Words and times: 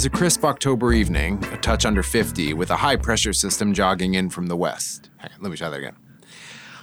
Was 0.00 0.06
a 0.06 0.08
crisp 0.08 0.46
October 0.46 0.94
evening, 0.94 1.44
a 1.52 1.58
touch 1.58 1.84
under 1.84 2.02
50, 2.02 2.54
with 2.54 2.70
a 2.70 2.76
high 2.76 2.96
pressure 2.96 3.34
system 3.34 3.74
jogging 3.74 4.14
in 4.14 4.30
from 4.30 4.46
the 4.46 4.56
west. 4.56 5.10
On, 5.22 5.28
let 5.40 5.50
me 5.50 5.58
try 5.58 5.68
that 5.68 5.78
again. 5.78 5.94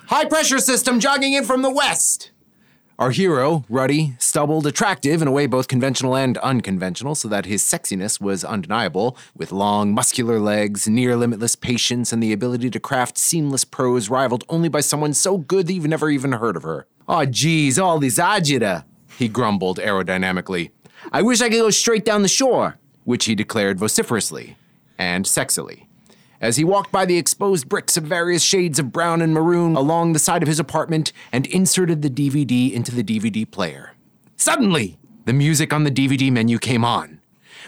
High 0.06 0.26
pressure 0.26 0.60
system 0.60 1.00
jogging 1.00 1.34
in 1.34 1.44
from 1.44 1.64
the 1.64 1.72
west! 1.72 2.30
Our 3.00 3.10
hero, 3.10 3.66
ruddy, 3.70 4.14
stubbled, 4.20 4.68
attractive 4.68 5.20
in 5.24 5.28
a 5.28 5.32
way 5.32 5.48
both 5.48 5.68
conventional 5.68 6.16
and 6.16 6.38
unconventional, 6.38 7.16
so 7.16 7.28
that 7.28 7.48
his 7.48 7.64
sexiness 7.64 8.22
was 8.22 8.44
undeniable, 8.44 9.18
with 9.36 9.52
long, 9.52 9.96
muscular 9.96 10.40
legs, 10.40 10.88
near 10.88 11.16
limitless 11.16 11.56
patience, 11.56 12.14
and 12.14 12.22
the 12.22 12.34
ability 12.34 12.70
to 12.70 12.80
craft 12.80 13.18
seamless 13.18 13.66
prose 13.66 14.12
rivaled 14.12 14.44
only 14.48 14.70
by 14.70 14.82
someone 14.82 15.16
so 15.16 15.40
good 15.40 15.66
that 15.66 15.74
you've 15.74 15.88
never 15.88 16.12
even 16.12 16.34
heard 16.34 16.56
of 16.56 16.62
her. 16.62 16.86
Aw, 17.08 17.26
oh, 17.26 17.84
all 17.84 17.98
this 17.98 18.20
agita, 18.20 18.84
he 19.18 19.28
grumbled 19.28 19.80
aerodynamically. 19.80 20.70
I 21.12 21.24
wish 21.24 21.42
I 21.42 21.50
could 21.50 21.58
go 21.58 21.72
straight 21.72 22.06
down 22.06 22.22
the 22.22 22.28
shore, 22.28 22.78
which 23.08 23.24
he 23.24 23.34
declared 23.34 23.80
vociferously 23.80 24.58
and 24.98 25.24
sexily 25.24 25.86
as 26.42 26.58
he 26.58 26.64
walked 26.66 26.92
by 26.92 27.06
the 27.06 27.18
exposed 27.18 27.70
bricks 27.70 27.96
of 27.96 28.04
various 28.04 28.44
shades 28.44 28.80
of 28.80 28.92
brown 28.92 29.22
and 29.22 29.34
maroon 29.34 29.78
along 29.78 30.12
the 30.12 30.20
side 30.20 30.44
of 30.44 30.48
his 30.48 30.60
apartment 30.60 31.14
and 31.32 31.48
inserted 31.48 32.02
the 32.02 32.10
DVD 32.10 32.70
into 32.74 32.94
the 32.94 33.04
DVD 33.04 33.50
player. 33.50 33.94
Suddenly, 34.36 34.98
the 35.24 35.32
music 35.32 35.72
on 35.72 35.86
the 35.86 35.90
DVD 35.90 36.30
menu 36.30 36.60
came 36.60 36.84
on. 36.84 37.22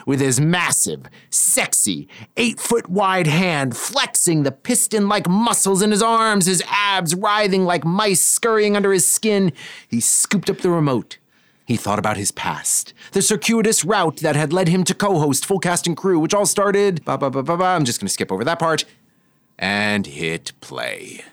With 0.05 0.19
his 0.19 0.41
massive, 0.41 1.05
sexy, 1.29 2.09
eight 2.35 2.59
foot 2.59 2.89
wide 2.89 3.27
hand 3.27 3.77
flexing 3.77 4.43
the 4.43 4.51
piston 4.51 5.07
like 5.07 5.29
muscles 5.29 5.81
in 5.81 5.91
his 5.91 6.01
arms, 6.01 6.47
his 6.47 6.61
abs 6.67 7.15
writhing 7.15 7.63
like 7.63 7.85
mice 7.85 8.21
scurrying 8.21 8.75
under 8.75 8.91
his 8.91 9.07
skin, 9.07 9.53
he 9.87 10.01
scooped 10.01 10.49
up 10.49 10.57
the 10.57 10.69
remote 10.69 11.17
he 11.69 11.77
thought 11.77 11.99
about 11.99 12.17
his 12.17 12.31
past, 12.31 12.95
the 13.11 13.21
circuitous 13.21 13.85
route 13.85 14.17
that 14.17 14.35
had 14.35 14.51
led 14.51 14.67
him 14.67 14.83
to 14.85 14.95
co 14.95 15.19
host 15.19 15.45
Full 15.45 15.59
Cast 15.59 15.85
and 15.85 15.95
Crew, 15.95 16.19
which 16.19 16.33
all 16.33 16.47
started. 16.47 17.05
Ba, 17.05 17.15
ba, 17.15 17.29
ba, 17.29 17.43
ba, 17.43 17.57
ba, 17.57 17.63
I'm 17.63 17.85
just 17.85 17.99
going 17.99 18.07
to 18.07 18.11
skip 18.13 18.31
over 18.31 18.43
that 18.43 18.57
part 18.57 18.85
and 19.59 20.07
hit 20.07 20.51
play. 20.61 21.23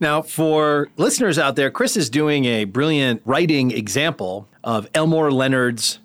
Now, 0.00 0.22
for 0.22 0.88
listeners 0.96 1.38
out 1.38 1.56
there, 1.56 1.70
Chris 1.70 1.94
is 1.94 2.08
doing 2.08 2.46
a 2.46 2.64
brilliant 2.64 3.20
writing 3.26 3.70
example 3.70 4.48
of 4.64 4.88
Elmore 4.94 5.30
Leonard's 5.30 5.98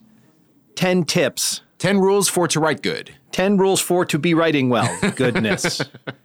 10 0.76 1.06
tips 1.06 1.62
10 1.82 2.00
rules 2.00 2.28
for 2.28 2.48
to 2.48 2.60
write 2.60 2.84
good. 2.84 3.16
10 3.32 3.58
rules 3.58 3.80
for 3.80 4.04
to 4.06 4.20
be 4.20 4.34
writing 4.34 4.70
well. 4.70 5.00
Goodness. 5.16 5.82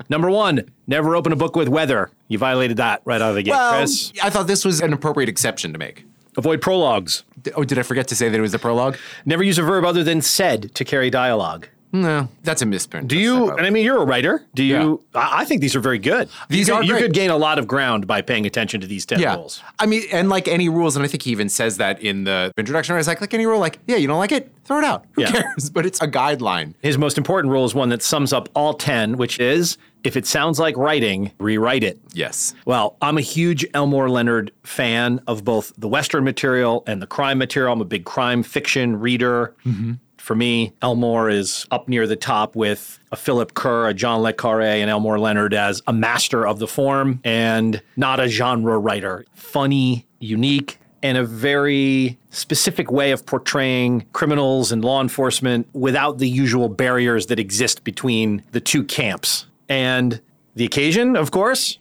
Number 0.09 0.31
one, 0.31 0.69
never 0.87 1.15
open 1.15 1.33
a 1.33 1.37
book 1.37 1.55
with 1.55 1.69
weather. 1.69 2.11
You 2.29 2.39
violated 2.39 2.77
that 2.79 3.03
right 3.05 3.23
out 3.23 3.31
of 3.31 3.37
the 3.37 3.43
gate, 3.43 3.53
well, 3.53 3.79
Chris. 3.79 4.13
I 4.21 4.31
thought 4.31 4.49
this 4.49 4.65
was 4.65 4.81
an 4.81 4.93
appropriate 4.93 5.29
exception 5.29 5.73
to 5.73 5.79
make. 5.79 6.05
Avoid 6.37 6.61
prologues. 6.61 7.25
Oh, 7.55 7.65
did 7.65 7.79
I 7.79 7.83
forget 7.83 8.09
to 8.09 8.17
say 8.17 8.29
that 8.29 8.37
it 8.37 8.43
was 8.43 8.55
a 8.55 8.59
prologue? 8.59 8.97
Never 9.25 9.43
use 9.43 9.59
a 9.59 9.63
verb 9.63 9.85
other 9.85 10.05
than 10.05 10.21
said 10.21 10.75
to 10.75 10.85
carry 10.85 11.11
dialogue. 11.11 11.69
No, 11.93 12.29
that's 12.43 12.63
a 12.63 12.67
misprint. 12.67 13.09
Do 13.09 13.19
you? 13.19 13.51
And 13.51 13.67
I 13.67 13.71
mean, 13.71 13.85
you're 13.85 14.01
a 14.01 14.05
writer. 14.05 14.45
Do 14.55 14.63
you? 14.63 15.03
Yeah. 15.15 15.21
I, 15.21 15.41
I 15.41 15.45
think 15.45 15.61
these 15.61 15.75
are 15.75 15.81
very 15.81 15.99
good. 15.99 16.29
These 16.49 16.69
you 16.69 16.75
are. 16.75 16.81
Could, 16.81 16.89
you 16.89 16.97
could 16.97 17.13
gain 17.13 17.31
a 17.31 17.37
lot 17.37 17.59
of 17.59 17.67
ground 17.67 18.07
by 18.07 18.23
paying 18.23 18.47
attention 18.47 18.81
to 18.81 18.87
these 18.87 19.07
ten 19.07 19.21
yeah. 19.21 19.37
rules. 19.37 19.63
I 19.79 19.87
mean, 19.87 20.03
and 20.13 20.29
like 20.29 20.49
any 20.49 20.69
rules, 20.69 20.97
and 20.97 21.05
I 21.05 21.09
think 21.09 21.23
he 21.23 21.31
even 21.31 21.49
says 21.49 21.79
that 21.79 22.01
in 22.01 22.25
the 22.25 22.53
introduction. 22.57 22.95
I 22.95 22.99
was 22.99 23.07
like, 23.07 23.21
like 23.21 23.35
any 23.35 23.47
rule, 23.47 23.61
like 23.61 23.79
yeah, 23.87 23.97
you 23.97 24.07
don't 24.07 24.19
like 24.19 24.33
it, 24.33 24.53
throw 24.65 24.79
it 24.79 24.85
out. 24.85 25.07
Who 25.13 25.23
yeah. 25.23 25.33
cares? 25.33 25.71
But 25.77 25.85
it's 25.85 26.01
a 26.01 26.09
guideline. 26.09 26.75
His 26.81 26.97
most 26.97 27.19
important 27.19 27.53
rule 27.53 27.65
is 27.65 27.75
one 27.75 27.91
that 27.91 28.03
sums 28.03 28.33
up 28.33 28.49
all 28.55 28.75
ten, 28.75 29.17
which 29.17 29.39
is 29.39 29.79
if 30.05 30.17
it 30.17 30.25
sounds 30.25 30.61
like 30.61 30.77
writing, 30.77 31.33
rewrite 31.39 31.83
it. 31.83 31.99
Yes. 32.13 32.55
Well, 32.65 32.97
I'm 33.03 33.19
a 33.19 33.23
huge 33.23 33.67
Elmore 33.75 34.09
Leonard 34.09 34.53
fan 34.63 35.21
of 35.27 35.45
both 35.45 35.73
the 35.77 35.89
Western 35.89 36.23
material 36.23 36.85
and 36.87 37.03
the 37.03 37.09
crime 37.09 37.39
material. 37.39 37.73
I'm 37.73 37.81
a 37.81 37.85
big 37.85 38.05
crime 38.05 38.45
fiction 38.45 39.01
reader. 39.01 39.55
Mm-hmm. 39.65 39.95
For 40.27 40.35
me, 40.35 40.73
Elmore 40.83 41.31
is 41.31 41.67
up 41.71 41.89
near 41.89 42.05
the 42.09 42.17
top 42.17 42.57
with 42.57 42.99
a 43.13 43.17
Philip 43.17 43.55
Kerr, 43.55 43.87
a 43.87 43.95
John 43.95 44.23
Le 44.23 44.33
Carre, 44.33 44.81
and 44.83 44.91
Elmore 44.91 45.21
Leonard 45.21 45.55
as 45.55 45.83
a 45.87 45.93
master 45.93 46.45
of 46.45 46.59
the 46.59 46.67
form 46.67 47.21
and 47.23 47.81
not 47.97 48.19
a 48.19 48.27
genre 48.27 48.77
writer. 48.77 49.25
Funny, 49.35 50.05
unique, 50.19 50.81
and 51.01 51.17
a 51.17 51.23
very 51.23 52.19
specific 52.31 52.91
way 52.91 53.13
of 53.13 53.25
portraying 53.25 54.05
criminals 54.15 54.73
and 54.73 54.85
law 54.85 55.01
enforcement 55.01 55.69
without 55.75 56.19
the 56.19 56.29
usual 56.29 56.69
barriers 56.69 57.27
that 57.27 57.39
exist 57.39 57.85
between 57.85 58.43
the 58.51 58.61
two 58.61 58.83
camps. 58.83 59.47
And 59.69 60.21
the 60.57 60.65
occasion, 60.65 61.15
of 61.15 61.31
course, 61.31 61.79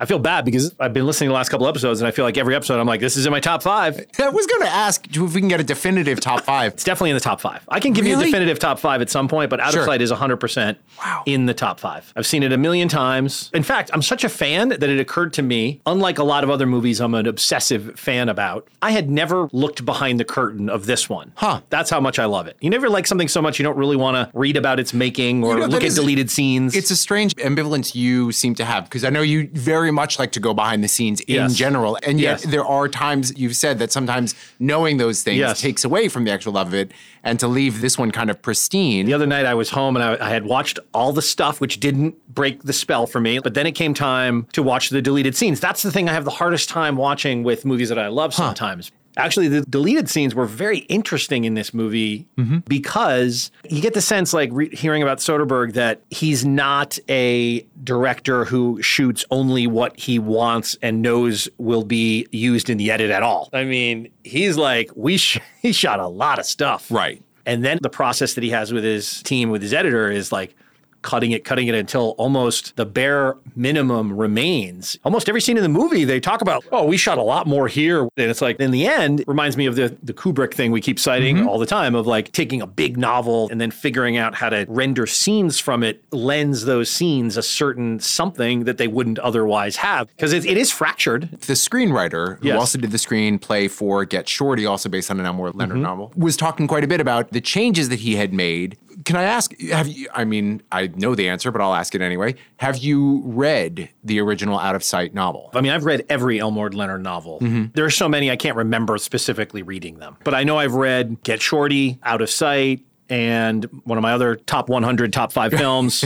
I 0.00 0.06
feel 0.06 0.18
bad 0.18 0.46
because 0.46 0.74
I've 0.80 0.94
been 0.94 1.04
listening 1.04 1.28
to 1.28 1.32
the 1.32 1.34
last 1.34 1.50
couple 1.50 1.68
episodes, 1.68 2.00
and 2.00 2.08
I 2.08 2.10
feel 2.10 2.24
like 2.24 2.38
every 2.38 2.54
episode 2.54 2.80
I'm 2.80 2.86
like, 2.86 3.00
this 3.00 3.18
is 3.18 3.26
in 3.26 3.32
my 3.32 3.40
top 3.40 3.62
five. 3.62 3.98
I 4.18 4.30
was 4.30 4.46
going 4.46 4.62
to 4.62 4.68
ask 4.68 5.06
if 5.14 5.34
we 5.34 5.40
can 5.40 5.48
get 5.48 5.60
a 5.60 5.64
definitive 5.64 6.20
top 6.20 6.40
five. 6.44 6.72
it's 6.72 6.84
definitely 6.84 7.10
in 7.10 7.16
the 7.16 7.20
top 7.20 7.38
five. 7.38 7.62
I 7.68 7.80
can 7.80 7.92
give 7.92 8.06
really? 8.06 8.16
you 8.16 8.22
a 8.22 8.24
definitive 8.24 8.58
top 8.58 8.78
five 8.78 9.02
at 9.02 9.10
some 9.10 9.28
point, 9.28 9.50
but 9.50 9.60
Out 9.60 9.72
sure. 9.72 9.82
of 9.82 9.86
Sight 9.86 10.00
is 10.00 10.10
100% 10.10 10.76
wow. 10.98 11.22
in 11.26 11.44
the 11.44 11.52
top 11.52 11.78
five. 11.78 12.10
I've 12.16 12.26
seen 12.26 12.42
it 12.42 12.50
a 12.50 12.56
million 12.56 12.88
times. 12.88 13.50
In 13.52 13.62
fact, 13.62 13.90
I'm 13.92 14.00
such 14.00 14.24
a 14.24 14.30
fan 14.30 14.70
that 14.70 14.82
it 14.82 14.98
occurred 14.98 15.34
to 15.34 15.42
me, 15.42 15.82
unlike 15.84 16.18
a 16.18 16.24
lot 16.24 16.44
of 16.44 16.50
other 16.50 16.64
movies 16.64 16.98
I'm 16.98 17.14
an 17.14 17.26
obsessive 17.26 17.98
fan 18.00 18.30
about, 18.30 18.66
I 18.80 18.92
had 18.92 19.10
never 19.10 19.50
looked 19.52 19.84
behind 19.84 20.18
the 20.18 20.24
curtain 20.24 20.70
of 20.70 20.86
this 20.86 21.10
one. 21.10 21.32
Huh. 21.36 21.60
That's 21.68 21.90
how 21.90 22.00
much 22.00 22.18
I 22.18 22.24
love 22.24 22.46
it. 22.46 22.56
You 22.62 22.70
never 22.70 22.88
like 22.88 23.06
something 23.06 23.28
so 23.28 23.42
much 23.42 23.58
you 23.58 23.64
don't 23.64 23.76
really 23.76 23.96
want 23.96 24.14
to 24.14 24.30
read 24.38 24.56
about 24.56 24.80
its 24.80 24.94
making 24.94 25.44
or 25.44 25.54
you 25.54 25.60
know, 25.60 25.66
look 25.66 25.84
at 25.84 25.94
deleted 25.94 26.30
scenes. 26.30 26.74
It's 26.74 26.90
a 26.90 26.96
strange 26.96 27.34
ambivalence 27.36 27.94
you 27.94 28.32
seem 28.32 28.54
to 28.54 28.64
have 28.64 28.84
because 28.84 29.04
I 29.04 29.10
know 29.10 29.20
you 29.20 29.50
very 29.52 29.89
much 29.92 30.18
like 30.18 30.32
to 30.32 30.40
go 30.40 30.54
behind 30.54 30.82
the 30.84 30.88
scenes 30.88 31.20
in 31.22 31.34
yes. 31.34 31.54
general. 31.54 31.98
And 32.02 32.20
yet 32.20 32.40
yes. 32.40 32.50
there 32.50 32.64
are 32.64 32.88
times 32.88 33.32
you've 33.36 33.56
said 33.56 33.78
that 33.78 33.92
sometimes 33.92 34.34
knowing 34.58 34.96
those 34.96 35.22
things 35.22 35.38
yes. 35.38 35.60
takes 35.60 35.84
away 35.84 36.08
from 36.08 36.24
the 36.24 36.30
actual 36.30 36.52
love 36.52 36.68
of 36.68 36.74
it. 36.74 36.92
And 37.22 37.38
to 37.40 37.48
leave 37.48 37.82
this 37.82 37.98
one 37.98 38.10
kind 38.12 38.30
of 38.30 38.40
pristine. 38.40 39.04
The 39.04 39.12
other 39.12 39.26
night 39.26 39.44
I 39.44 39.54
was 39.54 39.68
home 39.70 39.94
and 39.94 40.02
I, 40.02 40.26
I 40.26 40.30
had 40.30 40.46
watched 40.46 40.78
all 40.94 41.12
the 41.12 41.22
stuff 41.22 41.60
which 41.60 41.78
didn't 41.78 42.16
break 42.32 42.62
the 42.62 42.72
spell 42.72 43.06
for 43.06 43.20
me. 43.20 43.38
But 43.40 43.54
then 43.54 43.66
it 43.66 43.72
came 43.72 43.92
time 43.92 44.46
to 44.52 44.62
watch 44.62 44.88
the 44.88 45.02
deleted 45.02 45.36
scenes. 45.36 45.60
That's 45.60 45.82
the 45.82 45.92
thing 45.92 46.08
I 46.08 46.12
have 46.12 46.24
the 46.24 46.30
hardest 46.30 46.70
time 46.70 46.96
watching 46.96 47.42
with 47.42 47.64
movies 47.64 47.90
that 47.90 47.98
I 47.98 48.08
love 48.08 48.32
sometimes. 48.32 48.90
Actually, 49.20 49.48
the 49.48 49.62
deleted 49.62 50.08
scenes 50.08 50.34
were 50.34 50.46
very 50.46 50.78
interesting 50.78 51.44
in 51.44 51.54
this 51.54 51.74
movie 51.74 52.26
mm-hmm. 52.36 52.58
because 52.60 53.50
you 53.68 53.80
get 53.80 53.94
the 53.94 54.00
sense, 54.00 54.32
like 54.32 54.50
re- 54.52 54.74
hearing 54.74 55.02
about 55.02 55.18
Soderbergh, 55.18 55.74
that 55.74 56.02
he's 56.10 56.44
not 56.44 56.98
a 57.08 57.60
director 57.84 58.44
who 58.44 58.80
shoots 58.82 59.24
only 59.30 59.66
what 59.66 59.98
he 59.98 60.18
wants 60.18 60.76
and 60.82 61.02
knows 61.02 61.48
will 61.58 61.84
be 61.84 62.26
used 62.32 62.70
in 62.70 62.78
the 62.78 62.90
edit 62.90 63.10
at 63.10 63.22
all. 63.22 63.48
I 63.52 63.64
mean, 63.64 64.10
he's 64.24 64.56
like, 64.56 64.90
we 64.94 65.16
sh- 65.16 65.38
he 65.62 65.72
shot 65.72 66.00
a 66.00 66.08
lot 66.08 66.38
of 66.38 66.46
stuff. 66.46 66.90
Right. 66.90 67.22
And 67.46 67.64
then 67.64 67.78
the 67.80 67.90
process 67.90 68.34
that 68.34 68.44
he 68.44 68.50
has 68.50 68.72
with 68.72 68.84
his 68.84 69.22
team, 69.22 69.50
with 69.50 69.62
his 69.62 69.72
editor, 69.72 70.10
is 70.10 70.30
like, 70.30 70.54
cutting 71.02 71.32
it, 71.32 71.44
cutting 71.44 71.68
it 71.68 71.74
until 71.74 72.10
almost 72.18 72.76
the 72.76 72.86
bare 72.86 73.36
minimum 73.56 74.16
remains. 74.16 74.98
Almost 75.04 75.28
every 75.28 75.40
scene 75.40 75.56
in 75.56 75.62
the 75.62 75.68
movie, 75.68 76.04
they 76.04 76.20
talk 76.20 76.40
about, 76.40 76.64
oh, 76.72 76.84
we 76.84 76.96
shot 76.96 77.18
a 77.18 77.22
lot 77.22 77.46
more 77.46 77.68
here. 77.68 78.02
And 78.02 78.30
it's 78.30 78.40
like, 78.40 78.58
in 78.60 78.70
the 78.70 78.86
end, 78.86 79.24
reminds 79.26 79.56
me 79.56 79.66
of 79.66 79.76
the, 79.76 79.96
the 80.02 80.12
Kubrick 80.12 80.54
thing 80.54 80.70
we 80.72 80.80
keep 80.80 80.98
citing 80.98 81.36
mm-hmm. 81.36 81.48
all 81.48 81.58
the 81.58 81.66
time 81.66 81.94
of 81.94 82.06
like 82.06 82.32
taking 82.32 82.60
a 82.60 82.66
big 82.66 82.96
novel 82.96 83.48
and 83.50 83.60
then 83.60 83.70
figuring 83.70 84.16
out 84.16 84.34
how 84.34 84.48
to 84.48 84.66
render 84.68 85.06
scenes 85.06 85.58
from 85.58 85.82
it, 85.82 86.02
lends 86.12 86.64
those 86.64 86.90
scenes 86.90 87.36
a 87.36 87.42
certain 87.42 88.00
something 88.00 88.64
that 88.64 88.78
they 88.78 88.88
wouldn't 88.88 89.18
otherwise 89.20 89.76
have. 89.76 90.08
Because 90.08 90.32
it, 90.32 90.44
it 90.44 90.56
is 90.56 90.70
fractured. 90.70 91.30
The 91.30 91.54
screenwriter, 91.54 92.38
who 92.40 92.48
yes. 92.48 92.58
also 92.58 92.78
did 92.78 92.90
the 92.90 92.98
screenplay 92.98 93.70
for 93.70 94.04
Get 94.04 94.28
Shorty, 94.28 94.66
also 94.66 94.88
based 94.88 95.10
on 95.10 95.20
an 95.20 95.26
Elmore 95.26 95.50
Leonard 95.50 95.76
mm-hmm. 95.76 95.82
novel, 95.82 96.12
was 96.16 96.36
talking 96.36 96.66
quite 96.66 96.84
a 96.84 96.88
bit 96.88 97.00
about 97.00 97.30
the 97.30 97.40
changes 97.40 97.88
that 97.88 98.00
he 98.00 98.16
had 98.16 98.32
made 98.32 98.76
can 99.04 99.16
I 99.16 99.24
ask? 99.24 99.58
Have 99.60 99.88
you? 99.88 100.08
I 100.12 100.24
mean, 100.24 100.62
I 100.70 100.88
know 100.88 101.14
the 101.14 101.28
answer, 101.28 101.50
but 101.50 101.60
I'll 101.60 101.74
ask 101.74 101.94
it 101.94 102.00
anyway. 102.00 102.34
Have 102.58 102.78
you 102.78 103.22
read 103.24 103.88
the 104.04 104.20
original 104.20 104.58
Out 104.58 104.74
of 104.74 104.84
Sight 104.84 105.14
novel? 105.14 105.50
I 105.54 105.60
mean, 105.60 105.72
I've 105.72 105.84
read 105.84 106.04
every 106.08 106.38
Elmore 106.38 106.70
Leonard 106.70 107.02
novel. 107.02 107.38
Mm-hmm. 107.40 107.72
There 107.74 107.84
are 107.84 107.90
so 107.90 108.08
many 108.08 108.30
I 108.30 108.36
can't 108.36 108.56
remember 108.56 108.98
specifically 108.98 109.62
reading 109.62 109.98
them, 109.98 110.16
but 110.24 110.34
I 110.34 110.44
know 110.44 110.58
I've 110.58 110.74
read 110.74 111.22
Get 111.22 111.40
Shorty, 111.40 111.98
Out 112.02 112.20
of 112.20 112.30
Sight, 112.30 112.84
and 113.08 113.64
one 113.84 113.98
of 113.98 114.02
my 114.02 114.12
other 114.12 114.36
top 114.36 114.68
100, 114.68 115.12
top 115.12 115.32
five 115.32 115.52
films. 115.56 116.04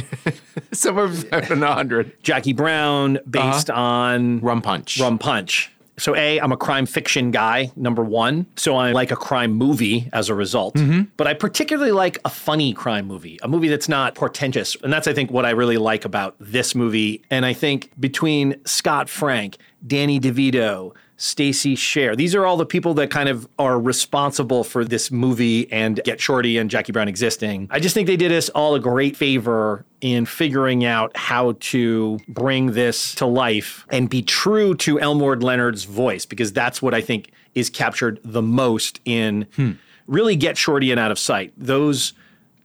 Some 0.72 0.98
of 0.98 1.28
them 1.30 1.60
100. 1.60 2.22
Jackie 2.22 2.52
Brown, 2.54 3.18
based 3.28 3.70
uh-huh. 3.70 3.80
on 3.80 4.40
Rum 4.40 4.62
Punch. 4.62 4.98
Rum 4.98 5.18
Punch. 5.18 5.70
So, 5.96 6.16
A, 6.16 6.40
I'm 6.40 6.52
a 6.52 6.56
crime 6.56 6.86
fiction 6.86 7.30
guy, 7.30 7.70
number 7.76 8.02
one. 8.02 8.46
So, 8.56 8.76
I 8.76 8.92
like 8.92 9.10
a 9.10 9.16
crime 9.16 9.52
movie 9.52 10.08
as 10.12 10.28
a 10.28 10.34
result. 10.34 10.74
Mm-hmm. 10.74 11.02
But 11.16 11.26
I 11.26 11.34
particularly 11.34 11.92
like 11.92 12.18
a 12.24 12.30
funny 12.30 12.72
crime 12.72 13.06
movie, 13.06 13.38
a 13.42 13.48
movie 13.48 13.68
that's 13.68 13.88
not 13.88 14.14
portentous. 14.14 14.76
And 14.82 14.92
that's, 14.92 15.06
I 15.06 15.12
think, 15.12 15.30
what 15.30 15.44
I 15.44 15.50
really 15.50 15.78
like 15.78 16.04
about 16.04 16.34
this 16.40 16.74
movie. 16.74 17.22
And 17.30 17.46
I 17.46 17.52
think 17.52 17.90
between 18.00 18.56
Scott 18.64 19.08
Frank, 19.08 19.58
Danny 19.86 20.18
DeVito, 20.18 20.94
Stacey 21.24 21.74
Sher. 21.74 22.14
These 22.14 22.34
are 22.34 22.44
all 22.44 22.58
the 22.58 22.66
people 22.66 22.92
that 22.94 23.10
kind 23.10 23.30
of 23.30 23.48
are 23.58 23.80
responsible 23.80 24.62
for 24.62 24.84
this 24.84 25.10
movie 25.10 25.70
and 25.72 25.98
Get 26.04 26.20
Shorty 26.20 26.58
and 26.58 26.68
Jackie 26.68 26.92
Brown 26.92 27.08
existing. 27.08 27.66
I 27.70 27.80
just 27.80 27.94
think 27.94 28.06
they 28.06 28.16
did 28.16 28.30
us 28.30 28.50
all 28.50 28.74
a 28.74 28.80
great 28.80 29.16
favor 29.16 29.86
in 30.02 30.26
figuring 30.26 30.84
out 30.84 31.16
how 31.16 31.56
to 31.60 32.18
bring 32.28 32.72
this 32.72 33.14
to 33.14 33.26
life 33.26 33.86
and 33.90 34.10
be 34.10 34.20
true 34.20 34.74
to 34.74 35.00
Elmore 35.00 35.36
Leonard's 35.36 35.84
voice 35.84 36.26
because 36.26 36.52
that's 36.52 36.82
what 36.82 36.92
I 36.92 37.00
think 37.00 37.30
is 37.54 37.70
captured 37.70 38.20
the 38.22 38.42
most 38.42 39.00
in 39.06 39.46
hmm 39.56 39.72
really 40.06 40.36
get 40.36 40.56
Shorty 40.58 40.90
and 40.90 41.00
Out 41.00 41.10
of 41.10 41.18
Sight. 41.18 41.52
Those 41.56 42.12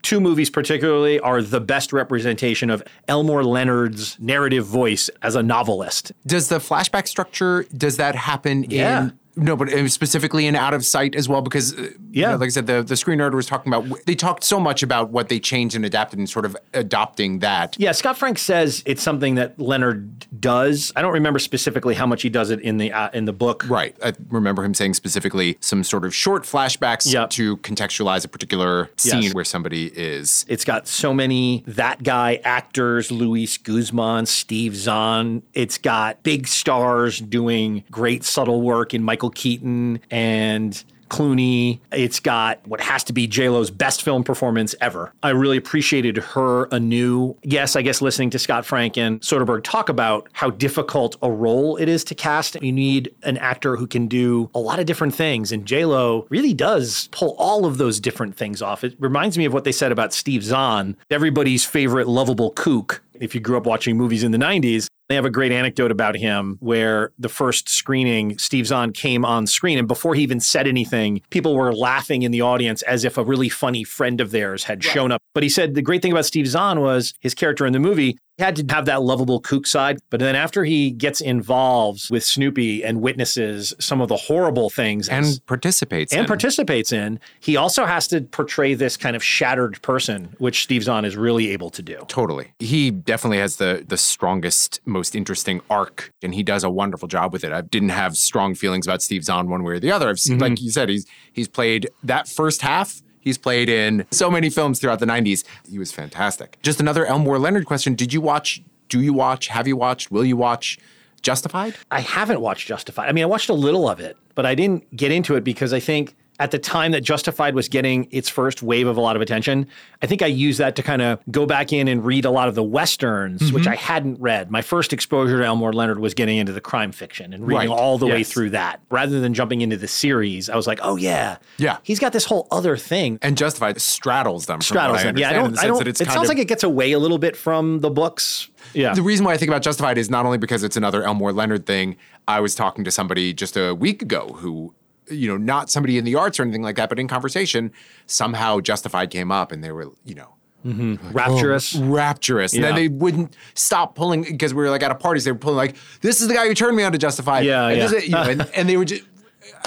two 0.02 0.20
movies 0.20 0.50
particularly 0.50 1.20
are 1.20 1.42
the 1.42 1.60
best 1.60 1.92
representation 1.92 2.70
of 2.70 2.82
Elmore 3.08 3.44
Leonard's 3.44 4.18
narrative 4.20 4.64
voice 4.66 5.10
as 5.22 5.34
a 5.34 5.42
novelist. 5.42 6.12
Does 6.26 6.48
the 6.48 6.58
flashback 6.58 7.06
structure 7.08 7.64
does 7.76 7.96
that 7.98 8.14
happen 8.14 8.64
Yeah. 8.68 9.02
in 9.04 9.18
no, 9.36 9.56
but 9.56 9.72
uh, 9.72 9.88
specifically 9.88 10.46
in 10.46 10.56
Out 10.56 10.74
of 10.74 10.84
Sight 10.84 11.14
as 11.14 11.28
well, 11.28 11.40
because 11.42 11.72
uh, 11.78 11.82
you 11.82 11.94
Yeah. 12.12 12.30
know, 12.32 12.36
like 12.36 12.46
I 12.48 12.50
said, 12.50 12.66
the 12.66 12.82
the 12.82 12.96
screen 12.96 13.18
was 13.32 13.46
talking 13.46 13.72
about. 13.72 14.04
They 14.06 14.14
talked 14.14 14.44
so 14.44 14.58
much 14.58 14.82
about 14.82 15.10
what 15.10 15.28
they 15.28 15.38
changed 15.38 15.76
and 15.76 15.84
adapted, 15.84 16.18
and 16.18 16.28
sort 16.28 16.44
of 16.44 16.56
adopting 16.74 17.38
that. 17.40 17.76
Yeah, 17.78 17.92
Scott 17.92 18.16
Frank 18.18 18.38
says 18.38 18.82
it's 18.86 19.02
something 19.02 19.36
that 19.36 19.58
Leonard 19.60 20.26
does. 20.40 20.92
I 20.96 21.02
don't 21.02 21.12
remember 21.12 21.38
specifically 21.38 21.94
how 21.94 22.06
much 22.06 22.22
he 22.22 22.28
does 22.28 22.50
it 22.50 22.60
in 22.60 22.78
the 22.78 22.92
uh, 22.92 23.10
in 23.12 23.24
the 23.26 23.32
book. 23.32 23.64
Right. 23.68 23.96
I 24.04 24.12
remember 24.28 24.64
him 24.64 24.74
saying 24.74 24.94
specifically 24.94 25.56
some 25.60 25.84
sort 25.84 26.04
of 26.04 26.14
short 26.14 26.42
flashbacks 26.44 27.12
Yep. 27.12 27.30
to 27.30 27.56
contextualize 27.58 28.24
a 28.24 28.28
particular 28.28 28.90
scene 28.96 29.22
Yes. 29.22 29.34
where 29.34 29.44
somebody 29.44 29.86
is. 29.94 30.44
It's 30.48 30.64
got 30.64 30.88
so 30.88 31.12
many 31.14 31.62
that 31.66 32.02
guy 32.02 32.40
actors, 32.44 33.10
Luis 33.12 33.56
Guzman, 33.58 34.26
Steve 34.26 34.74
Zahn. 34.76 35.42
It's 35.54 35.78
got 35.78 36.22
big 36.22 36.46
stars 36.48 37.20
doing 37.20 37.84
great 37.90 38.24
subtle 38.24 38.62
work 38.62 38.94
in 38.94 39.02
Michael 39.20 39.30
Keaton 39.32 40.00
and 40.10 40.82
Clooney. 41.10 41.78
It's 41.92 42.20
got 42.20 42.66
what 42.66 42.80
has 42.80 43.04
to 43.04 43.12
be 43.12 43.28
JLo's 43.28 43.70
best 43.70 44.00
film 44.00 44.24
performance 44.24 44.74
ever. 44.80 45.12
I 45.22 45.30
really 45.30 45.58
appreciated 45.58 46.16
her 46.16 46.64
anew. 46.72 47.36
Yes, 47.42 47.76
I 47.76 47.82
guess 47.82 48.00
listening 48.00 48.30
to 48.30 48.38
Scott 48.38 48.64
Frank 48.64 48.96
and 48.96 49.20
Soderbergh 49.20 49.62
talk 49.62 49.90
about 49.90 50.30
how 50.32 50.48
difficult 50.48 51.16
a 51.20 51.30
role 51.30 51.76
it 51.76 51.86
is 51.86 52.02
to 52.04 52.14
cast. 52.14 52.56
You 52.62 52.72
need 52.72 53.14
an 53.24 53.36
actor 53.36 53.76
who 53.76 53.86
can 53.86 54.06
do 54.06 54.48
a 54.54 54.58
lot 54.58 54.78
of 54.78 54.86
different 54.86 55.14
things, 55.14 55.52
and 55.52 55.66
JLo 55.66 56.26
really 56.30 56.54
does 56.54 57.08
pull 57.08 57.34
all 57.36 57.66
of 57.66 57.76
those 57.76 58.00
different 58.00 58.34
things 58.36 58.62
off. 58.62 58.84
It 58.84 58.94
reminds 58.98 59.36
me 59.36 59.44
of 59.44 59.52
what 59.52 59.64
they 59.64 59.72
said 59.72 59.92
about 59.92 60.14
Steve 60.14 60.42
Zahn, 60.42 60.96
everybody's 61.10 61.66
favorite 61.66 62.08
lovable 62.08 62.52
kook. 62.52 63.02
If 63.20 63.34
you 63.34 63.40
grew 63.42 63.58
up 63.58 63.66
watching 63.66 63.98
movies 63.98 64.24
in 64.24 64.32
the 64.32 64.38
90s, 64.38 64.88
they 65.10 65.16
have 65.16 65.24
a 65.24 65.30
great 65.30 65.50
anecdote 65.50 65.90
about 65.90 66.16
him 66.16 66.56
where 66.60 67.10
the 67.18 67.28
first 67.28 67.68
screening, 67.68 68.38
Steve 68.38 68.68
Zahn 68.68 68.92
came 68.92 69.24
on 69.24 69.44
screen, 69.48 69.76
and 69.76 69.88
before 69.88 70.14
he 70.14 70.22
even 70.22 70.38
said 70.38 70.68
anything, 70.68 71.20
people 71.30 71.56
were 71.56 71.74
laughing 71.74 72.22
in 72.22 72.30
the 72.30 72.40
audience 72.42 72.82
as 72.82 73.04
if 73.04 73.18
a 73.18 73.24
really 73.24 73.48
funny 73.48 73.82
friend 73.82 74.20
of 74.20 74.30
theirs 74.30 74.62
had 74.62 74.84
shown 74.84 75.10
up. 75.10 75.20
But 75.34 75.42
he 75.42 75.48
said 75.48 75.74
the 75.74 75.82
great 75.82 76.00
thing 76.00 76.12
about 76.12 76.26
Steve 76.26 76.46
Zahn 76.46 76.80
was 76.80 77.12
his 77.18 77.34
character 77.34 77.66
in 77.66 77.72
the 77.72 77.80
movie 77.80 78.18
had 78.40 78.56
to 78.56 78.74
have 78.74 78.86
that 78.86 79.02
lovable 79.02 79.40
kook 79.40 79.66
side. 79.66 79.98
But 80.10 80.18
then 80.20 80.34
after 80.34 80.64
he 80.64 80.90
gets 80.90 81.20
involved 81.20 82.10
with 82.10 82.24
Snoopy 82.24 82.82
and 82.84 83.00
witnesses 83.00 83.72
some 83.78 84.00
of 84.00 84.08
the 84.08 84.16
horrible 84.16 84.70
things 84.70 85.08
And 85.08 85.40
participates. 85.46 86.12
and 86.12 86.22
in. 86.22 86.26
participates 86.26 86.90
in, 86.92 87.20
he 87.38 87.56
also 87.56 87.86
has 87.86 88.08
to 88.08 88.22
portray 88.22 88.74
this 88.74 88.96
kind 88.96 89.14
of 89.14 89.22
shattered 89.22 89.80
person, 89.82 90.34
which 90.38 90.62
Steve 90.64 90.82
Zahn 90.82 91.04
is 91.04 91.16
really 91.16 91.50
able 91.50 91.70
to 91.70 91.82
do. 91.82 92.04
Totally. 92.08 92.52
He 92.58 92.90
definitely 92.90 93.38
has 93.38 93.56
the 93.56 93.84
the 93.86 93.96
strongest, 93.96 94.80
most 94.84 95.14
interesting 95.14 95.60
arc, 95.70 96.12
and 96.22 96.34
he 96.34 96.42
does 96.42 96.64
a 96.64 96.70
wonderful 96.70 97.08
job 97.08 97.32
with 97.32 97.44
it. 97.44 97.52
I 97.52 97.60
didn't 97.60 97.90
have 97.90 98.16
strong 98.16 98.54
feelings 98.54 98.86
about 98.86 99.02
Steve 99.02 99.24
Zahn 99.24 99.48
one 99.48 99.62
way 99.62 99.74
or 99.74 99.78
the 99.80 99.92
other. 99.92 100.08
I've 100.08 100.18
seen, 100.18 100.30
Mm-hmm. 100.38 100.42
like 100.42 100.60
you 100.62 100.70
said, 100.70 100.88
he's 100.88 101.06
he's 101.32 101.48
played 101.48 101.88
that 102.02 102.28
first 102.28 102.62
half. 102.62 103.02
He's 103.20 103.38
played 103.38 103.68
in 103.68 104.06
so 104.10 104.30
many 104.30 104.50
films 104.50 104.80
throughout 104.80 104.98
the 104.98 105.06
'90s. 105.06 105.44
He 105.68 105.78
was 105.78 105.92
fantastic. 105.92 106.58
Just 106.62 106.80
another 106.80 107.06
Elmore 107.06 107.38
Leonard 107.38 107.66
question: 107.66 107.94
Did 107.94 108.12
you 108.12 108.20
watch? 108.20 108.62
Do 108.88 109.00
you 109.00 109.12
watch? 109.12 109.48
Have 109.48 109.68
you 109.68 109.76
watched? 109.76 110.10
Will 110.10 110.24
you 110.24 110.36
watch? 110.36 110.78
Justified? 111.22 111.74
I 111.90 112.00
haven't 112.00 112.40
watched 112.40 112.66
Justified. 112.66 113.08
I 113.08 113.12
mean, 113.12 113.22
I 113.24 113.26
watched 113.26 113.50
a 113.50 113.54
little 113.54 113.88
of 113.88 114.00
it, 114.00 114.16
but 114.34 114.46
I 114.46 114.54
didn't 114.54 114.96
get 114.96 115.12
into 115.12 115.36
it 115.36 115.44
because 115.44 115.72
I 115.72 115.80
think 115.80 116.16
at 116.40 116.50
the 116.50 116.58
time 116.58 116.92
that 116.92 117.02
Justified 117.02 117.54
was 117.54 117.68
getting 117.68 118.08
its 118.10 118.28
first 118.28 118.62
wave 118.62 118.86
of 118.86 118.96
a 118.96 119.00
lot 119.00 119.14
of 119.14 119.20
attention, 119.20 119.66
I 120.02 120.06
think 120.06 120.22
I 120.22 120.26
used 120.26 120.58
that 120.58 120.74
to 120.76 120.82
kind 120.82 121.02
of 121.02 121.20
go 121.30 121.44
back 121.44 121.70
in 121.70 121.86
and 121.86 122.02
read 122.02 122.24
a 122.24 122.30
lot 122.30 122.48
of 122.48 122.54
the 122.54 122.62
westerns, 122.62 123.52
which 123.52 123.64
mm-hmm. 123.64 123.72
I 123.72 123.76
hadn't 123.76 124.18
read. 124.18 124.50
My 124.50 124.62
first 124.62 124.94
exposure 124.94 125.38
to 125.38 125.44
Elmore 125.44 125.74
Leonard 125.74 126.00
was 126.00 126.14
getting 126.14 126.38
into 126.38 126.52
the 126.52 126.60
crime 126.60 126.92
fiction 126.92 127.34
and 127.34 127.46
reading 127.46 127.68
Right. 127.68 127.78
all 127.78 127.98
the 127.98 128.06
way 128.06 128.24
through 128.24 128.50
that. 128.50 128.80
Rather 128.90 129.20
than 129.20 129.34
jumping 129.34 129.60
into 129.60 129.76
the 129.76 129.86
series, 129.86 130.48
I 130.48 130.56
was 130.56 130.66
like, 130.66 130.80
oh 130.82 130.96
yeah, 130.96 131.36
Yeah. 131.58 131.76
he's 131.82 131.98
got 131.98 132.14
this 132.14 132.24
whole 132.24 132.48
other 132.50 132.76
thing. 132.78 133.18
And 133.20 133.36
Justified 133.36 133.78
straddles 133.80 134.46
them. 134.46 134.62
Straddles 134.62 135.02
them. 135.02 135.18
Yeah, 135.18 135.28
I 135.28 135.32
don't. 135.34 135.58
I 135.58 135.66
don't. 135.66 135.86
It 135.86 135.98
sounds 135.98 136.16
of- 136.16 136.28
like 136.28 136.38
it 136.38 136.48
gets 136.48 136.62
away 136.64 136.92
a 136.92 136.98
little 136.98 137.18
bit 137.18 137.36
from 137.36 137.80
the 137.80 137.90
books. 137.90 138.48
Yeah. 138.72 138.94
The 138.94 139.02
reason 139.02 139.26
why 139.26 139.32
I 139.32 139.36
think 139.36 139.50
about 139.50 139.62
Justified 139.62 139.98
is 139.98 140.08
not 140.08 140.24
only 140.24 140.38
because 140.38 140.62
it's 140.62 140.76
another 140.76 141.02
Elmore 141.02 141.32
Leonard 141.32 141.66
thing. 141.66 141.96
I 142.26 142.40
was 142.40 142.54
talking 142.54 142.84
to 142.84 142.90
somebody 142.90 143.34
just 143.34 143.56
a 143.56 143.74
week 143.74 144.02
ago 144.02 144.28
who, 144.38 144.74
you 145.10 145.28
know, 145.28 145.36
not 145.36 145.70
somebody 145.70 145.98
in 145.98 146.04
the 146.04 146.14
arts 146.14 146.38
or 146.38 146.42
anything 146.44 146.62
like 146.62 146.76
that, 146.76 146.88
but 146.88 146.98
in 146.98 147.08
conversation, 147.08 147.72
somehow 148.06 148.60
Justified 148.60 149.10
came 149.10 149.30
up 149.32 149.52
and 149.52 149.62
they 149.62 149.72
were, 149.72 149.88
you 150.04 150.14
know, 150.14 150.34
mm-hmm. 150.64 150.96
oh, 151.04 151.10
Rapturous. 151.12 151.74
rapturous. 151.74 152.54
And 152.54 152.64
then 152.64 152.74
they 152.74 152.88
wouldn't 152.88 153.34
stop 153.54 153.94
pulling 153.94 154.22
because 154.22 154.54
we 154.54 154.62
were 154.62 154.70
like 154.70 154.82
at 154.82 154.90
a 154.90 154.94
party, 154.94 155.20
they 155.20 155.32
were 155.32 155.38
pulling 155.38 155.56
like, 155.56 155.76
this 156.00 156.20
is 156.20 156.28
the 156.28 156.34
guy 156.34 156.46
who 156.46 156.54
turned 156.54 156.76
me 156.76 156.82
on 156.82 156.92
to 156.92 156.98
Justified. 156.98 157.44
Yeah, 157.44 157.68
and 157.68 157.92
yeah. 157.92 157.98
you 158.00 158.08
know, 158.10 158.22
and, 158.22 158.50
and 158.54 158.68
they 158.68 158.76
were 158.76 158.84
just, 158.84 159.02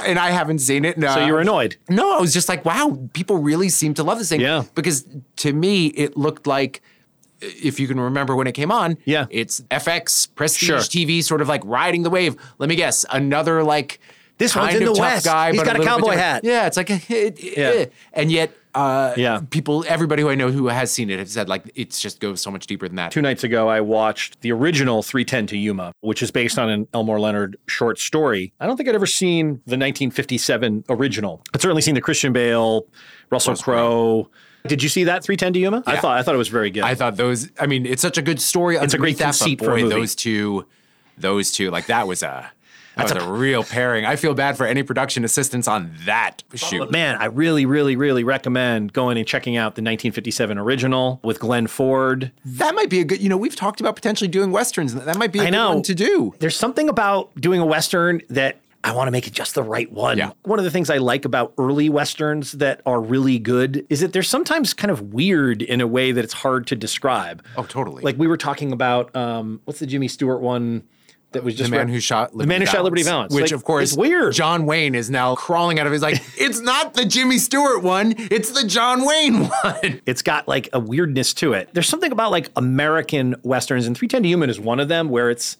and 0.05 0.17
I 0.17 0.31
haven't 0.31 0.59
seen 0.59 0.85
it. 0.85 0.99
so 0.99 1.07
uh, 1.07 1.25
you 1.25 1.33
were 1.33 1.41
annoyed. 1.41 1.77
No, 1.89 2.17
I 2.17 2.21
was 2.21 2.33
just 2.33 2.47
like, 2.49 2.63
wow, 2.63 2.97
people 3.13 3.37
really 3.37 3.69
seem 3.69 3.93
to 3.95 4.03
love 4.03 4.17
this 4.19 4.29
thing. 4.29 4.39
Yeah. 4.41 4.63
Because 4.75 5.05
to 5.37 5.53
me, 5.53 5.87
it 5.87 6.15
looked 6.15 6.47
like, 6.47 6.81
if 7.41 7.79
you 7.79 7.87
can 7.87 7.99
remember 7.99 8.35
when 8.35 8.47
it 8.47 8.53
came 8.53 8.71
on, 8.71 8.97
Yeah. 9.05 9.25
it's 9.29 9.59
FX, 9.71 10.33
prestige 10.33 10.67
Sure. 10.67 10.77
TV, 10.77 11.21
sort 11.23 11.41
of 11.41 11.49
like 11.49 11.61
riding 11.65 12.03
the 12.03 12.09
wave. 12.09 12.37
Let 12.57 12.69
me 12.69 12.75
guess, 12.75 13.05
another 13.11 13.63
like 13.63 13.99
This 14.37 14.55
one's 14.55 14.69
kind 14.71 14.81
in 14.81 14.87
of 14.89 14.95
the 14.95 14.99
tough 15.01 15.11
West. 15.13 15.25
guy. 15.25 15.51
He's 15.51 15.63
got 15.63 15.75
a 15.75 15.79
little 15.79 15.97
bit 15.97 16.03
cowboy 16.05 16.15
hat. 16.17 16.43
Yeah, 16.43 16.65
it's 16.67 16.75
like, 16.77 16.89
it, 16.89 17.03
it- 17.11 17.57
Yeah. 17.57 17.69
eh. 17.69 17.85
and 18.13 18.31
yet, 18.31 18.51
uh, 18.75 19.13
Yeah. 19.15 19.41
people, 19.51 19.85
everybody 19.87 20.23
who 20.23 20.29
I 20.29 20.35
know 20.35 20.49
who 20.51 20.67
has 20.67 20.91
seen 20.91 21.09
it 21.11 21.19
have 21.19 21.29
said 21.29 21.47
like 21.47 21.63
it's 21.75 21.99
just 21.99 22.19
goes 22.19 22.41
so 22.41 22.49
much 22.49 22.65
deeper 22.65 22.87
than 22.87 22.95
that. 22.95 23.11
Two 23.11 23.21
nights 23.21 23.43
ago, 23.43 23.69
I 23.69 23.81
watched 23.81 24.41
the 24.41 24.51
original 24.51 25.03
310 25.03 25.47
to 25.47 25.57
Yuma, 25.57 25.93
which 26.01 26.23
is 26.23 26.31
based 26.31 26.57
on 26.57 26.69
an 26.69 26.87
Elmore 26.93 27.19
Leonard 27.19 27.57
short 27.67 27.99
story. 27.99 28.51
I 28.59 28.65
don't 28.65 28.75
think 28.75 28.89
I'd 28.89 28.95
ever 28.95 29.05
seen 29.05 29.61
the 29.67 29.77
1957 29.77 30.85
original. 30.89 31.41
I'd 31.53 31.61
certainly 31.61 31.81
seen 31.83 31.95
the 31.95 32.01
Christian 32.01 32.33
Bale, 32.33 32.85
Russell 33.29 33.55
Crowe. 33.55 34.29
Did 34.65 34.81
you 34.81 34.89
see 34.89 35.03
that 35.03 35.23
310 35.23 35.53
to 35.53 35.59
Yuma? 35.59 35.83
I 35.85 35.97
thought 35.97 36.17
I 36.17 36.23
thought 36.23 36.35
it 36.35 36.39
was 36.39 36.47
very 36.47 36.71
good. 36.71 36.83
I 36.83 36.95
thought 36.95 37.17
those. 37.17 37.49
I 37.59 37.67
mean, 37.67 37.85
it's 37.85 38.01
such 38.01 38.17
a 38.17 38.21
good 38.21 38.41
story. 38.41 38.77
It's 38.77 38.93
a 38.93 38.97
great 38.97 39.15
underneath 39.15 39.17
that, 39.19 39.25
but 39.25 39.37
conceit 39.45 39.59
for 39.59 39.77
a 39.77 39.81
movie. 39.81 39.93
Those 39.95 40.15
two, 40.15 40.65
those 41.17 41.51
two, 41.51 41.69
like 41.69 41.85
that 41.87 42.07
was 42.07 42.23
a. 42.23 42.49
That 42.95 43.13
was 43.13 43.23
a, 43.23 43.31
real 43.31 43.63
pairing. 43.63 44.05
I 44.05 44.15
feel 44.15 44.33
bad 44.33 44.57
for 44.57 44.65
any 44.65 44.83
production 44.83 45.23
assistants 45.23 45.67
on 45.67 45.93
that 46.05 46.43
shoot. 46.53 46.91
man, 46.91 47.15
I 47.17 47.25
really, 47.25 47.65
really, 47.65 47.95
really 47.95 48.23
recommend 48.23 48.93
going 48.93 49.17
and 49.17 49.27
checking 49.27 49.57
out 49.57 49.75
the 49.75 49.81
1957 49.81 50.57
original 50.57 51.19
with 51.23 51.39
Glenn 51.39 51.67
Ford. 51.67 52.31
That 52.45 52.75
might 52.75 52.89
be 52.89 52.99
a 52.99 53.03
good. 53.03 53.21
You 53.21 53.29
know, 53.29 53.37
we've 53.37 53.55
talked 53.55 53.79
about 53.79 53.95
potentially 53.95 54.27
doing 54.27 54.51
westerns. 54.51 54.93
That 54.93 55.17
might 55.17 55.31
be 55.31 55.39
a 55.39 55.43
I 55.43 55.45
good 55.45 55.51
know. 55.51 55.73
one 55.73 55.83
to 55.83 55.95
do. 55.95 56.35
There's 56.39 56.55
something 56.55 56.89
about 56.89 57.33
doing 57.35 57.59
a 57.59 57.65
Western 57.65 58.21
that 58.29 58.57
I 58.83 58.91
want 58.91 59.07
to 59.07 59.11
make 59.11 59.27
it 59.27 59.33
just 59.33 59.55
the 59.55 59.63
right 59.63 59.89
one. 59.91 60.17
Yeah. 60.17 60.31
One 60.43 60.59
of 60.59 60.65
the 60.65 60.71
things 60.71 60.89
I 60.89 60.97
like 60.97 61.23
about 61.23 61.53
early 61.57 61.89
Westerns 61.89 62.53
that 62.53 62.81
are 62.85 62.99
really 62.99 63.39
good 63.39 63.85
is 63.89 64.01
that 64.01 64.11
they're 64.11 64.23
sometimes 64.23 64.73
kind 64.73 64.91
of 64.91 65.13
weird 65.13 65.61
in 65.61 65.79
a 65.79 65.87
way 65.87 66.11
that 66.11 66.23
it's 66.23 66.33
hard 66.33 66.67
to 66.67 66.75
describe. 66.75 67.43
Oh, 67.55 67.63
totally. 67.63 68.03
Like 68.03 68.17
we 68.17 68.27
were 68.27 68.37
talking 68.37 68.73
about, 68.73 69.15
um, 69.15 69.61
what's 69.63 69.79
the 69.79 69.87
Jimmy 69.87 70.09
Stewart 70.09 70.41
one 70.41 70.83
that 71.33 71.43
was 71.43 71.55
the 71.55 71.59
just 71.59 71.71
man 71.71 71.87
re- 71.87 71.93
who 71.93 71.99
shot 71.99 72.33
Liberty 72.33 72.47
Man 72.49 72.61
Who 72.61 72.67
Shot 72.67 72.83
Liberty 72.83 73.03
Valance. 73.03 73.33
which 73.33 73.43
Like, 73.43 73.51
of 73.51 73.63
course 73.63 73.95
weird. 73.95 74.33
John 74.33 74.65
Wayne 74.65 74.95
is 74.95 75.09
now 75.09 75.35
crawling 75.35 75.79
out 75.79 75.87
of 75.87 75.93
his 75.93 76.01
like. 76.01 76.23
it's 76.37 76.59
not 76.59 76.93
the 76.93 77.05
Jimmy 77.05 77.37
Stewart 77.37 77.83
one. 77.83 78.15
It's 78.17 78.51
the 78.51 78.67
John 78.67 79.05
Wayne 79.05 79.45
one. 79.63 80.01
It's 80.05 80.21
got 80.21 80.47
like 80.47 80.69
a 80.73 80.79
weirdness 80.79 81.33
to 81.35 81.53
it. 81.53 81.69
There's 81.73 81.89
something 81.89 82.11
about 82.11 82.31
like 82.31 82.49
American 82.55 83.35
westerns, 83.43 83.85
and 83.87 83.97
310 83.97 84.23
to 84.23 84.29
Yuma 84.29 84.47
is 84.47 84.59
one 84.59 84.79
of 84.79 84.87
them 84.87 85.09
where 85.09 85.29
it's 85.29 85.57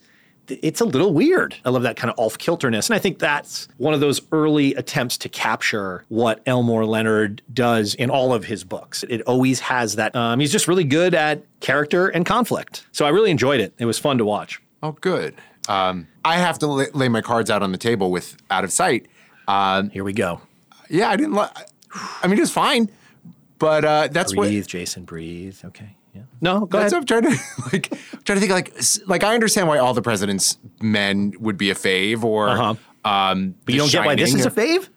it's 0.48 0.82
a 0.82 0.86
little 0.86 1.14
weird. 1.14 1.56
I 1.64 1.70
love 1.70 1.84
that 1.84 1.96
kind 1.96 2.12
of 2.12 2.20
off 2.20 2.38
kilterness, 2.38 2.90
and 2.90 2.96
I 2.96 3.00
think 3.00 3.20
that's 3.20 3.68
one 3.78 3.94
of 3.94 4.00
those 4.00 4.22
early 4.32 4.74
attempts 4.76 5.18
to 5.20 5.30
capture 5.30 6.04
what 6.10 6.42
Elmore 6.46 6.86
Leonard 6.86 7.42
does 7.54 7.96
in 7.96 8.10
all 8.10 8.34
of 8.34 8.46
his 8.46 8.64
books. 8.64 9.04
It 9.08 9.22
always 9.22 9.62
has 9.62 9.96
that. 9.96 10.16
Um, 10.16 10.40
he's 10.40 10.52
just 10.52 10.68
really 10.68 10.84
good 10.84 11.14
at 11.14 11.44
character 11.62 12.08
and 12.08 12.26
conflict. 12.26 12.86
So 12.92 13.06
I 13.06 13.10
really 13.10 13.32
enjoyed 13.32 13.62
it. 13.62 13.74
It 13.78 13.86
was 13.86 13.98
fun 13.98 14.18
to 14.18 14.26
watch. 14.26 14.62
Oh, 14.82 14.92
good. 14.92 15.36
Um, 15.70 16.08
I 16.26 16.36
have 16.38 16.60
to 16.60 16.68
lay, 16.68 16.88
lay 16.94 17.08
my 17.10 17.22
cards 17.22 17.50
out 17.50 17.64
on 17.64 17.72
the 17.72 17.78
table 17.78 18.12
with 18.12 18.36
Out 18.52 18.64
of 18.64 18.72
Sight. 18.72 19.08
Um, 19.48 19.90
Here 19.90 20.04
we 20.04 20.14
go. 20.14 20.42
yeah, 20.90 21.10
I 21.10 21.16
didn't. 21.16 21.34
Li- 21.36 21.48
I 22.22 22.28
mean, 22.28 22.38
it 22.38 22.42
was 22.42 22.52
fine, 22.52 22.90
but 23.60 23.86
uh, 23.86 24.08
that's 24.12 24.36
what. 24.36 24.48
Breathe, 24.48 24.68
Jason. 24.68 25.06
Breathe. 25.06 25.58
Okay. 25.66 25.96
Yeah. 26.16 26.22
No, 26.42 26.66
go 26.66 26.80
That's 26.80 26.94
ahead. 26.94 27.10
what 27.10 27.22
I'm 27.22 27.24
trying 27.24 27.38
to 27.38 27.44
like. 27.74 27.90
Trying 28.24 28.40
to 28.40 28.46
think 28.48 28.52
like 28.52 28.74
like 29.08 29.24
I 29.24 29.34
understand 29.34 29.68
why 29.68 29.80
all 29.80 29.94
the 29.94 30.02
president's 30.02 30.58
men 30.82 31.34
would 31.40 31.58
be 31.58 31.70
a 31.72 31.76
fave 31.76 32.24
or. 32.24 32.50
Uh-huh. 32.50 32.76
Um, 33.06 33.56
But 33.66 33.74
you 33.74 33.80
don't 33.82 33.92
get 33.92 34.06
why 34.06 34.16
this 34.16 34.34
is 34.34 34.46
a 34.46 34.52
fave. 34.52 34.90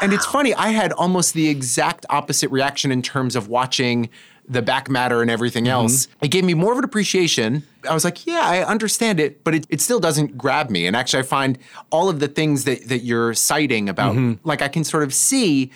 And 0.00 0.12
it's 0.14 0.24
funny, 0.26 0.54
I 0.54 0.68
had 0.70 0.90
almost 0.94 1.34
the 1.34 1.48
exact 1.48 2.06
opposite 2.08 2.50
reaction 2.50 2.90
in 2.90 3.02
terms 3.02 3.36
of 3.36 3.48
watching 3.48 4.08
the 4.48 4.62
back 4.62 4.88
matter 4.88 5.20
and 5.20 5.30
everything 5.30 5.64
Mm-hmm. 5.64 5.72
else. 5.72 6.08
It 6.22 6.28
gave 6.28 6.44
me 6.44 6.54
more 6.54 6.72
of 6.72 6.78
an 6.78 6.84
appreciation 6.84 7.64
I 7.88 7.94
was 7.94 8.04
like, 8.04 8.26
yeah, 8.26 8.40
I 8.44 8.64
understand 8.64 9.18
it, 9.20 9.42
but 9.44 9.54
it, 9.54 9.66
it 9.68 9.80
still 9.80 10.00
doesn't 10.00 10.36
grab 10.38 10.70
me. 10.70 10.86
And 10.86 10.94
actually, 10.96 11.20
I 11.20 11.26
find 11.26 11.58
all 11.90 12.08
of 12.08 12.20
the 12.20 12.28
things 12.28 12.64
that, 12.64 12.88
that 12.88 13.00
you're 13.00 13.34
citing 13.34 13.88
about, 13.88 14.14
Mm-hmm. 14.14 14.46
like, 14.46 14.62
I 14.62 14.68
can 14.68 14.84
sort 14.84 15.02
of 15.04 15.12
see. 15.14 15.70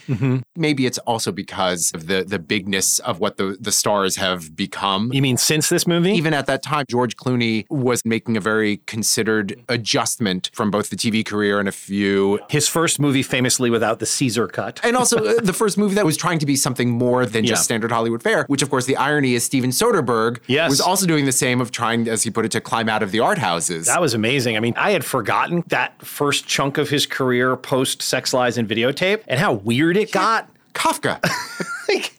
Maybe 0.57 0.87
it's 0.87 0.99
also 0.99 1.33
because 1.33 1.93
of 1.95 2.07
the 2.07 2.25
the 2.25 2.39
bigness 2.39 2.99
of 3.01 3.19
what 3.21 3.37
the 3.37 3.57
the 3.61 3.73
stars 3.73 4.17
have 4.17 4.57
become. 4.57 5.13
You 5.13 5.23
mean 5.23 5.37
since 5.37 5.69
this 5.69 5.87
movie? 5.87 6.13
Even 6.13 6.35
at 6.35 6.47
that 6.47 6.63
time, 6.63 6.85
George 6.89 7.17
Clooney 7.17 7.65
was 7.71 8.01
making 8.05 8.37
a 8.37 8.41
very 8.41 8.79
considered 8.87 9.57
adjustment 9.69 10.51
from 10.53 10.71
both 10.71 10.91
the 10.91 10.97
TV 10.97 11.25
career 11.25 11.59
and 11.61 11.69
a 11.69 11.73
few 11.73 12.41
His 12.51 12.69
first 12.69 13.01
movie, 13.01 13.23
famously 13.23 13.71
without 13.71 13.99
the 13.99 14.07
Caesar 14.07 14.49
cut. 14.49 14.81
and 14.85 14.97
also 14.97 15.17
uh, 15.25 15.41
the 15.41 15.53
first 15.53 15.79
movie 15.79 15.95
that 15.95 16.05
was 16.05 16.17
trying 16.17 16.39
to 16.41 16.47
be 16.47 16.57
something 16.57 16.91
more 16.91 17.25
than 17.27 17.45
just 17.47 17.65
standard 17.65 17.91
Hollywood 17.93 18.23
fare, 18.23 18.45
which 18.49 18.63
of 18.63 18.71
course 18.71 18.87
the 18.87 18.97
irony 18.97 19.35
is 19.35 19.45
Steven 19.45 19.71
Soderbergh 19.71 20.39
Yes. 20.47 20.69
was 20.71 20.81
also 20.81 21.07
doing 21.07 21.25
the 21.25 21.33
same 21.33 21.61
of 21.61 21.71
trying, 21.71 21.96
as 22.09 22.23
he 22.23 22.31
put 22.31 22.45
it, 22.45 22.51
to 22.53 22.61
climb 22.61 22.89
out 22.89 23.03
of 23.03 23.11
the 23.11 23.21
art 23.21 23.39
houses. 23.39 23.87
That 23.87 24.01
was 24.01 24.15
amazing. 24.15 24.57
I 24.57 24.61
mean, 24.61 24.75
I 24.77 24.91
had 24.93 25.05
forgotten 25.05 25.63
that 25.69 26.01
first 26.05 26.47
chunk 26.47 26.79
of 26.79 26.89
his 26.91 27.07
career 27.07 27.57
post 27.57 28.03
Sex 28.03 28.33
Lies 28.33 28.59
and 28.59 28.69
Videotape 28.69 29.23
and 29.29 29.39
how 29.41 29.53
weird 29.55 29.97
it 29.97 30.13
got. 30.13 30.49
Kafka. 30.75 31.19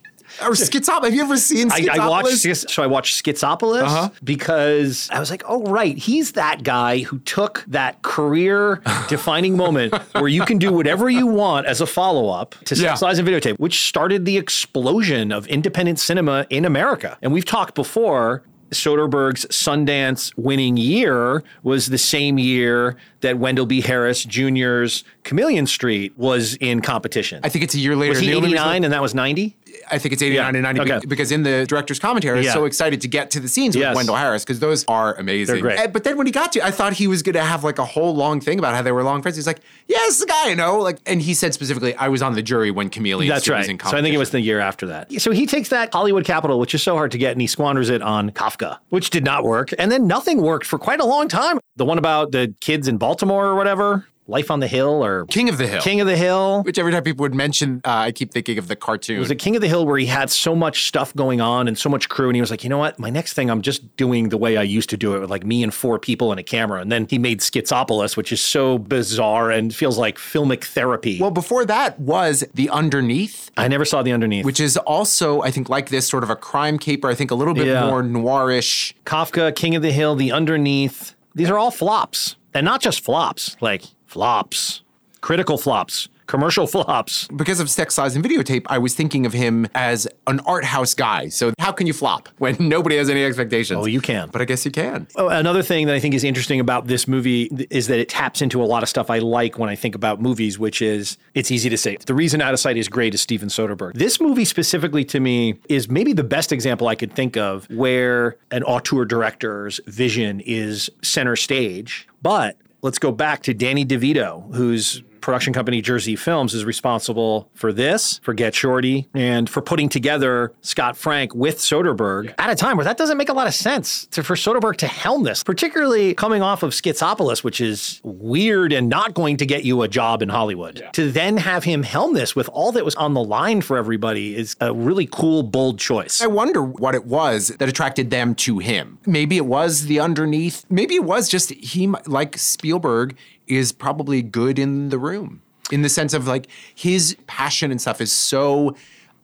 or 0.42 0.52
Schizop. 0.52 1.04
Have 1.04 1.14
you 1.16 1.22
ever 1.24 1.38
seen 1.38 1.72
I, 1.72 1.82
Schizopolis? 1.82 2.00
I 2.00 2.08
watched 2.10 2.28
Schis- 2.46 2.70
so 2.70 2.84
I 2.84 2.88
watched 2.88 3.24
Schizopolis 3.24 3.82
Uh-huh. 3.84 4.10
because 4.24 5.10
I 5.12 5.20
was 5.20 5.30
like, 5.32 5.44
oh 5.48 5.64
right, 5.64 5.98
he's 5.98 6.34
that 6.34 6.64
guy 6.64 7.00
who 7.00 7.20
took 7.20 7.64
that 7.68 8.02
career 8.04 8.82
defining 9.10 9.58
moment 9.58 9.94
where 10.14 10.28
you 10.28 10.44
can 10.44 10.58
do 10.60 10.72
whatever 10.72 11.10
you 11.10 11.26
want 11.28 11.66
as 11.68 11.82
a 11.82 11.88
follow 11.88 12.30
up 12.30 12.56
to 12.66 12.76
Sex 12.76 13.02
Yeah. 13.02 13.08
Lies 13.08 13.18
and 13.20 13.28
Videotape, 13.28 13.58
which 13.60 13.88
started 13.88 14.26
the 14.26 14.38
explosion 14.38 15.32
of 15.32 15.48
independent 15.48 16.00
cinema 16.00 16.46
in 16.50 16.66
America. 16.66 17.18
And 17.22 17.32
we've 17.34 17.46
talked 17.46 17.74
before. 17.76 18.44
Soderbergh's 18.72 19.46
Sundance 19.46 20.32
winning 20.38 20.78
year 20.78 21.44
was 21.64 21.88
the 21.88 21.98
same 21.98 22.38
year 22.38 22.98
that 23.22 23.38
Wendell 23.40 23.66
B. 23.66 23.82
Harris 23.82 24.24
Jr.'s 24.24 25.04
Chameleon 25.28 25.68
Street 25.68 26.18
was 26.18 26.56
in 26.56 26.82
competition. 26.82 27.42
I 27.44 27.50
think 27.50 27.64
it's 27.66 27.76
a 27.76 27.80
year 27.80 27.96
later. 27.98 28.12
was 28.12 28.20
he 28.20 28.28
The 28.28 28.34
only 28.36 28.50
89 28.50 28.84
and 28.86 28.94
that 28.94 29.02
was 29.02 29.14
90? 29.14 29.56
I 29.92 29.98
think 29.98 30.14
it's 30.14 30.22
89 30.24 30.54
Yeah. 30.54 30.58
and 30.58 30.64
90 30.78 30.94
Okay. 30.94 31.06
because 31.06 31.32
in 31.34 31.44
the 31.44 31.66
director's 31.68 32.00
commentary, 32.00 32.36
I 32.36 32.38
was 32.40 32.46
Yeah. 32.46 32.54
so 32.54 32.64
excited 32.66 33.02
to 33.02 33.08
get 33.10 33.30
to 33.32 33.40
the 33.42 33.50
scenes 33.50 33.76
with 33.76 33.94
Wendell 33.94 34.16
Harris 34.16 34.44
because 34.46 34.60
those 34.60 34.86
are 34.88 35.16
amazing. 35.16 35.56
They're 35.56 35.62
great. 35.62 35.80
And- 35.80 35.92
But 35.94 36.06
then 36.06 36.18
when 36.18 36.26
he 36.28 36.32
got 36.32 36.54
to, 36.54 36.66
I 36.66 36.72
thought 36.72 36.94
he 36.94 37.08
was 37.08 37.22
going 37.24 37.34
to 37.34 37.44
have 37.44 37.64
like 37.66 37.78
a 37.78 37.86
whole 37.86 38.16
long 38.16 38.40
thing 38.40 38.58
about 38.58 38.74
how 38.74 38.82
they 38.82 38.92
were 38.94 39.04
long 39.04 39.22
friends. 39.22 39.36
He's 39.36 39.46
like, 39.48 39.60
yeah, 39.88 39.98
this 40.06 40.16
is 40.16 40.22
the 40.22 40.28
guy 40.28 40.52
I 40.52 40.54
know. 40.54 40.80
Like, 40.80 40.98
and 41.06 41.22
he 41.22 41.34
said 41.34 41.54
specifically, 41.54 41.94
I 41.96 42.08
was 42.08 42.22
on 42.22 42.34
the 42.34 42.42
jury 42.42 42.72
when 42.72 42.90
Chameleon 42.90 43.30
That's 43.30 43.44
Street 43.44 43.54
right. 43.56 43.60
was 43.60 43.68
in 43.70 43.78
competition. 43.78 43.98
So 43.98 44.00
I 44.00 44.02
think 44.02 44.16
it 44.16 44.20
was 44.20 44.30
the 44.30 44.42
year 44.42 44.60
after 44.62 44.88
that. 44.88 45.12
So 45.22 45.32
he 45.32 45.46
takes 45.46 45.68
that 45.70 45.92
Hollywood 45.94 46.24
capital, 46.26 46.58
which 46.60 46.74
is 46.74 46.82
so 46.82 46.96
hard 46.96 47.12
to 47.12 47.18
get, 47.18 47.34
and 47.34 47.42
he 47.42 47.48
squanders 47.48 47.90
it 47.90 48.02
on 48.02 48.32
Kafka, 48.32 48.78
which 48.90 49.10
did 49.10 49.26
not 49.26 49.44
work. 49.44 49.74
And 49.78 49.92
then 49.92 50.08
nothing 50.08 50.42
worked 50.42 50.66
for 50.66 50.80
quite 50.80 51.02
a 51.02 51.06
long 51.06 51.28
time. 51.28 51.60
The 51.76 51.86
one 51.86 51.98
about 51.98 52.32
the 52.32 52.54
kids 52.62 52.88
in 52.88 52.98
Baltimore 52.98 53.46
or 53.48 53.56
whatever, 53.56 54.06
Life 54.30 54.52
on 54.52 54.60
the 54.60 54.68
Hill 54.68 55.04
or 55.06 55.26
King 55.28 55.48
of 55.50 55.58
the 55.58 55.68
Hill. 55.68 55.82
King 55.82 56.02
of 56.02 56.08
the 56.08 56.18
Hill. 56.18 56.64
Which 56.64 56.78
every 56.78 56.92
time 56.92 57.04
people 57.04 57.24
would 57.24 57.34
mention, 57.34 57.82
uh, 57.86 57.90
I 58.08 58.12
keep 58.12 58.32
thinking 58.32 58.58
of 58.58 58.68
the 58.68 58.76
cartoon. 58.76 59.16
It 59.16 59.20
was 59.20 59.32
a 59.32 59.36
King 59.36 59.56
of 59.56 59.62
the 59.62 59.68
Hill 59.70 59.86
where 59.86 59.98
he 59.98 60.06
had 60.06 60.30
so 60.30 60.54
much 60.56 60.88
stuff 60.88 61.16
going 61.16 61.40
on 61.40 61.68
and 61.68 61.78
so 61.78 61.90
much 61.90 62.10
crew. 62.10 62.28
And 62.28 62.36
he 62.36 62.42
was 62.42 62.52
like, 62.52 62.64
you 62.64 62.70
know 62.70 62.78
what? 62.78 63.00
My 63.00 63.10
next 63.10 63.34
thing, 63.34 63.50
I'm 63.50 63.62
just 63.62 63.96
doing 63.96 64.30
the 64.30 64.38
way 64.38 64.58
I 64.58 64.64
used 64.64 64.90
to 64.90 64.98
do 64.98 65.16
it 65.16 65.20
with 65.20 65.30
like 65.30 65.46
me 65.46 65.64
and 65.64 65.74
four 65.74 65.98
people 65.98 66.32
and 66.32 66.40
a 66.40 66.44
camera. 66.44 66.82
And 66.82 66.92
then 66.92 67.08
he 67.10 67.18
made 67.18 67.40
Schizopolis, 67.40 68.18
which 68.18 68.32
is 68.34 68.42
so 68.42 68.78
bizarre 68.78 69.50
and 69.50 69.74
feels 69.74 69.98
like 69.98 70.18
filmic 70.18 70.66
therapy. 70.66 71.20
well, 71.22 71.32
before 71.32 71.64
that 71.66 72.00
was 72.00 72.44
The 72.54 72.70
Underneath, 72.70 73.50
I 73.56 73.68
never 73.70 73.86
saw 73.86 74.04
the 74.04 74.12
underneath. 74.12 74.46
which 74.46 74.60
is 74.60 74.76
also, 74.78 75.42
I 75.42 75.52
think, 75.52 75.70
like 75.70 75.90
this 75.90 76.08
sort 76.08 76.24
of 76.24 76.30
a 76.30 76.36
crime 76.36 76.78
caper. 76.80 77.08
I 77.10 77.16
think 77.16 77.32
a 77.32 77.36
little 77.36 77.54
bit 77.54 77.68
Yeah. 77.68 77.86
more 77.88 78.04
noirish. 78.04 78.94
Kafka, 79.06 79.56
King 79.56 79.76
of 79.76 79.82
the 79.82 79.92
Hill, 79.92 80.16
The 80.16 80.32
Underneath. 80.34 81.16
These 81.34 81.50
are 81.50 81.58
all 81.58 81.72
flops. 81.72 82.36
And 82.54 82.66
not 82.66 82.82
just 82.82 83.02
flops, 83.04 83.56
like 83.62 83.84
flops, 84.18 84.82
critical 85.22 85.60
flops, 85.60 86.10
commercial 86.26 86.66
flops. 86.76 87.28
Because 87.28 87.60
of 87.60 87.70
Sex, 87.70 87.96
Lies, 88.00 88.16
and 88.16 88.26
Videotape, 88.26 88.66
I 88.66 88.80
was 88.80 88.96
thinking 88.96 89.28
of 89.28 89.32
him 89.34 89.68
as 89.76 90.08
an 90.26 90.40
art 90.40 90.66
house 90.66 90.96
guy. 90.96 91.30
So 91.30 91.54
how 91.60 91.72
can 91.72 91.86
you 91.86 91.94
flop 91.94 92.28
when 92.40 92.56
nobody 92.60 92.98
has 92.98 93.12
any 93.12 93.24
expectations? 93.24 93.80
Oh, 93.80 93.86
you 93.86 94.02
can. 94.02 94.30
But 94.32 94.42
I 94.42 94.46
guess 94.46 94.66
you 94.66 94.72
can. 94.72 95.08
Oh, 95.16 95.28
Another 95.28 95.62
thing 95.62 95.86
that 95.86 95.94
I 95.94 96.00
think 96.00 96.16
is 96.16 96.24
interesting 96.24 96.60
about 96.60 96.88
this 96.88 97.08
movie 97.08 97.44
is 97.70 97.86
that 97.90 98.00
it 98.00 98.10
taps 98.10 98.42
into 98.42 98.60
a 98.60 98.66
lot 98.66 98.82
of 98.82 98.90
stuff 98.90 99.12
I 99.12 99.20
like 99.20 99.60
when 99.60 99.70
I 99.70 99.76
think 99.76 99.94
about 99.94 100.20
movies, 100.20 100.58
which 100.58 100.82
is 100.82 101.20
it's 101.36 101.52
easy 101.52 101.70
to 101.70 101.78
say. 101.78 101.98
The 102.04 102.16
reason 102.16 102.42
Out 102.42 102.56
of 102.56 102.60
Sight 102.60 102.76
is 102.76 102.90
great 102.90 103.14
is 103.14 103.22
Steven 103.22 103.50
Soderbergh. 103.50 103.94
This 103.94 104.20
movie 104.20 104.46
specifically 104.46 105.06
to 105.06 105.20
me 105.20 105.60
is 105.70 105.92
maybe 105.92 106.14
the 106.14 106.24
best 106.24 106.52
example 106.52 106.88
I 106.88 106.96
could 106.96 107.14
think 107.14 107.38
of 107.38 107.70
where 107.70 108.38
an 108.50 108.64
auteur 108.64 109.06
director's 109.06 109.80
vision 109.86 110.40
is 110.40 110.90
center 111.04 111.36
stage. 111.36 112.08
But 112.24 112.58
let's 112.82 113.00
go 113.00 113.12
back 113.12 113.44
to 113.44 113.54
Danny 113.54 113.86
DeVito, 113.86 114.54
whose 114.56 115.04
production 115.22 115.54
company 115.54 115.82
Jersey 115.82 116.16
Films 116.16 116.54
is 116.54 116.66
responsible 116.66 117.50
for 117.54 117.74
this, 117.74 118.20
for 118.24 118.34
Get 118.34 118.56
Shorty, 118.56 119.08
and 119.14 119.50
for 119.50 119.62
putting 119.62 119.90
together 119.90 120.54
Scott 120.62 120.98
Frank 120.98 121.34
with 121.36 121.58
Soderbergh 121.58 122.34
at 122.38 122.50
a 122.50 122.56
time 122.56 122.78
where 122.78 122.84
that 122.84 122.98
doesn't 122.98 123.18
make 123.18 123.30
a 123.30 123.34
lot 123.34 123.48
of 123.48 123.54
sense 123.54 124.08
to, 124.08 124.24
for 124.24 124.36
Soderbergh 124.36 124.78
to 124.78 124.88
helm 124.88 125.24
this, 125.24 125.44
particularly 125.44 126.14
coming 126.14 126.42
off 126.42 126.64
of 126.64 126.72
Schizopolis, 126.72 127.44
which 127.44 127.62
is 127.62 128.02
weird 128.04 128.74
and 128.74 128.90
not 128.90 129.14
going 129.14 129.38
to 129.38 129.46
get 129.46 129.64
you 129.64 129.82
a 129.82 129.88
job 129.88 130.22
in 130.22 130.30
Hollywood. 130.30 130.88
To 130.94 131.12
then 131.12 131.38
have 131.38 131.64
him 131.64 131.84
helm 131.84 132.14
this 132.14 132.36
with 132.36 132.50
all 132.50 132.72
that 132.74 132.86
was 132.86 132.96
on 132.96 133.14
the 133.14 133.24
line 133.24 133.62
for 133.62 133.78
everybody 133.78 134.36
is 134.36 134.56
a 134.60 134.74
really 134.74 135.08
cool, 135.12 135.44
bold 135.44 135.80
choice. 135.80 136.22
I 136.22 136.28
wonder 136.28 136.64
what 136.64 136.96
it 136.96 137.06
was 137.06 137.50
that 137.60 137.70
attracted 137.70 138.10
them 138.10 138.36
to 138.36 138.60
him. 138.60 139.00
Maybe 139.06 139.38
it 139.38 139.46
was 139.46 139.86
the 139.86 140.00
underneath. 140.00 140.66
Maybe 140.70 140.96
it 140.96 141.04
was 141.04 141.30
just 141.30 141.52
he, 141.52 141.88
like 142.06 142.38
Spielberg, 142.38 143.16
is 143.48 143.72
probably 143.72 144.22
good 144.22 144.60
in 144.60 144.89
the 144.89 144.98
room 145.00 145.42
in 145.72 145.82
the 145.82 145.89
sense 145.89 146.13
of 146.13 146.27
like 146.27 146.48
his 146.75 147.16
passion 147.27 147.72
and 147.72 147.82
stuff 147.82 148.00
is 148.01 148.12
so 148.12 148.75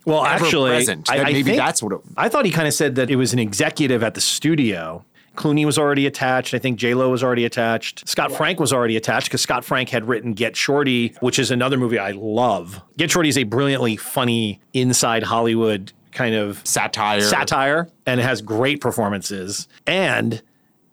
Well, 0.05 0.25
actually, 0.25 0.71
present 0.71 1.09
I, 1.09 1.19
I 1.19 1.23
maybe 1.25 1.43
think- 1.43 1.57
that's 1.57 1.81
what 1.81 1.93
it. 1.93 1.99
I 2.17 2.27
thought 2.29 2.45
he 2.45 2.51
kind 2.51 2.67
of 2.67 2.73
said 2.73 2.95
that 2.95 3.09
it 3.09 3.15
was 3.15 3.31
an 3.33 3.39
executive 3.39 4.03
at 4.03 4.13
the 4.13 4.21
studio. 4.21 5.05
Clooney 5.35 5.65
was 5.65 5.79
already 5.79 6.05
attached. 6.05 6.53
I 6.53 6.59
think 6.59 6.77
J 6.77 6.93
Lo 6.93 7.09
was 7.09 7.23
already 7.23 7.43
attached. 7.45 8.07
Scott 8.07 8.31
Frank 8.31 8.59
was 8.59 8.71
already 8.71 8.95
attached 8.97 9.29
because 9.29 9.41
Scott 9.41 9.65
Frank 9.65 9.89
had 9.89 10.07
written 10.07 10.33
Get 10.33 10.55
Shorty, 10.55 11.15
which 11.21 11.39
is 11.39 11.49
another 11.49 11.75
movie 11.77 11.97
I 11.97 12.11
love. 12.11 12.79
Get 12.97 13.09
Shorty 13.09 13.29
is 13.29 13.37
a 13.39 13.43
brilliantly 13.43 13.95
funny 13.97 14.59
inside 14.73 15.23
Hollywood 15.23 15.91
kind 16.11 16.35
of 16.35 16.61
Satire. 16.63 17.21
satire, 17.21 17.89
and 18.05 18.19
it 18.19 18.23
has 18.23 18.43
great 18.43 18.79
performances 18.79 19.67
and 19.87 20.39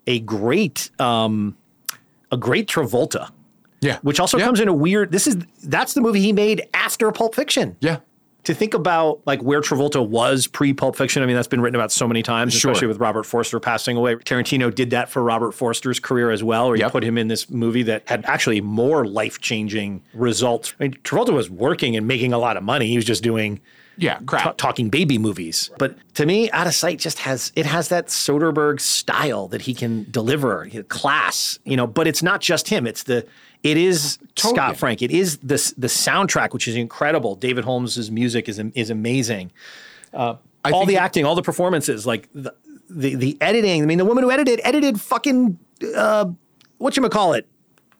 a 0.06 0.20
great 0.20 0.90
um, 0.98 1.54
a 2.30 2.36
great 2.36 2.68
Travolta, 2.68 3.30
Yeah. 3.80 3.98
which 4.02 4.20
also 4.20 4.38
Yeah. 4.38 4.44
comes 4.46 4.60
in 4.60 4.68
a 4.68 4.74
weird. 4.74 5.12
This 5.12 5.26
is 5.26 5.36
that's 5.64 5.94
the 5.94 6.00
movie 6.00 6.20
he 6.20 6.32
made 6.32 6.62
after 6.74 7.10
Pulp 7.12 7.34
Fiction 7.34 7.76
Yeah. 7.80 7.98
to 8.44 8.54
think 8.54 8.72
about 8.74 9.20
like 9.26 9.42
where 9.42 9.60
Travolta 9.60 10.06
was 10.06 10.46
pre 10.46 10.72
Pulp 10.72 10.96
Fiction, 10.96 11.22
I 11.22 11.26
mean 11.26 11.36
that's 11.36 11.48
been 11.48 11.60
written 11.60 11.76
about 11.76 11.92
so 11.92 12.06
many 12.08 12.22
times, 12.22 12.54
Sure. 12.54 12.70
especially 12.70 12.88
with 12.88 12.98
Robert 12.98 13.24
Forster 13.24 13.58
passing 13.60 13.96
away. 13.96 14.14
Tarantino 14.16 14.74
did 14.74 14.90
that 14.90 15.08
for 15.10 15.22
Robert 15.22 15.52
Forster's 15.52 15.98
career 16.00 16.30
as 16.30 16.42
well, 16.44 16.68
where 16.68 16.76
he 16.76 16.82
put 16.84 17.04
him 17.04 17.18
in 17.18 17.28
this 17.28 17.50
movie 17.50 17.82
that 17.84 18.02
had 18.06 18.24
actually 18.26 18.60
more 18.60 19.04
life 19.06 19.40
changing 19.40 20.02
results. 20.14 20.74
I 20.80 20.84
mean, 20.84 20.96
Travolta 21.04 21.32
was 21.32 21.50
working 21.50 21.96
and 21.96 22.06
making 22.06 22.32
a 22.32 22.38
lot 22.38 22.56
of 22.56 22.62
money. 22.62 22.86
He 22.86 22.96
was 22.96 23.04
just 23.04 23.22
doing 23.22 23.60
Yeah. 23.96 24.18
Crap. 24.26 24.42
ta- 24.44 24.52
talking 24.52 24.88
baby 24.88 25.18
movies. 25.18 25.70
But 25.78 25.96
to 26.14 26.24
me, 26.26 26.50
Out 26.52 26.66
of 26.66 26.74
Sight 26.74 26.98
just 26.98 27.18
has 27.20 27.52
it 27.54 27.66
has 27.66 27.88
that 27.88 28.06
Soderbergh 28.06 28.80
style 28.80 29.48
that 29.48 29.62
he 29.62 29.74
can 29.74 30.06
deliver, 30.10 30.66
you 30.70 30.80
know, 30.80 30.84
class, 30.84 31.58
you 31.64 31.76
know. 31.76 31.86
But 31.86 32.06
it's 32.06 32.22
not 32.22 32.40
just 32.40 32.68
him; 32.68 32.86
it's 32.86 33.02
the 33.02 33.26
it 33.62 33.76
is 33.76 34.18
Totally. 34.36 34.54
Scott 34.54 34.76
Frank. 34.78 35.02
It 35.02 35.10
is 35.10 35.36
the 35.38 35.72
the 35.76 35.86
soundtrack, 35.88 36.52
which 36.54 36.66
is 36.66 36.76
incredible. 36.76 37.34
David 37.34 37.64
Holmes's 37.64 38.10
music 38.10 38.48
is 38.48 38.58
is 38.74 38.88
amazing. 38.90 39.52
Uh, 40.14 40.36
all 40.64 40.86
the 40.86 40.94
it- 40.94 40.98
acting, 40.98 41.24
all 41.26 41.34
the 41.34 41.42
performances, 41.42 42.06
like 42.06 42.28
the, 42.34 42.54
the 42.88 43.14
the 43.16 43.36
editing. 43.40 43.82
I 43.82 43.86
mean, 43.86 43.98
the 43.98 44.04
woman 44.06 44.24
who 44.24 44.30
edited 44.30 44.60
edited 44.64 45.00
fucking 45.00 45.58
uh, 45.94 46.26
what 46.78 46.96
you 46.96 47.06
call 47.10 47.34
it, 47.34 47.46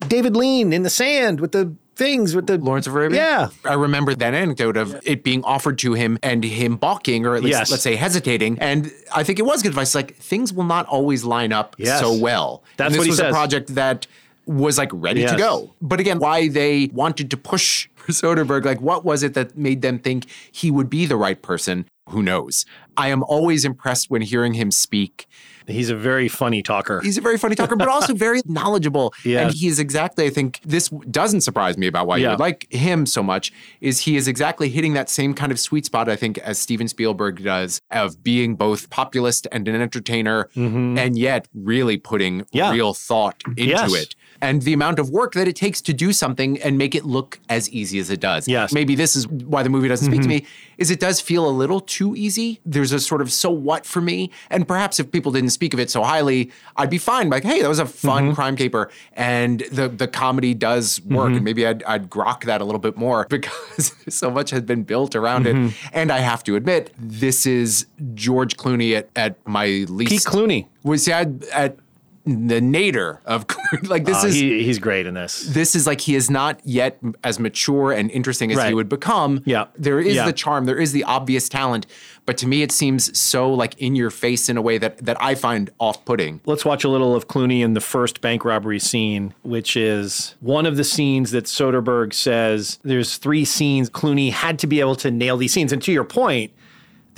David 0.08 0.34
Lean 0.34 0.72
in 0.72 0.82
the 0.82 0.90
sand 0.90 1.40
with 1.40 1.52
the 1.52 1.74
things 2.00 2.34
with 2.34 2.46
the 2.46 2.56
Lawrence 2.58 2.86
of 2.86 2.94
Arabia? 2.96 3.18
Yeah, 3.18 3.48
I 3.70 3.74
remember 3.74 4.14
that 4.14 4.32
anecdote 4.34 4.76
of 4.78 4.98
it 5.04 5.22
being 5.22 5.44
offered 5.44 5.78
to 5.80 5.92
him 5.92 6.18
and 6.22 6.42
him 6.42 6.76
balking 6.76 7.26
or 7.26 7.36
at 7.36 7.42
least, 7.42 7.58
Yes. 7.58 7.70
let's 7.70 7.82
say, 7.82 7.94
hesitating. 7.94 8.58
And 8.58 8.90
I 9.14 9.22
think 9.22 9.38
it 9.38 9.44
was 9.44 9.62
good 9.62 9.68
advice. 9.68 9.94
Like, 9.94 10.16
things 10.16 10.52
will 10.52 10.64
not 10.64 10.86
always 10.86 11.24
line 11.24 11.52
up 11.52 11.76
Yes. 11.78 12.00
so 12.00 12.16
well. 12.18 12.64
That's 12.78 12.86
and 12.86 12.94
this 12.94 12.98
what 13.00 13.04
he 13.04 13.10
was 13.10 13.18
says. 13.18 13.28
a 13.28 13.32
project 13.32 13.74
that 13.74 14.06
was 14.46 14.78
like 14.78 14.88
ready 14.92 15.26
to 15.26 15.36
go. 15.36 15.74
But 15.82 16.00
again, 16.00 16.18
why 16.18 16.48
they 16.48 16.90
wanted 16.92 17.30
to 17.32 17.36
push 17.36 17.88
Soderbergh, 18.08 18.64
like, 18.64 18.80
what 18.80 19.04
was 19.04 19.22
it 19.22 19.34
that 19.34 19.56
made 19.56 19.82
them 19.82 19.98
think 19.98 20.24
he 20.50 20.70
would 20.70 20.88
be 20.90 21.04
the 21.06 21.16
right 21.16 21.40
person? 21.40 21.84
Who 22.10 22.22
knows? 22.22 22.64
I 22.96 23.08
am 23.08 23.22
always 23.22 23.64
impressed 23.64 24.10
when 24.10 24.22
hearing 24.22 24.54
him 24.54 24.70
speak. 24.70 25.26
He's 25.66 25.88
a 25.90 25.94
very 25.96 26.26
funny 26.26 26.62
talker. 26.62 27.00
He's 27.00 27.16
a 27.16 27.20
very 27.20 27.38
funny 27.38 27.54
talker, 27.54 27.76
but 27.76 27.86
also 27.86 28.12
very 28.12 28.40
knowledgeable. 28.46 29.14
Yeah. 29.24 29.42
And 29.42 29.54
he 29.54 29.68
is 29.68 29.78
exactly, 29.78 30.26
I 30.26 30.30
think, 30.30 30.58
this 30.64 30.88
doesn't 31.10 31.42
surprise 31.42 31.78
me 31.78 31.86
about 31.86 32.08
why 32.08 32.16
you 32.16 32.28
would 32.28 32.40
like 32.40 32.66
him 32.72 33.06
so 33.06 33.22
much, 33.22 33.52
is 33.80 34.00
he 34.00 34.16
is 34.16 34.26
exactly 34.26 34.68
hitting 34.68 34.94
that 34.94 35.08
same 35.08 35.32
kind 35.32 35.52
of 35.52 35.60
sweet 35.60 35.84
spot, 35.86 36.08
I 36.08 36.16
think, 36.16 36.38
as 36.38 36.58
Steven 36.58 36.88
Spielberg 36.88 37.44
does, 37.44 37.80
of 37.92 38.22
being 38.24 38.56
both 38.56 38.90
populist 38.90 39.46
and 39.52 39.68
an 39.68 39.80
entertainer, 39.80 40.48
and 40.56 41.16
yet 41.18 41.46
really 41.54 41.96
putting 41.96 42.40
Mm-hmm. 42.40 42.56
Yeah. 42.56 42.72
real 42.72 42.92
thought 42.94 43.40
into 43.46 43.64
Yes. 43.64 43.94
it. 43.94 44.14
And 44.42 44.62
the 44.62 44.72
amount 44.72 44.98
of 44.98 45.10
work 45.10 45.32
that 45.34 45.46
it 45.48 45.56
takes 45.56 45.80
to 45.82 45.92
do 45.92 46.12
something 46.12 46.60
and 46.62 46.78
make 46.78 46.94
it 46.94 47.04
look 47.04 47.38
as 47.48 47.68
easy 47.70 47.98
as 47.98 48.08
it 48.10 48.20
does. 48.20 48.48
Yes. 48.48 48.70
Mm-hmm. 48.70 48.74
Maybe 48.74 48.94
this 48.94 49.14
is 49.16 49.28
why 49.28 49.62
the 49.62 49.68
movie 49.68 49.88
doesn't 49.88 50.06
speak 50.10 50.22
to 50.22 50.28
me, 50.28 50.46
is 50.78 50.90
it 50.90 50.98
does 50.98 51.20
feel 51.20 51.46
a 51.46 51.50
little 51.50 51.80
too 51.80 52.16
easy. 52.16 52.60
There's 52.64 52.92
a 52.92 53.00
sort 53.00 53.20
of 53.20 53.30
so 53.30 53.50
what 53.50 53.84
for 53.84 54.00
me. 54.00 54.30
And 54.48 54.66
perhaps 54.66 54.98
if 54.98 55.12
people 55.12 55.30
didn't 55.32 55.50
speak 55.50 55.74
of 55.74 55.80
it 55.80 55.90
so 55.90 56.02
highly, 56.02 56.50
I'd 56.76 56.88
be 56.90 56.98
fine. 56.98 57.28
Like, 57.28 57.44
hey, 57.44 57.60
that 57.60 57.68
was 57.68 57.78
a 57.78 57.86
fun 57.86 58.24
Mm-hmm. 58.24 58.34
crime 58.34 58.56
caper. 58.56 58.90
And 59.14 59.60
the 59.72 59.88
the 59.88 60.08
comedy 60.08 60.54
does 60.54 61.00
work. 61.02 61.32
And 61.32 61.42
maybe 61.44 61.66
I'd, 61.66 61.82
I'd 61.84 62.08
grok 62.10 62.44
that 62.44 62.60
a 62.60 62.64
little 62.64 62.80
bit 62.80 62.96
more 62.96 63.26
because 63.30 63.94
so 64.08 64.30
much 64.30 64.50
has 64.50 64.62
been 64.62 64.82
built 64.84 65.14
around 65.14 65.44
Mm-hmm. 65.46 65.66
it. 65.66 65.74
And 65.92 66.10
I 66.10 66.18
have 66.20 66.42
to 66.44 66.56
admit, 66.56 66.92
this 66.98 67.46
is 67.46 67.86
George 68.14 68.56
Clooney 68.56 68.96
at, 68.96 69.08
at 69.16 69.36
my 69.46 69.66
least. 69.88 70.10
Pete 70.10 70.22
Clooney. 70.22 70.66
Was 70.82 71.06
at, 71.08 71.28
at 71.52 71.76
the 72.24 72.60
nadir 72.60 73.20
of. 73.24 73.46
Like, 73.84 74.04
this 74.04 74.24
Uh, 74.24 74.26
is 74.26 74.34
he, 74.34 74.64
he's 74.64 74.80
great 74.80 75.06
in 75.06 75.14
this. 75.14 75.42
this 75.42 75.76
is 75.76 75.86
like 75.86 76.00
he 76.00 76.16
is 76.16 76.28
not 76.28 76.60
yet 76.64 76.98
as 77.22 77.38
mature 77.38 77.92
and 77.92 78.10
interesting 78.10 78.50
as 78.50 78.60
he 78.64 78.74
would 78.74 78.88
become. 78.88 79.42
Yeah. 79.46 79.66
There 79.78 80.00
is 80.00 80.16
Yeah. 80.16 80.26
the 80.26 80.32
charm, 80.32 80.64
there 80.64 80.76
is 80.78 80.90
the 80.90 81.04
obvious 81.04 81.48
talent, 81.48 81.86
but 82.26 82.36
to 82.38 82.48
me 82.48 82.62
it 82.62 82.72
seems 82.72 83.16
so 83.16 83.48
like 83.52 83.78
in 83.78 83.94
your 83.94 84.10
face 84.10 84.48
in 84.48 84.56
a 84.56 84.62
way 84.62 84.76
that 84.78 84.98
that 85.04 85.16
I 85.22 85.36
find 85.36 85.70
off-putting. 85.78 86.40
Let's 86.46 86.64
watch 86.64 86.82
a 86.82 86.88
little 86.88 87.14
of 87.14 87.28
Clooney 87.28 87.60
in 87.60 87.74
the 87.74 87.80
first 87.80 88.20
bank 88.20 88.44
robbery 88.44 88.80
scene, 88.80 89.34
which 89.42 89.76
is 89.76 90.34
one 90.40 90.66
of 90.66 90.76
the 90.76 90.84
scenes 90.84 91.30
that 91.30 91.44
Soderbergh 91.44 92.12
says 92.12 92.80
there's 92.82 93.18
three 93.18 93.44
scenes. 93.44 93.88
Clooney 93.88 94.32
had 94.32 94.58
to 94.58 94.66
be 94.66 94.80
able 94.80 94.96
to 94.96 95.12
nail 95.12 95.36
these 95.36 95.52
scenes. 95.52 95.72
And 95.72 95.80
to 95.82 95.92
your 95.92 96.04
point, 96.04 96.50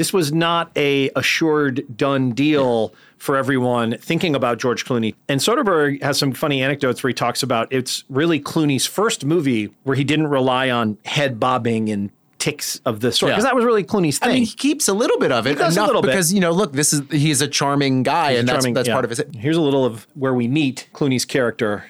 this 0.02 0.12
was 0.12 0.32
not 0.32 0.68
a 0.76 1.11
assured 1.14 1.85
done 1.97 2.32
deal 2.32 2.92
for 3.18 3.37
everyone 3.37 3.97
thinking 3.99 4.35
about 4.35 4.59
George 4.59 4.85
Clooney. 4.85 5.14
And 5.28 5.40
Soderbergh 5.40 6.02
has 6.02 6.18
some 6.18 6.32
funny 6.32 6.61
anecdotes 6.61 7.04
where 7.04 7.11
he 7.11 7.14
talks 7.14 7.44
about 7.44 7.73
it's 7.73 8.02
really 8.09 8.40
Clooney's 8.40 8.85
first 8.85 9.25
movie 9.25 9.73
where 9.85 9.94
he 9.94 10.02
didn't 10.02 10.26
rely 10.26 10.71
on 10.71 10.99
head 11.04 11.38
bobbing 11.38 11.88
and 11.88 12.11
ticks 12.40 12.80
of 12.85 12.99
the 12.99 13.12
sort 13.12 13.28
Yeah. 13.30 13.37
because 13.37 13.44
that 13.44 13.54
was 13.54 13.64
really 13.64 13.85
Clooney's 13.85 14.18
thing. 14.18 14.28
I 14.30 14.32
mean, 14.32 14.42
he 14.47 14.52
keeps 14.56 14.88
a 14.88 14.92
little 14.92 15.21
bit 15.21 15.30
of 15.30 15.47
it 15.47 15.56
does 15.56 15.76
a 15.76 15.78
enough 15.78 15.87
little 15.87 16.02
bit. 16.02 16.09
because 16.09 16.35
you 16.35 16.40
know, 16.40 16.50
look, 16.50 16.73
this 16.73 16.92
is 16.92 17.02
he 17.12 17.30
is 17.30 17.40
a 17.40 17.47
charming 17.47 18.02
guy, 18.02 18.32
and 18.32 18.49
that's 18.49 18.56
Charming, 18.64 18.75
that's 18.75 18.88
yeah. 18.88 18.94
part 18.94 19.04
of 19.04 19.11
his. 19.11 19.23
Here's 19.37 19.56
a 19.56 19.61
little 19.61 19.85
of 19.85 20.09
where 20.14 20.35
we 20.35 20.49
meet 20.49 20.88
Clooney's 20.92 21.25
character. 21.25 21.85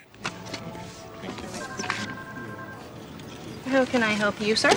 How 3.68 3.86
can 3.86 4.02
I 4.02 4.10
help 4.12 4.38
you, 4.38 4.54
sir? 4.54 4.70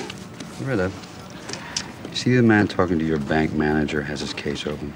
Rita, 0.61 0.89
you 0.89 1.14
see 2.15 2.35
the 2.35 2.41
man 2.41 2.67
talking 2.67 2.97
to 2.99 3.05
your 3.05 3.19
bank 3.19 3.53
manager 3.53 4.01
has 4.01 4.21
his 4.21 4.33
case 4.33 4.65
open? 4.65 4.93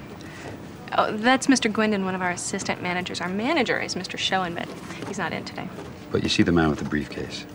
Oh, 0.97 1.15
that's 1.17 1.47
Mr. 1.47 1.71
Gwendon, 1.71 2.03
one 2.03 2.15
of 2.15 2.21
our 2.21 2.31
assistant 2.31 2.81
managers. 2.81 3.21
Our 3.21 3.29
manager 3.29 3.79
is 3.79 3.95
Mr. 3.95 4.17
Schoen, 4.17 4.55
but 4.55 4.67
he's 5.07 5.17
not 5.17 5.33
in 5.33 5.45
today. 5.45 5.69
But 6.11 6.23
you 6.23 6.29
see 6.29 6.43
the 6.43 6.51
man 6.51 6.69
with 6.69 6.79
the 6.79 6.85
briefcase? 6.85 7.45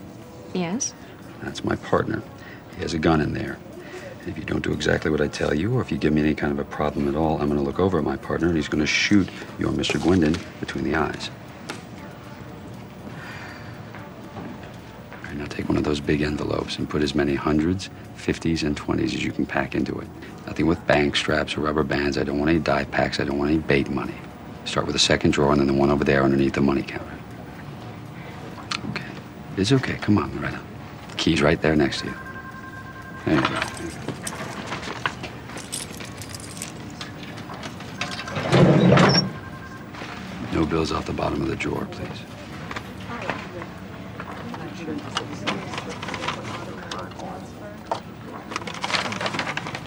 Yes? 0.53 0.93
That's 1.41 1.63
my 1.63 1.75
partner. 1.75 2.23
He 2.75 2.81
has 2.81 2.93
a 2.93 2.99
gun 2.99 3.19
in 3.19 3.33
there. 3.33 3.57
And 4.21 4.29
if 4.29 4.37
you 4.37 4.43
don't 4.45 4.63
do 4.63 4.71
exactly 4.71 5.11
what 5.11 5.19
I 5.19 5.27
tell 5.27 5.53
you, 5.53 5.75
or 5.75 5.81
if 5.81 5.91
you 5.91 5.97
give 5.97 6.13
me 6.13 6.21
any 6.21 6.33
kind 6.33 6.53
of 6.53 6.59
a 6.59 6.63
problem 6.63 7.07
at 7.09 7.15
all, 7.15 7.41
I'm 7.41 7.47
going 7.47 7.59
to 7.59 7.65
look 7.65 7.79
over 7.79 7.97
at 7.97 8.03
my 8.03 8.15
partner 8.15 8.47
and 8.47 8.55
he's 8.55 8.69
going 8.69 8.81
to 8.81 8.87
shoot 8.87 9.27
your 9.59 9.71
Mr. 9.71 9.99
Gwendon 9.99 10.37
between 10.59 10.85
the 10.85 10.95
eyes. 10.95 11.29
Right, 15.35 15.41
now 15.49 15.53
take 15.53 15.67
one 15.67 15.77
of 15.77 15.83
those 15.83 15.99
big 15.99 16.21
envelopes 16.21 16.77
and 16.77 16.89
put 16.89 17.01
as 17.01 17.13
many 17.13 17.35
hundreds, 17.35 17.89
fifties, 18.15 18.63
and 18.63 18.77
twenties 18.77 19.13
as 19.13 19.21
you 19.23 19.33
can 19.33 19.45
pack 19.45 19.75
into 19.75 19.99
it. 19.99 20.07
Nothing 20.47 20.65
with 20.65 20.85
bank 20.87 21.17
straps 21.17 21.57
or 21.57 21.61
rubber 21.61 21.83
bands. 21.83 22.17
I 22.17 22.23
don't 22.23 22.39
want 22.39 22.49
any 22.49 22.59
die 22.59 22.85
packs. 22.85 23.19
I 23.19 23.25
don't 23.25 23.37
want 23.37 23.51
any 23.51 23.59
bait 23.59 23.89
money. 23.89 24.15
Start 24.63 24.85
with 24.85 24.93
the 24.93 24.99
second 24.99 25.31
drawer 25.31 25.51
and 25.51 25.59
then 25.59 25.67
the 25.67 25.73
one 25.73 25.91
over 25.91 26.05
there 26.05 26.23
underneath 26.23 26.53
the 26.53 26.61
money 26.61 26.83
counter. 26.83 27.19
Okay. 28.91 29.03
It's 29.57 29.73
okay. 29.73 29.95
Come 29.95 30.17
on, 30.17 30.33
Loretta. 30.35 30.61
The 31.09 31.15
key's 31.17 31.41
right 31.41 31.61
there 31.61 31.75
next 31.75 31.99
to 32.01 32.07
you. 32.07 32.13
There 33.25 33.35
you 33.35 33.41
go. 33.41 33.61
No 40.53 40.65
bills 40.65 40.93
off 40.93 41.05
the 41.05 41.13
bottom 41.13 41.41
of 41.41 41.49
the 41.49 41.57
drawer, 41.57 41.85
please. 41.91 42.21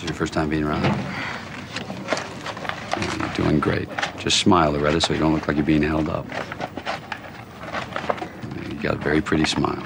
Your 0.08 0.16
first 0.16 0.32
time 0.32 0.48
being 0.48 0.64
around? 0.64 0.82
You're 3.18 3.34
doing 3.34 3.60
great. 3.60 3.88
Just 4.18 4.38
smile, 4.38 4.72
Loretta, 4.72 5.00
so 5.00 5.12
you 5.12 5.20
don't 5.20 5.34
look 5.34 5.46
like 5.46 5.56
you're 5.56 5.66
being 5.66 5.82
held 5.82 6.08
up. 6.08 6.26
You 8.68 8.74
got 8.82 8.94
a 8.94 8.98
very 8.98 9.20
pretty 9.20 9.44
smile. 9.44 9.82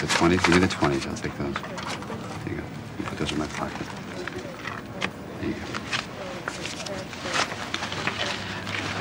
The 0.00 0.06
20s, 0.06 0.44
give 0.44 0.54
me 0.54 0.58
the 0.60 0.66
20s. 0.66 1.06
I'll 1.06 1.16
take 1.16 1.36
those. 1.38 1.54
There 1.54 2.54
you 2.54 2.60
go. 2.60 2.66
You 2.98 3.04
put 3.04 3.18
those 3.18 3.32
in 3.32 3.38
my 3.38 3.46
pocket. 3.46 3.86
There 5.40 5.48
you 5.48 5.54
go. 5.54 5.60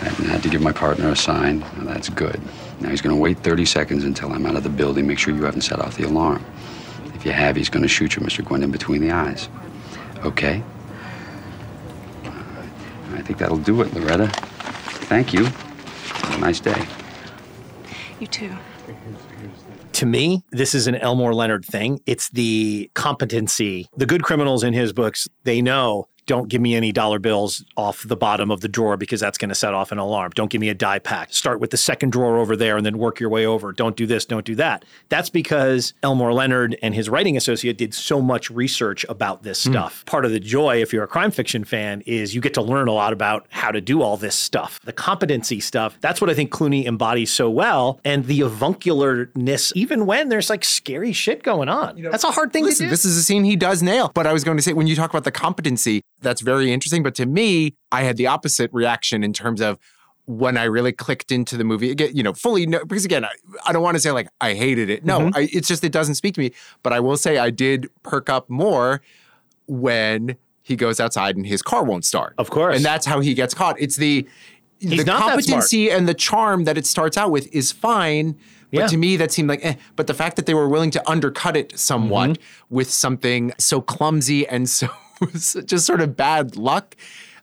I 0.02 0.28
had 0.28 0.44
to 0.44 0.50
give 0.50 0.62
my 0.62 0.72
partner 0.72 1.10
a 1.10 1.16
sign. 1.16 1.60
Now, 1.60 1.84
that's 1.84 2.10
good. 2.10 2.42
Now 2.80 2.90
he's 2.90 3.02
going 3.02 3.16
to 3.16 3.22
wait 3.22 3.40
30 3.40 3.66
seconds 3.66 4.04
until 4.04 4.32
I'm 4.32 4.46
out 4.46 4.56
of 4.56 4.64
the 4.64 4.70
building. 4.70 5.06
Make 5.06 5.20
sure 5.20 5.34
you 5.36 5.44
haven't 5.44 5.62
set 5.62 5.80
off 5.80 5.98
the 5.98 6.04
alarm. 6.04 6.46
If 7.14 7.26
you 7.26 7.32
have, 7.32 7.56
he's 7.56 7.70
going 7.70 7.84
to 7.84 7.90
shoot 7.90 8.16
you, 8.16 8.22
Mr. 8.22 8.44
Gwendon, 8.44 8.72
between 8.72 9.02
the 9.02 9.12
eyes. 9.12 9.50
Okay? 10.26 10.64
I 13.14 13.22
think 13.22 13.38
that'll 13.40 13.58
do 13.58 13.82
it, 13.82 13.94
Loretta. 13.94 14.28
Thank 15.08 15.34
you. 15.34 15.46
Have 15.46 16.36
a 16.36 16.38
nice 16.40 16.60
day. 16.60 16.86
You 18.20 18.28
too. 18.28 18.52
To 19.94 20.06
me, 20.06 20.44
this 20.52 20.76
is 20.76 20.88
an 20.88 20.96
Elmore 20.96 21.34
Leonard 21.34 21.64
thing. 21.64 22.02
It's 22.06 22.30
the 22.30 22.90
competency. 22.96 23.88
The 23.96 24.06
good 24.06 24.24
criminals 24.24 24.64
in 24.64 24.74
his 24.74 24.92
books, 24.92 25.28
they 25.44 25.62
know 25.62 26.08
don't 26.26 26.50
give 26.50 26.62
me 26.62 26.76
any 26.76 26.92
dollar 26.92 27.20
bills 27.20 27.64
off 27.78 28.04
the 28.04 28.16
bottom 28.16 28.52
of 28.52 28.62
the 28.62 28.68
drawer 28.68 28.98
because 28.98 29.20
that's 29.20 29.38
going 29.38 29.50
to 29.50 29.56
set 29.56 29.74
off 29.74 29.92
an 29.92 29.98
alarm. 29.98 30.32
Don't 30.36 30.50
give 30.50 30.62
me 30.62 30.70
a 30.70 30.74
die 30.74 31.00
pack. 31.00 31.34
Start 31.34 31.60
with 31.60 31.72
the 31.72 31.78
second 31.78 32.12
drawer 32.12 32.38
over 32.38 32.56
there 32.56 32.78
and 32.78 32.86
then 32.86 32.98
work 32.98 33.20
your 33.20 33.30
way 33.30 33.46
over. 33.46 33.72
Don't 33.72 33.96
do 33.96 34.06
this, 34.06 34.26
don't 34.26 34.46
do 34.46 34.56
that. 34.56 34.86
That's 35.10 35.30
because 35.30 35.94
Elmore 36.04 36.34
Leonard 36.34 36.78
and 36.82 36.96
his 36.96 37.10
writing 37.10 37.38
associate 37.38 37.78
did 37.78 37.94
so 37.94 38.22
much 38.22 38.50
research 38.50 39.06
about 39.10 39.44
this 39.44 39.64
hmm. 39.64 39.72
stuff. 39.72 40.06
Part 40.06 40.26
of 40.26 40.32
the 40.32 40.40
joy, 40.40 40.82
if 40.82 40.92
you're 40.94 41.04
a 41.04 41.08
crime 41.08 41.32
fiction 41.32 41.64
fan, 41.64 42.02
is 42.06 42.34
you 42.34 42.42
get 42.42 42.54
to 42.56 42.62
learn 42.62 42.88
a 42.88 42.94
lot 42.94 43.14
about 43.14 43.46
how 43.50 43.72
to 43.72 43.82
do 43.82 44.02
all 44.02 44.18
this 44.18 44.36
stuff. 44.36 44.80
The 44.84 44.94
competency 44.94 45.60
stuff, 45.60 45.98
that's 46.02 46.22
what 46.22 46.30
I 46.30 46.34
think 46.34 46.52
Clooney 46.52 46.86
embodies 46.86 47.32
so 47.32 47.50
well. 47.50 48.00
And 48.04 48.26
the 48.26 48.40
avuncularness, 48.42 49.74
even 49.76 50.06
when 50.06 50.30
there's 50.30 50.50
like 50.50 50.66
scary 50.66 51.14
shit 51.14 51.44
going 51.44 51.70
on. 51.70 52.02
that's 52.02 52.24
a 52.24 52.32
hard 52.32 52.52
thing 52.52 52.64
Listen, 52.64 52.86
to 52.86 52.88
do. 52.88 52.90
this 52.92 53.06
is 53.06 53.18
a 53.18 53.24
scene 53.24 53.44
he 53.44 53.56
does 53.56 53.84
nail. 53.84 54.12
But 54.14 54.28
I 54.28 54.34
was 54.34 54.44
going 54.44 54.58
to 54.58 54.64
say, 54.64 54.74
when 54.74 54.88
you 54.88 54.96
talk 54.96 55.10
about 55.10 55.24
the 55.24 55.32
competency, 55.32 56.02
that's 56.21 56.41
very 56.41 56.71
interesting. 56.71 57.04
But 57.04 57.15
to 57.15 57.25
me, 57.25 57.75
I 57.91 58.04
had 58.04 58.17
the 58.17 58.28
opposite 58.28 58.69
reaction 58.73 59.23
in 59.23 59.34
terms 59.34 59.62
of 59.62 59.78
when 60.28 60.58
I 60.58 60.63
really 60.63 60.91
clicked 60.91 61.32
into 61.32 61.56
the 61.56 61.63
movie. 61.63 61.91
Again, 61.91 62.10
you 62.15 62.23
know, 62.23 62.34
fully 62.34 62.65
no, 62.65 62.84
because 62.84 63.06
again, 63.06 63.23
I, 63.25 63.30
I 63.65 63.71
don't 63.73 63.84
want 63.84 63.95
to 63.95 63.99
say 64.01 64.12
like 64.12 64.28
I 64.41 64.54
hated 64.56 64.89
it. 64.89 65.06
No, 65.06 65.19
Mm-hmm. 65.19 65.38
I, 65.38 65.49
it's 65.51 65.67
just 65.67 65.84
it 65.84 65.91
doesn't 65.91 66.15
speak 66.15 66.34
to 66.36 66.41
me. 66.41 66.51
But 66.84 66.93
I 66.93 66.99
will 66.99 67.17
say 67.17 67.38
I 67.38 67.51
did 67.51 67.89
perk 68.04 68.30
up 68.30 68.49
more 68.49 69.01
when 69.67 70.36
he 70.62 70.75
goes 70.75 70.99
outside 70.99 71.36
and 71.36 71.45
his 71.45 71.62
car 71.62 71.84
won't 71.84 72.06
start. 72.06 72.34
Of 72.38 72.49
course. 72.49 72.75
and 72.75 72.84
that's 72.84 73.06
how 73.06 73.19
he 73.19 73.34
gets 73.34 73.54
caught. 73.54 73.80
It's 73.80 73.97
the 73.97 74.28
the 74.80 74.97
that 74.97 75.06
smart. 75.06 75.21
competency 75.21 75.89
and 75.89 76.08
the 76.08 76.13
charm 76.13 76.65
that 76.65 76.78
it 76.78 76.86
starts 76.86 77.17
out 77.17 77.32
with 77.32 77.47
is 77.54 77.71
fine. 77.71 78.34
But 78.71 78.80
Yeah. 78.80 78.88
to 78.88 78.97
me, 78.97 79.15
that 79.17 79.32
seemed 79.32 79.47
like, 79.47 79.63
eh. 79.63 79.75
But 79.95 80.08
the 80.08 80.13
fact 80.13 80.36
that 80.36 80.47
they 80.47 80.54
were 80.54 80.67
willing 80.67 80.91
to 80.91 81.10
undercut 81.10 81.56
it 81.56 81.78
somewhat 81.80 82.32
Mm-hmm. 82.32 82.75
with 82.75 82.89
something 82.91 83.54
so 83.60 83.80
clumsy 83.80 84.45
and 84.47 84.67
so 84.67 84.89
just 85.34 85.86
sort 85.86 86.01
of 86.01 86.15
bad 86.15 86.56
luck, 86.56 86.95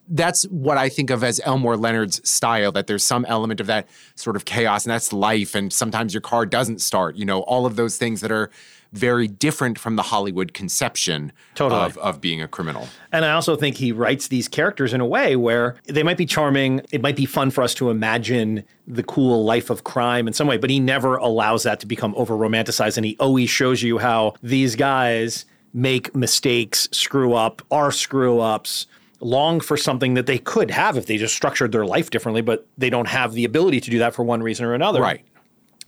that's 0.08 0.44
what 0.44 0.78
I 0.78 0.88
think 0.88 1.10
of 1.10 1.22
as 1.24 1.40
Elmore 1.44 1.76
Leonard's 1.76 2.28
style. 2.28 2.72
That 2.72 2.86
there's 2.86 3.04
some 3.04 3.24
element 3.26 3.60
of 3.60 3.66
that 3.66 3.88
sort 4.14 4.36
of 4.36 4.44
chaos, 4.44 4.84
and 4.84 4.92
that's 4.92 5.12
life. 5.12 5.54
And 5.54 5.72
sometimes 5.72 6.12
your 6.12 6.20
car 6.20 6.46
doesn't 6.46 6.80
start. 6.80 7.16
You 7.16 7.24
know, 7.24 7.40
all 7.42 7.66
of 7.66 7.76
those 7.76 7.96
things 7.96 8.20
that 8.20 8.32
are 8.32 8.50
very 8.92 9.26
different 9.26 9.78
from 9.78 9.96
the 9.96 10.02
Hollywood 10.02 10.52
conception 10.52 11.32
Totally. 11.54 11.80
of, 11.80 11.96
of 11.98 12.20
being 12.20 12.42
a 12.42 12.48
criminal. 12.48 12.88
And 13.10 13.24
I 13.24 13.32
also 13.32 13.56
think 13.56 13.76
he 13.76 13.90
writes 13.90 14.28
these 14.28 14.48
characters 14.48 14.92
in 14.92 15.00
a 15.00 15.06
way 15.06 15.34
where 15.34 15.76
they 15.86 16.02
might 16.02 16.18
be 16.18 16.26
charming. 16.26 16.82
It 16.92 17.00
might 17.00 17.16
be 17.16 17.24
fun 17.24 17.50
for 17.50 17.62
us 17.62 17.74
to 17.74 17.90
imagine 17.90 18.64
the 18.86 19.02
cool 19.02 19.44
life 19.44 19.70
of 19.70 19.84
crime 19.84 20.26
in 20.26 20.34
some 20.34 20.46
way, 20.46 20.58
but 20.58 20.68
he 20.68 20.78
never 20.78 21.16
allows 21.16 21.62
that 21.62 21.80
to 21.80 21.86
become 21.86 22.14
over 22.16 22.34
romanticized. 22.34 22.98
And 22.98 23.06
he 23.06 23.16
always 23.18 23.48
shows 23.48 23.82
you 23.82 23.98
how 23.98 24.34
these 24.42 24.76
guys 24.76 25.46
make 25.72 26.14
mistakes, 26.14 26.88
screw 26.92 27.34
up, 27.34 27.62
are 27.70 27.90
screw 27.90 28.40
ups, 28.40 28.86
long 29.20 29.60
for 29.60 29.76
something 29.76 30.14
that 30.14 30.26
they 30.26 30.38
could 30.38 30.70
have 30.70 30.96
if 30.96 31.06
they 31.06 31.16
just 31.16 31.34
structured 31.34 31.72
their 31.72 31.86
life 31.86 32.10
differently, 32.10 32.42
but 32.42 32.66
they 32.76 32.90
don't 32.90 33.08
have 33.08 33.32
the 33.32 33.44
ability 33.44 33.80
to 33.80 33.90
do 33.90 33.98
that 33.98 34.14
for 34.14 34.22
one 34.24 34.42
reason 34.42 34.66
or 34.66 34.74
another. 34.74 35.00
Right. 35.00 35.24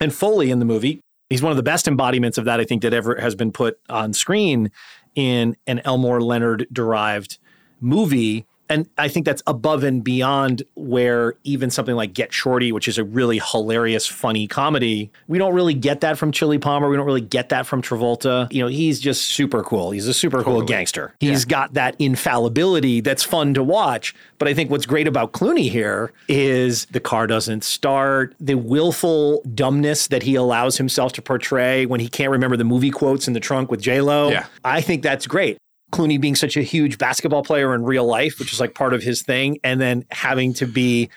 And 0.01 0.15
Foley 0.15 0.51
in 0.51 0.59
the 0.59 0.65
movie, 0.65 1.01
he's 1.29 1.43
one 1.43 1.51
of 1.51 1.57
the 1.57 1.63
best 1.63 1.89
embodiments 1.89 2.39
of 2.39 2.45
that 2.45 2.61
I 2.61 2.65
think 2.65 2.83
that 2.83 2.95
ever 2.95 3.21
has 3.21 3.35
been 3.35 3.53
put 3.53 3.79
on 3.89 4.13
screen 4.13 4.71
in 5.15 5.57
an 5.67 5.81
Elmore 5.85 6.21
Leonard 6.21 6.67
derived 6.73 7.39
movie. 7.81 8.47
And 8.75 8.89
I 8.99 9.07
think 9.07 9.25
that's 9.25 9.41
above 9.47 9.85
and 9.85 10.03
beyond 10.03 10.65
where 10.75 11.35
even 11.45 11.71
something 11.71 11.95
like 11.95 12.13
Get 12.13 12.33
Shorty, 12.33 12.73
which 12.73 12.89
is 12.89 12.99
a 12.99 13.05
really 13.05 13.39
hilarious, 13.39 14.05
funny 14.05 14.49
comedy, 14.49 15.13
we 15.29 15.39
don't 15.39 15.55
really 15.55 15.75
get 15.75 16.01
that 16.01 16.19
from 16.19 16.33
Chili 16.33 16.59
Palmer. 16.59 16.89
We 16.89 16.97
don't 16.97 17.07
really 17.07 17.21
get 17.21 17.51
that 17.51 17.67
from 17.67 17.83
Travolta. 17.83 18.53
You 18.53 18.65
know, 18.65 18.69
he's 18.69 18.99
just 18.99 19.29
super 19.29 19.63
cool. 19.63 19.93
He's 19.93 20.09
a 20.09 20.13
super 20.13 20.43
cool 20.43 20.63
gangster. 20.63 21.15
He's 21.21 21.45
got 21.45 21.75
that 21.75 21.95
infallibility 22.01 23.01
that's 23.01 23.23
fun 23.23 23.55
to 23.55 23.63
watch. 23.63 24.13
But 24.39 24.49
I 24.49 24.55
think 24.55 24.73
what's 24.73 24.87
great 24.87 25.07
about 25.07 25.31
Clooney 25.31 25.71
here 25.71 26.13
is 26.29 26.87
the 26.87 26.99
car 26.99 27.29
doesn't 27.29 27.63
start, 27.63 28.35
the 28.41 28.57
willful 28.57 29.41
dumbness 29.55 30.09
that 30.09 30.25
he 30.25 30.35
allows 30.35 30.79
himself 30.79 31.13
to 31.13 31.23
portray 31.23 31.87
when 31.87 32.01
he 32.01 32.09
can't 32.09 32.33
remember 32.33 32.57
the 32.57 32.65
movie 32.65 32.91
quotes 32.91 33.29
in 33.29 33.35
the 33.35 33.41
trunk 33.41 33.71
with 33.71 33.81
J 33.81 34.01
Lo. 34.01 34.31
Yeah. 34.31 34.47
I 34.65 34.81
think 34.81 35.05
that's 35.05 35.29
great. 35.29 35.59
Clooney 35.95 36.21
being 36.21 36.35
such 36.35 36.57
a 36.57 36.63
huge 36.63 36.99
basketball 36.99 37.43
player 37.43 37.75
in 37.75 37.85
real 37.85 38.05
life, 38.07 38.39
which 38.39 38.53
is 38.53 38.61
like 38.61 38.75
part 38.75 38.93
of 38.95 39.03
his 39.03 39.23
thing, 39.23 39.59
and 39.63 39.81
then 39.81 40.05
having 40.11 40.53
to 40.55 40.67
be 40.67 41.09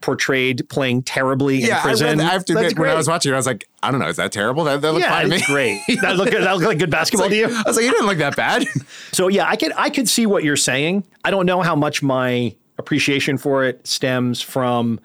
portrayed 0.00 0.66
playing 0.70 1.02
terribly 1.02 1.60
in 1.62 1.68
Yeah, 1.68 1.78
I, 1.78 1.82
prison. 1.82 2.18
read, 2.18 2.20
I 2.26 2.30
have 2.32 2.44
to 2.46 2.54
admit, 2.56 2.78
when 2.78 2.88
I 2.88 2.94
was 2.94 3.06
watching 3.06 3.30
it, 3.32 3.34
I 3.34 3.38
was 3.38 3.46
like, 3.46 3.68
I 3.82 3.90
don't 3.90 4.00
know, 4.00 4.08
is 4.08 4.16
that 4.16 4.32
terrible? 4.32 4.64
That, 4.64 4.80
that 4.80 4.92
looked 4.92 5.04
yeah, 5.04 5.10
fine 5.10 5.28
to 5.28 5.36
it's 5.36 5.46
me. 5.48 5.54
great. 5.54 5.80
That 6.00 6.16
look 6.16 6.30
that 6.30 6.54
look 6.56 6.64
like 6.66 6.78
good 6.78 6.90
basketball 6.90 7.28
to 7.28 7.36
you. 7.36 7.44
I 7.46 7.62
was 7.66 7.76
like, 7.76 7.84
it 7.84 7.90
didn't 7.90 8.06
look 8.06 8.18
that 8.18 8.34
bad. 8.36 8.64
So 9.12 9.28
yeah, 9.28 9.46
I 9.48 9.56
could 9.56 9.72
I 9.76 9.90
could 9.90 10.08
see 10.08 10.24
what 10.26 10.42
you're 10.42 10.56
saying. 10.56 11.04
I 11.22 11.30
don't 11.30 11.46
know 11.46 11.60
how 11.62 11.76
much 11.76 12.02
my 12.02 12.54
appreciation 12.78 13.38
for 13.38 13.62
it 13.64 13.86
stems 13.86 14.40
from 14.40 14.98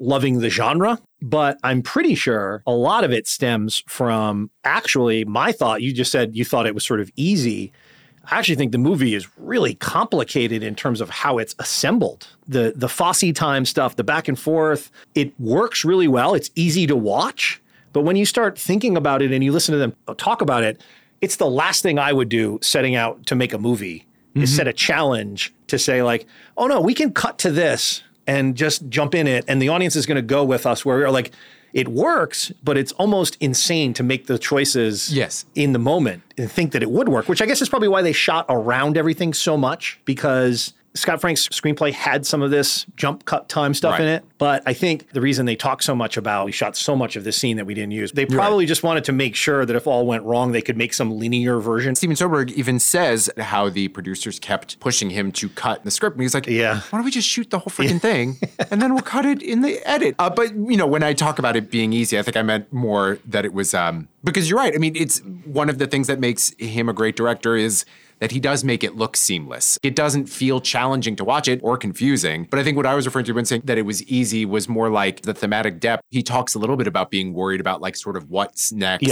loving 0.00 0.40
the 0.40 0.50
genre, 0.50 0.98
but 1.22 1.56
I'm 1.62 1.80
pretty 1.80 2.14
sure 2.14 2.62
a 2.66 2.72
lot 2.72 3.04
of 3.04 3.12
it 3.12 3.26
stems 3.28 3.82
from 3.86 4.50
actually 4.64 5.24
my 5.24 5.52
thought. 5.52 5.82
You 5.82 5.92
just 5.94 6.10
said 6.10 6.34
you 6.36 6.44
thought 6.44 6.66
it 6.66 6.74
was 6.74 6.84
sort 6.84 7.00
of 7.00 7.10
easy. 7.16 7.72
I 8.24 8.38
actually 8.38 8.56
think 8.56 8.72
the 8.72 8.78
movie 8.78 9.14
is 9.14 9.26
really 9.38 9.74
complicated 9.74 10.62
in 10.62 10.74
terms 10.74 11.00
of 11.00 11.10
how 11.10 11.38
it's 11.38 11.54
assembled. 11.58 12.28
The 12.46 12.72
the 12.76 12.88
Fosse 12.88 13.32
time 13.34 13.64
stuff, 13.64 13.96
the 13.96 14.04
back 14.04 14.28
and 14.28 14.38
forth, 14.38 14.90
it 15.14 15.38
works 15.40 15.84
really 15.84 16.08
well. 16.08 16.34
It's 16.34 16.50
easy 16.54 16.86
to 16.86 16.96
watch, 16.96 17.60
but 17.92 18.02
when 18.02 18.16
you 18.16 18.26
start 18.26 18.58
thinking 18.58 18.96
about 18.96 19.22
it 19.22 19.32
and 19.32 19.42
you 19.42 19.52
listen 19.52 19.72
to 19.72 19.78
them 19.78 19.96
talk 20.16 20.42
about 20.42 20.62
it, 20.62 20.80
it's 21.20 21.36
the 21.36 21.50
last 21.50 21.82
thing 21.82 21.98
I 21.98 22.12
would 22.12 22.28
do 22.28 22.58
setting 22.62 22.94
out 22.94 23.26
to 23.26 23.34
make 23.34 23.52
a 23.52 23.58
movie 23.58 24.06
is 24.34 24.50
mm-hmm. 24.50 24.56
set 24.56 24.68
a 24.68 24.72
challenge 24.72 25.52
to 25.68 25.78
say 25.78 26.02
like, 26.02 26.26
"Oh 26.56 26.66
no, 26.66 26.80
we 26.80 26.94
can 26.94 27.12
cut 27.12 27.38
to 27.38 27.50
this 27.50 28.02
and 28.26 28.54
just 28.54 28.88
jump 28.88 29.14
in 29.14 29.26
it 29.26 29.44
and 29.48 29.60
the 29.60 29.68
audience 29.68 29.96
is 29.96 30.06
going 30.06 30.16
to 30.16 30.22
go 30.22 30.44
with 30.44 30.66
us 30.66 30.84
where 30.84 30.98
we're 30.98 31.10
like 31.10 31.32
it 31.72 31.88
works, 31.88 32.52
but 32.64 32.76
it's 32.76 32.92
almost 32.92 33.36
insane 33.40 33.92
to 33.94 34.02
make 34.02 34.26
the 34.26 34.38
choices 34.38 35.14
Yes. 35.14 35.44
in 35.54 35.72
the 35.72 35.78
moment 35.78 36.22
and 36.36 36.50
think 36.50 36.72
that 36.72 36.82
it 36.82 36.90
would 36.90 37.08
work, 37.08 37.28
which 37.28 37.40
I 37.42 37.46
guess 37.46 37.62
is 37.62 37.68
probably 37.68 37.88
why 37.88 38.02
they 38.02 38.12
shot 38.12 38.46
around 38.48 38.96
everything 38.96 39.32
so 39.34 39.56
much 39.56 40.00
because 40.04 40.72
Scott 40.94 41.20
Frank's 41.20 41.48
screenplay 41.48 41.92
had 41.92 42.26
some 42.26 42.42
of 42.42 42.50
this 42.50 42.84
jump 42.96 43.24
cut 43.24 43.48
time 43.48 43.74
stuff 43.74 44.00
in 44.00 44.08
it. 44.08 44.24
But 44.38 44.62
I 44.66 44.72
think 44.72 45.10
the 45.12 45.20
reason 45.20 45.46
they 45.46 45.54
talk 45.54 45.82
so 45.82 45.94
much 45.94 46.16
about 46.16 46.46
we 46.46 46.52
shot 46.52 46.76
so 46.76 46.96
much 46.96 47.14
of 47.14 47.22
this 47.24 47.36
scene 47.36 47.56
that 47.58 47.66
we 47.66 47.74
didn't 47.74 47.92
use, 47.92 48.10
they 48.12 48.26
probably 48.26 48.66
just 48.66 48.82
wanted 48.82 49.04
to 49.04 49.12
make 49.12 49.36
sure 49.36 49.64
that 49.64 49.76
if 49.76 49.86
all 49.86 50.04
went 50.06 50.24
wrong, 50.24 50.52
they 50.52 50.62
could 50.62 50.76
make 50.76 50.92
some 50.92 51.16
linear 51.18 51.60
version. 51.60 51.94
Steven 51.94 52.16
Soderbergh 52.16 52.50
even 52.52 52.80
says 52.80 53.30
how 53.38 53.68
the 53.68 53.88
producers 53.88 54.38
kept 54.40 54.80
pushing 54.80 55.10
him 55.10 55.30
to 55.32 55.48
cut 55.50 55.84
the 55.84 55.90
script. 55.90 56.16
And 56.16 56.22
he's 56.22 56.34
like, 56.34 56.46
Yeah. 56.46 56.80
why 56.90 56.98
don't 56.98 57.04
we 57.04 57.10
just 57.12 57.28
shoot 57.28 57.50
the 57.50 57.60
whole 57.60 57.70
freaking 57.70 58.00
thing 58.00 58.38
and 58.70 58.82
then 58.82 58.92
we'll 58.94 59.02
cut 59.02 59.24
it 59.24 59.42
in 59.42 59.60
the 59.62 59.78
edit? 59.88 60.16
Uh, 60.18 60.30
but, 60.30 60.52
you 60.54 60.76
know, 60.76 60.86
when 60.86 61.02
I 61.02 61.12
talk 61.12 61.38
about 61.38 61.54
it 61.54 61.70
being 61.70 61.92
easy, 61.92 62.18
I 62.18 62.22
think 62.22 62.36
I 62.36 62.42
meant 62.42 62.72
more 62.72 63.18
that 63.26 63.44
it 63.44 63.52
was, 63.52 63.74
um, 63.74 64.08
because 64.24 64.50
you're 64.50 64.58
right. 64.58 64.74
I 64.74 64.78
mean, 64.78 64.96
it's 64.96 65.20
one 65.44 65.70
of 65.70 65.78
the 65.78 65.86
things 65.86 66.08
that 66.08 66.18
makes 66.18 66.52
him 66.58 66.88
a 66.88 66.92
great 66.92 67.14
director 67.16 67.56
is 67.56 67.84
that 68.20 68.30
he 68.32 68.40
does 68.40 68.62
make 68.64 68.84
it 68.84 68.96
look 68.96 69.16
seamless. 69.16 69.78
It 69.82 69.96
doesn't 69.96 70.26
feel 70.26 70.60
challenging 70.60 71.16
to 71.16 71.24
watch 71.24 71.48
it 71.48 71.60
or 71.62 71.76
confusing. 71.76 72.46
But 72.50 72.58
I 72.60 72.64
think 72.64 72.76
what 72.76 72.86
I 72.86 72.94
was 72.94 73.06
referring 73.06 73.24
to 73.26 73.32
when 73.32 73.44
saying 73.44 73.62
that 73.64 73.78
it 73.78 73.82
was 73.86 74.02
easy 74.04 74.44
was 74.44 74.68
more 74.68 74.90
like 74.90 75.22
the 75.22 75.34
thematic 75.34 75.80
depth. 75.80 76.02
He 76.10 76.22
talks 76.22 76.54
a 76.54 76.58
little 76.58 76.76
bit 76.76 76.86
about 76.86 77.10
being 77.10 77.32
worried 77.34 77.60
about 77.60 77.80
like 77.80 77.96
sort 77.96 78.16
of 78.16 78.30
what's 78.30 78.72
next. 78.72 79.02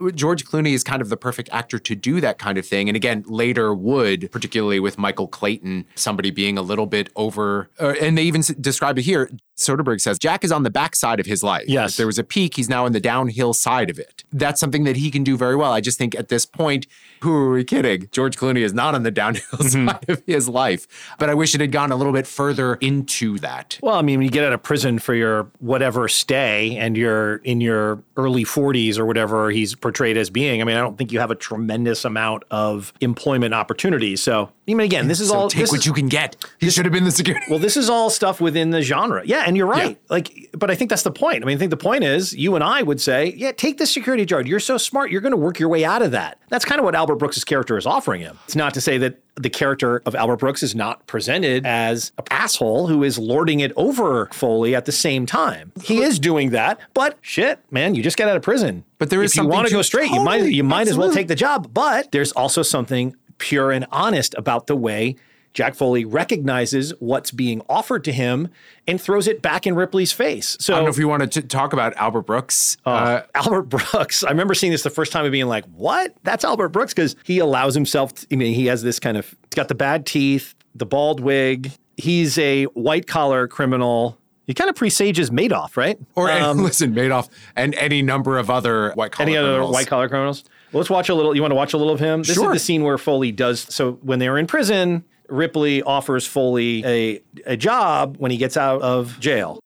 Yeah. 0.00 0.10
George 0.14 0.44
Clooney 0.44 0.72
is 0.72 0.82
kind 0.84 1.02
of 1.02 1.08
the 1.08 1.16
perfect 1.16 1.48
actor 1.52 1.78
to 1.78 1.94
do 1.94 2.20
that 2.20 2.38
kind 2.38 2.56
of 2.58 2.66
thing. 2.66 2.88
And 2.88 2.96
again, 2.96 3.24
later 3.26 3.74
would, 3.74 4.30
particularly 4.32 4.80
with 4.80 4.98
Michael 4.98 5.28
Clayton, 5.28 5.84
somebody 5.94 6.30
being 6.30 6.56
a 6.56 6.62
little 6.62 6.86
bit 6.86 7.10
over, 7.16 7.70
uh, 7.80 7.94
and 8.00 8.16
they 8.16 8.22
even 8.22 8.40
s- 8.40 8.48
describe 8.48 8.98
it 8.98 9.02
here. 9.02 9.30
Soderbergh 9.56 10.00
says 10.00 10.18
Jack 10.18 10.42
is 10.44 10.50
on 10.50 10.64
the 10.64 10.70
backside 10.70 11.20
of 11.20 11.26
his 11.26 11.42
life. 11.44 11.64
Yes. 11.68 11.92
If 11.92 11.96
there 11.98 12.06
was 12.06 12.18
a 12.18 12.24
peak, 12.24 12.56
he's 12.56 12.68
now 12.68 12.86
on 12.86 12.92
the 12.92 12.98
downhill 13.00 13.52
side 13.54 13.88
of 13.88 13.98
it. 14.00 14.24
That's 14.32 14.58
something 14.60 14.82
that 14.84 14.96
he 14.96 15.10
can 15.12 15.22
do 15.22 15.36
very 15.36 15.54
well. 15.54 15.72
I 15.72 15.80
just 15.80 15.96
think 15.96 16.14
at 16.16 16.28
this 16.28 16.44
point, 16.44 16.86
who 17.22 17.32
are 17.34 17.50
we 17.52 17.62
kidding? 17.64 18.08
George 18.10 18.36
Clooney 18.36 18.43
is 18.62 18.74
not 18.74 18.94
on 18.94 19.02
the 19.02 19.10
downhill 19.10 19.42
mm-hmm. 19.58 19.88
side 19.88 20.08
of 20.08 20.22
his 20.26 20.48
life. 20.48 20.86
But 21.18 21.30
I 21.30 21.34
wish 21.34 21.54
it 21.54 21.60
had 21.60 21.72
gone 21.72 21.92
a 21.92 21.96
little 21.96 22.12
bit 22.12 22.26
further 22.26 22.74
into 22.76 23.38
that. 23.38 23.78
Well, 23.82 23.96
I 23.96 24.02
mean, 24.02 24.18
when 24.18 24.24
you 24.24 24.30
get 24.30 24.44
out 24.44 24.52
of 24.52 24.62
prison 24.62 24.98
for 24.98 25.14
your 25.14 25.44
whatever 25.60 26.08
stay 26.08 26.76
and 26.76 26.96
you're 26.96 27.36
in 27.36 27.60
your 27.60 28.02
early 28.16 28.44
40s 28.44 28.98
or 28.98 29.06
whatever 29.06 29.50
he's 29.50 29.74
portrayed 29.74 30.16
as 30.16 30.30
being, 30.30 30.60
I 30.60 30.64
mean, 30.64 30.76
I 30.76 30.80
don't 30.80 30.96
think 30.98 31.12
you 31.12 31.20
have 31.20 31.30
a 31.30 31.34
tremendous 31.34 32.04
amount 32.04 32.44
of 32.50 32.92
employment 33.00 33.54
opportunities. 33.54 34.22
So, 34.22 34.50
I 34.68 34.74
mean, 34.74 34.80
again, 34.80 35.08
this 35.08 35.20
is 35.20 35.28
So 35.28 35.34
all 35.34 35.50
take 35.50 35.68
what 35.70 35.80
is- 35.80 35.86
you 35.86 35.92
can 35.92 36.08
get. 36.08 36.36
He 36.58 36.70
should 36.70 36.84
have 36.84 36.92
been 36.92 37.04
the 37.04 37.10
security. 37.10 37.46
Well, 37.50 37.58
this 37.58 37.76
is 37.76 37.90
all 37.90 38.10
stuff 38.10 38.40
within 38.40 38.70
the 38.70 38.82
genre. 38.82 39.22
Yeah, 39.24 39.44
and 39.46 39.56
you're 39.56 39.66
right. 39.66 39.98
Like, 40.08 40.50
but 40.52 40.70
I 40.70 40.74
think 40.74 40.90
that's 40.90 41.02
the 41.02 41.10
point. 41.10 41.42
I 41.42 41.46
mean, 41.46 41.56
I 41.56 41.58
think 41.58 41.70
the 41.70 41.76
point 41.76 42.04
is 42.04 42.32
you 42.32 42.54
and 42.54 42.64
I 42.64 42.82
would 42.82 43.00
say, 43.00 43.34
yeah, 43.36 43.52
take 43.52 43.78
the 43.78 43.86
security 43.86 44.24
guard. 44.24 44.46
You're 44.48 44.60
so 44.60 44.78
smart. 44.78 45.10
You're 45.10 45.20
going 45.20 45.32
to 45.32 45.36
work 45.36 45.58
your 45.58 45.68
way 45.68 45.84
out 45.84 46.02
of 46.02 46.12
that. 46.12 46.38
That's 46.48 46.64
kind 46.64 46.78
of 46.78 46.84
what 46.84 46.94
Albert 46.94 47.16
Brooks' 47.16 47.44
character 47.44 47.76
is 47.76 47.86
offering 47.86 48.20
him. 48.20 48.33
It's 48.44 48.56
not 48.56 48.74
to 48.74 48.80
say 48.80 48.98
that 48.98 49.20
the 49.36 49.50
character 49.50 50.02
of 50.06 50.14
Albert 50.14 50.36
Brooks 50.36 50.62
is 50.62 50.74
not 50.74 51.06
presented 51.06 51.66
as 51.66 52.12
an 52.18 52.24
asshole 52.30 52.86
who 52.86 53.02
is 53.02 53.18
lording 53.18 53.60
it 53.60 53.72
over 53.76 54.28
Foley 54.32 54.74
at 54.74 54.84
the 54.84 54.92
same 54.92 55.26
time. 55.26 55.72
He 55.82 56.02
is 56.02 56.18
doing 56.18 56.50
that, 56.50 56.78
but 56.94 57.18
shit, 57.20 57.58
man, 57.70 57.94
you 57.94 58.02
just 58.02 58.16
got 58.16 58.28
out 58.28 58.36
of 58.36 58.42
prison. 58.42 58.84
But 58.98 59.10
there 59.10 59.22
is 59.22 59.32
if 59.32 59.42
you 59.42 59.48
want 59.48 59.66
to 59.66 59.70
to- 59.70 59.76
go 59.78 59.82
straight, 59.82 60.10
you 60.10 60.22
might 60.22 60.44
you 60.44 60.64
might 60.64 60.88
as 60.88 60.96
well 60.96 61.12
take 61.12 61.28
the 61.28 61.34
job. 61.34 61.72
But 61.74 62.12
there's 62.12 62.32
also 62.32 62.62
something 62.62 63.16
pure 63.38 63.72
and 63.72 63.86
honest 63.90 64.34
about 64.38 64.68
the 64.68 64.76
way 64.76 65.16
Jack 65.54 65.74
Foley 65.76 66.04
recognizes 66.04 66.92
what's 66.98 67.30
being 67.30 67.62
offered 67.68 68.02
to 68.04 68.12
him 68.12 68.48
and 68.88 69.00
throws 69.00 69.26
it 69.28 69.40
back 69.40 69.66
in 69.66 69.74
Ripley's 69.76 70.12
face. 70.12 70.56
So 70.60 70.74
I 70.74 70.76
don't 70.76 70.84
know 70.86 70.90
if 70.90 70.98
you 70.98 71.06
want 71.08 71.30
to 71.32 71.42
talk 71.42 71.72
about 71.72 71.94
Albert 71.96 72.22
Brooks. 72.22 72.76
uh, 72.84 73.20
Albert 73.34 73.62
Brooks, 73.68 74.24
I 74.24 74.30
remember 74.30 74.54
seeing 74.54 74.72
this 74.72 74.82
the 74.82 74.90
first 74.90 75.12
time 75.12 75.24
and 75.24 75.32
being 75.32 75.46
like, 75.46 75.64
what? 75.66 76.14
That's 76.24 76.44
Albert 76.44 76.70
Brooks 76.70 76.92
because 76.92 77.14
he 77.24 77.38
allows 77.38 77.74
himself, 77.74 78.14
to, 78.14 78.26
I 78.32 78.36
mean, 78.36 78.52
he 78.54 78.66
has 78.66 78.82
this 78.82 78.98
kind 78.98 79.16
of, 79.16 79.26
he's 79.30 79.54
got 79.54 79.68
the 79.68 79.74
bad 79.76 80.06
teeth, 80.06 80.54
the 80.74 80.86
bald 80.86 81.20
wig. 81.20 81.70
He's 81.96 82.36
a 82.38 82.64
white 82.64 83.06
collar 83.06 83.46
criminal. 83.46 84.18
He 84.48 84.52
kind 84.54 84.68
of 84.68 84.74
presages 84.76 85.30
Madoff, 85.30 85.76
right? 85.76 85.98
or 86.16 86.28
Um, 86.32 86.58
listen, 86.64 86.92
Madoff 86.94 87.28
and 87.54 87.74
any 87.76 88.02
number 88.02 88.38
of 88.38 88.50
other 88.50 88.90
white 88.94 89.12
collar 89.12 89.28
Any 89.28 89.36
other 89.36 89.48
criminals. 89.50 89.72
white 89.72 89.86
collar 89.86 90.08
criminals? 90.08 90.42
Well, 90.72 90.80
let's 90.80 90.90
watch 90.90 91.08
a 91.08 91.14
little. 91.14 91.34
You 91.36 91.40
want 91.40 91.52
to 91.52 91.56
watch 91.56 91.72
a 91.72 91.78
little 91.78 91.94
of 91.94 92.00
him? 92.00 92.24
This 92.24 92.34
Sure. 92.34 92.52
is 92.52 92.60
the 92.60 92.64
scene 92.64 92.82
where 92.82 92.98
Foley 92.98 93.30
does. 93.30 93.60
So 93.60 93.92
when 94.02 94.18
they're 94.18 94.36
in 94.36 94.48
prison, 94.48 95.04
Ripley 95.28 95.82
offers 95.82 96.26
Foley 96.26 96.84
a, 96.84 97.22
a 97.46 97.56
job 97.56 98.16
when 98.18 98.30
he 98.30 98.36
gets 98.36 98.56
out 98.56 98.82
of 98.82 99.18
jail. 99.20 99.60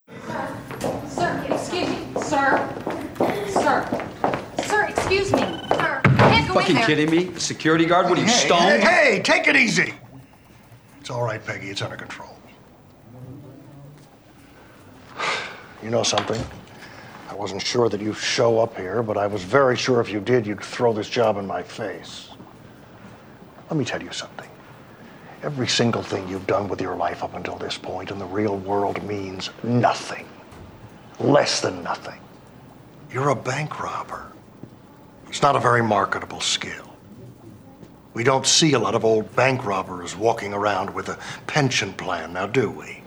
Sir, 1.09 1.47
excuse 1.51 1.89
me. 1.89 2.23
Sir. 2.23 2.69
Sir. 3.51 4.07
Sir, 4.67 4.85
excuse 4.89 5.33
me. 5.33 5.41
Sir, 5.41 6.01
can't 6.05 6.47
go 6.49 6.55
in 6.55 6.61
Fucking 6.61 6.75
there. 6.77 6.87
kidding 6.87 7.11
me? 7.11 7.29
A 7.35 7.41
security 7.41 7.87
guard? 7.87 8.09
What 8.09 8.19
are 8.19 8.23
you, 8.23 8.29
Hey, 8.29 8.33
stoned? 8.47 8.83
Hey, 8.83 9.15
hey, 9.17 9.23
take 9.23 9.47
it 9.49 9.57
easy. 9.57 9.95
It's 11.01 11.11
all 11.11 11.23
right, 11.23 11.45
Peggy. 11.45 11.69
It's 11.71 11.83
under 11.83 11.97
control. 11.97 12.31
You 15.83 15.91
know 15.91 16.03
something? 16.03 16.41
I 17.31 17.35
wasn't 17.35 17.63
sure 17.63 17.89
that 17.89 18.01
you'd 18.01 18.17
show 18.17 18.59
up 18.59 18.77
here, 18.77 19.03
but 19.03 19.17
I 19.17 19.27
was 19.27 19.43
very 19.45 19.77
sure 19.77 20.01
if 20.01 20.11
you 20.11 20.19
did, 20.21 20.47
you'd 20.47 20.63
throw 20.63 20.93
this 20.93 21.09
job 21.09 21.37
in 21.37 21.47
my 21.47 21.63
face. 21.63 22.31
Let 23.71 23.77
me 23.77 23.85
tell 23.85 24.03
you 24.03 24.11
something. 24.13 24.49
Every 25.43 25.69
single 25.69 26.03
thing 26.03 26.29
you've 26.29 26.49
done 26.49 26.69
with 26.69 26.81
your 26.81 26.97
life 26.97 27.23
up 27.23 27.35
until 27.35 27.57
this 27.57 27.79
point 27.79 28.11
in 28.11 28.19
the 28.19 28.27
real 28.27 28.57
world 28.57 29.01
means 29.05 29.51
nothing. 29.63 30.27
Less 31.21 31.61
than 31.61 31.85
nothing. 31.85 32.19
You're 33.13 33.29
a 33.29 33.37
bank 33.37 33.81
robber. 33.81 34.33
It's 35.29 35.41
not 35.41 35.55
a 35.55 35.61
very 35.61 35.83
marketable 35.83 36.41
skill. 36.41 36.97
We 38.15 38.25
don't 38.25 38.47
see 38.47 38.73
a 38.73 38.81
lot 38.81 38.97
of 38.97 39.05
old 39.05 39.35
bank 39.37 39.65
robbers 39.65 40.17
walking 40.17 40.53
around 40.53 40.91
with 40.91 41.09
a 41.09 41.19
pension 41.47 41.93
plan, 41.93 42.33
now 42.33 42.49
do 42.49 42.69
we? 42.69 43.01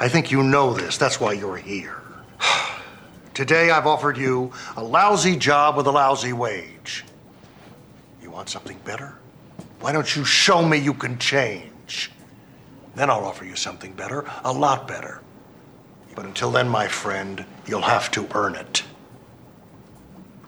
I 0.00 0.08
think 0.08 0.30
you 0.30 0.42
know 0.42 0.72
this. 0.72 0.96
That's 0.96 1.20
why 1.20 1.34
you're 1.34 1.58
here. 1.58 2.00
Today 3.34 3.70
I've 3.70 3.86
offered 3.86 4.16
you 4.16 4.50
a 4.76 4.82
lousy 4.82 5.36
job 5.36 5.76
with 5.76 5.86
a 5.86 5.92
lousy 5.92 6.32
wage. 6.32 7.04
You 8.22 8.30
want 8.30 8.48
something 8.48 8.78
better? 8.84 9.18
Why 9.80 9.92
don't 9.92 10.16
you 10.16 10.24
show 10.24 10.62
me 10.62 10.78
you 10.78 10.94
can 10.94 11.18
change? 11.18 12.10
Then 12.94 13.10
I'll 13.10 13.24
offer 13.24 13.44
you 13.44 13.56
something 13.56 13.92
better, 13.92 14.24
a 14.44 14.52
lot 14.52 14.86
better. 14.86 15.20
But 16.14 16.26
until 16.26 16.50
then, 16.50 16.68
my 16.68 16.86
friend, 16.86 17.44
you'll 17.66 17.82
have 17.82 18.10
to 18.12 18.28
earn 18.34 18.54
it. 18.54 18.84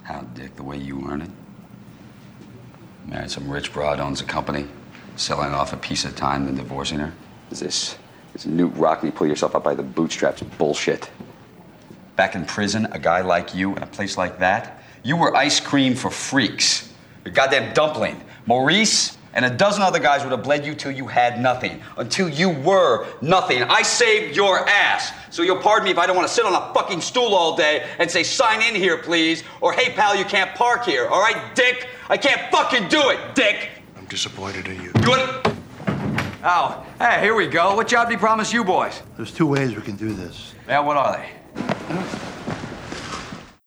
How, 0.05 0.21
Dick, 0.21 0.55
the 0.55 0.63
way 0.63 0.77
you 0.79 1.05
earn 1.09 1.23
it? 1.23 1.31
Married 3.07 3.31
some 3.31 3.51
rich 3.51 3.73
broad, 3.73 3.99
owns 3.99 4.21
a 4.21 4.25
company, 4.25 4.67
selling 5.17 5.53
off 5.53 5.73
a 5.73 5.77
piece 5.77 6.05
of 6.05 6.15
time, 6.15 6.47
then 6.47 6.57
divorcing 6.57 6.99
her? 6.99 7.13
Is 7.51 7.61
this, 7.61 7.97
this 8.33 8.47
Knute 8.47 8.77
Rockne 8.77 9.13
pull 9.13 9.27
yourself 9.27 9.57
up 9.57 9.65
by 9.65 9.75
the 9.75 9.83
bootstraps 9.83 10.43
bullshit? 10.43 11.11
Back 12.15 12.35
in 12.35 12.45
prison, 12.45 12.87
a 12.93 12.99
guy 12.99 13.21
like 13.21 13.55
you 13.55 13.75
in 13.77 13.83
a 13.83 13.87
place 13.87 14.17
like 14.17 14.39
that, 14.39 14.83
you 15.03 15.17
were 15.17 15.35
ice 15.37 15.61
cream 15.61 15.95
for 15.95 16.11
freaks. 16.11 16.93
Your 17.25 17.35
goddamn 17.35 17.75
dumpling. 17.75 18.21
Maurice 18.47 19.16
and 19.37 19.45
a 19.45 19.51
dozen 19.51 19.83
other 19.83 20.01
guys 20.01 20.25
would 20.25 20.33
have 20.33 20.43
bled 20.43 20.67
you 20.67 20.75
till 20.75 20.91
you 20.91 21.07
had 21.07 21.41
nothing. 21.41 21.81
Until 21.99 22.29
you 22.29 22.51
were 22.51 23.07
nothing. 23.21 23.63
I 23.63 23.83
saved 23.83 24.35
your 24.35 24.67
ass. 24.69 25.13
So 25.31 25.43
you'll 25.43 25.61
pardon 25.61 25.85
me 25.85 25.91
if 25.93 25.99
I 25.99 26.07
don't 26.07 26.17
want 26.17 26.27
to 26.27 26.35
sit 26.35 26.45
on 26.45 26.55
a 26.55 26.73
fucking 26.75 27.03
stool 27.03 27.35
all 27.35 27.55
day 27.55 27.87
and 27.99 28.11
say, 28.11 28.23
sign 28.23 28.63
in 28.63 28.75
here, 28.75 28.97
please. 28.97 29.45
Or, 29.61 29.73
hey, 29.73 29.93
pal, 29.93 30.17
you 30.17 30.25
can't 30.25 30.53
park 30.57 30.85
here. 30.87 31.07
All 31.07 31.21
right, 31.21 31.55
Dick? 31.55 31.87
I 32.09 32.17
can't 32.17 32.51
fucking 32.51 32.89
do 32.89 33.11
it, 33.11 33.35
Dick. 33.35 33.69
I'm 33.97 34.07
disappointed 34.07 34.69
in 34.69 34.81
you. 34.83 34.91
Do 34.95 35.13
it. 35.15 35.53
Oh, 36.43 36.87
hey, 36.99 37.21
here 37.21 37.35
we 37.35 37.47
go. 37.47 37.75
What 37.77 37.89
job 37.89 38.09
did 38.09 38.15
he 38.15 38.19
promise 38.19 38.53
you 38.53 38.65
boys? 38.65 39.03
There's 39.17 39.33
two 39.33 39.47
ways 39.47 39.77
we 39.77 39.83
can 39.83 39.97
do 39.97 40.13
this. 40.15 40.55
Yeah, 40.67 40.81
what 40.81 40.97
are 40.97 41.13
they? 41.19 41.31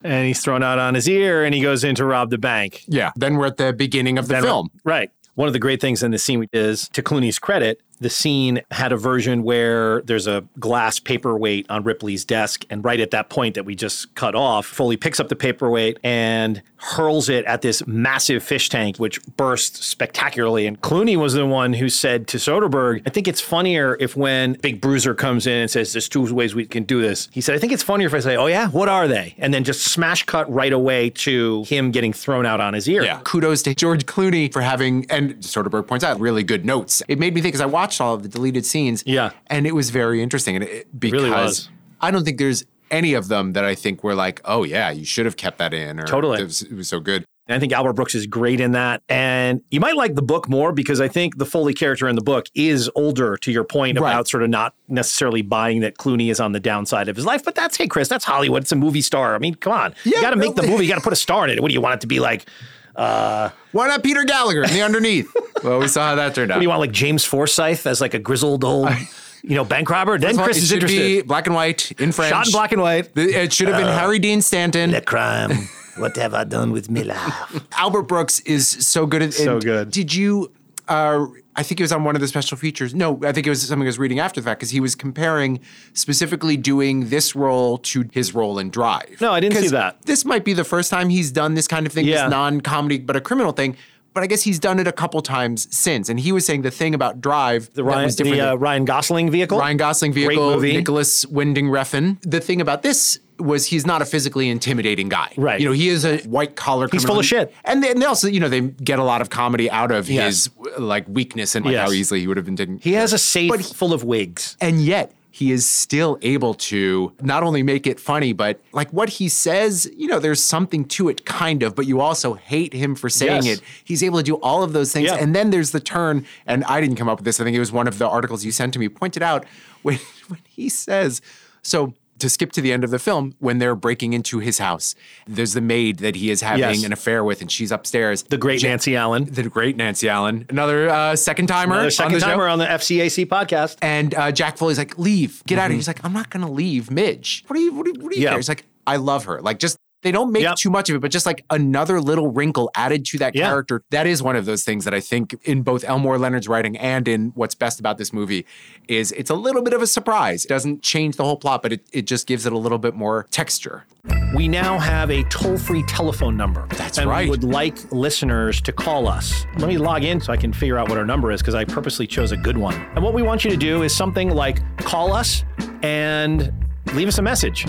And 0.02 0.26
he's 0.26 0.40
thrown 0.42 0.64
out 0.64 0.80
on 0.80 0.96
his 0.96 1.08
ear 1.10 1.44
and 1.44 1.54
he 1.54 1.62
goes 1.62 1.84
in 1.84 1.94
to 1.96 2.06
rob 2.06 2.30
the 2.30 2.38
bank. 2.38 2.84
Yeah. 2.88 3.12
Then 3.18 3.36
we're 3.36 3.48
at 3.48 3.58
the 3.58 3.74
beginning 3.74 4.18
of 4.18 4.28
the 4.28 4.36
Then- 4.36 4.44
film. 4.44 4.70
Right. 4.84 5.10
One 5.39 5.47
of 5.47 5.54
the 5.54 5.60
great 5.60 5.80
things 5.80 6.04
in 6.04 6.12
the 6.12 6.17
scene 6.17 6.49
is, 6.52 6.89
to 6.89 7.02
Clooney's 7.02 7.39
credit, 7.39 7.80
the 8.02 8.10
scene 8.10 8.62
had 8.71 8.91
a 8.91 8.97
version 8.97 9.43
where 9.43 10.02
there's 10.02 10.28
a 10.28 10.43
glass 10.60 10.99
paperweight 10.99 11.65
on 11.69 11.86
Ripley's 11.86 12.25
desk. 12.25 12.65
And 12.69 12.84
right 12.84 12.99
at 12.99 13.12
that 13.12 13.30
point 13.30 13.56
that 13.56 13.63
we 13.63 13.73
just 13.73 14.13
cut 14.15 14.36
off, 14.36 14.65
Foley 14.65 14.97
picks 14.97 15.17
up 15.17 15.30
the 15.30 15.38
paperweight 15.38 15.97
and 16.04 16.62
hurls 16.80 17.30
it 17.30 17.46
at 17.46 17.62
this 17.62 17.86
massive 17.86 18.42
fish 18.42 18.70
tank, 18.70 18.98
which 18.98 19.22
bursts 19.36 19.86
spectacularly. 19.86 20.65
And 20.65 20.82
Clooney 20.82 21.18
was 21.18 21.34
the 21.34 21.46
one 21.46 21.74
who 21.74 21.89
said 21.89 22.28
to 22.30 22.38
Soderbergh, 22.38 23.02
I 23.06 23.10
think 23.10 23.28
it's 23.28 23.42
funnier 23.42 23.98
if 24.00 24.15
when 24.15 24.54
Big 24.54 24.82
Bruiser 24.82 25.13
comes 25.13 25.46
in 25.46 25.54
and 25.54 25.70
says, 25.70 25.94
There's 25.94 26.10
two 26.10 26.34
ways 26.34 26.56
we 26.56 26.65
can 26.65 26.84
do 26.84 27.02
this. 27.02 27.30
He 27.32 27.42
said, 27.42 27.56
I 27.56 27.60
think 27.60 27.74
it's 27.74 27.84
funnier 27.84 28.08
if 28.08 28.13
I 28.13 28.20
say, 28.20 28.38
Oh, 28.38 28.48
yeah, 28.48 28.70
what 28.70 28.89
are 28.89 29.08
they? 29.08 29.36
And 29.38 29.54
then 29.54 29.63
just 29.63 29.86
smash 29.86 30.24
cut 30.24 30.52
right 30.52 30.74
away 30.74 31.10
to 31.12 31.63
him 31.63 31.92
getting 31.92 32.13
thrown 32.13 32.46
out 32.46 32.62
on 32.62 32.74
his 32.74 32.88
ear. 32.88 33.04
Yeah. 33.04 33.20
Kudos 33.24 33.62
to 33.63 33.76
George 33.76 34.06
Clooney 34.06 34.52
for 34.52 34.62
having, 34.62 35.06
and 35.10 35.36
Soderbergh 35.38 35.88
points 35.88 36.06
out, 36.06 36.20
really 36.20 36.44
good 36.44 36.65
notes. 36.65 37.04
It 37.08 37.20
made 37.20 37.34
me 37.34 37.42
think 37.42 37.54
because 37.54 37.62
I 37.62 37.65
watched 37.65 38.00
all 38.00 38.15
of 38.15 38.24
the 38.24 38.30
deleted 38.30 38.65
scenes. 38.65 39.04
Yeah. 39.06 39.32
And 39.48 39.68
it 39.68 39.76
was 39.76 39.89
very 39.89 40.24
interesting. 40.24 40.56
And 40.56 40.63
it, 40.63 41.00
because 41.00 41.13
really 41.13 41.32
was. 41.32 41.70
I 42.02 42.12
don't 42.12 42.24
think 42.24 42.38
there's 42.38 42.65
any 42.91 43.13
of 43.13 43.28
them 43.28 43.54
that 43.54 43.63
I 43.65 43.75
think 43.75 44.04
were 44.04 44.15
like, 44.15 44.41
oh, 44.45 44.63
yeah, 44.63 44.89
you 44.91 45.06
should 45.06 45.25
have 45.25 45.38
kept 45.38 45.58
that 45.60 45.73
in. 45.73 45.99
Or 45.99 46.06
Totally. 46.06 46.41
It 46.41 46.45
was, 46.45 46.62
it 46.62 46.73
was 46.73 46.88
so 46.89 46.99
good. 46.99 47.25
And 47.47 47.56
I 47.56 47.60
think 47.60 47.73
Albert 47.73 47.93
Brooks 47.93 48.13
is 48.13 48.28
great 48.28 48.60
in 48.60 48.73
that. 48.73 49.02
And 49.10 49.62
you 49.71 49.80
might 49.80 49.95
like 49.95 50.13
the 50.13 50.21
book 50.21 50.47
more 50.47 50.71
because 50.71 51.02
I 51.02 51.08
think 51.08 51.39
the 51.39 51.47
Foley 51.47 51.73
character 51.73 52.08
in 52.08 52.15
the 52.15 52.21
book 52.21 52.45
is 52.54 52.91
older 52.93 53.38
to 53.38 53.52
your 53.52 53.63
point 53.63 53.99
Right. 53.99 54.12
about 54.12 54.28
sort 54.28 54.43
of 54.43 54.49
not 54.52 54.75
necessarily 54.88 55.41
buying 55.41 55.80
that 55.80 55.97
Clooney 55.97 56.30
is 56.30 56.39
on 56.39 56.52
the 56.52 56.60
downside 56.60 57.10
of 57.10 57.15
his 57.15 57.25
life. 57.25 57.43
But 57.43 57.56
that's, 57.56 57.75
hey, 57.75 57.88
Chris, 57.88 58.08
that's 58.08 58.23
Hollywood. 58.23 58.62
It's 58.63 58.71
a 58.71 58.75
movie 58.75 59.02
star. 59.02 59.34
I 59.34 59.39
mean, 59.39 59.56
come 59.56 59.73
on. 59.73 59.95
you 60.04 60.12
got 60.21 60.30
to 60.30 60.36
make 60.36 60.54
the 60.56 60.62
movie. 60.62 60.84
You 60.86 60.89
got 60.93 60.97
to 60.99 61.04
put 61.04 61.13
a 61.13 61.15
star 61.15 61.45
in 61.45 61.49
it. 61.49 61.60
What 61.60 61.69
do 61.69 61.73
you 61.73 61.82
want 61.82 61.95
it 61.95 62.02
to 62.02 62.08
be 62.08 62.19
like? 62.19 62.47
Uh, 62.95 63.49
Why 63.71 63.88
not 63.88 64.04
Peter 64.04 64.23
Gallagher 64.25 64.63
in 64.63 64.69
the 64.71 64.82
underneath? 64.82 65.34
well, 65.63 65.80
we 65.80 65.88
saw 65.88 66.10
how 66.10 66.15
that 66.15 66.36
turned 66.36 66.52
out. 66.52 66.56
What 66.56 66.60
do 66.60 66.63
you 66.65 66.69
want, 66.69 66.82
like 66.82 66.91
James 66.91 67.23
Forsyth 67.25 67.88
as 67.88 67.99
like 68.02 68.13
a 68.13 68.19
grizzled 68.19 68.63
old, 68.63 68.89
you 69.43 69.56
know, 69.56 69.63
bank 69.63 69.89
robber? 69.89 70.17
Then 70.17 70.38
Chris 70.38 70.58
it 70.58 70.63
is 70.63 70.69
should 70.69 70.75
interested. 70.84 70.99
be 70.99 71.21
black 71.21 71.47
and 71.47 71.56
white 71.56 71.91
in 71.99 72.12
French. 72.12 72.30
Shot 72.32 72.47
in 72.47 72.52
black 72.52 72.71
and 72.71 72.82
white. 72.82 73.10
It 73.15 73.54
should 73.54 73.67
have 73.67 73.78
been 73.78 73.88
Harry 73.88 74.19
Dean 74.19 74.41
Stanton. 74.41 74.91
The 74.91 75.02
crime. 75.02 75.52
what 75.97 76.15
have 76.17 76.34
I 76.34 76.43
done 76.43 76.71
with 76.71 76.89
my 76.89 77.02
life? 77.02 77.63
Albert 77.78 78.04
Brooks 78.04 78.39
is 78.41 78.67
so 78.67 79.06
good 79.06 79.21
at 79.21 79.34
So 79.34 79.60
good. 79.60 79.91
Did 79.91 80.13
you? 80.13 80.52
Uh, 80.88 81.28
I 81.56 81.63
think 81.63 81.80
it 81.80 81.84
was 81.84 81.91
on 81.91 82.04
one 82.04 82.15
of 82.15 82.21
the 82.21 82.28
special 82.28 82.58
features. 82.58 82.95
No, 82.95 83.19
I 83.23 83.32
think 83.34 83.45
it 83.45 83.49
was 83.49 83.62
something 83.62 83.86
I 83.86 83.89
was 83.89 83.99
reading 83.99 84.19
after 84.19 84.39
the 84.39 84.45
fact 84.45 84.60
because 84.60 84.69
he 84.71 84.80
was 84.80 84.95
comparing 84.95 85.60
specifically 85.93 86.56
doing 86.56 87.10
this 87.10 87.36
role 87.36 87.78
to 87.80 88.08
his 88.13 88.34
role 88.34 88.60
in 88.60 88.69
Drive. 88.69 89.17
No, 89.19 89.34
I 89.34 89.39
didn't 89.39 89.58
see 89.58 89.67
that. 89.67 90.02
This 90.04 90.23
might 90.23 90.45
be 90.45 90.54
the 90.54 90.63
first 90.63 90.89
time 90.89 91.10
he's 91.10 91.32
done 91.32 91.56
this 91.56 91.67
kind 91.67 91.86
of 91.86 91.91
thing, 91.91 92.06
Yeah. 92.06 92.23
this 92.23 92.32
non-comedy 92.32 92.99
but 92.99 93.15
a 93.15 93.21
criminal 93.21 93.52
thing. 93.52 93.75
But 94.20 94.26
I 94.26 94.28
guess 94.28 94.42
he's 94.44 94.60
done 94.60 94.80
it 94.80 94.88
a 94.88 94.92
couple 94.92 95.22
times 95.22 95.74
since. 95.74 96.10
And 96.10 96.20
he 96.20 96.34
was 96.34 96.46
saying 96.46 96.64
the 96.64 96.72
thing 96.72 96.94
about 96.94 97.22
Drive 97.22 97.68
The 97.74 97.84
that 97.84 97.84
Ryan, 97.86 98.10
the 98.18 98.42
uh, 98.42 98.56
Ryan 98.56 98.84
Gosling 98.84 99.32
vehicle. 99.32 99.58
Ryan 99.58 99.78
Gosling 99.78 100.12
vehicle. 100.12 100.60
Nicolas 100.60 101.26
Winding 101.28 101.68
Refn. 101.68 102.22
The 102.24 102.42
thing 102.42 102.60
about 102.60 102.82
this 102.84 103.18
was 103.40 103.68
he's 103.68 103.86
not 103.86 104.02
a 104.02 104.06
physically 104.06 104.50
intimidating 104.50 105.08
guy. 105.08 105.32
Right. 105.38 105.62
You 105.62 105.68
know, 105.68 105.72
he 105.72 105.88
is 105.88 106.04
a 106.04 106.18
white 106.24 106.58
collar 106.58 106.90
He's 106.92 107.06
full 107.06 107.18
of 107.18 107.26
shit. 107.26 107.54
And 107.64 107.82
they, 107.82 107.92
and 107.92 108.02
they 108.02 108.06
also, 108.06 108.28
you 108.28 108.42
know, 108.42 108.50
they 108.50 108.60
get 108.60 109.00
a 109.00 109.04
lot 109.06 109.22
of 109.22 109.30
comedy 109.30 109.72
out 109.72 109.90
of 109.92 110.10
Yes. 110.10 110.50
his 110.68 110.78
like 110.78 111.06
weakness 111.08 111.56
and 111.56 111.64
like 111.64 111.72
Yes. 111.76 111.88
how 111.88 111.94
easily 111.94 112.20
he 112.20 112.28
would 112.28 112.36
have 112.36 112.46
been 112.46 112.58
taken. 112.58 112.78
He 112.80 112.92
has 112.96 113.14
a 113.14 113.18
safe 113.18 113.50
But 113.50 113.64
full 113.64 113.94
of 113.94 114.04
wigs. 114.04 114.58
and 114.60 114.82
yet 114.82 115.14
he 115.32 115.52
is 115.52 115.70
still 115.70 116.18
able 116.24 116.54
to 116.56 117.13
not 117.22 117.44
only 117.44 117.62
make 117.62 117.86
it 117.86 118.00
funny, 118.00 118.34
but 118.34 118.60
like 118.72 118.89
what 118.92 119.10
he 119.10 119.30
says, 119.30 119.89
you 119.96 120.08
know, 120.08 120.18
there's 120.20 120.44
something 120.44 120.84
to 120.86 121.08
it 121.08 121.24
kind 121.26 121.62
of, 121.62 121.76
but 121.76 121.86
you 121.86 122.02
also 122.02 122.34
hate 122.34 122.74
him 122.74 122.96
for 122.96 123.10
saying 123.10 123.44
Yes. 123.44 123.60
it. 123.60 123.63
He's 123.84 124.02
able 124.04 124.18
to 124.18 124.24
do 124.24 124.36
all 124.38 124.63
of 124.63 124.74
those 124.74 124.92
things. 124.92 125.08
Yeah. 125.08 125.15
And 125.18 125.36
then 125.36 125.52
there's 125.52 125.72
the 125.72 125.80
turn, 125.80 126.26
and 126.48 126.63
I 126.65 126.82
didn't 126.82 126.96
come 126.96 127.08
up 127.08 127.20
with 127.20 127.26
this. 127.26 127.39
I 127.39 127.44
think 127.44 127.56
it 127.56 127.60
was 127.60 127.72
one 127.72 127.88
of 127.88 128.00
the 128.00 128.08
articles 128.10 128.44
you 128.44 128.52
sent 128.52 128.74
to 128.74 128.80
me 128.80 128.89
pointed 128.89 129.22
out 129.22 129.46
when 129.84 130.00
when 130.30 130.39
he 130.48 130.68
says, 130.68 131.22
so 131.62 131.94
to 132.20 132.30
skip 132.30 132.52
to 132.54 132.62
the 132.62 132.72
end 132.72 132.84
of 132.84 132.92
the 132.92 133.00
film, 133.00 133.34
when 133.40 133.58
they're 133.60 133.76
breaking 133.76 134.14
into 134.14 134.40
his 134.40 134.60
house, 134.60 134.96
there's 135.28 135.54
the 135.54 135.62
maid 135.62 136.00
that 136.00 136.16
he 136.16 136.30
is 136.30 136.42
having 136.42 136.60
Yes. 136.60 136.84
an 136.84 136.94
affair 136.94 137.24
with, 137.24 137.42
and 137.42 137.52
she's 137.52 137.72
upstairs. 137.72 138.24
The 138.24 138.38
great 138.38 138.62
Ja- 138.62 138.70
Nancy 138.70 138.96
Allen. 138.96 139.26
The 139.26 139.44
great 139.50 139.76
Nancy 139.78 140.10
Allen. 140.10 140.46
Another 140.50 140.90
uh, 140.90 141.16
second 141.16 141.48
timer. 141.48 141.74
Another 141.74 141.86
on 141.88 141.92
second 141.92 142.14
the 142.14 142.20
show. 142.20 142.26
timer 142.28 142.48
on 142.48 142.60
the 142.60 142.66
FCAC 142.66 143.26
podcast. 143.28 143.78
And 143.82 144.14
uh, 144.16 144.32
Jack 144.32 144.58
Foley's 144.58 144.78
like, 144.78 144.98
leave, 144.98 145.44
get 145.46 145.58
out 145.60 145.66
of 145.66 145.72
here. 145.72 145.76
He's 145.78 145.88
like, 145.88 146.04
I'm 146.04 146.14
not 146.14 146.30
going 146.30 146.46
to 146.46 146.52
leave 146.52 146.92
Midge. 146.92 147.44
What 147.48 147.56
do 147.56 147.62
you, 147.62 147.74
what 147.74 147.86
do 147.86 147.94
you, 147.96 148.00
what 148.04 148.12
do 148.14 148.18
you 148.20 148.24
Yeah. 148.24 148.30
care? 148.32 148.40
He's 148.40 148.50
like, 148.50 148.66
I 148.88 148.96
love 148.98 149.26
her. 149.26 149.42
Like, 149.42 149.60
just, 149.60 149.78
they 150.02 150.12
don't 150.12 150.32
make 150.32 150.44
Yep. 150.44 150.56
too 150.56 150.70
much 150.70 150.90
of 150.90 150.96
it, 150.96 151.00
but 151.00 151.12
just 151.12 151.26
like 151.26 151.44
another 151.50 152.00
little 152.00 152.32
wrinkle 152.32 152.72
added 152.76 153.06
to 153.08 153.18
that 153.20 153.36
Yeah. 153.36 153.48
character. 153.50 153.84
That 153.92 154.08
is 154.08 154.24
one 154.24 154.36
of 154.36 154.46
those 154.46 154.64
things 154.64 154.86
that 154.86 154.94
I 154.94 155.00
think 155.00 155.36
in 155.44 155.62
both 155.62 155.84
Elmore 155.88 156.18
Leonard's 156.18 156.48
writing 156.48 156.78
and 156.78 157.08
in 157.08 157.32
what's 157.36 157.56
best 157.56 157.80
about 157.80 157.98
this 157.98 158.14
movie 158.14 158.46
is 158.88 159.12
it's 159.14 159.30
a 159.30 159.36
little 159.36 159.62
bit 159.62 159.74
of 159.74 159.82
a 159.82 159.88
surprise. 159.88 160.46
It 160.46 160.48
doesn't 160.48 160.82
change 160.84 161.18
the 161.18 161.24
whole 161.24 161.38
plot, 161.38 161.62
but 161.62 161.74
it, 161.74 161.86
it 161.92 162.08
just 162.08 162.28
gives 162.28 162.46
it 162.46 162.54
a 162.54 162.58
little 162.58 162.78
bit 162.78 162.96
more 162.96 163.28
texture. 163.32 163.86
We 164.34 164.48
now 164.48 164.80
have 164.80 165.12
a 165.12 165.24
toll 165.24 165.58
free 165.58 165.84
telephone 165.84 166.38
number. 166.38 166.66
That's 166.78 166.98
and 166.98 167.10
right. 167.10 167.26
We 167.26 167.32
would 167.32 167.44
like 167.44 167.92
listeners 167.92 168.62
to 168.62 168.72
call 168.72 169.08
us. 169.08 169.46
Let 169.58 169.68
me 169.68 169.78
log 169.78 170.04
in 170.04 170.22
so 170.22 170.32
I 170.32 170.38
can 170.38 170.54
figure 170.54 170.78
out 170.78 170.88
what 170.88 170.98
our 170.98 171.06
number 171.06 171.32
is 171.32 171.42
because 171.42 171.56
I 171.56 171.66
purposely 171.66 172.08
chose 172.08 172.32
a 172.32 172.38
good 172.38 172.58
one. 172.58 172.76
And 172.96 173.04
what 173.04 173.14
we 173.14 173.22
want 173.22 173.44
you 173.44 173.52
to 173.52 173.58
do 173.58 173.84
is 173.84 173.94
something 173.94 174.30
like 174.34 174.62
call 174.78 175.12
us 175.14 175.44
and 175.84 176.52
leave 176.94 177.08
us 177.08 177.18
a 177.18 177.22
message. 177.22 177.66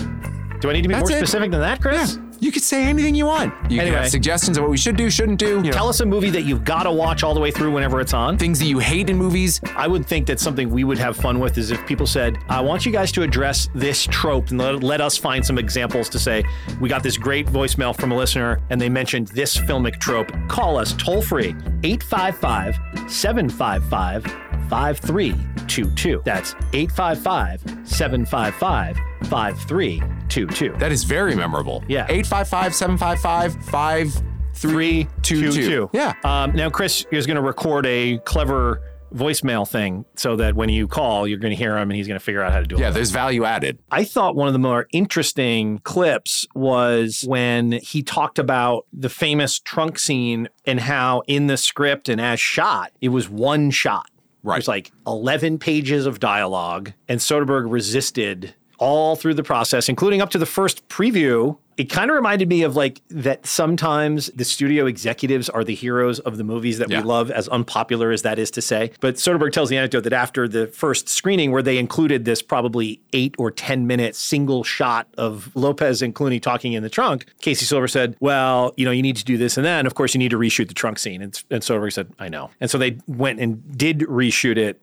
Do 0.61 0.69
I 0.69 0.73
need 0.73 0.83
to 0.83 0.87
be 0.87 0.93
That's 0.93 1.09
more 1.09 1.17
it. 1.17 1.21
specific 1.21 1.51
than 1.51 1.59
that, 1.61 1.81
Chris? 1.81 2.17
You 2.39 2.51
could 2.51 2.63
say 2.63 2.85
anything 2.85 3.13
you 3.13 3.27
want. 3.27 3.53
You 3.63 3.77
can 3.77 3.79
Anyway. 3.81 3.97
have 3.97 4.09
suggestions 4.09 4.57
of 4.57 4.63
what 4.63 4.71
we 4.71 4.77
should 4.77 4.95
do, 4.95 5.11
shouldn't 5.11 5.37
do. 5.37 5.57
You 5.57 5.61
know, 5.63 5.71
Tell 5.71 5.87
us 5.89 5.99
a 5.99 6.05
movie 6.07 6.31
that 6.31 6.41
you've 6.43 6.63
got 6.63 6.83
to 6.83 6.91
watch 6.91 7.21
all 7.23 7.35
the 7.35 7.39
way 7.39 7.51
through 7.51 7.71
whenever 7.71 7.99
it's 8.01 8.13
on. 8.15 8.37
things 8.37 8.57
that 8.59 8.65
you 8.65 8.79
hate 8.79 9.09
in 9.11 9.17
movies. 9.17 9.59
I 9.75 9.87
would 9.87 10.07
think 10.07 10.25
that 10.27 10.39
something 10.39 10.69
we 10.71 10.83
would 10.83 10.97
have 10.97 11.15
fun 11.15 11.39
with 11.39 11.57
is 11.59 11.69
if 11.69 11.85
people 11.85 12.07
said, 12.07 12.37
I 12.49 12.59
want 12.61 12.83
you 12.85 12.91
guys 12.91 13.11
to 13.13 13.21
address 13.21 13.69
this 13.75 14.07
trope 14.09 14.49
and 14.49 14.57
let, 14.59 14.81
let 14.81 15.01
us 15.01 15.17
find 15.17 15.45
some 15.45 15.59
examples 15.59 16.09
to 16.09 16.19
say, 16.19 16.43
we 16.79 16.89
got 16.89 17.03
this 17.03 17.15
great 17.17 17.45
voicemail 17.47 17.95
from 17.95 18.11
a 18.11 18.15
listener 18.15 18.59
and 18.71 18.81
they 18.81 18.89
mentioned 18.89 19.27
this 19.29 19.55
filmic 19.57 19.99
trope. 19.99 20.31
Call 20.47 20.77
us 20.77 20.93
toll 20.93 21.21
free 21.21 21.55
855 21.83 22.79
755 23.11 24.50
5322. 24.71 26.21
That's 26.23 26.53
855 26.73 27.87
755 27.87 28.97
5322. 29.27 30.75
That 30.79 30.93
is 30.93 31.03
very 31.03 31.35
memorable. 31.35 31.83
Yeah. 31.89 32.05
855 32.09 32.73
755 32.73 33.65
5322. 33.65 35.89
Yeah. 35.93 36.13
Um, 36.23 36.55
now, 36.55 36.69
Chris 36.69 37.05
is 37.11 37.27
going 37.27 37.35
to 37.35 37.41
record 37.41 37.85
a 37.85 38.19
clever 38.19 38.81
voicemail 39.13 39.67
thing 39.67 40.05
so 40.15 40.37
that 40.37 40.55
when 40.55 40.69
you 40.69 40.87
call, 40.87 41.27
you're 41.27 41.37
going 41.37 41.51
to 41.51 41.57
hear 41.57 41.77
him 41.77 41.89
and 41.89 41.97
he's 41.97 42.07
going 42.07 42.19
to 42.19 42.23
figure 42.23 42.41
out 42.41 42.53
how 42.53 42.59
to 42.59 42.65
do 42.65 42.77
it. 42.77 42.79
Yeah, 42.79 42.91
there's 42.91 43.11
value 43.11 43.43
added. 43.43 43.77
I 43.91 44.05
thought 44.05 44.35
one 44.35 44.47
of 44.47 44.53
the 44.53 44.59
more 44.59 44.87
interesting 44.93 45.79
clips 45.79 46.47
was 46.55 47.25
when 47.27 47.73
he 47.73 48.03
talked 48.03 48.39
about 48.39 48.85
the 48.93 49.09
famous 49.09 49.59
trunk 49.59 49.99
scene 49.99 50.47
and 50.65 50.79
how 50.79 51.23
in 51.27 51.47
the 51.47 51.57
script 51.57 52.07
and 52.07 52.21
as 52.21 52.39
shot, 52.39 52.93
it 53.01 53.09
was 53.09 53.29
one 53.29 53.69
shot. 53.69 54.07
Right. 54.43 54.57
Was 54.57 54.67
like 54.67 54.91
11 55.05 55.59
pages 55.59 56.05
of 56.05 56.19
dialogue, 56.19 56.93
and 57.07 57.19
Soderbergh 57.19 57.71
resisted 57.71 58.55
all 58.81 59.15
through 59.15 59.35
the 59.35 59.43
process, 59.43 59.87
including 59.87 60.21
up 60.21 60.31
to 60.31 60.39
the 60.39 60.45
first 60.45 60.87
preview. 60.89 61.55
It 61.77 61.85
kind 61.85 62.11
of 62.11 62.15
reminded 62.15 62.49
me 62.49 62.63
of 62.63 62.75
like 62.75 63.01
that 63.09 63.45
sometimes 63.45 64.27
the 64.35 64.43
studio 64.43 64.87
executives 64.87 65.49
are 65.49 65.63
the 65.63 65.73
heroes 65.75 66.19
of 66.19 66.37
the 66.37 66.43
movies 66.43 66.79
that 66.79 66.89
Yeah. 66.89 66.99
we 67.01 67.07
love, 67.07 67.31
as 67.31 67.47
unpopular 67.47 68.11
as 68.11 68.23
that 68.23 68.37
is 68.39 68.51
to 68.51 68.61
say. 68.61 68.91
But 68.99 69.15
Soderbergh 69.15 69.51
tells 69.51 69.69
the 69.69 69.77
anecdote 69.77 70.01
that 70.01 70.13
after 70.13 70.47
the 70.47 70.67
first 70.67 71.07
screening, 71.09 71.51
where 71.51 71.61
they 71.63 71.77
included 71.77 72.25
this 72.25 72.41
probably 72.41 72.99
eight 73.13 73.35
or 73.37 73.51
10 73.51 73.87
minute 73.87 74.15
single 74.15 74.63
shot 74.63 75.07
of 75.17 75.49
Lopez 75.55 76.01
and 76.01 76.13
Clooney 76.13 76.41
talking 76.41 76.73
in 76.73 76.83
the 76.83 76.89
trunk, 76.89 77.25
Casey 77.41 77.65
Silver 77.65 77.87
said, 77.87 78.15
Well, 78.19 78.73
you 78.77 78.85
know, 78.85 78.91
you 78.91 79.01
need 79.03 79.15
to 79.17 79.25
do 79.25 79.37
this 79.37 79.57
and 79.57 79.65
then, 79.65 79.85
of 79.85 79.93
course, 79.95 80.13
you 80.15 80.19
need 80.19 80.31
to 80.31 80.37
reshoot 80.39 80.67
the 80.67 80.73
trunk 80.73 80.97
scene. 80.99 81.21
And, 81.21 81.41
and 81.51 81.61
Soderbergh 81.63 81.93
said, 81.93 82.11
I 82.19 82.29
know. 82.29 82.49
And 82.59 82.69
so 82.69 82.77
they 82.79 82.97
went 83.07 83.39
and 83.39 83.77
did 83.77 83.99
reshoot 83.99 84.57
it 84.57 84.81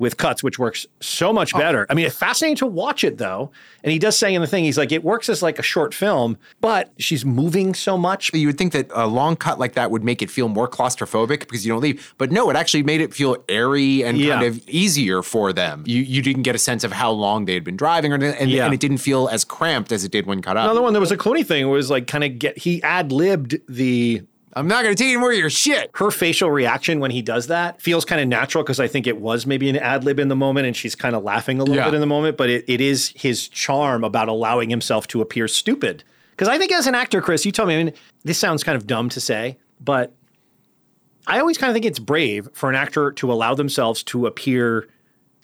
with 0.00 0.16
cuts, 0.16 0.42
which 0.42 0.58
works 0.58 0.86
so 1.00 1.30
much 1.32 1.54
oh. 1.54 1.58
better. 1.58 1.86
I 1.90 1.94
mean, 1.94 2.06
it's 2.06 2.16
fascinating 2.16 2.56
to 2.56 2.66
watch 2.66 3.04
it 3.04 3.18
though. 3.18 3.52
And 3.84 3.92
he 3.92 3.98
does 3.98 4.16
say 4.18 4.34
in 4.34 4.40
the 4.40 4.46
thing, 4.48 4.64
he's 4.64 4.78
like, 4.78 4.92
it 4.92 5.04
works 5.04 5.28
as 5.28 5.42
like 5.42 5.58
a 5.58 5.62
short 5.62 5.94
film, 5.94 6.38
but 6.60 6.90
she's 6.98 7.24
moving 7.24 7.74
so 7.74 7.98
much. 7.98 8.32
You 8.32 8.46
would 8.48 8.58
think 8.58 8.72
that 8.72 8.88
a 8.92 9.06
long 9.06 9.36
cut 9.36 9.58
like 9.58 9.74
that 9.74 9.90
would 9.90 10.02
make 10.02 10.22
it 10.22 10.30
feel 10.30 10.48
more 10.48 10.66
claustrophobic 10.68 11.40
because 11.40 11.64
you 11.66 11.72
don't 11.72 11.82
leave. 11.82 12.14
But 12.16 12.32
no, 12.32 12.48
it 12.50 12.56
actually 12.56 12.82
made 12.82 13.02
it 13.02 13.14
feel 13.14 13.36
airy 13.48 14.02
and 14.02 14.18
Yeah. 14.18 14.36
kind 14.40 14.46
of 14.46 14.68
easier 14.68 15.22
for 15.22 15.52
them. 15.52 15.84
You 15.86 16.00
you 16.00 16.22
didn't 16.22 16.42
get 16.42 16.54
a 16.54 16.58
sense 16.58 16.82
of 16.82 16.92
how 16.92 17.10
long 17.10 17.44
they 17.44 17.52
had 17.52 17.62
been 17.62 17.76
driving, 17.76 18.12
or, 18.12 18.16
and, 18.16 18.50
Yeah. 18.50 18.64
and 18.64 18.72
it 18.74 18.80
didn't 18.80 18.98
feel 18.98 19.28
as 19.28 19.44
cramped 19.44 19.92
as 19.92 20.02
it 20.02 20.10
did 20.10 20.24
when 20.26 20.40
cut 20.40 20.56
up. 20.56 20.64
Another 20.64 20.80
one, 20.82 20.94
there 20.94 21.00
was 21.00 21.12
a 21.12 21.16
Clooney 21.18 21.46
thing 21.46 21.68
was 21.68 21.90
like 21.90 22.06
kind 22.06 22.24
of 22.24 22.38
get, 22.38 22.56
he 22.56 22.82
ad 22.82 23.12
libbed 23.12 23.58
the 23.68 24.22
I'm 24.54 24.66
not 24.66 24.82
going 24.82 24.94
to 24.94 25.00
take 25.00 25.10
any 25.12 25.16
more 25.16 25.30
of 25.32 25.38
your 25.38 25.50
shit. 25.50 25.90
her 25.94 26.10
facial 26.10 26.50
reaction 26.50 26.98
when 27.00 27.10
he 27.12 27.22
does 27.22 27.46
that 27.48 27.80
feels 27.80 28.04
kind 28.04 28.20
of 28.20 28.26
natural 28.28 28.64
because 28.64 28.80
I 28.80 28.88
think 28.88 29.06
it 29.06 29.20
was 29.20 29.46
maybe 29.46 29.68
an 29.70 29.76
ad 29.76 30.02
lib 30.04 30.18
in 30.18 30.28
the 30.28 30.34
moment 30.36 30.66
and 30.66 30.74
she's 30.76 30.94
kind 30.96 31.14
of 31.14 31.22
laughing 31.22 31.58
a 31.60 31.62
little 31.62 31.76
Yeah. 31.76 31.84
bit 31.84 31.94
in 31.94 32.00
the 32.00 32.06
moment, 32.06 32.36
but 32.36 32.50
it, 32.50 32.64
it 32.66 32.80
is 32.80 33.12
his 33.14 33.48
charm 33.48 34.02
about 34.02 34.28
allowing 34.28 34.68
himself 34.70 35.06
to 35.08 35.20
appear 35.20 35.46
stupid. 35.46 36.02
Because 36.32 36.48
I 36.48 36.58
think 36.58 36.72
as 36.72 36.86
an 36.86 36.94
actor, 36.94 37.20
Chris, 37.20 37.44
you 37.46 37.52
told 37.52 37.68
me, 37.68 37.78
I 37.78 37.84
mean, 37.84 37.92
this 38.24 38.38
sounds 38.38 38.64
kind 38.64 38.74
of 38.76 38.86
dumb 38.86 39.08
to 39.10 39.20
say, 39.20 39.56
but 39.80 40.12
I 41.26 41.38
always 41.38 41.58
kind 41.58 41.70
of 41.70 41.74
think 41.74 41.84
it's 41.84 41.98
brave 41.98 42.48
for 42.52 42.68
an 42.68 42.74
actor 42.74 43.12
to 43.12 43.30
allow 43.32 43.54
themselves 43.54 44.02
to 44.04 44.26
appear 44.26 44.88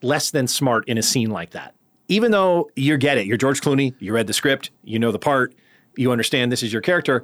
less 0.03 0.31
than 0.31 0.47
smart 0.49 0.89
in 0.89 0.99
a 0.99 1.03
scene 1.03 1.31
like 1.31 1.51
that. 1.51 1.75
Even 2.09 2.31
though 2.33 2.71
you 2.77 2.97
get 2.97 3.19
it, 3.19 3.27
you're 3.27 3.37
George 3.37 3.61
Clooney, 3.61 3.95
you 3.99 4.13
read 4.13 4.27
the 4.27 4.33
script, 4.33 4.71
you 4.85 4.99
know 4.99 5.13
the 5.13 5.19
part, 5.19 5.55
you 5.97 6.11
understand 6.13 6.51
this 6.51 6.63
is 6.63 6.73
your 6.73 6.83
character. 6.83 7.23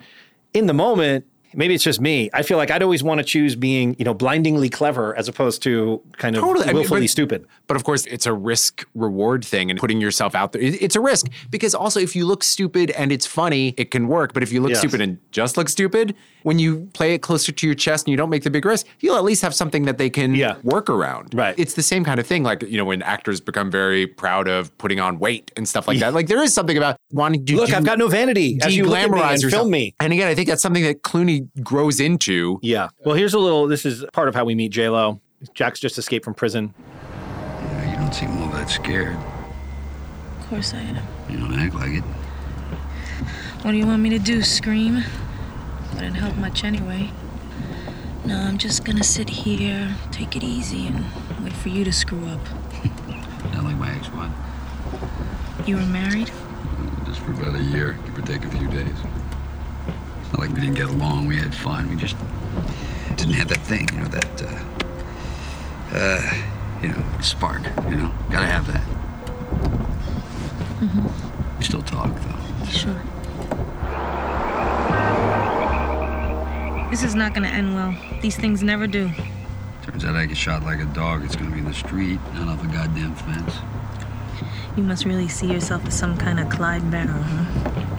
In 0.55 0.66
the 0.66 0.75
moment, 0.75 1.25
maybe 1.55 1.75
it's 1.75 1.85
just 1.85 2.01
me. 2.01 2.31
I 2.33 2.43
feel 2.43 2.57
like 2.57 2.71
I'd 2.71 2.83
always 2.83 3.03
want 3.03 3.19
to 3.19 3.25
choose 3.25 3.55
being, 3.57 3.95
you 3.99 4.05
know, 4.05 4.15
blindingly 4.15 4.69
clever 4.69 5.17
as 5.17 5.29
opposed 5.29 5.62
to 5.65 6.03
kind 6.19 6.37
of 6.37 6.43
Totally. 6.43 6.65
I 6.65 6.69
mean, 6.69 6.77
willfully 6.77 7.01
but- 7.03 7.11
stupid. 7.11 7.47
But 7.67 7.77
of 7.77 7.85
course, 7.85 8.05
it's 8.07 8.27
a 8.27 8.33
risk 8.33 8.85
reward 8.95 9.45
thing 9.45 9.71
and 9.71 9.79
putting 9.79 10.01
yourself 10.01 10.35
out 10.35 10.53
there. 10.53 10.61
It's 10.62 10.97
a 10.97 11.01
risk 11.01 11.27
because 11.51 11.75
also 11.75 12.01
if 12.01 12.15
you 12.15 12.27
look 12.27 12.43
stupid 12.45 12.91
and 12.93 13.11
it's 13.12 13.27
funny, 13.27 13.75
it 13.77 13.91
can 13.91 14.09
work. 14.09 14.33
But 14.35 14.43
if 14.43 14.53
you 14.53 14.61
look 14.61 14.71
Yes. 14.71 14.81
stupid 14.81 15.01
and 15.01 15.19
just 15.31 15.57
look 15.57 15.69
stupid, 15.69 16.15
when 16.43 16.59
you 16.59 16.88
play 16.93 17.15
it 17.15 17.19
closer 17.23 17.53
to 17.53 17.67
your 17.67 17.75
chest 17.75 18.07
and 18.07 18.11
you 18.11 18.17
don't 18.17 18.31
make 18.31 18.43
the 18.43 18.51
big 18.51 18.65
risk, 18.65 18.87
you'll 19.01 19.17
at 19.17 19.25
least 19.25 19.43
have 19.43 19.55
something 19.55 19.85
that 19.85 19.97
they 19.99 20.11
can 20.11 20.35
Yeah. 20.35 20.57
work 20.62 20.91
around. 20.91 21.35
Right. 21.35 21.55
It's 21.57 21.75
the 21.75 21.83
same 21.83 22.05
kind 22.05 22.19
of 22.21 22.27
thing. 22.27 22.43
Like, 22.43 22.62
you 22.62 22.77
know, 22.77 22.85
when 22.85 23.01
actors 23.03 23.41
become 23.41 23.71
very 23.71 24.07
proud 24.07 24.49
of 24.49 24.77
putting 24.79 25.01
on 25.01 25.19
weight 25.19 25.51
and 25.57 25.67
stuff 25.69 25.87
like 25.88 25.99
that. 26.01 26.12
Like 26.15 26.27
there 26.27 26.43
is 26.43 26.53
something 26.53 26.77
about 26.77 26.97
wanting 27.12 27.45
to 27.47 27.57
Look, 27.57 27.69
do- 27.71 27.75
I've 27.77 27.85
got 27.85 27.99
no 27.99 28.09
vanity. 28.09 28.59
As 28.62 28.77
you 28.77 28.85
look 28.85 28.99
at 28.99 29.11
me 29.11 29.17
de-glamorize 29.19 29.43
and 29.43 29.51
film 29.53 29.71
me. 29.71 29.95
And 30.01 30.12
again, 30.12 30.29
I 30.29 30.35
think 30.35 30.49
that's 30.49 30.62
something 30.62 30.83
that 30.83 31.03
Clooney 31.03 31.41
grows 31.62 32.00
into. 32.00 32.59
Yeah. 32.62 32.88
Well, 33.05 33.14
here's 33.14 33.35
a 33.35 33.38
little. 33.38 33.66
This 33.66 33.85
is 33.85 34.05
part 34.12 34.28
of 34.28 34.35
how 34.35 34.44
we 34.44 34.55
meet 34.55 34.70
J 34.70 34.88
Lo. 34.88 35.20
Jack's 35.55 35.81
just 35.81 35.98
escaped 35.98 36.24
from 36.24 36.35
prison. 36.35 36.74
You, 36.78 37.68
know, 37.78 37.90
you 37.90 37.96
don't 37.96 38.14
seem 38.14 38.31
all 38.38 38.48
that 38.50 38.70
scared. 38.70 39.16
Of 40.40 40.46
course 40.48 40.74
I 40.74 40.81
am. 40.81 41.05
You 41.28 41.38
don't 41.38 41.55
act 41.59 41.74
like 41.74 41.92
it. 41.92 42.05
What 43.62 43.72
do 43.72 43.76
you 43.76 43.87
want 43.87 44.02
me 44.02 44.11
to 44.11 44.18
do? 44.18 44.42
Scream? 44.42 45.05
Wouldn't 45.94 46.16
help 46.16 46.37
much 46.37 46.64
anyway. 46.64 47.11
No, 48.24 48.38
I'm 48.38 48.59
just 48.59 48.85
gonna 48.85 49.02
sit 49.05 49.28
here, 49.28 49.96
take 50.11 50.37
it 50.37 50.44
easy, 50.44 50.87
and 50.87 51.05
wait 51.42 51.52
for 51.52 51.68
you 51.68 51.85
to 51.85 51.92
screw 51.92 52.24
up. 52.26 52.40
Not 53.52 53.64
like 53.64 53.76
my 53.76 53.94
ex-wife. 53.94 54.33
You 55.66 55.76
were 55.76 55.87
married? 55.87 56.31
Just 57.05 57.20
for 57.20 57.33
about 57.33 57.55
a 57.55 57.62
year, 57.62 57.98
give 58.05 58.18
or 58.18 58.22
take 58.22 58.44
a 58.44 58.50
few 58.50 58.68
days. 58.68 58.96
Not 60.33 60.40
like 60.40 60.51
we 60.51 60.61
didn't 60.61 60.75
get 60.75 60.88
along. 60.88 61.27
We 61.27 61.37
had 61.37 61.55
fun. 61.55 61.88
We 61.90 61.97
just 61.97 62.16
didn't 63.16 63.35
have 63.35 63.49
that 63.49 63.61
thing, 63.61 63.88
you 63.92 64.01
know, 64.01 64.09
that, 64.09 64.42
uh, 64.42 65.97
uh, 65.97 66.35
you 66.83 66.88
know, 66.88 67.05
spark, 67.21 67.62
you 67.88 67.97
know. 67.97 68.12
Gotta 68.31 68.47
have 68.47 68.66
that. 68.66 68.83
Mm-hmm. 70.81 71.59
We 71.59 71.64
still 71.64 71.83
talk, 71.83 72.11
though. 72.21 72.66
Sure. 72.66 73.03
This 76.90 77.03
is 77.03 77.14
not 77.14 77.35
gonna 77.35 77.49
end 77.49 77.75
well. 77.75 77.95
These 78.21 78.37
things 78.37 78.62
never 78.62 78.87
do. 78.87 79.11
Turns 79.83 80.05
out 80.05 80.14
I 80.14 80.27
get 80.27 80.37
shot 80.37 80.62
like 80.62 80.81
a 80.81 80.85
dog. 80.87 81.25
It's 81.25 81.37
gonna 81.37 81.51
be 81.51 81.59
in 81.59 81.64
the 81.64 81.75
street, 81.75 82.21
not 82.35 82.49
off 82.49 82.64
a 82.64 82.66
goddamn 82.66 83.14
fence. 83.14 83.57
You 84.77 84.83
must 84.83 85.05
really 85.05 85.29
see 85.29 85.53
yourself 85.53 85.87
as 85.87 85.99
some 85.99 86.16
kind 86.16 86.40
of 86.40 86.49
Clyde 86.49 86.90
Barrow, 86.90 87.21
huh? 87.23 87.91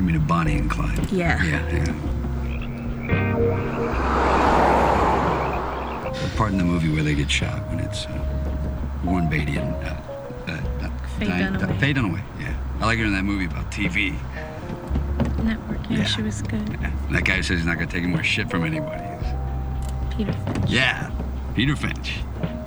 You 0.00 0.06
mean 0.06 0.16
a 0.16 0.20
Bonnie 0.20 0.56
and 0.56 0.70
Clyde? 0.70 1.10
Yeah. 1.12 1.42
Yeah, 1.44 1.68
yeah. 1.70 1.84
The 6.10 6.30
part 6.38 6.52
in 6.52 6.58
the 6.58 6.64
movie 6.64 6.88
where 6.88 7.02
they 7.02 7.14
get 7.14 7.30
shot 7.30 7.68
when 7.68 7.80
it's 7.80 8.06
uh, 8.06 8.18
Warren 9.04 9.28
Beatty 9.28 9.56
and 9.58 9.74
uh, 9.84 9.88
uh, 10.48 10.52
uh, 10.52 10.90
Faye 11.18 11.26
Diane- 11.26 11.54
Dunaway. 11.58 11.80
Faye 11.80 11.92
Dunaway, 11.92 12.22
yeah. 12.40 12.56
I 12.80 12.86
like 12.86 12.98
her 12.98 13.04
in 13.04 13.12
that 13.12 13.24
movie 13.24 13.44
about 13.44 13.70
TV. 13.70 14.14
Network, 15.44 15.80
yeah, 15.90 15.98
Yeah. 15.98 16.04
she 16.04 16.22
was 16.22 16.40
good. 16.40 16.66
Yeah. 16.80 16.90
That 17.10 17.24
guy 17.26 17.42
says 17.42 17.58
he's 17.58 17.66
not 17.66 17.74
gonna 17.74 17.86
take 17.90 18.02
any 18.02 18.10
more 18.12 18.22
shit 18.22 18.48
from 18.48 18.64
anybody. 18.64 19.04
Peter 20.16 20.32
Finch. 20.32 20.70
Yeah, 20.70 21.10
Peter 21.54 21.76
Finch. 21.76 22.20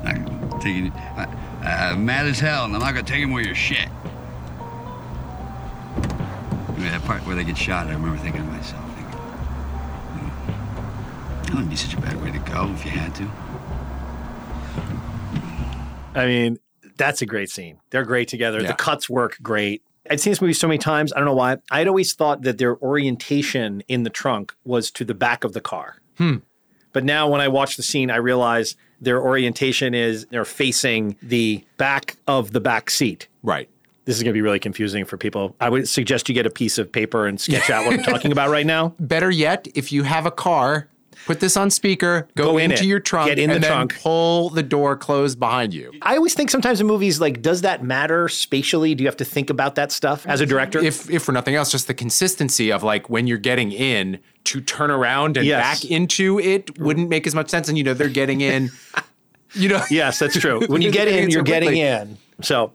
Not 0.04 0.24
gonna 0.24 0.60
take 0.62 0.76
any, 0.76 0.92
uh, 1.18 1.26
uh, 1.66 1.96
mad 1.98 2.28
as 2.28 2.40
hell, 2.40 2.66
and 2.66 2.76
I'm 2.76 2.80
not 2.82 2.94
gonna 2.94 3.08
take 3.08 3.18
any 3.24 3.26
more 3.26 3.40
of 3.40 3.46
your 3.48 3.56
shit. 3.56 3.90
I 6.94 6.98
mean, 6.98 7.02
that 7.02 7.08
part 7.08 7.26
where 7.26 7.36
they 7.36 7.44
get 7.44 7.58
shot, 7.58 7.88
I 7.88 7.94
remember 7.94 8.18
thinking 8.18 8.46
to 8.46 8.52
myself, 8.52 8.86
thinking, 8.96 9.18
hmm, 10.14 11.44
that 11.44 11.50
wouldn't 11.50 11.70
be 11.70 11.76
such 11.76 11.96
a 11.96 12.02
bad 12.02 12.22
way 12.22 12.32
to 12.32 12.40
go 12.40 12.72
if 12.72 12.86
you 12.86 12.92
had 12.92 13.16
to. 13.16 13.30
I 16.16 16.28
mean, 16.28 16.60
that's 16.96 17.24
a 17.24 17.26
great 17.26 17.50
scene. 17.50 17.80
They're 17.90 18.06
great 18.06 18.28
together. 18.28 18.62
Yeah. 18.62 18.68
The 18.68 18.74
cuts 18.76 19.10
work 19.10 19.38
great. 19.42 19.82
I'd 20.10 20.20
seen 20.20 20.32
this 20.32 20.42
movie 20.42 20.54
so 20.54 20.68
many 20.68 20.78
times. 20.78 21.12
I 21.14 21.18
don't 21.18 21.26
know 21.26 21.34
why. 21.34 21.58
I'd 21.72 21.88
always 21.88 22.14
thought 22.14 22.44
that 22.44 22.60
their 22.60 22.78
orientation 22.78 23.82
in 23.88 24.04
the 24.04 24.12
trunk 24.12 24.54
was 24.64 24.92
to 24.92 25.06
the 25.06 25.16
back 25.16 25.44
of 25.44 25.54
the 25.54 25.62
car. 25.62 25.96
Hmm. 26.18 26.38
But 26.92 27.04
now 27.04 27.28
when 27.28 27.42
I 27.42 27.48
watch 27.48 27.76
the 27.76 27.84
scene, 27.84 28.12
I 28.12 28.18
realize 28.18 28.76
their 29.02 29.20
orientation 29.20 29.96
is 29.96 30.28
they're 30.28 30.46
facing 30.46 31.18
the 31.24 31.66
back 31.78 32.18
of 32.28 32.52
the 32.52 32.60
back 32.60 32.92
seat. 32.92 33.28
Right. 33.42 33.70
This 34.06 34.18
is 34.18 34.24
going 34.24 34.32
to 34.32 34.38
be 34.38 34.42
really 34.42 34.60
confusing 34.60 35.06
for 35.06 35.18
people. 35.18 35.56
I 35.62 35.70
would 35.70 35.88
suggest 35.88 36.28
you 36.28 36.36
get 36.36 36.46
a 36.46 36.50
piece 36.50 36.78
of 36.78 36.92
paper 36.92 37.26
and 37.26 37.40
sketch 37.40 37.70
out 37.70 37.86
what 37.86 37.94
I'm 37.96 38.04
talking 38.04 38.32
about 38.32 38.50
right 38.50 38.66
now. 38.66 38.94
Better 39.00 39.32
yet, 39.32 39.68
if 39.76 39.92
you 39.94 40.04
have 40.04 40.26
a 40.26 40.32
car, 40.32 40.90
put 41.26 41.40
this 41.40 41.56
on 41.56 41.70
speaker, 41.70 42.28
go, 42.36 42.52
Go 42.52 42.58
in 42.58 42.72
into 42.72 42.84
it. 42.84 42.88
your 42.88 43.00
trunk, 43.00 43.30
Get 43.30 43.40
in 43.40 43.50
the 43.50 43.66
trunk. 43.66 43.98
pull 44.02 44.50
the 44.50 44.62
door 44.64 44.98
closed 44.98 45.40
behind 45.40 45.74
you. 45.74 45.94
I 46.02 46.18
always 46.18 46.34
think 46.34 46.50
sometimes 46.50 46.82
in 46.82 46.88
movies, 46.88 47.22
like, 47.22 47.42
does 47.42 47.62
that 47.62 47.82
matter 47.82 48.28
spatially? 48.28 48.94
Do 48.94 49.04
you 49.04 49.08
have 49.08 49.16
to 49.18 49.26
think 49.26 49.50
about 49.50 49.76
that 49.76 49.92
stuff 49.94 50.28
as 50.28 50.42
a 50.42 50.46
director? 50.46 50.80
If 50.80 51.10
if 51.10 51.24
for 51.24 51.32
nothing 51.32 51.56
else, 51.56 51.72
just 51.72 51.88
the 51.88 51.94
consistency 51.94 52.74
of 52.74 52.84
like 52.84 53.10
when 53.10 53.26
you're 53.26 53.38
getting 53.38 53.72
in 53.72 54.20
to 54.46 54.60
turn 54.60 54.92
around 54.92 55.38
and 55.38 55.46
Yes. 55.46 55.62
back 55.82 55.90
into 55.90 56.40
it 56.42 56.78
wouldn't 56.78 57.08
make 57.08 57.26
as 57.26 57.34
much 57.34 57.50
sense. 57.50 57.70
And 57.70 57.78
you 57.78 57.86
know 57.86 57.94
they're 57.94 58.10
getting 58.10 58.42
in. 58.42 58.70
You 59.56 59.70
know. 59.70 59.84
Yes, 59.92 60.18
that's 60.18 60.36
true. 60.40 60.66
When 60.66 60.82
you 60.82 60.90
get 61.00 61.08
in, 61.08 61.30
you're 61.30 61.44
getting 61.44 61.78
in. 61.78 62.18
So 62.42 62.72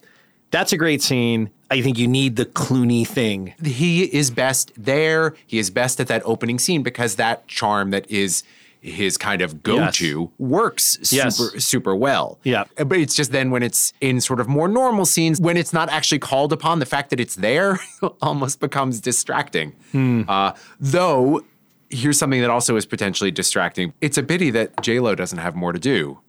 that's 0.50 0.72
a 0.72 0.76
great 0.76 1.02
scene. 1.02 1.50
I 1.70 1.82
think 1.82 1.98
you 1.98 2.08
need 2.08 2.36
the 2.36 2.46
Clooney 2.46 3.06
thing. 3.06 3.54
he 3.62 4.04
is 4.04 4.30
best 4.30 4.72
there. 4.76 5.34
He 5.46 5.58
is 5.58 5.68
best 5.70 6.00
at 6.00 6.06
that 6.08 6.22
opening 6.24 6.58
scene 6.58 6.82
because 6.82 7.16
that 7.16 7.46
charm 7.46 7.90
that 7.90 8.10
is 8.10 8.42
his 8.80 9.18
kind 9.18 9.42
of 9.42 9.62
go-to 9.64 10.30
works 10.38 10.96
Yes. 11.12 11.36
super 11.36 11.60
super 11.60 11.96
well. 11.96 12.38
Yeah. 12.44 12.64
Uh, 12.78 12.84
But 12.84 12.98
it's 12.98 13.14
just 13.16 13.32
then 13.32 13.50
when 13.50 13.62
it's 13.62 13.92
in 14.00 14.20
sort 14.20 14.40
of 14.40 14.48
more 14.48 14.68
normal 14.68 15.04
scenes, 15.04 15.40
when 15.40 15.56
it's 15.56 15.72
not 15.72 15.88
actually 15.90 16.20
called 16.20 16.52
upon, 16.52 16.78
the 16.78 16.86
fact 16.86 17.10
that 17.10 17.18
it's 17.20 17.34
there 17.34 17.80
almost 18.22 18.60
becomes 18.60 19.00
distracting. 19.00 19.72
Hmm. 19.92 20.22
Uh, 20.28 20.52
though, 20.78 21.42
here's 21.90 22.18
something 22.18 22.40
that 22.40 22.50
also 22.50 22.76
is 22.76 22.86
potentially 22.86 23.30
distracting. 23.32 23.92
It's 24.00 24.16
a 24.16 24.22
pity 24.22 24.50
that 24.52 24.80
J 24.80 25.00
Lo 25.00 25.14
doesn't 25.16 25.38
have 25.38 25.54
more 25.56 25.72
to 25.72 25.78
do 25.80 26.20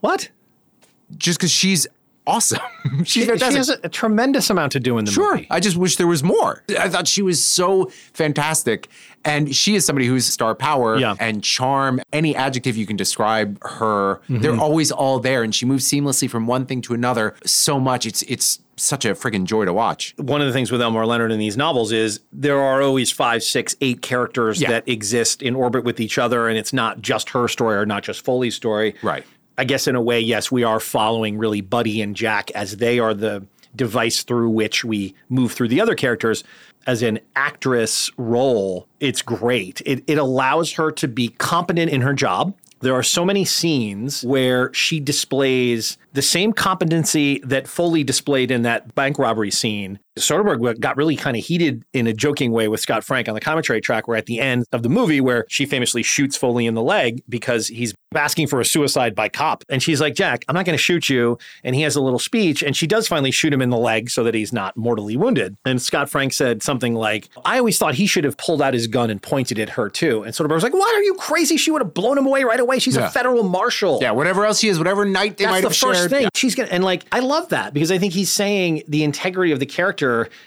What? 0.00 0.28
just 1.16 1.38
because 1.38 1.52
she's 1.52 1.86
awesome. 2.26 2.60
She's 3.04 3.24
She, 3.24 3.38
she 3.38 3.56
has 3.56 3.68
a, 3.70 3.78
a 3.84 3.88
tremendous 3.88 4.50
amount 4.50 4.72
to 4.72 4.80
do 4.80 4.98
in 4.98 5.04
the 5.04 5.10
Sure. 5.12 5.34
movie. 5.36 5.46
I 5.50 5.60
just 5.60 5.76
wish 5.76 5.96
there 5.96 6.06
was 6.06 6.22
more. 6.22 6.62
I 6.78 6.88
thought 6.88 7.06
she 7.08 7.22
was 7.22 7.42
so 7.44 7.86
fantastic. 8.12 8.88
And 9.24 9.54
she 9.56 9.74
is 9.74 9.84
somebody 9.84 10.06
who's 10.06 10.24
star 10.26 10.54
power 10.54 10.96
Yeah. 10.98 11.16
and 11.18 11.42
charm. 11.42 12.00
Any 12.12 12.36
adjective 12.36 12.76
you 12.76 12.86
can 12.86 12.96
describe 12.96 13.58
her, 13.64 14.20
Mm-hmm. 14.28 14.38
they're 14.40 14.56
always 14.56 14.92
all 14.92 15.18
there. 15.18 15.42
And 15.42 15.54
she 15.54 15.66
moves 15.66 15.88
seamlessly 15.90 16.28
from 16.30 16.46
one 16.46 16.64
thing 16.66 16.80
to 16.82 16.94
another 16.94 17.34
so 17.44 17.80
much. 17.80 18.06
It's 18.06 18.22
it's 18.22 18.60
such 18.78 19.06
a 19.06 19.14
friggin' 19.14 19.44
joy 19.44 19.64
to 19.64 19.72
watch. 19.72 20.14
one 20.18 20.42
of 20.42 20.46
the 20.46 20.52
things 20.52 20.70
with 20.70 20.82
Elmore 20.82 21.06
Leonard 21.06 21.32
in 21.32 21.38
these 21.38 21.56
novels 21.56 21.92
is 21.92 22.20
there 22.30 22.60
are 22.60 22.82
always 22.82 23.10
five, 23.10 23.42
six, 23.42 23.74
eight 23.80 24.02
characters 24.02 24.60
Yeah. 24.60 24.68
that 24.70 24.86
exist 24.86 25.40
in 25.40 25.54
orbit 25.54 25.82
with 25.82 25.98
each 25.98 26.18
other, 26.18 26.46
and 26.46 26.58
it's 26.58 26.74
not 26.74 27.00
just 27.00 27.30
her 27.30 27.48
story 27.48 27.74
or 27.76 27.86
not 27.86 28.02
just 28.02 28.22
Foley's 28.22 28.54
story. 28.54 28.94
Right. 29.02 29.24
I 29.58 29.64
guess 29.64 29.86
in 29.86 29.94
a 29.94 30.02
way, 30.02 30.20
yes, 30.20 30.50
we 30.50 30.64
are 30.64 30.80
following 30.80 31.38
really 31.38 31.60
Buddy 31.60 32.02
and 32.02 32.14
Jack 32.14 32.50
as 32.52 32.76
they 32.76 32.98
are 32.98 33.14
the 33.14 33.46
device 33.74 34.22
through 34.22 34.50
which 34.50 34.84
we 34.84 35.14
move 35.28 35.52
through 35.52 35.68
the 35.68 35.80
other 35.80 35.94
characters. 35.94 36.44
As 36.86 37.02
an 37.02 37.18
actress 37.34 38.10
role, 38.16 38.86
it's 39.00 39.22
great. 39.22 39.82
It, 39.84 40.04
it 40.06 40.18
allows 40.18 40.72
her 40.74 40.92
to 40.92 41.08
be 41.08 41.28
competent 41.28 41.90
in 41.90 42.00
her 42.02 42.14
job. 42.14 42.54
There 42.80 42.94
are 42.94 43.02
so 43.02 43.24
many 43.24 43.44
scenes 43.44 44.22
where 44.22 44.72
she 44.72 45.00
displays 45.00 45.98
the 46.12 46.22
same 46.22 46.52
competency 46.52 47.40
that 47.40 47.66
Foley 47.66 48.04
displayed 48.04 48.50
in 48.50 48.62
that 48.62 48.94
bank 48.94 49.18
robbery 49.18 49.50
scene. 49.50 49.98
Soderbergh 50.18 50.80
got 50.80 50.96
really 50.96 51.16
kind 51.16 51.36
of 51.36 51.44
heated 51.44 51.84
in 51.92 52.06
a 52.06 52.12
joking 52.12 52.52
way 52.52 52.68
with 52.68 52.80
Scott 52.80 53.04
Frank 53.04 53.28
on 53.28 53.34
the 53.34 53.40
commentary 53.40 53.80
track, 53.80 54.08
where 54.08 54.16
at 54.16 54.26
the 54.26 54.40
end 54.40 54.64
of 54.72 54.82
the 54.82 54.88
movie, 54.88 55.20
where 55.20 55.44
she 55.48 55.66
famously 55.66 56.02
shoots 56.02 56.36
Foley 56.36 56.66
in 56.66 56.74
the 56.74 56.82
leg 56.82 57.22
because 57.28 57.68
he's 57.68 57.94
asking 58.14 58.46
for 58.46 58.60
a 58.60 58.64
suicide 58.64 59.14
by 59.14 59.28
cop. 59.28 59.62
And 59.68 59.82
she's 59.82 60.00
like, 60.00 60.14
Jack, 60.14 60.44
I'm 60.48 60.54
not 60.54 60.64
going 60.64 60.76
to 60.76 60.82
shoot 60.82 61.10
you. 61.10 61.38
And 61.64 61.74
he 61.76 61.82
has 61.82 61.96
a 61.96 62.00
little 62.00 62.18
speech, 62.18 62.62
and 62.62 62.74
she 62.76 62.86
does 62.86 63.06
finally 63.08 63.30
shoot 63.30 63.52
him 63.52 63.60
in 63.60 63.68
the 63.70 63.76
leg 63.76 64.08
so 64.10 64.24
that 64.24 64.34
he's 64.34 64.52
not 64.52 64.76
mortally 64.76 65.16
wounded. 65.16 65.56
And 65.66 65.82
Scott 65.82 66.08
Frank 66.08 66.32
said 66.32 66.62
something 66.62 66.94
like, 66.94 67.28
I 67.44 67.58
always 67.58 67.76
thought 67.78 67.94
he 67.96 68.06
should 68.06 68.24
have 68.24 68.36
pulled 68.38 68.62
out 68.62 68.72
his 68.74 68.86
gun 68.86 69.10
and 69.10 69.20
pointed 69.22 69.58
at 69.58 69.70
her 69.70 69.90
too. 69.90 70.22
And 70.22 70.32
Soderbergh 70.32 70.54
was 70.54 70.62
like, 70.62 70.72
Why 70.72 70.92
are 70.96 71.02
you 71.02 71.14
crazy? 71.14 71.56
She 71.58 71.70
would 71.70 71.82
have 71.82 71.92
blown 71.92 72.16
him 72.16 72.26
away 72.26 72.44
right 72.44 72.60
away. 72.60 72.78
She's 72.78 72.96
Yeah. 72.96 73.06
a 73.08 73.10
federal 73.10 73.42
marshal. 73.42 73.98
Yeah, 74.00 74.12
whatever 74.12 74.46
else 74.46 74.60
he 74.60 74.68
is, 74.68 74.78
whatever 74.78 75.04
night 75.04 75.36
they 75.36 75.44
might 75.46 75.62
have 75.64 75.74
shared. 75.74 75.74
That's 75.74 75.82
might 75.82 75.88
the 75.88 75.88
have 75.88 75.96
first 75.96 76.00
shared. 76.00 76.10
thing. 76.10 76.22
Yeah. 76.22 76.28
She's 76.34 76.54
gonna 76.54 76.68
and 76.70 76.84
like 76.84 77.04
I 77.12 77.18
love 77.20 77.50
that 77.50 77.74
because 77.74 77.90
I 77.90 77.98
think 77.98 78.14
he's 78.14 78.30
saying 78.30 78.82
the 78.88 79.04
integrity 79.04 79.52
of 79.52 79.60
the 79.60 79.66
character 79.66 80.05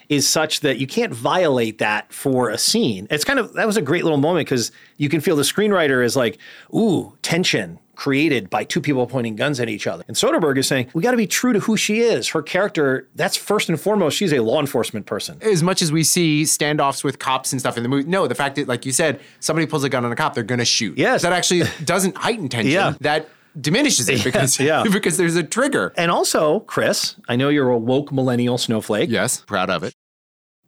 is 0.09 0.27
such 0.27 0.61
that 0.61 0.77
you 0.77 0.87
can't 0.87 1.13
violate 1.13 1.77
that 1.79 2.11
for 2.11 2.49
a 2.49 2.57
scene. 2.57 3.07
It's 3.09 3.23
kind 3.23 3.39
of 3.39 3.53
that 3.53 3.67
was 3.67 3.77
a 3.77 3.81
great 3.81 4.03
little 4.03 4.17
moment 4.17 4.47
because 4.47 4.71
you 4.97 5.09
can 5.09 5.21
feel 5.21 5.35
the 5.35 5.43
screenwriter 5.43 6.03
is 6.03 6.15
like, 6.15 6.37
ooh, 6.73 7.17
tension 7.21 7.79
created 7.99 8.49
by 8.49 8.63
two 8.63 8.79
people 8.79 9.05
pointing 9.05 9.35
guns 9.35 9.59
at 9.59 9.67
each 9.67 9.85
other. 9.85 10.05
And 10.07 10.15
Soderbergh 10.15 10.57
is 10.57 10.67
saying, 10.69 10.89
we 10.93 11.03
got 11.03 11.11
to 11.11 11.17
be 11.17 11.27
true 11.27 11.51
to 11.51 11.59
who 11.59 11.75
she 11.75 11.99
is. 11.99 12.29
Her 12.29 12.41
character, 12.41 13.09
that's 13.15 13.35
first 13.35 13.67
and 13.67 13.77
foremost, 13.77 14.15
she's 14.15 14.31
a 14.31 14.39
law 14.39 14.61
enforcement 14.61 15.05
person. 15.05 15.37
As 15.41 15.61
much 15.61 15.81
as 15.81 15.91
we 15.91 16.05
see 16.05 16.43
standoffs 16.43 17.03
with 17.03 17.19
cops 17.19 17.51
and 17.51 17.59
stuff 17.59 17.75
in 17.75 17.83
the 17.83 17.89
movie, 17.89 18.07
no, 18.09 18.25
the 18.25 18.35
fact 18.35 18.55
that, 18.55 18.69
like 18.69 18.85
you 18.85 18.93
said, 18.93 19.19
somebody 19.41 19.67
pulls 19.67 19.83
a 19.83 19.89
gun 19.89 20.05
on 20.05 20.13
a 20.13 20.15
cop, 20.15 20.33
they're 20.33 20.45
going 20.45 20.59
to 20.59 20.65
shoot. 20.65 20.97
Yes. 20.97 21.23
That 21.23 21.33
actually 21.33 21.63
doesn't 21.83 22.15
heighten 22.15 22.47
tension. 22.47 22.71
Yeah. 22.71 22.93
That 23.01 23.27
diminishes 23.59 24.09
it 24.09 24.23
because, 24.23 24.59
yeah. 24.59 24.83
because 24.91 25.17
there's 25.17 25.35
a 25.35 25.43
trigger. 25.43 25.93
And 25.97 26.11
also, 26.11 26.61
Chris, 26.61 27.15
I 27.27 27.35
know 27.35 27.49
you're 27.49 27.69
a 27.69 27.77
woke 27.77 28.11
millennial 28.11 28.57
snowflake. 28.57 29.09
Yes, 29.09 29.41
proud 29.41 29.69
of 29.69 29.83
it. 29.83 29.93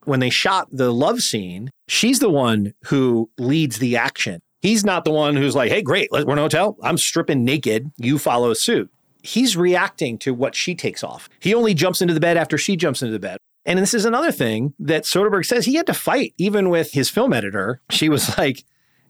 when 0.06 0.20
they 0.20 0.30
shot 0.30 0.68
the 0.72 0.92
love 0.92 1.22
scene, 1.22 1.70
she's 1.88 2.20
the 2.20 2.30
one 2.30 2.74
who 2.86 3.30
leads 3.38 3.80
the 3.80 3.96
action. 3.98 4.40
He's 4.62 4.84
not 4.86 5.06
the 5.06 5.12
one 5.12 5.36
who's 5.36 5.56
like, 5.56 5.72
hey, 5.72 5.82
great, 5.82 6.10
we're 6.12 6.22
in 6.22 6.38
a 6.38 6.42
hotel. 6.42 6.78
I'm 6.84 6.98
stripping 6.98 7.44
naked. 7.44 7.92
You 7.98 8.20
follow 8.20 8.54
suit. 8.54 8.92
He's 9.24 9.56
reacting 9.58 10.18
to 10.20 10.34
what 10.34 10.56
she 10.56 10.76
takes 10.76 11.04
off. 11.04 11.30
He 11.40 11.54
only 11.54 11.74
jumps 11.74 12.02
into 12.02 12.14
the 12.14 12.20
bed 12.20 12.38
after 12.38 12.58
she 12.58 12.76
jumps 12.76 13.02
into 13.02 13.12
the 13.12 13.20
bed. 13.20 13.38
And 13.66 13.78
this 13.78 13.94
is 13.94 14.06
another 14.06 14.32
thing 14.32 14.74
that 14.80 15.04
Soderbergh 15.04 15.46
says 15.46 15.66
he 15.66 15.76
had 15.76 15.86
to 15.88 15.94
fight, 15.94 16.34
even 16.40 16.70
with 16.70 16.94
his 16.94 17.10
film 17.12 17.32
editor. 17.34 17.80
She 17.92 18.10
was 18.10 18.36
like, 18.38 18.64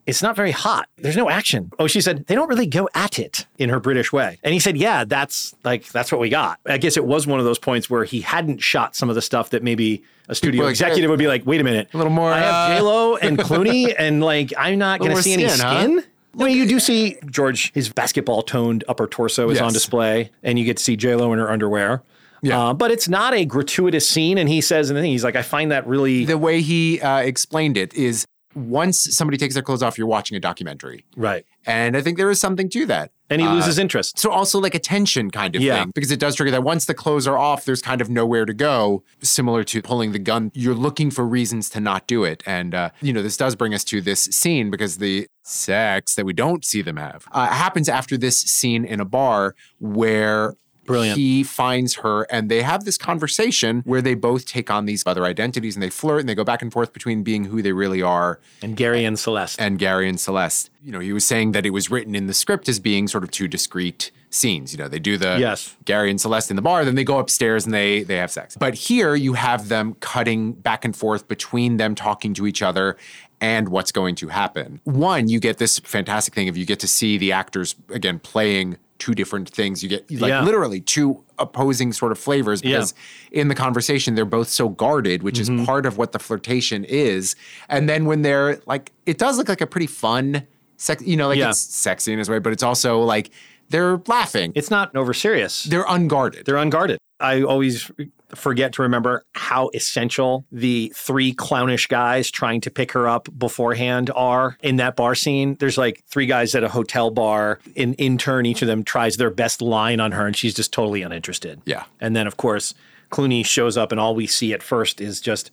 it's 0.05 0.21
not 0.21 0.35
very 0.35 0.51
hot. 0.51 0.87
There's 0.97 1.17
no 1.17 1.29
action. 1.29 1.71
Oh, 1.79 1.87
she 1.87 2.01
said, 2.01 2.25
they 2.27 2.35
don't 2.35 2.49
really 2.49 2.65
go 2.65 2.89
at 2.93 3.19
it 3.19 3.45
in 3.57 3.69
her 3.69 3.79
British 3.79 4.11
way. 4.11 4.39
And 4.43 4.53
he 4.53 4.59
said, 4.59 4.77
yeah, 4.77 5.05
that's 5.05 5.55
like, 5.63 5.87
that's 5.89 6.11
what 6.11 6.19
we 6.19 6.29
got. 6.29 6.59
I 6.65 6.77
guess 6.77 6.97
it 6.97 7.05
was 7.05 7.27
one 7.27 7.39
of 7.39 7.45
those 7.45 7.59
points 7.59 7.89
where 7.89 8.03
he 8.03 8.21
hadn't 8.21 8.59
shot 8.59 8.95
some 8.95 9.09
of 9.09 9.15
the 9.15 9.21
stuff 9.21 9.51
that 9.51 9.63
maybe 9.63 10.03
a 10.27 10.35
studio 10.35 10.67
executive 10.67 11.09
would 11.09 11.19
be 11.19 11.27
like, 11.27 11.45
wait 11.45 11.61
a 11.61 11.63
minute. 11.63 11.89
A 11.93 11.97
little 11.97 12.11
more, 12.11 12.31
I 12.31 12.39
have 12.39 12.71
uh, 12.71 12.75
J-Lo 12.75 13.15
and 13.17 13.37
Clooney 13.39 13.93
and 13.97 14.23
like, 14.23 14.53
I'm 14.57 14.79
not 14.79 14.99
going 14.99 15.15
to 15.15 15.21
see 15.21 15.33
any 15.33 15.47
skin, 15.47 15.99
huh? 15.99 16.01
mean, 16.45 16.57
you 16.57 16.65
do 16.65 16.79
see 16.79 17.17
George, 17.29 17.73
his 17.73 17.89
basketball 17.89 18.41
toned 18.41 18.83
upper 18.87 19.07
torso 19.07 19.49
is 19.49 19.59
on 19.59 19.73
display, 19.73 20.31
and 20.43 20.57
you 20.57 20.65
get 20.65 20.77
to 20.77 20.83
see 20.83 20.95
J-Lo 20.95 21.33
in 21.33 21.39
her 21.39 21.51
underwear. 21.51 22.01
Yeah. 22.41 22.69
Uh, 22.69 22.73
but 22.73 22.91
it's 22.91 23.07
not 23.07 23.33
a 23.33 23.45
gratuitous 23.45 24.07
scene. 24.07 24.37
And 24.37 24.49
he 24.49 24.61
says, 24.61 24.89
and 24.89 24.97
then 24.97 25.05
he's 25.05 25.23
like, 25.23 25.35
I 25.35 25.43
find 25.43 25.71
that 25.71 25.85
really 25.85 26.25
The 26.25 26.37
way 26.37 26.61
he 26.61 26.99
uh, 26.99 27.19
explained 27.19 27.77
it 27.77 27.93
is 27.93 28.25
once 28.55 29.15
somebody 29.15 29.37
takes 29.37 29.53
their 29.53 29.63
clothes 29.63 29.81
off, 29.83 29.97
you're 29.97 30.07
watching 30.07 30.35
a 30.37 30.39
documentary. 30.39 31.05
right. 31.15 31.45
And 31.67 31.95
I 31.95 32.01
think 32.01 32.17
there 32.17 32.31
is 32.31 32.39
something 32.39 32.69
to 32.69 32.87
that. 32.87 33.11
And 33.29 33.39
he 33.39 33.45
Uh, 33.47 33.53
loses 33.53 33.77
interest. 33.77 34.17
So 34.17 34.31
also 34.31 34.59
like 34.59 34.73
attention 34.73 35.29
kind 35.29 35.55
of 35.55 35.61
Yeah. 35.61 35.77
thing 35.83 35.91
because 35.93 36.09
it 36.09 36.19
does 36.19 36.35
trigger 36.35 36.49
that 36.51 36.63
once 36.63 36.85
the 36.85 36.95
clothes 36.95 37.27
are 37.27 37.37
off, 37.37 37.65
there's 37.65 37.83
kind 37.83 38.01
of 38.01 38.09
nowhere 38.09 38.45
to 38.45 38.53
go. 38.53 39.03
Similar 39.21 39.63
to 39.65 39.81
pulling 39.83 40.11
the 40.11 40.17
gun, 40.19 40.51
you're 40.55 40.73
looking 40.73 41.11
for 41.11 41.23
reasons 41.25 41.69
to 41.69 41.79
not 41.79 42.07
do 42.07 42.23
it. 42.23 42.41
And 42.47 42.73
uh, 42.73 42.89
you 42.99 43.13
know, 43.13 43.21
this 43.21 43.37
does 43.37 43.55
bring 43.55 43.75
us 43.75 43.83
to 43.85 44.01
this 44.01 44.21
scene 44.23 44.71
because 44.71 44.97
the 44.97 45.27
sex 45.43 46.15
that 46.15 46.25
we 46.25 46.33
don't 46.33 46.65
see 46.65 46.81
them 46.81 46.97
have 46.97 47.25
uh, 47.31 47.45
happens 47.47 47.87
after 47.87 48.17
this 48.17 48.39
scene 48.41 48.83
in 48.83 48.99
a 48.99 49.05
bar 49.05 49.55
where. 49.79 50.55
Brilliant. 50.91 51.17
He 51.17 51.43
finds 51.43 51.95
her 51.95 52.23
and 52.29 52.49
they 52.49 52.61
have 52.61 52.85
this 52.85 52.97
conversation 52.97 53.81
where 53.85 54.01
they 54.01 54.13
both 54.13 54.45
take 54.45 54.69
on 54.69 54.85
these 54.85 55.03
other 55.05 55.25
identities 55.25 55.75
and 55.75 55.83
they 55.83 55.89
flirt 55.89 56.19
and 56.19 56.29
they 56.29 56.35
go 56.35 56.43
back 56.43 56.61
and 56.61 56.71
forth 56.71 56.93
between 56.93 57.23
being 57.23 57.45
who 57.45 57.61
they 57.61 57.71
really 57.71 58.01
are 58.01 58.39
And 58.61 58.75
Gary 58.75 59.05
and 59.05 59.17
Celeste. 59.17 59.59
and 59.61 59.77
Gary 59.79 60.07
and 60.09 60.19
Celeste. 60.19 60.69
You 60.83 60.91
know, 60.91 60.99
he 60.99 61.13
was 61.13 61.25
saying 61.25 61.51
that 61.53 61.65
it 61.65 61.69
was 61.71 61.89
written 61.91 62.15
in 62.15 62.27
the 62.27 62.33
script 62.33 62.67
as 62.69 62.79
being 62.79 63.07
sort 63.07 63.23
of 63.23 63.31
two 63.31 63.47
discrete 63.47 64.11
scenes. 64.29 64.71
You 64.73 64.79
know, 64.79 64.87
they 64.87 64.99
do 64.99 65.17
the 65.17 65.37
Yes. 65.39 65.75
Gary 65.85 66.09
and 66.09 66.19
Celeste 66.19 66.49
in 66.51 66.55
the 66.55 66.61
bar, 66.61 66.83
then 66.85 66.95
they 66.95 67.03
go 67.03 67.19
upstairs 67.19 67.65
and 67.65 67.73
they 67.73 68.03
they 68.03 68.15
have 68.17 68.31
sex. 68.31 68.55
But 68.57 68.73
here 68.73 69.13
you 69.15 69.33
have 69.33 69.67
them 69.69 69.95
cutting 69.99 70.53
back 70.53 70.85
and 70.85 70.95
forth 70.95 71.27
between 71.27 71.77
them 71.77 71.95
talking 71.95 72.33
to 72.35 72.47
each 72.47 72.61
other 72.61 72.97
and 73.39 73.69
what's 73.69 73.91
going 73.91 74.15
to 74.15 74.27
happen. 74.27 74.79
One, 74.83 75.27
you 75.27 75.39
get 75.39 75.57
this 75.57 75.79
fantastic 75.79 76.33
thing 76.33 76.47
of 76.47 76.55
you 76.57 76.65
get 76.65 76.79
to 76.81 76.87
see 76.87 77.17
the 77.17 77.31
actors 77.31 77.75
again 77.89 78.19
playing 78.19 78.77
two 79.01 79.13
different 79.15 79.49
things. 79.49 79.81
You 79.83 79.89
get 79.89 80.01
like 80.11 80.29
Yeah. 80.29 80.43
literally 80.43 80.79
two 80.79 81.23
opposing 81.39 81.91
sort 81.91 82.11
of 82.11 82.19
flavors 82.19 82.61
Yeah. 82.63 82.69
because 82.77 82.93
in 83.31 83.47
the 83.47 83.55
conversation 83.55 84.13
they're 84.15 84.25
both 84.39 84.47
so 84.49 84.69
guarded, 84.69 85.23
which 85.23 85.39
Mm-hmm. 85.39 85.59
is 85.61 85.65
part 85.65 85.85
of 85.85 85.97
what 85.97 86.11
the 86.11 86.19
flirtation 86.19 86.83
is. 86.85 87.35
And 87.67 87.89
then 87.89 88.05
when 88.05 88.21
they're 88.21 88.59
like, 88.67 88.91
it 89.05 89.17
does 89.17 89.37
look 89.39 89.49
like 89.49 89.61
a 89.61 89.67
pretty 89.67 89.87
fun 89.87 90.43
sex, 90.77 91.01
you 91.03 91.17
know, 91.17 91.27
like 91.29 91.39
Yeah. 91.39 91.49
it's 91.49 91.59
sexy 91.59 92.13
in 92.13 92.19
its 92.19 92.29
way, 92.29 92.39
but 92.39 92.53
it's 92.53 92.63
also 92.63 93.01
like 93.01 93.31
they're 93.69 94.01
laughing. 94.07 94.51
It's 94.55 94.69
not 94.69 94.95
over 94.95 95.13
serious. 95.13 95.63
they're 95.63 95.85
unguarded. 95.87 96.45
They're 96.45 96.57
unguarded. 96.57 96.97
I 97.22 97.43
always 97.43 97.91
forget 98.36 98.74
to 98.74 98.82
remember 98.82 99.26
how 99.34 99.69
essential 99.74 100.45
the 100.51 100.91
three 100.95 101.34
clownish 101.34 101.88
guys 101.88 102.32
trying 102.32 102.61
to 102.61 102.72
pick 102.72 102.93
her 102.93 103.07
up 103.07 103.28
beforehand 103.38 104.09
are 104.15 104.57
in 104.61 104.78
that 104.78 104.95
bar 104.95 105.15
scene. 105.15 105.55
There's 105.59 105.78
like 105.78 106.03
three 106.07 106.26
guys 106.26 106.55
at 106.55 106.63
a 106.63 106.69
hotel 106.69 107.11
bar. 107.11 107.59
In 107.76 107.93
in 107.95 108.17
turn, 108.17 108.45
each 108.45 108.61
of 108.61 108.67
them 108.67 108.84
tries 108.84 109.17
their 109.17 109.30
best 109.30 109.61
line 109.61 109.99
on 109.99 110.13
her, 110.13 110.26
and 110.26 110.36
she's 110.36 110.53
just 110.53 110.74
totally 110.74 111.01
uninterested. 111.01 111.61
Yeah. 111.65 111.84
And 111.99 112.15
then, 112.15 112.28
of 112.28 112.38
course, 112.38 112.74
Clooney 113.11 113.45
shows 113.45 113.78
up, 113.78 113.91
and 113.91 113.99
all 113.99 114.15
we 114.15 114.28
see 114.28 114.53
at 114.53 114.63
first 114.63 115.01
is 115.01 115.22
just 115.22 115.51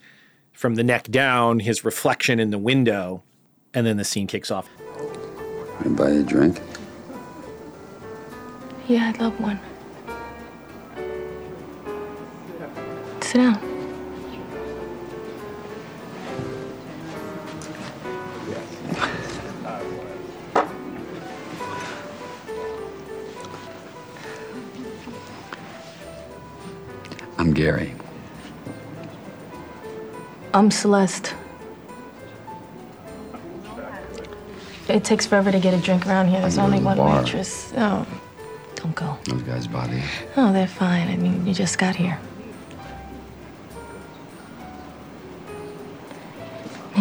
from 0.53 0.77
the 0.77 0.85
neck 0.85 1.05
down 1.05 1.61
his 1.61 1.85
reflection 1.85 2.41
in 2.41 2.51
the 2.51 2.59
window, 2.59 3.23
and 3.75 3.87
then 3.87 3.97
the 3.97 4.05
scene 4.05 4.27
kicks 4.27 4.51
off. 4.51 4.69
I 5.81 5.89
buy 5.89 6.11
you 6.11 6.21
a 6.21 6.23
drink. 6.25 6.61
Yeah, 8.89 9.09
I'd 9.09 9.21
love 9.21 9.39
one. 9.39 9.61
Sit 13.21 13.39
down. 13.39 13.61
I'm 27.37 27.53
Gary. 27.53 27.95
I'm 30.55 30.71
Celeste. 30.71 31.35
It 34.89 35.05
takes 35.05 35.27
forever 35.27 35.53
to 35.53 35.61
get 35.61 35.75
a 35.75 35.77
drink 35.79 36.07
around 36.07 36.29
here. 36.29 36.41
There's 36.41 36.57
I'm 36.57 36.65
only 36.65 36.81
one 36.81 36.97
bar. 36.97 37.23
waitress. 37.23 37.73
Oh, 37.77 38.07
don't 38.77 38.95
go. 38.95 39.19
Those 39.25 39.43
guys 39.43 39.67
bother 39.67 39.95
you. 39.97 40.03
Oh, 40.37 40.53
they're 40.53 40.67
fine. 40.67 41.09
I 41.09 41.17
mean, 41.17 41.47
you 41.47 41.53
just 41.53 41.79
got 41.79 41.95
here. 41.95 42.19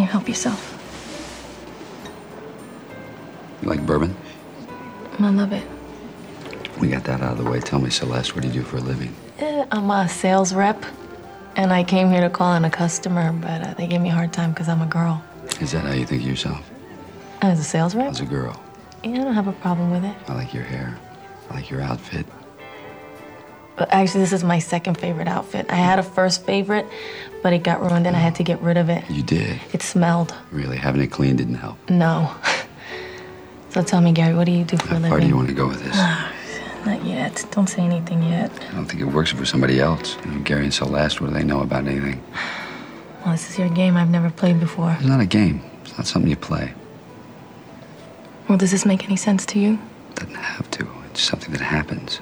Help 0.08 0.28
yourself. 0.28 0.74
You 3.62 3.70
like 3.70 3.86
bourbon? 3.86 4.16
I 5.20 5.30
love 5.30 5.52
it. 5.52 5.68
We 6.80 6.90
got 6.90 7.04
that 7.06 7.22
out 7.22 7.38
of 7.38 7.44
the 7.44 7.50
way. 7.50 7.60
Tell 7.60 7.80
me, 7.80 7.90
Celeste, 7.90 8.36
what 8.36 8.44
do 8.44 8.48
you 8.48 8.54
do 8.54 8.62
for 8.62 8.78
a 8.78 8.82
living? 8.82 9.16
Uh, 9.42 9.66
I'm 9.72 9.90
a 9.90 10.08
sales 10.08 10.54
rep, 10.54 10.84
and 11.56 11.74
I 11.74 11.84
came 11.84 12.12
here 12.12 12.22
to 12.22 12.30
call 12.30 12.54
in 12.54 12.66
a 12.66 12.70
customer, 12.70 13.32
but 13.34 13.68
uh, 13.68 13.74
they 13.74 13.88
gave 13.88 14.02
me 14.02 14.10
a 14.10 14.14
hard 14.14 14.32
time 14.32 14.52
because 14.52 14.70
I'm 14.70 14.82
a 14.82 14.86
girl. 14.86 15.24
Is 15.60 15.72
that 15.72 15.86
how 15.86 15.94
you 15.94 16.06
think 16.06 16.22
of 16.22 16.28
yourself? 16.30 16.70
As 17.42 17.60
a 17.60 17.64
sales 17.64 17.96
rep? 17.96 18.12
As 18.12 18.20
a 18.20 18.26
girl? 18.26 18.62
Yeah, 19.04 19.22
I 19.22 19.24
don't 19.24 19.34
have 19.34 19.48
a 19.48 19.54
problem 19.54 19.90
with 19.92 20.04
it. 20.06 20.16
I 20.28 20.34
like 20.34 20.54
your 20.54 20.64
hair. 20.64 20.98
I 21.50 21.56
like 21.56 21.70
your 21.70 21.82
outfit. 21.82 22.26
But 23.78 23.94
actually, 23.94 24.22
this 24.22 24.34
is 24.34 24.44
my 24.44 24.60
second 24.60 24.98
favorite 24.98 25.28
outfit. 25.28 25.68
I 25.70 25.76
had 25.76 26.00
a 26.00 26.04
first 26.04 26.44
favorite, 26.46 26.88
but 27.44 27.54
it 27.54 27.60
got 27.60 27.80
ruined 27.80 28.08
and 28.08 28.16
I 28.16 28.20
had 28.20 28.36
to 28.36 28.44
get 28.44 28.60
rid 28.62 28.76
of 28.76 28.90
it. 28.90 29.08
You 29.10 29.22
did. 29.22 29.60
It 29.72 29.84
smelled. 29.84 30.34
Really, 30.52 30.78
having 30.78 31.02
it 31.02 31.12
clean 31.12 31.36
didn't 31.36 31.56
help. 31.56 31.78
No. 31.90 32.34
so 33.70 33.84
tell 33.84 34.02
me, 34.02 34.12
Gary, 34.12 34.34
what 34.34 34.46
do 34.46 34.52
you 34.52 34.64
do 34.64 34.78
for 34.78 34.90
a 34.90 34.94
living? 34.96 35.04
How 35.04 35.10
far 35.10 35.20
do 35.20 35.28
you 35.28 35.36
want 35.36 35.48
to 35.50 35.54
go 35.54 35.68
with 35.68 35.84
this? 35.84 35.96
Not 36.86 37.06
yet. 37.06 37.46
Don't 37.52 37.68
say 37.68 37.84
anything 37.84 38.24
yet. 38.24 38.52
I 38.72 38.74
don't 38.74 38.86
think 38.86 39.02
it 39.02 39.06
works 39.06 39.32
for 39.32 39.46
somebody 39.46 39.80
else. 39.80 40.18
You 40.26 40.32
know, 40.32 40.40
Gary 40.42 40.64
and 40.64 40.74
Celeste, 40.74 41.22
what 41.22 41.28
do 41.28 41.34
they 41.34 41.44
know 41.44 41.62
about 41.62 41.86
anything? 41.86 42.24
Well, 43.24 43.34
this 43.34 43.50
is 43.50 43.60
your 43.60 43.70
game 43.70 43.96
I've 43.96 44.10
never 44.10 44.32
played 44.32 44.60
before. 44.60 44.96
It's 44.98 45.06
not 45.06 45.20
a 45.20 45.26
game. 45.26 45.62
It's 45.84 45.98
not 45.98 46.08
something 46.08 46.30
you 46.30 46.38
play. 46.38 46.74
Well, 48.48 48.58
does 48.58 48.72
this 48.72 48.86
make 48.86 49.04
any 49.04 49.18
sense 49.18 49.46
to 49.48 49.60
you? 49.60 49.78
It 50.12 50.16
doesn't 50.16 50.36
have 50.36 50.72
to. 50.72 50.88
It's 51.12 51.22
something 51.22 51.52
that 51.52 51.62
happens. 51.62 52.22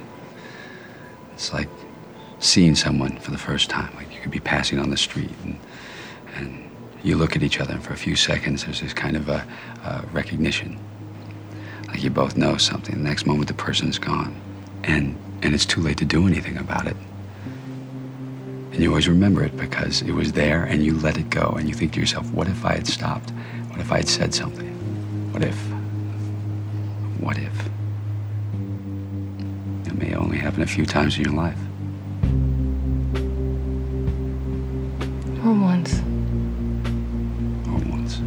It's 1.36 1.54
like 1.54 1.70
seeing 2.40 2.76
someone 2.76 3.18
for 3.20 3.32
the 3.32 3.38
first 3.38 3.70
time. 3.70 3.94
Like 3.96 4.14
you 4.16 4.22
could 4.22 4.32
be 4.32 4.40
passing 4.40 4.80
on 4.80 4.90
the 4.90 4.98
street 4.98 5.32
and, 5.44 5.60
and 6.36 6.72
you 7.04 7.18
look 7.18 7.36
at 7.36 7.44
each 7.44 7.60
other, 7.60 7.74
and 7.74 7.84
for 7.84 7.94
a 7.94 7.98
few 7.98 8.16
seconds, 8.16 8.64
there's 8.64 8.82
this 8.82 8.94
kind 8.94 9.16
of 9.16 9.30
a, 9.30 9.46
a 9.84 10.06
recognition. 10.12 10.80
Like 11.88 12.02
you 12.04 12.10
both 12.10 12.36
know 12.36 12.58
something. 12.58 12.96
The 12.96 13.04
next 13.04 13.28
moment, 13.28 13.48
the 13.48 13.54
person's 13.54 14.00
gone. 14.00 14.36
And, 14.84 15.16
and 15.44 15.54
it's 15.54 15.66
too 15.66 15.82
late 15.82 15.98
to 15.98 16.06
do 16.06 16.26
anything 16.26 16.58
about 16.58 16.88
it. 16.88 16.98
And 18.72 18.82
you 18.82 18.90
always 18.90 19.08
remember 19.08 19.44
it 19.44 19.56
because 19.56 20.02
it 20.02 20.12
was 20.12 20.32
there 20.34 20.64
and 20.64 20.84
you 20.84 20.98
let 20.98 21.18
it 21.18 21.30
go. 21.30 21.56
And 21.60 21.70
you 21.70 21.76
think 21.76 21.94
to 21.94 22.00
yourself, 22.00 22.32
what 22.32 22.48
if 22.48 22.66
I 22.66 22.74
had 22.74 22.88
stopped? 22.88 23.30
What 23.70 23.80
if 23.80 23.92
I 23.92 23.98
had 23.98 24.10
said 24.10 24.34
something? 24.34 24.72
What 25.32 25.44
if? 25.44 25.56
What 27.20 27.38
if? 27.38 27.70
It 29.96 30.10
may 30.10 30.14
only 30.14 30.38
happen 30.38 30.62
a 30.62 30.68
few 30.68 30.86
times 30.86 31.18
in 31.18 31.24
your 31.24 31.34
life. 31.34 31.58
Or 35.46 35.54
once. 35.54 36.00
Or 37.70 37.80
once. 37.89 38.20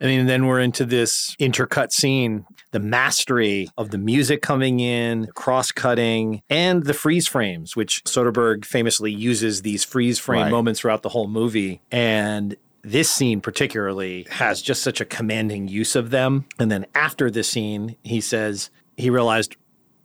I 0.00 0.06
mean, 0.06 0.26
then 0.26 0.46
we're 0.46 0.60
into 0.60 0.84
this 0.84 1.34
intercut 1.40 1.92
scene, 1.92 2.44
the 2.72 2.80
mastery 2.80 3.68
of 3.78 3.92
the 3.92 3.98
music 3.98 4.42
coming 4.42 4.80
in, 4.80 5.28
cross 5.28 5.70
cutting, 5.70 6.42
and 6.50 6.84
the 6.84 6.92
freeze 6.92 7.28
frames, 7.28 7.76
which 7.76 8.02
Soderbergh 8.04 8.64
famously 8.64 9.12
uses 9.12 9.62
these 9.62 9.84
freeze 9.84 10.18
frame 10.18 10.42
Right. 10.42 10.50
moments 10.50 10.80
throughout 10.80 11.02
the 11.02 11.08
whole 11.10 11.28
movie. 11.28 11.80
And 11.92 12.56
this 12.82 13.10
scene, 13.10 13.40
particularly, 13.40 14.26
has 14.30 14.60
just 14.60 14.82
such 14.82 15.00
a 15.00 15.04
commanding 15.04 15.68
use 15.68 15.94
of 15.94 16.10
them. 16.10 16.46
And 16.58 16.70
then 16.70 16.86
after 16.94 17.30
this 17.30 17.48
scene, 17.48 17.96
he 18.02 18.20
says 18.20 18.70
he 18.96 19.10
realized 19.10 19.56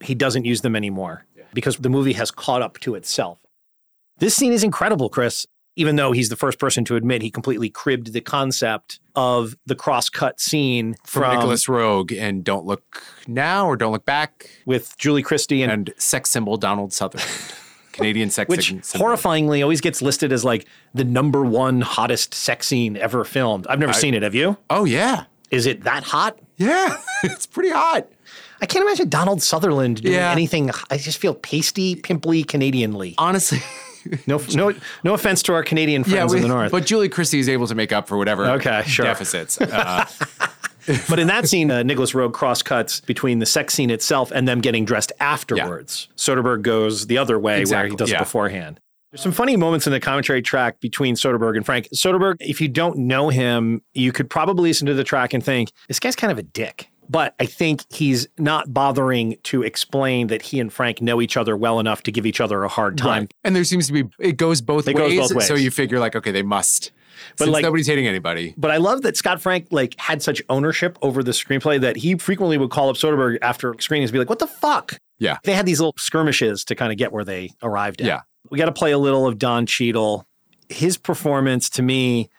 he 0.02 0.16
doesn't 0.16 0.46
use 0.46 0.62
them 0.62 0.76
anymore 0.76 1.26
because 1.54 1.78
the 1.78 1.90
movie 1.90 2.14
has 2.14 2.30
caught 2.30 2.62
up 2.62 2.80
to 2.80 2.96
itself. 2.96 3.40
This 4.20 4.36
scene 4.36 4.52
is 4.54 4.64
incredible, 4.64 5.10
Chris. 5.10 5.46
Even 5.76 5.96
though 5.96 6.12
he's 6.12 6.30
the 6.30 6.36
first 6.36 6.58
person 6.58 6.84
to 6.86 6.96
admit 6.96 7.22
he 7.22 7.30
completely 7.30 7.70
cribbed 7.70 8.12
the 8.12 8.22
concept 8.22 9.00
of 9.16 9.56
the 9.68 9.76
cross-cut 9.76 10.40
scene 10.40 10.96
From, 11.04 11.22
from, 11.22 11.36
Nicolas 11.36 11.68
Roeg 11.68 12.20
and 12.20 12.44
Don't 12.44 12.66
Look 12.66 13.04
Now 13.28 13.68
or 13.68 13.78
Don't 13.78 13.92
Look 13.92 14.06
Back 14.06 14.50
with 14.66 14.98
Julie 14.98 15.22
Christie 15.22 15.62
and, 15.62 15.72
and 15.72 15.94
sex 15.98 16.32
symbol 16.32 16.58
Donald 16.58 16.94
Sutherland. 16.94 17.30
Canadian 17.98 18.30
sex 18.30 18.48
which 18.50 18.72
horrifyingly 18.72 19.62
always 19.62 19.82
gets 19.82 20.02
listed 20.02 20.32
as 20.32 20.46
like 20.46 20.66
the 20.94 21.04
number 21.04 21.44
one 21.44 21.82
hottest 21.82 22.34
sex 22.34 22.68
scene 22.68 22.96
ever 22.98 23.24
filmed. 23.26 23.68
I've 23.68 23.80
never 23.80 23.94
seen 23.94 24.14
it. 24.14 24.24
Have 24.24 24.36
you? 24.36 24.58
Oh, 24.70 24.86
yeah. 24.86 25.26
Is 25.52 25.66
it 25.66 25.84
that 25.84 26.04
hot? 26.04 26.40
Yeah. 26.58 26.98
it's 27.24 27.46
pretty 27.46 27.70
hot. 27.72 28.08
I 28.62 28.66
can't 28.66 28.84
imagine 28.84 29.10
Donald 29.10 29.42
Sutherland 29.44 30.02
doing 30.02 30.14
Yeah. 30.16 30.32
anything. 30.32 30.72
I 30.90 30.98
just 30.98 31.18
feel 31.20 31.34
pasty, 31.36 31.96
pimply, 31.96 32.44
Canadianly. 32.44 33.16
Honestly. 33.18 33.60
No, 34.26 34.42
no, 34.54 34.74
no 35.04 35.14
offense 35.14 35.44
to 35.44 35.54
our 35.54 35.64
Canadian 35.64 36.06
friends 36.06 36.32
we- 36.32 36.38
in 36.38 36.44
the 36.44 36.48
north. 36.48 36.72
But 36.72 36.86
Julie 36.86 37.10
Christie 37.10 37.40
is 37.40 37.50
able 37.50 37.68
to 37.68 37.76
make 37.76 37.92
up 37.92 38.08
for 38.08 38.18
whatever 38.18 38.46
Okay, 38.52 38.84
sure. 38.88 39.04
deficits. 39.06 39.60
Uh, 39.60 40.06
But 41.10 41.20
in 41.20 41.28
that 41.28 41.48
scene, 41.48 41.70
uh, 41.70 41.84
Nicolas 41.84 42.14
Roeg 42.14 42.34
cross 42.34 42.62
cuts 42.62 43.02
between 43.02 43.40
the 43.40 43.46
sex 43.46 43.74
scene 43.74 43.90
itself 43.90 44.32
and 44.32 44.48
them 44.48 44.62
getting 44.62 44.86
dressed 44.86 45.12
afterwards. 45.20 46.08
Soderbergh 46.16 46.62
goes 46.62 47.08
the 47.08 47.18
other 47.18 47.40
way 47.40 47.64
where 47.66 47.88
he 47.88 47.96
does 47.96 48.12
yeah. 48.12 48.18
it 48.18 48.20
beforehand. 48.20 48.80
There's 49.12 49.22
some 49.22 49.32
funny 49.32 49.56
moments 49.56 49.88
in 49.88 49.94
the 49.94 50.00
commentary 50.00 50.42
track 50.42 50.80
between 50.82 51.16
Soderbergh 51.16 51.56
and 51.56 51.66
Frank. 51.66 51.88
Soderbergh, 51.96 52.36
if 52.40 52.60
you 52.60 52.68
don't 52.68 52.98
know 52.98 53.30
him, 53.30 53.82
you 53.94 54.12
could 54.12 54.30
probably 54.30 54.70
listen 54.70 54.86
to 54.88 54.94
the 54.94 55.04
track 55.04 55.34
and 55.34 55.44
think, 55.44 55.72
this 55.88 56.00
guy's 56.00 56.16
kind 56.16 56.32
of 56.32 56.38
a 56.38 56.44
dick. 56.44 56.90
But 57.10 57.34
I 57.40 57.46
think 57.46 57.86
he's 57.90 58.28
not 58.38 58.74
bothering 58.74 59.38
to 59.44 59.64
explain 59.64 60.28
that 60.28 60.42
he 60.42 60.60
and 60.60 60.72
Frank 60.72 61.02
know 61.02 61.22
each 61.22 61.38
other 61.38 61.56
well 61.56 61.80
enough 61.80 62.04
to 62.04 62.12
give 62.12 62.26
each 62.26 62.42
other 62.42 62.64
a 62.64 62.68
hard 62.68 62.98
time. 62.98 63.24
Right. 63.24 63.34
And 63.46 63.56
there 63.56 63.64
seems 63.64 63.88
to 63.88 63.94
be 63.94 64.04
it 64.20 64.36
goes 64.36 64.60
both 64.60 64.90
It 64.90 64.94
goes 64.94 65.16
both 65.16 65.34
ways. 65.34 65.48
So 65.48 65.56
you 65.56 65.72
figure 65.72 66.00
like, 66.00 66.16
okay, 66.16 66.32
they 66.32 66.44
must. 66.44 66.92
But, 67.38 67.46
Since 67.46 67.54
like- 67.54 67.64
nobody's 67.64 67.88
hating 67.88 68.08
anybody. 68.08 68.54
But 68.58 68.72
I 68.72 68.78
love 68.78 69.02
that 69.04 69.18
Scott 69.18 69.42
Frank 69.42 69.68
like 69.72 69.96
had 70.00 70.22
such 70.22 70.42
ownership 70.50 70.98
over 71.02 71.24
the 71.24 71.32
screenplay 71.32 71.80
that 71.82 71.98
he 71.98 72.16
frequently 72.18 72.58
would 72.58 72.70
call 72.70 72.90
up 72.90 72.96
Soderbergh 72.96 73.38
after 73.42 73.76
screenings 73.80 74.10
and 74.10 74.14
be 74.14 74.20
like, 74.20 74.30
"What 74.30 74.40
the 74.40 74.48
fuck?" 74.48 75.00
Yeah. 75.20 75.38
They 75.44 75.54
had 75.54 75.66
these 75.66 75.80
little 75.80 75.96
skirmishes 75.98 76.64
to 76.66 76.76
kind 76.76 76.92
of 76.92 76.98
get 76.98 77.12
where 77.12 77.24
they 77.24 77.52
arrived 77.64 78.02
at. 78.02 78.08
Yeah. 78.08 78.22
We 78.50 78.58
got 78.58 78.66
to 78.66 78.72
play 78.72 78.92
a 78.92 78.98
little 78.98 79.26
of 79.28 79.40
Don 79.40 79.66
Cheadle. 79.66 80.26
His 80.70 80.98
performance 80.98 81.70
to 81.72 81.82
me, 81.82 82.30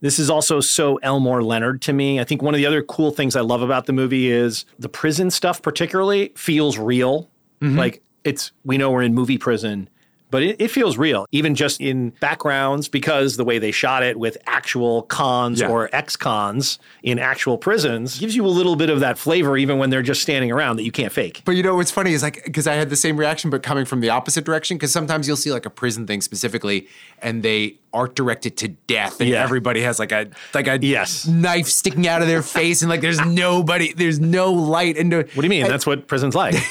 this 0.00 0.18
is 0.18 0.30
also 0.30 0.60
so 0.60 0.96
Elmore 0.98 1.42
Leonard 1.42 1.82
to 1.82 1.92
me. 1.92 2.20
I 2.20 2.24
think 2.24 2.40
one 2.42 2.54
of 2.54 2.58
the 2.58 2.66
other 2.66 2.82
cool 2.82 3.10
things 3.10 3.34
I 3.34 3.40
love 3.40 3.62
about 3.62 3.86
the 3.86 3.92
movie 3.92 4.30
is 4.30 4.64
the 4.78 4.88
prison 4.88 5.30
stuff, 5.30 5.60
particularly, 5.62 6.32
feels 6.36 6.78
real. 6.78 7.30
Mm-hmm. 7.60 7.76
Like 7.78 8.02
it's, 8.24 8.52
we 8.64 8.78
know 8.78 8.90
we're 8.90 9.02
in 9.02 9.14
movie 9.14 9.38
prison, 9.38 9.88
but 10.30 10.42
it, 10.42 10.56
it 10.60 10.70
feels 10.70 10.96
real, 10.98 11.26
even 11.32 11.54
just 11.54 11.80
in 11.80 12.10
backgrounds, 12.20 12.88
because 12.88 13.36
the 13.36 13.44
way 13.44 13.58
they 13.58 13.70
shot 13.70 14.02
it 14.02 14.18
with 14.18 14.36
actual 14.46 15.02
cons 15.02 15.60
Yeah. 15.60 15.68
or 15.68 15.88
ex 15.92 16.16
cons 16.16 16.78
in 17.02 17.18
actual 17.18 17.56
prisons 17.58 18.18
gives 18.18 18.36
you 18.36 18.44
a 18.44 18.48
little 18.48 18.76
bit 18.76 18.90
of 18.90 19.00
that 19.00 19.18
flavor, 19.18 19.56
even 19.56 19.78
when 19.78 19.90
they're 19.90 20.02
just 20.02 20.22
standing 20.22 20.52
around 20.52 20.76
that 20.76 20.84
you 20.84 20.92
can't 20.92 21.12
fake. 21.12 21.42
But 21.44 21.52
you 21.56 21.62
know 21.62 21.76
what's 21.76 21.90
funny 21.90 22.12
is 22.12 22.22
like 22.22 22.42
because 22.44 22.66
I 22.66 22.74
had 22.74 22.90
the 22.90 22.96
same 22.96 23.16
reaction, 23.16 23.50
but 23.50 23.62
coming 23.62 23.84
from 23.84 24.00
the 24.00 24.10
opposite 24.10 24.44
direction. 24.44 24.76
Because 24.76 24.92
sometimes 24.92 25.26
you'll 25.26 25.36
see 25.36 25.52
like 25.52 25.66
a 25.66 25.70
prison 25.70 26.06
thing 26.06 26.20
specifically, 26.20 26.88
and 27.22 27.42
they 27.42 27.76
art 27.92 28.14
directed 28.14 28.56
to 28.58 28.68
death, 28.68 29.20
and 29.20 29.28
Yeah. 29.30 29.42
everybody 29.42 29.80
has 29.82 29.98
like 29.98 30.12
a 30.12 30.28
like 30.54 30.68
a 30.68 30.78
Yes. 30.80 31.26
knife 31.26 31.66
sticking 31.68 32.06
out 32.06 32.20
of 32.22 32.28
their 32.28 32.42
face, 32.42 32.82
and 32.82 32.90
like 32.90 33.00
there's 33.00 33.20
nobody, 33.24 33.92
there's 33.94 34.20
no 34.20 34.52
light. 34.52 34.96
And 34.98 35.12
What 35.12 35.34
do 35.34 35.42
you 35.42 35.48
mean? 35.48 35.66
That's 35.66 35.86
what 35.86 36.06
prison's 36.06 36.34
like. 36.34 36.54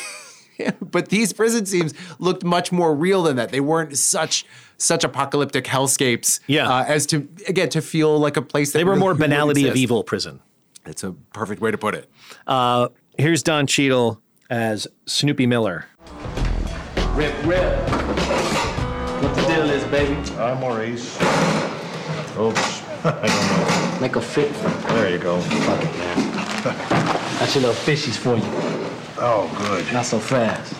but 0.81 1.09
these 1.09 1.33
prison 1.33 1.65
scenes 1.65 1.93
looked 2.19 2.43
much 2.43 2.71
more 2.71 2.95
real 2.95 3.23
than 3.23 3.35
that. 3.37 3.49
They 3.49 3.59
weren't 3.61 3.97
such 3.97 4.45
such 4.77 5.03
apocalyptic 5.03 5.65
hellscapes. 5.65 6.39
Yeah. 6.47 6.69
uh, 6.69 6.85
as 6.87 7.05
to 7.07 7.27
again 7.47 7.69
to 7.69 7.81
feel 7.81 8.17
like 8.19 8.37
a 8.37 8.41
place 8.41 8.71
that 8.71 8.79
they 8.79 8.83
were 8.83 8.91
really 8.91 8.99
more 8.99 9.11
would 9.11 9.19
banality 9.19 9.67
of 9.67 9.75
evil 9.75 10.03
prison. 10.03 10.41
It's 10.85 11.03
a 11.03 11.11
perfect 11.33 11.61
way 11.61 11.71
to 11.71 11.77
put 11.77 11.95
it. 11.95 12.09
Uh, 12.45 12.89
here's 13.17 13.43
Don 13.43 13.67
Cheadle 13.67 14.21
as 14.49 14.87
Snoopy 15.05 15.45
Miller. 15.45 15.85
Rip, 17.13 17.33
rip. 17.45 17.89
What 19.21 19.35
the 19.35 19.41
deal 19.47 19.69
is, 19.69 19.83
baby? 19.85 20.13
I'm 20.37 20.59
Maurice. 20.59 21.17
Oops. 22.37 22.83
I 23.03 23.11
don't 23.11 23.93
know. 23.93 24.01
Make 24.01 24.15
a 24.15 24.21
fit. 24.21 24.53
There 24.89 25.09
you 25.09 25.17
go. 25.17 25.39
Fuck 25.41 25.83
it, 25.83 25.97
man. 25.97 26.31
That's 27.39 27.55
your 27.55 27.63
little 27.63 27.75
fishies 27.75 28.17
for 28.17 28.35
you. 28.37 28.76
Oh, 29.19 29.51
good. 29.57 29.91
Not 29.91 30.05
so 30.05 30.19
fast. 30.19 30.75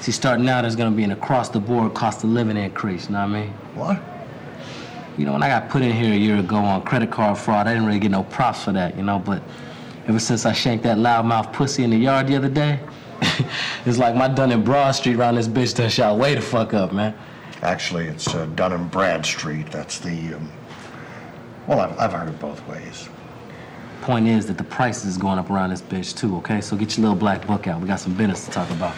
See, 0.00 0.12
starting 0.12 0.48
out, 0.48 0.62
there's 0.62 0.76
gonna 0.76 0.94
be 0.94 1.02
an 1.02 1.10
across-the-board 1.10 1.94
cost 1.94 2.22
of 2.22 2.30
living 2.30 2.56
increase, 2.56 3.06
you 3.06 3.12
know 3.12 3.26
what 3.26 3.36
I 3.36 3.40
mean? 3.40 3.50
What? 3.74 4.00
You 5.18 5.26
know, 5.26 5.32
when 5.32 5.42
I 5.42 5.48
got 5.48 5.68
put 5.70 5.82
in 5.82 5.92
here 5.92 6.12
a 6.12 6.16
year 6.16 6.38
ago 6.38 6.56
on 6.56 6.82
credit 6.82 7.10
card 7.10 7.36
fraud, 7.36 7.66
I 7.66 7.72
didn't 7.72 7.86
really 7.86 7.98
get 7.98 8.10
no 8.12 8.22
props 8.24 8.64
for 8.64 8.72
that, 8.72 8.96
you 8.96 9.02
know, 9.02 9.18
but 9.18 9.42
ever 10.06 10.18
since 10.18 10.46
I 10.46 10.52
shanked 10.52 10.84
that 10.84 10.98
loudmouth 10.98 11.52
pussy 11.52 11.82
in 11.82 11.90
the 11.90 11.96
yard 11.96 12.28
the 12.28 12.36
other 12.36 12.48
day, 12.48 12.78
it's 13.86 13.98
like 13.98 14.14
my 14.14 14.28
Dun 14.28 14.52
and 14.52 14.64
Broad 14.64 14.92
Street 14.92 15.16
around 15.16 15.34
this 15.34 15.48
bitch 15.48 15.74
done 15.74 15.90
shot 15.90 16.16
way 16.16 16.34
the 16.34 16.40
fuck 16.40 16.74
up, 16.74 16.92
man. 16.92 17.14
Actually, 17.62 18.06
it's 18.06 18.32
uh, 18.34 18.46
Dun 18.54 18.72
and 18.72 18.90
Bradstreet. 18.90 19.70
That's 19.70 19.98
the. 19.98 20.34
Um... 20.34 20.52
Well, 21.66 21.80
I've, 21.80 21.98
I've 21.98 22.12
heard 22.12 22.28
it 22.28 22.38
both 22.38 22.66
ways. 22.68 23.08
Point 24.04 24.28
is 24.28 24.44
that 24.48 24.58
the 24.58 24.64
price 24.64 25.02
is 25.06 25.16
going 25.16 25.38
up 25.38 25.48
around 25.48 25.70
this 25.70 25.80
bitch 25.80 26.14
too, 26.14 26.36
okay? 26.36 26.60
So 26.60 26.76
get 26.76 26.94
your 26.98 27.04
little 27.04 27.18
black 27.18 27.46
book 27.46 27.66
out. 27.66 27.80
We 27.80 27.88
got 27.88 28.00
some 28.00 28.12
business 28.12 28.44
to 28.44 28.50
talk 28.50 28.68
about. 28.70 28.94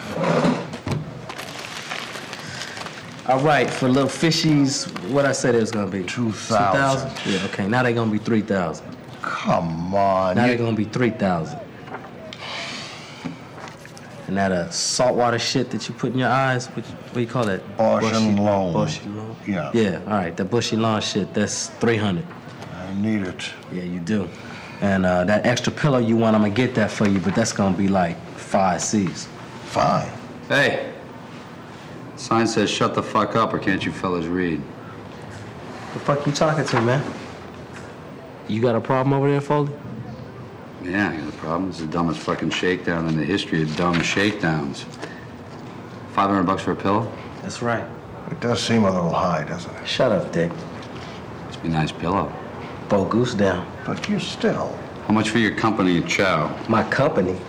All 3.29 3.39
right, 3.39 3.69
for 3.69 3.87
little 3.87 4.09
fishies, 4.09 4.85
what 5.09 5.25
I 5.25 5.31
said 5.31 5.55
it 5.55 5.61
was 5.61 5.71
gonna 5.71 5.89
be? 5.89 6.03
2,000. 6.03 7.09
Yeah, 7.25 7.45
okay. 7.45 7.65
Now 7.69 7.83
they're 7.83 7.93
gonna 7.93 8.11
be 8.11 8.17
3,000. 8.17 8.85
Come 9.21 9.95
on. 9.95 10.35
Now 10.35 10.43
you- 10.43 10.49
they're 10.49 10.57
gonna 10.57 10.75
be 10.75 10.83
three 10.83 11.09
thousand. 11.11 11.59
And 14.27 14.35
that 14.35 14.51
uh, 14.51 14.69
saltwater 14.69 15.39
shit 15.39 15.69
that 15.71 15.87
you 15.87 15.95
put 15.95 16.11
in 16.11 16.19
your 16.19 16.27
eyes, 16.29 16.67
what, 16.67 16.83
what 16.85 17.13
do 17.13 17.21
you 17.21 17.27
call 17.27 17.45
that? 17.45 17.61
Bausch 17.77 18.01
Bushy- 18.01 18.15
and 18.27 18.39
Loan. 18.43 18.73
Bushy 18.73 19.07
Loan. 19.07 19.35
Yeah. 19.47 19.71
Yeah, 19.73 19.99
all 20.05 20.13
right. 20.17 20.35
The 20.35 20.43
bushy 20.43 20.75
lawn 20.75 20.99
shit, 21.01 21.33
that's 21.33 21.67
three 21.79 21.95
hundred. 21.95 22.25
I 22.75 22.93
need 22.95 23.21
it. 23.21 23.49
Yeah, 23.71 23.83
you 23.83 23.99
do. 24.01 24.27
And 24.81 25.05
uh, 25.05 25.23
that 25.25 25.45
extra 25.45 25.73
pillow 25.73 25.97
you 25.97 26.15
want, 26.15 26.35
I'm 26.35 26.41
gonna 26.41 26.53
get 26.53 26.75
that 26.75 26.91
for 26.91 27.07
you, 27.07 27.19
but 27.19 27.33
that's 27.33 27.53
gonna 27.53 27.75
be 27.75 27.87
like 27.87 28.17
five 28.35 28.81
C's. 28.81 29.27
Fine. 29.65 30.09
Hey, 30.47 30.93
sign 32.15 32.47
says 32.47 32.69
shut 32.69 32.93
the 32.93 33.03
fuck 33.03 33.35
up, 33.35 33.53
or 33.53 33.59
can't 33.59 33.83
you 33.85 33.91
fellas 33.91 34.25
read? 34.25 34.61
The 35.93 35.99
fuck 35.99 36.25
you 36.25 36.31
talking 36.31 36.65
to, 36.65 36.81
man? 36.81 37.13
You 38.47 38.61
got 38.61 38.75
a 38.75 38.81
problem 38.81 39.13
over 39.13 39.29
there, 39.29 39.41
Foley? 39.41 39.71
Yeah, 40.83 41.09
I 41.09 41.17
got 41.17 41.27
a 41.27 41.37
problem. 41.37 41.69
It's 41.69 41.79
the 41.79 41.87
dumbest 41.87 42.19
fucking 42.21 42.51
shakedown 42.51 43.07
in 43.07 43.17
the 43.17 43.25
history 43.25 43.61
of 43.61 43.75
dumb 43.75 44.01
shakedowns. 44.01 44.85
500 46.13 46.43
bucks 46.43 46.63
for 46.63 46.71
a 46.71 46.75
pillow? 46.75 47.11
That's 47.41 47.61
right. 47.61 47.85
It 48.31 48.39
does 48.39 48.61
seem 48.61 48.83
a 48.83 48.91
little 48.91 49.11
high, 49.11 49.43
doesn't 49.43 49.73
it? 49.75 49.87
Shut 49.87 50.11
up, 50.11 50.31
Dick. 50.31 50.51
Must 51.45 51.61
be 51.61 51.67
a 51.67 51.71
nice 51.71 51.91
pillow. 51.91 52.31
Bo 52.89 53.05
Goose 53.05 53.33
down. 53.33 53.69
But 53.85 54.07
you're 54.07 54.19
still. 54.19 54.77
How 55.07 55.13
much 55.13 55.29
for 55.29 55.39
your 55.39 55.55
company 55.55 55.97
and 55.97 56.07
chow? 56.07 56.55
My 56.67 56.83
company? 56.83 57.39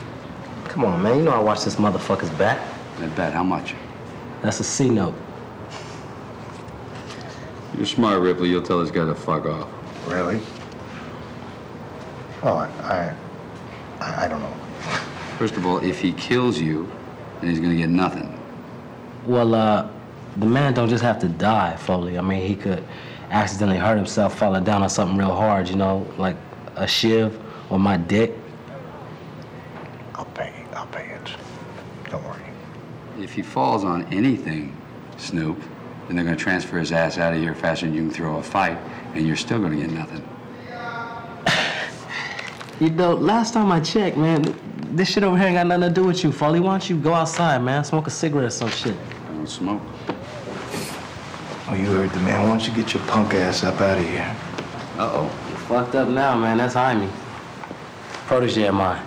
Come 0.64 0.84
on, 0.84 1.03
man. 1.03 1.18
You 1.18 1.24
know 1.24 1.32
I 1.32 1.41
watch 1.41 1.64
this 1.64 1.76
motherfucker's 1.76 2.30
back. 2.30 2.61
I 3.01 3.07
bet. 3.09 3.32
How 3.32 3.43
much? 3.43 3.74
That's 4.43 4.61
a 4.61 4.64
C 4.64 4.89
note. 4.89 5.14
You're 7.76 7.86
smart, 7.86 8.20
Ripley. 8.20 8.49
You'll 8.49 8.62
tell 8.62 8.80
this 8.80 8.91
guy 8.91 9.05
to 9.05 9.14
fuck 9.14 9.47
off. 9.47 9.68
Really? 10.07 10.41
Oh, 12.43 12.55
I, 12.55 13.14
I, 14.01 14.24
I 14.24 14.28
don't 14.28 14.41
know. 14.41 14.55
First 15.39 15.57
of 15.57 15.66
all, 15.66 15.78
if 15.78 16.01
he 16.01 16.12
kills 16.12 16.59
you, 16.59 16.91
then 17.41 17.51
he's 17.51 17.61
gonna 17.61 17.76
get 17.76 17.89
nothing. 17.89 18.36
Well, 19.26 19.55
uh, 19.55 19.89
the 20.36 20.47
man 20.47 20.74
don't 20.74 20.89
just 20.89 21.03
have 21.03 21.18
to 21.20 21.28
die, 21.28 21.76
Foley. 21.76 22.18
I 22.18 22.20
mean, 22.20 22.47
he 22.47 22.55
could 22.57 22.84
accidentally 23.31 23.79
hurt 23.79 23.97
himself 23.97 24.39
falling 24.39 24.64
down 24.64 24.83
on 24.83 24.91
something 24.91 25.16
real 25.16 25.35
hard, 25.35 25.68
you 25.68 25.76
know, 25.76 26.07
like 26.16 26.37
a 26.76 26.87
shiv 26.87 27.39
or 27.70 27.79
my 27.79 27.97
dick. 27.97 28.35
I'll 30.14 30.24
pay. 30.26 30.49
It. 30.49 30.74
I'll 30.74 30.87
pay 30.87 31.07
it. 31.11 31.31
Don't 32.11 32.24
worry. 32.24 32.43
If 33.18 33.35
he 33.35 33.43
falls 33.43 33.85
on 33.85 34.05
anything, 34.12 34.76
Snoop, 35.16 35.61
then 36.07 36.16
they're 36.16 36.24
gonna 36.24 36.37
transfer 36.37 36.79
his 36.79 36.93
ass 36.93 37.18
out 37.18 37.35
of 37.35 37.41
here 37.41 37.55
faster 37.55 37.87
than 37.87 37.95
you 37.95 38.03
can 38.03 38.11
throw 38.11 38.37
a 38.39 38.43
fight, 38.43 38.79
and 39.14 39.26
you're 39.26 39.37
still 39.37 39.61
gonna 39.61 39.76
get 39.76 39.91
nothing. 39.91 40.26
You 42.81 42.91
know, 42.91 43.14
last 43.14 43.55
time 43.55 43.72
I 43.72 43.81
checked, 43.81 44.16
man, 44.16 44.55
this 44.95 45.09
shit 45.09 45.24
over 45.24 45.37
here 45.37 45.49
ain't 45.49 45.57
got 45.57 45.66
nothing 45.66 45.93
to 45.93 46.01
do 46.01 46.07
with 46.07 46.22
you, 46.22 46.31
Foley. 46.31 46.61
Why 46.61 46.70
don't 46.70 46.89
you 46.89 46.97
go 46.97 47.12
outside, 47.12 47.59
man, 47.61 47.83
smoke 47.83 48.07
a 48.07 48.11
cigarette 48.11 48.47
or 48.47 48.51
some 48.51 48.70
shit? 48.70 48.95
I 49.29 49.33
don't 49.33 49.49
smoke. 49.49 49.83
Oh, 51.71 51.75
you 51.75 51.85
heard 51.85 52.09
the 52.12 52.21
man. 52.21 52.45
Why 52.45 52.49
don't 52.49 52.66
you 52.66 52.73
get 52.73 52.95
your 52.95 53.03
punk 53.05 53.35
ass 53.35 53.62
up 53.62 53.79
out 53.83 53.99
of 53.99 54.05
here? 54.09 54.35
Uh-oh. 54.97 55.25
You 55.25 55.57
fucked 55.66 55.95
up 55.97 56.09
now, 56.09 56.35
man. 56.35 56.57
That's 56.57 56.73
Jaime. 56.73 57.11
Protege 58.27 58.69
of 58.69 58.75
mine. 58.75 59.07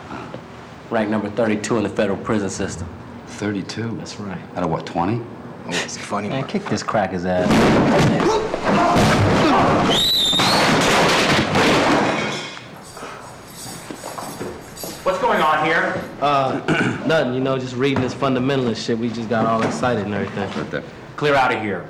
Rank 0.92 1.10
number 1.10 1.32
32 1.32 1.78
in 1.78 1.84
the 1.84 1.90
federal 1.90 2.20
prison 2.20 2.52
system. 2.52 2.88
32? 3.26 3.96
That's 3.98 4.20
right. 4.20 4.38
Out 4.56 4.62
of 4.62 4.70
what, 4.70 4.86
20? 4.86 5.16
Oh, 5.18 5.26
it's 5.70 5.98
funny. 5.98 6.30
Man, 6.30 6.46
kick 6.46 6.64
this 6.66 6.84
cracker's 6.84 7.26
ass. 7.26 7.50
What's 15.04 15.18
going 15.20 15.42
on 15.42 15.66
here? 15.66 16.00
Uh, 16.22 17.04
nothing, 17.08 17.34
you 17.34 17.40
know, 17.40 17.58
just 17.58 17.76
reading 17.76 18.04
this 18.04 18.14
fundamentalist 18.14 18.86
shit. 18.86 19.00
We 19.00 19.10
just 19.10 19.30
got 19.30 19.48
all 19.48 19.64
excited 19.64 20.06
and 20.06 20.14
everything. 20.14 20.48
Right 20.62 20.70
there. 20.70 20.84
Clear 21.16 21.34
out 21.34 21.52
of 21.52 21.60
here. 21.60 21.90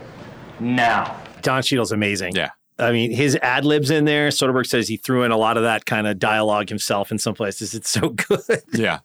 Now. 0.61 1.19
Don 1.41 1.63
Cheadle's 1.63 1.91
amazing. 1.91 2.35
Yeah. 2.35 2.51
I 2.77 2.91
mean, 2.91 3.11
his 3.11 3.35
ad 3.37 3.65
libs 3.65 3.91
in 3.91 4.05
there. 4.05 4.29
Soderbergh 4.29 4.65
says 4.65 4.87
he 4.87 4.97
threw 4.97 5.23
in 5.23 5.31
a 5.31 5.37
lot 5.37 5.57
of 5.57 5.63
that 5.63 5.85
kind 5.85 6.07
of 6.07 6.19
dialogue 6.19 6.69
himself 6.69 7.11
in 7.11 7.19
some 7.19 7.33
places. 7.35 7.73
It's 7.75 7.89
so 7.89 8.09
good. 8.09 8.61
Yeah. 8.73 8.99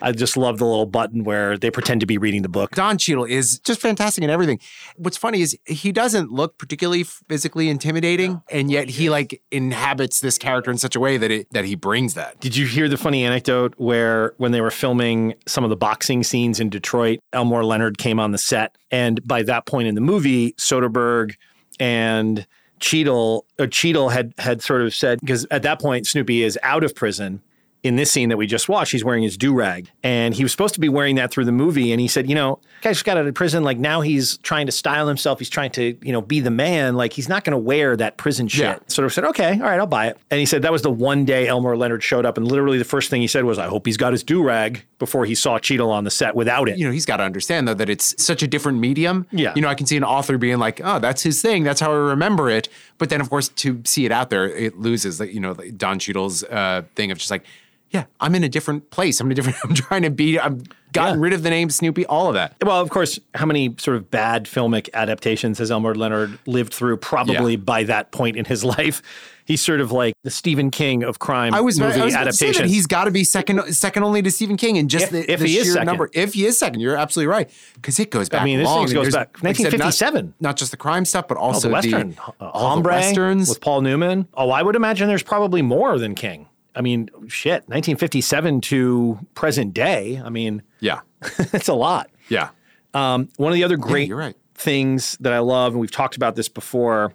I 0.00 0.12
just 0.12 0.36
love 0.36 0.58
the 0.58 0.64
little 0.64 0.86
button 0.86 1.24
where 1.24 1.58
they 1.58 1.70
pretend 1.70 2.00
to 2.00 2.06
be 2.06 2.16
reading 2.16 2.42
the 2.42 2.48
book. 2.48 2.70
Don 2.72 2.96
Cheadle 2.96 3.24
is 3.24 3.58
just 3.58 3.80
fantastic 3.80 4.24
in 4.24 4.30
everything. 4.30 4.58
What's 4.96 5.16
funny 5.16 5.42
is 5.42 5.56
he 5.66 5.92
doesn't 5.92 6.32
look 6.32 6.56
particularly 6.56 7.04
physically 7.04 7.68
intimidating, 7.68 8.42
and 8.50 8.70
yet 8.70 8.88
he 8.88 9.10
like 9.10 9.42
inhabits 9.50 10.20
this 10.20 10.38
character 10.38 10.70
in 10.70 10.78
such 10.78 10.96
a 10.96 11.00
way 11.00 11.18
that 11.18 11.30
it 11.30 11.48
that 11.52 11.64
he 11.64 11.74
brings 11.74 12.14
that. 12.14 12.40
Did 12.40 12.56
you 12.56 12.66
hear 12.66 12.88
the 12.88 12.96
funny 12.96 13.24
anecdote 13.24 13.74
where 13.76 14.34
when 14.38 14.52
they 14.52 14.60
were 14.60 14.70
filming 14.70 15.34
some 15.46 15.64
of 15.64 15.70
the 15.70 15.76
boxing 15.76 16.22
scenes 16.22 16.58
in 16.58 16.70
Detroit, 16.70 17.20
Elmore 17.32 17.64
Leonard 17.64 17.98
came 17.98 18.18
on 18.18 18.32
the 18.32 18.38
set, 18.38 18.76
and 18.90 19.26
by 19.26 19.42
that 19.42 19.66
point 19.66 19.88
in 19.88 19.94
the 19.94 20.00
movie, 20.00 20.52
Soderbergh 20.54 21.34
and 21.78 22.46
Cheadle, 22.80 23.46
uh, 23.58 23.66
Cheadle 23.66 24.08
had 24.08 24.34
had 24.38 24.62
sort 24.62 24.82
of 24.82 24.94
said 24.94 25.20
because 25.20 25.46
at 25.50 25.62
that 25.62 25.80
point 25.80 26.06
Snoopy 26.06 26.42
is 26.42 26.58
out 26.62 26.82
of 26.82 26.94
prison. 26.94 27.40
In 27.82 27.96
this 27.96 28.12
scene 28.12 28.28
that 28.28 28.36
we 28.36 28.46
just 28.46 28.68
watched, 28.68 28.92
he's 28.92 29.04
wearing 29.04 29.24
his 29.24 29.36
do 29.36 29.52
rag, 29.52 29.90
and 30.04 30.34
he 30.34 30.44
was 30.44 30.52
supposed 30.52 30.74
to 30.74 30.80
be 30.80 30.88
wearing 30.88 31.16
that 31.16 31.32
through 31.32 31.46
the 31.46 31.50
movie. 31.52 31.90
And 31.90 32.00
he 32.00 32.06
said, 32.06 32.28
"You 32.28 32.36
know, 32.36 32.60
guy 32.80 32.92
just 32.92 33.04
got 33.04 33.16
out 33.16 33.26
of 33.26 33.34
prison. 33.34 33.64
Like 33.64 33.76
now 33.76 34.02
he's 34.02 34.36
trying 34.38 34.66
to 34.66 34.72
style 34.72 35.08
himself. 35.08 35.40
He's 35.40 35.50
trying 35.50 35.72
to, 35.72 35.98
you 36.00 36.12
know, 36.12 36.20
be 36.20 36.38
the 36.38 36.52
man. 36.52 36.94
Like 36.94 37.12
he's 37.12 37.28
not 37.28 37.42
going 37.42 37.52
to 37.52 37.58
wear 37.58 37.96
that 37.96 38.18
prison 38.18 38.46
shit." 38.46 38.60
Yeah. 38.60 38.78
Sort 38.86 39.04
of 39.04 39.12
said, 39.12 39.24
"Okay, 39.24 39.54
all 39.54 39.62
right, 39.66 39.80
I'll 39.80 39.88
buy 39.88 40.06
it." 40.06 40.18
And 40.30 40.38
he 40.38 40.46
said 40.46 40.62
that 40.62 40.70
was 40.70 40.82
the 40.82 40.92
one 40.92 41.24
day 41.24 41.48
Elmore 41.48 41.76
Leonard 41.76 42.04
showed 42.04 42.24
up, 42.24 42.36
and 42.36 42.46
literally 42.46 42.78
the 42.78 42.84
first 42.84 43.10
thing 43.10 43.20
he 43.20 43.26
said 43.26 43.44
was, 43.44 43.58
"I 43.58 43.66
hope 43.66 43.84
he's 43.84 43.96
got 43.96 44.12
his 44.12 44.22
do 44.22 44.44
rag." 44.44 44.84
Before 45.00 45.24
he 45.24 45.34
saw 45.34 45.58
Cheadle 45.58 45.90
on 45.90 46.04
the 46.04 46.12
set 46.12 46.36
without 46.36 46.68
it. 46.68 46.78
You 46.78 46.86
know, 46.86 46.92
he's 46.92 47.06
got 47.06 47.16
to 47.16 47.24
understand 47.24 47.66
though 47.66 47.74
that 47.74 47.90
it's 47.90 48.14
such 48.22 48.44
a 48.44 48.46
different 48.46 48.78
medium. 48.78 49.26
Yeah. 49.32 49.52
You 49.56 49.62
know, 49.62 49.66
I 49.66 49.74
can 49.74 49.84
see 49.84 49.96
an 49.96 50.04
author 50.04 50.38
being 50.38 50.58
like, 50.58 50.80
"Oh, 50.84 51.00
that's 51.00 51.24
his 51.24 51.42
thing. 51.42 51.64
That's 51.64 51.80
how 51.80 51.90
I 51.90 51.96
remember 51.96 52.48
it." 52.48 52.68
But 52.98 53.08
then, 53.08 53.20
of 53.20 53.28
course, 53.28 53.48
to 53.48 53.82
see 53.84 54.04
it 54.04 54.12
out 54.12 54.30
there, 54.30 54.48
it 54.48 54.78
loses. 54.78 55.18
Like, 55.18 55.34
you 55.34 55.40
know, 55.40 55.54
Don 55.54 55.98
Cheadle's 55.98 56.44
uh, 56.44 56.82
thing 56.94 57.10
of 57.10 57.18
just 57.18 57.32
like, 57.32 57.44
"Yeah, 57.92 58.04
I'm 58.20 58.34
in 58.34 58.42
a 58.44 58.48
different 58.48 58.90
place. 58.90 59.20
I'm 59.20 59.28
in 59.28 59.32
a 59.32 59.34
different. 59.34 59.58
I'm 59.64 59.74
trying 59.74 60.02
to 60.02 60.10
be. 60.10 60.38
I've 60.38 60.62
gotten 60.92 61.18
Yeah. 61.20 61.24
rid 61.24 61.32
of 61.32 61.42
the 61.42 61.50
name 61.50 61.70
Snoopy. 61.70 62.04
All 62.06 62.28
of 62.28 62.34
that. 62.34 62.54
Well, 62.62 62.80
of 62.80 62.90
course, 62.90 63.18
how 63.34 63.46
many 63.46 63.74
sort 63.78 63.96
of 63.96 64.10
bad 64.10 64.44
filmic 64.44 64.90
adaptations 64.92 65.58
has 65.58 65.70
Elmore 65.70 65.94
Leonard 65.94 66.38
lived 66.46 66.74
through? 66.74 66.98
Probably 66.98 67.52
Yeah. 67.52 67.56
by 67.56 67.84
that 67.84 68.10
point 68.12 68.36
in 68.36 68.44
his 68.44 68.62
life, 68.76 69.00
he's 69.46 69.62
sort 69.62 69.80
of 69.80 69.90
like 69.90 70.12
the 70.22 70.30
Stephen 70.30 70.70
King 70.70 71.02
of 71.02 71.18
crime 71.18 71.54
I 71.54 71.60
was, 71.62 71.80
movie 71.80 71.98
I 72.00 72.04
was 72.04 72.14
about 72.14 72.24
to 72.24 72.32
say 72.34 72.52
that 72.52 72.66
he's 72.66 72.86
got 72.86 73.04
to 73.04 73.10
be 73.10 73.24
second, 73.24 73.74
second 73.74 74.02
only 74.02 74.20
to 74.20 74.30
Stephen 74.30 74.58
King, 74.58 74.76
and 74.76 74.90
just 74.90 75.06
If- 75.06 75.10
the, 75.12 75.32
if 75.32 75.40
the 75.40 75.46
he 75.46 75.56
is 75.56 75.64
sheer 75.64 75.72
second. 75.74 75.86
number. 75.86 76.10
If 76.12 76.34
he 76.34 76.44
is 76.44 76.58
second, 76.58 76.80
you're 76.80 76.96
absolutely 76.96 77.28
right 77.32 77.50
because 77.76 77.98
it 77.98 78.10
goes 78.10 78.28
back. 78.28 78.42
I 78.42 78.44
mean, 78.44 78.58
this 78.58 78.66
long. 78.66 78.86
thing 78.86 78.94
goes 78.94 79.14
back- 79.14 79.42
like 79.42 79.50
I 79.50 79.62
said, 79.62 79.72
not- 79.78 79.86
1957. 79.86 80.34
Not, 80.40 80.56
just 80.56 80.70
the 80.72 80.76
crime 80.76 81.06
stuff, 81.06 81.26
but 81.26 81.38
all 81.38 81.52
also 81.54 81.68
the 81.68 81.72
western, 81.72 82.10
the, 82.10 82.22
uh, 82.44 82.50
all 82.50 82.68
Hombre 82.68 82.92
the 82.92 82.98
westerns. 83.00 83.48
with 83.48 83.60
Paul 83.62 83.80
Newman. 83.80 84.28
Oh, 84.34 84.50
I 84.50 84.62
would 84.62 84.76
imagine 84.76 85.08
there's 85.08 85.22
probably 85.22 85.62
more 85.62 85.98
than 85.98 86.14
King. 86.14 86.48
I 86.74 86.80
mean, 86.80 87.10
shit, 87.28 87.62
1957 87.68 88.60
to 88.62 89.18
present 89.34 89.74
day. 89.74 90.20
I 90.24 90.30
mean, 90.30 90.62
yeah, 90.80 91.00
it's 91.38 91.68
a 91.68 91.74
lot. 91.74 92.10
yeah. 92.28 92.50
Um, 92.94 93.28
one 93.36 93.52
of 93.52 93.54
the 93.54 93.64
other 93.64 93.76
great 93.78 94.08
you're 94.08 94.18
right. 94.18 94.36
things 94.54 95.16
that 95.20 95.32
I 95.32 95.38
love, 95.38 95.72
and 95.72 95.80
we've 95.80 95.90
talked 95.90 96.16
about 96.16 96.36
this 96.36 96.48
before, 96.48 97.14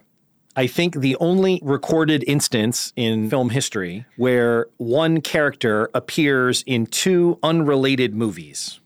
I 0.56 0.66
think 0.66 0.96
the 0.96 1.14
only 1.16 1.60
recorded 1.62 2.24
instance 2.26 2.92
in 2.96 3.30
film 3.30 3.50
history 3.50 4.06
where 4.16 4.66
one 4.78 5.20
character 5.20 5.88
appears 5.94 6.64
in 6.66 6.86
two 6.86 7.38
unrelated 7.44 8.12
movies. 8.12 8.80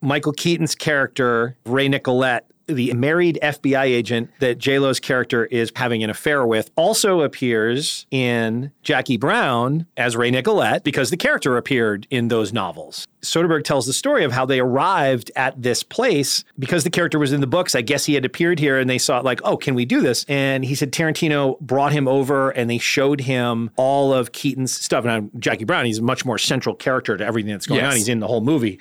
Michael 0.00 0.32
Keaton's 0.32 0.74
character, 0.74 1.56
Ray 1.66 1.88
Nicolette, 1.88 2.50
the 2.68 2.92
married 2.92 3.38
FBI 3.42 3.84
agent 3.84 4.30
that 4.40 4.58
J-Lo's 4.58 5.00
character 5.00 5.46
is 5.46 5.72
having 5.74 6.04
an 6.04 6.10
affair 6.10 6.46
with, 6.46 6.70
also 6.76 7.22
appears 7.22 8.06
in 8.10 8.70
Jackie 8.82 9.16
Brown 9.16 9.86
as 9.96 10.16
Ray 10.16 10.30
Nicolette 10.30 10.84
because 10.84 11.10
the 11.10 11.16
character 11.16 11.56
appeared 11.56 12.06
in 12.10 12.28
those 12.28 12.52
novels. 12.52 13.08
Soderbergh 13.22 13.64
tells 13.64 13.86
the 13.86 13.92
story 13.92 14.22
of 14.24 14.30
how 14.32 14.46
they 14.46 14.60
arrived 14.60 15.30
at 15.34 15.60
this 15.60 15.82
place 15.82 16.44
because 16.58 16.84
the 16.84 16.90
character 16.90 17.18
was 17.18 17.32
in 17.32 17.40
the 17.40 17.46
books. 17.48 17.74
I 17.74 17.80
guess 17.80 18.04
he 18.04 18.14
had 18.14 18.24
appeared 18.24 18.58
here 18.60 18.78
and 18.78 18.88
they 18.88 18.98
saw 18.98 19.18
it 19.18 19.24
like, 19.24 19.40
oh, 19.44 19.56
can 19.56 19.74
we 19.74 19.84
do 19.84 20.00
this? 20.00 20.24
And 20.28 20.64
he 20.64 20.74
said 20.76 20.92
Tarantino 20.92 21.58
brought 21.60 21.92
him 21.92 22.06
over 22.06 22.50
and 22.50 22.70
they 22.70 22.78
showed 22.78 23.22
him 23.22 23.70
all 23.76 24.12
of 24.12 24.32
Keaton's 24.32 24.72
stuff. 24.72 25.04
Now, 25.04 25.28
Jackie 25.38 25.64
Brown, 25.64 25.84
he's 25.86 25.98
a 25.98 26.02
much 26.02 26.24
more 26.24 26.38
central 26.38 26.74
character 26.74 27.16
to 27.16 27.24
everything 27.24 27.50
that's 27.52 27.66
going 27.66 27.80
Yes. 27.80 27.90
on. 27.92 27.96
He's 27.96 28.08
in 28.08 28.20
the 28.20 28.28
whole 28.28 28.40
movie. 28.40 28.78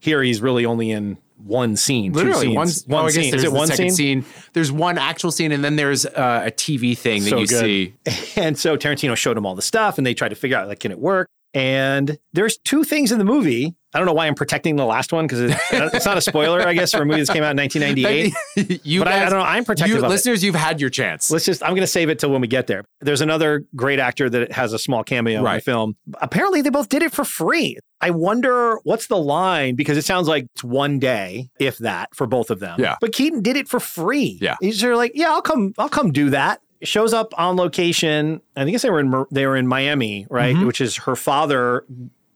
Here, 0.00 0.22
he's 0.22 0.40
really 0.40 0.64
only 0.66 0.90
in 0.90 1.18
one 1.44 1.76
scene. 1.76 2.12
Literally 2.12 2.48
one, 2.48 2.66
scenes. 2.68 2.86
oh, 2.90 2.96
I 2.96 3.04
guess 3.06 3.14
scene. 3.14 3.30
There's 3.30 3.42
Is 3.42 3.44
it 3.44 3.52
one 3.52 3.66
second 3.68 3.90
scene? 3.92 4.22
scene? 4.22 4.32
There's 4.54 4.72
one 4.72 4.98
actual 4.98 5.30
scene, 5.30 5.52
and 5.52 5.62
then 5.64 5.76
there's 5.76 6.06
uh, 6.06 6.44
a 6.46 6.50
TV 6.50 6.96
thing 6.96 7.22
that 7.24 7.30
So 7.30 7.38
you 7.38 7.46
good. 7.46 7.60
see. 7.60 7.94
And 8.40 8.58
so 8.58 8.76
Tarantino 8.76 9.16
showed 9.16 9.36
him 9.36 9.46
all 9.46 9.54
the 9.54 9.62
stuff, 9.62 9.98
and 9.98 10.06
they 10.06 10.14
tried 10.14 10.30
to 10.30 10.34
figure 10.34 10.56
out 10.56 10.66
like, 10.68 10.80
can 10.80 10.90
it 10.90 10.98
work? 10.98 11.28
And 11.52 12.18
there's 12.32 12.58
two 12.58 12.82
things 12.82 13.12
in 13.12 13.18
the 13.18 13.24
movie 13.24 13.74
I 13.94 13.98
don't 13.98 14.06
know 14.06 14.12
why 14.12 14.26
I'm 14.26 14.34
protecting 14.34 14.74
the 14.74 14.84
last 14.84 15.12
one 15.12 15.26
because 15.26 15.40
it, 15.40 15.56
it's 15.70 16.04
not 16.04 16.18
a 16.18 16.20
spoiler, 16.20 16.66
I 16.66 16.74
guess, 16.74 16.90
for 16.90 17.02
a 17.02 17.06
movie 17.06 17.22
that 17.22 17.32
came 17.32 17.44
out 17.44 17.52
in 17.52 17.56
1998. 17.56 18.80
you 18.84 19.00
but 19.00 19.08
I, 19.08 19.26
I 19.26 19.30
don't 19.30 19.38
know. 19.38 19.44
I'm 19.44 19.64
protective 19.64 19.94
you, 19.94 19.98
of 19.98 20.04
it. 20.04 20.08
listeners, 20.08 20.42
you've 20.42 20.56
had 20.56 20.80
your 20.80 20.90
chance. 20.90 21.30
Let's 21.30 21.44
just, 21.44 21.62
I'm 21.62 21.70
going 21.70 21.82
to 21.82 21.86
save 21.86 22.10
it 22.10 22.18
till 22.18 22.30
when 22.30 22.40
we 22.40 22.48
get 22.48 22.66
there. 22.66 22.84
There's 23.00 23.20
another 23.20 23.64
great 23.76 24.00
actor 24.00 24.28
that 24.28 24.50
has 24.52 24.72
a 24.72 24.78
small 24.78 25.04
cameo 25.04 25.38
in 25.38 25.54
the 25.54 25.60
film. 25.60 25.96
Apparently, 26.20 26.60
they 26.60 26.70
both 26.70 26.88
did 26.88 27.02
it 27.02 27.12
for 27.12 27.24
free. 27.24 27.78
I 28.00 28.10
wonder 28.10 28.78
what's 28.82 29.06
the 29.06 29.16
line 29.16 29.76
because 29.76 29.96
it 29.96 30.04
sounds 30.04 30.28
like 30.28 30.46
it's 30.54 30.64
one 30.64 30.98
day, 30.98 31.48
if 31.58 31.78
that, 31.78 32.14
for 32.14 32.26
both 32.26 32.50
of 32.50 32.60
them. 32.60 32.80
Yeah. 32.80 32.96
But 33.00 33.12
Keaton 33.12 33.42
did 33.42 33.56
it 33.56 33.68
for 33.68 33.80
free. 33.80 34.38
Yeah. 34.42 34.56
He's 34.60 34.80
sort 34.80 34.92
of 34.92 34.98
like, 34.98 35.12
yeah, 35.14 35.30
I'll 35.30 35.40
come, 35.40 35.72
I'll 35.78 35.88
come 35.88 36.12
do 36.12 36.30
that. 36.30 36.60
Shows 36.82 37.14
up 37.14 37.32
on 37.38 37.56
location. 37.56 38.42
I 38.56 38.64
think 38.64 38.78
they 38.78 38.90
were 38.90 39.00
in 39.00 39.24
they 39.30 39.46
were 39.46 39.56
in 39.56 39.66
Miami, 39.66 40.26
right? 40.28 40.54
Mm-hmm. 40.54 40.66
Which 40.66 40.82
is 40.82 40.96
her 40.96 41.16
father, 41.16 41.86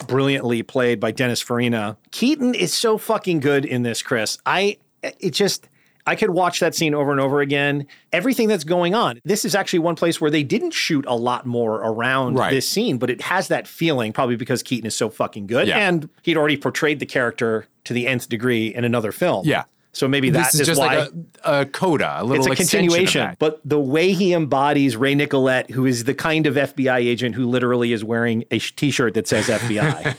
brilliantly 0.07 0.63
played 0.63 1.01
by 1.01 1.11
Dennis 1.11 1.41
Farina. 1.41 1.97
Keaton 2.11 2.55
is 2.55 2.73
so 2.73 2.99
fucking 2.99 3.41
good 3.41 3.65
in 3.65 3.83
this, 3.83 4.03
Chris. 4.03 4.39
I 4.47 4.79
it 5.03 5.31
just 5.31 5.69
I 6.07 6.15
could 6.17 6.31
watch 6.31 6.61
that 6.61 6.75
scene 6.75 6.95
over 6.95 7.11
and 7.13 7.21
over 7.21 7.41
again. 7.41 7.87
Everything 8.13 8.49
that's 8.49 8.65
going 8.65 8.95
on. 8.95 9.21
This 9.27 9.45
is 9.45 9.55
actually 9.55 9.81
one 9.81 9.95
place 9.95 10.21
where 10.21 10.31
they 10.31 10.43
didn't 10.43 10.71
shoot 10.71 11.05
a 11.07 11.15
lot 11.15 11.45
more 11.45 11.75
around 11.83 12.35
Right. 12.37 12.51
this 12.51 12.67
scene, 12.67 12.97
but 12.97 13.11
it 13.11 13.21
has 13.23 13.49
that 13.49 13.69
feeling 13.69 14.13
probably 14.15 14.37
because 14.37 14.63
Keaton 14.63 14.87
is 14.87 14.97
so 14.97 15.11
fucking 15.11 15.47
good 15.49 15.69
Yeah. 15.69 15.77
and 15.87 16.09
he'd 16.23 16.39
already 16.39 16.57
portrayed 16.57 16.99
the 16.99 17.05
character 17.07 17.67
to 17.85 17.93
the 17.93 18.07
nth 18.07 18.27
degree 18.29 18.69
in 18.75 18.85
another 18.85 19.13
film. 19.13 19.47
Yeah. 19.47 19.65
So 19.99 20.07
maybe 20.07 20.31
that 20.31 20.39
this 20.45 20.55
is 20.55 20.61
is 20.61 20.67
just 20.69 20.79
why 20.81 20.99
like 20.99 21.11
a, 21.45 21.61
a 21.63 21.67
coda, 21.67 22.19
a 22.19 22.25
little 22.25 22.47
it's 22.47 22.61
a 22.61 22.63
extension 22.63 22.79
of 22.87 22.93
continuation, 22.93 23.21
that. 23.31 23.39
but 23.41 23.61
the 23.65 23.81
way 23.81 24.13
he 24.13 24.33
embodies 24.33 24.97
Ray 24.97 25.17
Nicolette, 25.17 25.71
who 25.73 25.87
is 25.87 26.05
the 26.05 26.15
kind 26.15 26.47
of 26.47 26.55
FBI 26.55 26.99
agent 26.99 27.35
who 27.35 27.49
literally 27.49 27.93
is 27.93 28.05
wearing 28.05 28.45
a 28.53 28.59
sh- 28.59 28.77
t-shirt 28.77 29.15
that 29.15 29.27
says 29.27 29.49
FBI. 29.49 30.15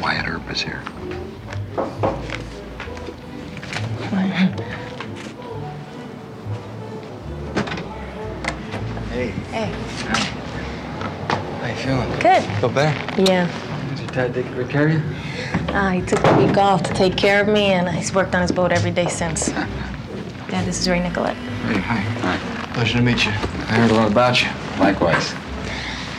Wyatt 0.02 0.26
Earp 0.26 0.50
is 0.50 0.60
here. 0.60 0.82
Hey, 9.10 9.28
Hey. 9.50 9.66
how 11.60 11.66
you 11.68 11.74
feeling? 11.74 12.18
Good. 12.20 12.42
Feel 12.60 12.68
better? 12.70 13.22
Yeah. 13.22 13.48
Is 14.10 14.16
your 14.16 14.26
dad 14.26 14.34
taking 14.34 14.54
good 14.54 14.68
care 14.68 14.88
of 14.88 14.92
you? 14.92 15.72
Uh, 15.72 15.90
he 15.90 16.02
took 16.02 16.24
a 16.24 16.36
week 16.44 16.56
off 16.56 16.82
to 16.82 16.92
take 16.94 17.16
care 17.16 17.40
of 17.40 17.46
me, 17.46 17.66
and 17.66 17.88
he's 17.88 18.12
worked 18.12 18.34
on 18.34 18.42
his 18.42 18.50
boat 18.50 18.72
every 18.72 18.90
day 18.90 19.08
since. 19.08 19.52
Yeah, 20.50 20.64
this 20.64 20.80
is 20.80 20.88
Ray 20.88 20.98
Nicolette. 20.98 21.36
Hey, 21.36 21.78
hi. 21.78 22.72
Pleasure 22.74 22.98
to 22.98 23.04
meet 23.04 23.24
you. 23.24 23.30
I 23.30 23.76
heard 23.76 23.92
a 23.92 23.94
lot 23.94 24.10
about 24.10 24.42
you. 24.42 24.48
Likewise. 24.80 25.32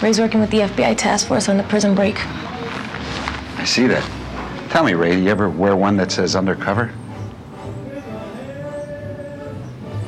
Ray's 0.02 0.22
working 0.22 0.40
with 0.40 0.50
the 0.52 0.60
FBI 0.60 0.96
task 0.96 1.28
force 1.28 1.50
on 1.50 1.58
the 1.58 1.64
prison 1.64 1.94
break. 1.94 2.16
I 3.58 3.66
see 3.66 3.88
that. 3.88 4.10
Tell 4.70 4.86
me, 4.86 4.94
Ray, 4.94 5.18
do 5.18 5.22
you 5.22 5.30
ever 5.30 5.50
wear 5.50 5.76
one 5.76 5.98
that 5.98 6.14
says 6.14 6.34
undercover? 6.34 6.94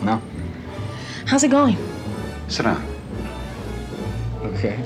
No? 0.01 0.21
How's 1.25 1.43
it 1.43 1.51
going? 1.51 1.75
Sit 2.47 2.63
down. 2.63 2.81
Okay. 4.41 4.79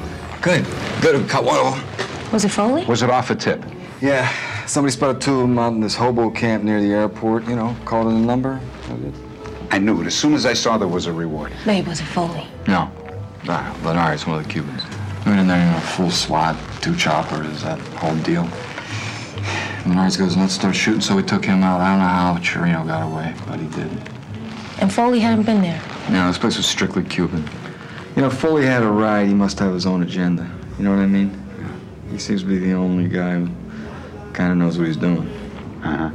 good. 0.44 0.64
Good. 1.00 1.28
Caught 1.28 1.44
one 1.44 1.58
of 1.58 1.74
them. 1.74 2.30
Was 2.30 2.44
it 2.44 2.50
Foley? 2.50 2.84
Was 2.84 3.02
it 3.02 3.08
off 3.08 3.30
a 3.30 3.34
tip? 3.34 3.64
Yeah. 4.00 4.28
Somebody 4.66 4.92
spotted 4.92 5.20
two 5.20 5.40
of 5.40 5.40
them 5.40 5.58
out 5.58 5.72
in 5.72 5.80
this 5.80 5.94
hobo 5.94 6.30
camp 6.30 6.62
near 6.64 6.80
the 6.80 6.92
airport. 6.92 7.48
You 7.48 7.56
know, 7.56 7.74
called 7.86 8.08
in 8.08 8.16
a 8.16 8.20
number. 8.20 8.60
That 8.88 8.98
was 8.98 9.14
it. 9.14 9.20
I 9.70 9.78
knew 9.78 10.00
it 10.02 10.06
as 10.06 10.14
soon 10.14 10.34
as 10.34 10.44
I 10.44 10.52
saw 10.52 10.76
there 10.76 10.86
was 10.86 11.06
a 11.06 11.12
reward. 11.12 11.52
Babe, 11.64 11.86
was 11.86 12.00
it 12.00 12.04
Foley? 12.04 12.46
No. 12.68 12.90
Nah, 13.44 13.74
Lenari's 13.82 14.26
one 14.26 14.38
of 14.38 14.46
the 14.46 14.52
Cubans. 14.52 14.82
Went 15.26 15.40
in 15.40 15.46
there, 15.46 15.58
you 15.58 15.72
know, 15.72 15.80
full 15.80 16.10
SWAT, 16.10 16.56
two 16.82 16.94
choppers, 16.94 17.62
that 17.62 17.78
whole 17.96 18.14
deal. 18.16 18.48
Lenari's 19.86 20.16
goes 20.16 20.36
nuts, 20.36 20.54
starts 20.54 20.78
shooting, 20.78 21.00
so 21.00 21.16
we 21.16 21.22
took 21.22 21.44
him 21.44 21.62
out. 21.62 21.80
I 21.80 21.90
don't 21.90 22.00
know 22.00 22.06
how 22.06 22.36
Chirino 22.38 22.86
got 22.86 23.02
away, 23.10 23.34
but 23.46 23.58
he 23.58 23.66
did. 23.68 23.90
And 24.80 24.92
Foley 24.92 25.20
hadn't 25.20 25.44
been 25.44 25.62
there. 25.62 25.80
No, 26.10 26.26
this 26.28 26.38
place 26.38 26.56
was 26.56 26.66
strictly 26.66 27.02
Cuban. 27.02 27.48
You 28.16 28.22
know, 28.22 28.30
Foley 28.30 28.64
had 28.64 28.82
a 28.82 28.88
ride. 28.88 29.26
He 29.26 29.34
must 29.34 29.58
have 29.58 29.72
his 29.74 29.86
own 29.86 30.02
agenda. 30.02 30.48
You 30.78 30.84
know 30.84 30.90
what 30.90 31.00
I 31.00 31.06
mean? 31.06 31.30
Yeah. 31.58 32.12
He 32.12 32.18
seems 32.18 32.42
to 32.42 32.46
be 32.48 32.58
the 32.58 32.72
only 32.72 33.08
guy 33.08 33.40
who 33.40 33.48
kind 34.32 34.52
of 34.52 34.58
knows 34.58 34.78
what 34.78 34.86
he's 34.86 34.96
doing. 34.96 35.28
Uh-huh. 35.82 36.10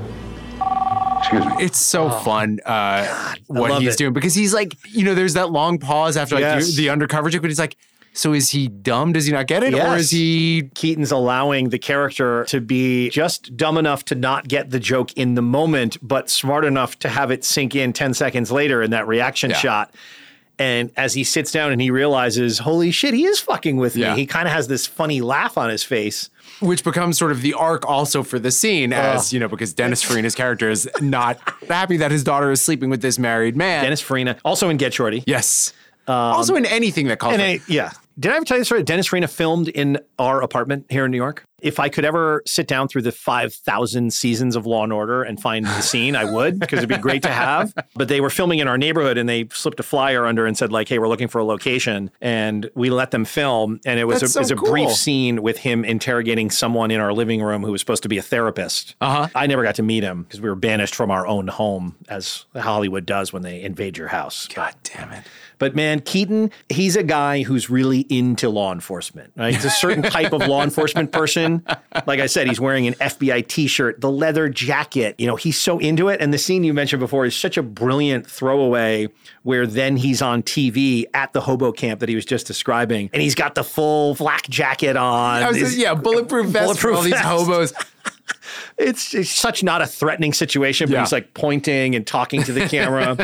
Excuse 1.20 1.46
me. 1.46 1.52
It's 1.60 1.78
so 1.86 2.10
fun 2.10 2.60
uh, 2.66 3.36
what 3.48 3.82
he's 3.82 3.96
it. 3.96 3.98
doing 3.98 4.14
because 4.14 4.34
he's 4.34 4.54
like, 4.54 4.76
you 4.88 5.04
know, 5.04 5.14
there's 5.14 5.34
that 5.34 5.52
long 5.52 5.78
pause 5.78 6.16
after 6.18 6.36
like 6.36 6.42
Yes. 6.44 6.68
the, 6.76 6.84
the 6.84 6.90
undercover 6.90 7.30
joke, 7.30 7.42
but 7.42 7.50
he's 7.50 7.60
like, 7.60 7.76
so 8.14 8.34
is 8.34 8.50
he 8.50 8.68
dumb? 8.70 9.12
Does 9.14 9.26
he 9.26 9.32
not 9.34 9.46
get 9.48 9.62
it, 9.62 9.74
Yes. 9.74 9.88
or 9.88 9.98
is 9.98 10.10
he? 10.10 10.70
Keaton's 10.74 11.12
allowing 11.12 11.70
the 11.70 11.78
character 11.78 12.46
to 12.46 12.60
be 12.62 13.10
just 13.10 13.56
dumb 13.56 13.78
enough 13.78 14.04
to 14.06 14.16
not 14.16 14.48
get 14.48 14.72
the 14.72 14.80
joke 14.80 15.14
in 15.14 15.36
the 15.36 15.42
moment, 15.42 15.98
but 16.02 16.30
smart 16.30 16.66
enough 16.66 16.98
to 17.00 17.10
have 17.10 17.30
it 17.30 17.44
sink 17.44 17.76
in 17.76 17.94
10 17.94 18.14
seconds 18.16 18.52
later 18.52 18.82
in 18.82 18.92
that 18.92 19.08
reaction 19.08 19.52
Yeah. 19.52 19.58
shot. 19.58 19.94
And 20.60 20.92
as 20.98 21.14
he 21.14 21.24
sits 21.24 21.52
down 21.54 21.72
and 21.72 21.82
he 21.82 21.90
realizes, 21.90 22.60
holy 22.60 22.92
shit, 22.92 23.14
he 23.14 23.26
is 23.26 23.40
fucking 23.40 23.78
with 23.78 23.96
Yeah. 23.96 24.14
me, 24.14 24.20
he 24.20 24.26
kind 24.28 24.46
of 24.48 24.54
has 24.54 24.68
this 24.68 24.86
funny 24.86 25.22
laugh 25.22 25.58
on 25.58 25.70
his 25.70 25.84
face. 25.84 26.30
Which 26.60 26.84
becomes 26.84 27.18
sort 27.18 27.32
of 27.32 27.42
the 27.42 27.54
arc 27.54 27.88
also 27.88 28.22
for 28.24 28.38
the 28.38 28.52
scene, 28.52 28.92
as 28.92 29.32
you 29.32 29.40
know, 29.40 29.48
because 29.48 29.74
Dennis 29.74 30.04
Farina's 30.04 30.36
character 30.36 30.70
is 30.70 30.90
not 31.00 31.40
happy 31.70 31.96
that 31.98 32.12
his 32.12 32.24
daughter 32.26 32.52
is 32.52 32.62
sleeping 32.62 32.90
with 32.90 33.02
this 33.02 33.18
married 33.18 33.56
man. 33.56 33.84
Dennis 33.84 34.02
Farina, 34.02 34.36
also 34.44 34.68
in 34.68 34.76
Get 34.76 34.94
Shorty. 34.94 35.24
yes. 35.26 35.72
Um, 36.08 36.16
also 36.16 36.56
in 36.56 36.66
anything 36.66 37.08
that 37.08 37.20
calls 37.20 37.38
him. 37.38 37.62
Yeah. 37.68 37.92
Did 38.20 38.34
I 38.34 38.36
ever 38.36 38.44
tell 38.44 38.58
you 38.58 38.62
the 38.62 38.66
story? 38.66 38.84
Dennis 38.84 39.08
Farina 39.08 39.30
filmed 39.30 39.70
in 39.70 39.98
our 40.18 40.42
apartment 40.42 40.88
here 40.90 41.06
in 41.06 41.12
New 41.12 41.18
York. 41.18 41.46
If 41.62 41.80
I 41.80 41.90
could 41.90 42.06
ever 42.06 42.42
sit 42.46 42.68
down 42.68 42.88
through 42.88 43.02
the 43.04 43.12
5,000 43.12 44.14
seasons 44.14 44.56
of 44.56 44.66
Law 44.66 44.84
and 44.84 44.94
Order 44.94 45.24
and 45.24 45.42
find 45.42 45.66
the 45.66 45.82
scene, 45.82 46.16
I 46.16 46.24
would, 46.24 46.58
because 46.60 46.80
it'd 46.80 46.90
be 46.90 46.98
great 46.98 47.22
to 47.24 47.30
have. 47.30 47.74
But 47.96 48.08
they 48.08 48.22
were 48.22 48.30
filming 48.30 48.60
in 48.60 48.68
our 48.68 48.78
neighborhood 48.78 49.18
and 49.18 49.28
they 49.28 49.48
slipped 49.52 49.80
a 49.80 49.84
flyer 49.84 50.26
under 50.26 50.46
and 50.46 50.58
said, 50.58 50.72
like, 50.72 50.88
hey, 50.88 51.00
we're 51.00 51.10
looking 51.10 51.28
for 51.28 51.40
a 51.40 51.46
location. 51.46 52.12
And 52.22 52.70
we 52.76 52.90
let 52.90 53.12
them 53.12 53.26
film. 53.26 53.80
And 53.86 54.00
it 54.00 54.06
was, 54.06 54.22
That's 54.22 54.36
a, 54.36 54.40
it 54.40 54.42
was 54.42 54.50
so 54.50 54.56
a 54.56 54.70
brief 54.70 54.92
scene 54.92 55.42
with 55.42 55.58
him 55.58 55.84
interrogating 55.84 56.50
someone 56.50 56.92
in 56.92 57.00
our 57.00 57.14
living 57.14 57.42
room 57.42 57.64
who 57.64 57.72
was 57.72 57.82
supposed 57.82 58.04
to 58.04 58.10
be 58.10 58.18
a 58.18 58.22
therapist. 58.22 58.96
Uh-huh. 59.02 59.28
I 59.36 59.48
never 59.48 59.64
got 59.64 59.76
to 59.76 59.84
meet 59.84 60.04
him 60.04 60.24
because 60.24 60.40
we 60.40 60.50
were 60.50 60.56
banished 60.56 60.96
from 60.96 61.12
our 61.12 61.28
own 61.28 61.48
home, 61.48 61.98
as 62.08 62.46
Hollywood 62.56 63.06
does 63.06 63.34
when 63.34 63.44
they 63.44 63.62
invade 63.62 63.98
your 63.98 64.08
house. 64.08 64.48
God 64.48 64.76
damn 64.84 65.12
it. 65.12 65.26
But 65.60 65.76
man, 65.76 66.00
Keaton, 66.00 66.52
he's 66.70 66.96
a 66.96 67.04
guy 67.04 67.44
who's 67.44 67.70
really 67.70 68.02
into 68.10 68.50
law 68.50 68.72
enforcement. 68.74 69.34
Right? 69.36 69.54
He's 69.54 69.66
a 69.66 69.70
certain 69.70 70.02
type 70.04 70.34
of 70.34 70.48
law 70.48 70.64
enforcement 70.64 71.12
person. 71.12 71.64
Like 72.08 72.20
I 72.20 72.26
said, 72.26 72.48
he's 72.48 72.60
wearing 72.60 72.88
an 72.88 72.94
FBI 72.96 73.48
t-shirt, 73.48 74.02
the 74.02 74.10
leather 74.10 74.50
jacket. 74.50 75.16
You 75.20 75.28
know, 75.28 75.36
he's 75.36 75.58
so 75.60 75.78
into 75.80 76.08
it. 76.08 76.22
And 76.22 76.34
the 76.34 76.38
scene 76.38 76.64
you 76.64 76.74
mentioned 76.74 77.02
before 77.02 77.26
is 77.26 77.36
such 77.36 77.58
a 77.58 77.64
brilliant 77.64 78.26
throwaway 78.26 79.10
where 79.44 79.68
then 79.68 79.98
he's 79.98 80.22
on 80.22 80.44
TV 80.44 81.06
at 81.14 81.34
the 81.34 81.42
hobo 81.42 81.72
camp 81.72 82.00
that 82.00 82.10
he 82.10 82.16
was 82.16 82.26
just 82.26 82.48
describing. 82.48 83.10
And 83.14 83.22
he's 83.22 83.36
got 83.36 83.56
the 83.56 83.64
full 83.64 84.16
flak 84.16 84.50
jacket 84.50 84.96
on. 84.96 85.46
Was 85.46 85.58
His- 85.58 85.78
yeah, 85.78 85.94
bulletproof 85.94 86.48
vest 86.48 86.80
for 86.80 86.92
Bulletproof 86.92 86.96
all 86.96 87.04
these 87.04 87.20
hobos. 87.20 87.74
It's, 88.78 89.14
it's 89.14 89.30
such 89.30 89.64
not 89.64 89.82
a 89.82 89.86
threatening 89.88 90.34
situation, 90.34 90.88
but 90.88 90.94
Yeah. 90.94 91.00
he's 91.02 91.12
like 91.12 91.34
pointing 91.34 91.96
and 91.96 92.06
talking 92.06 92.44
to 92.44 92.54
the 92.54 92.68
camera. 92.68 93.16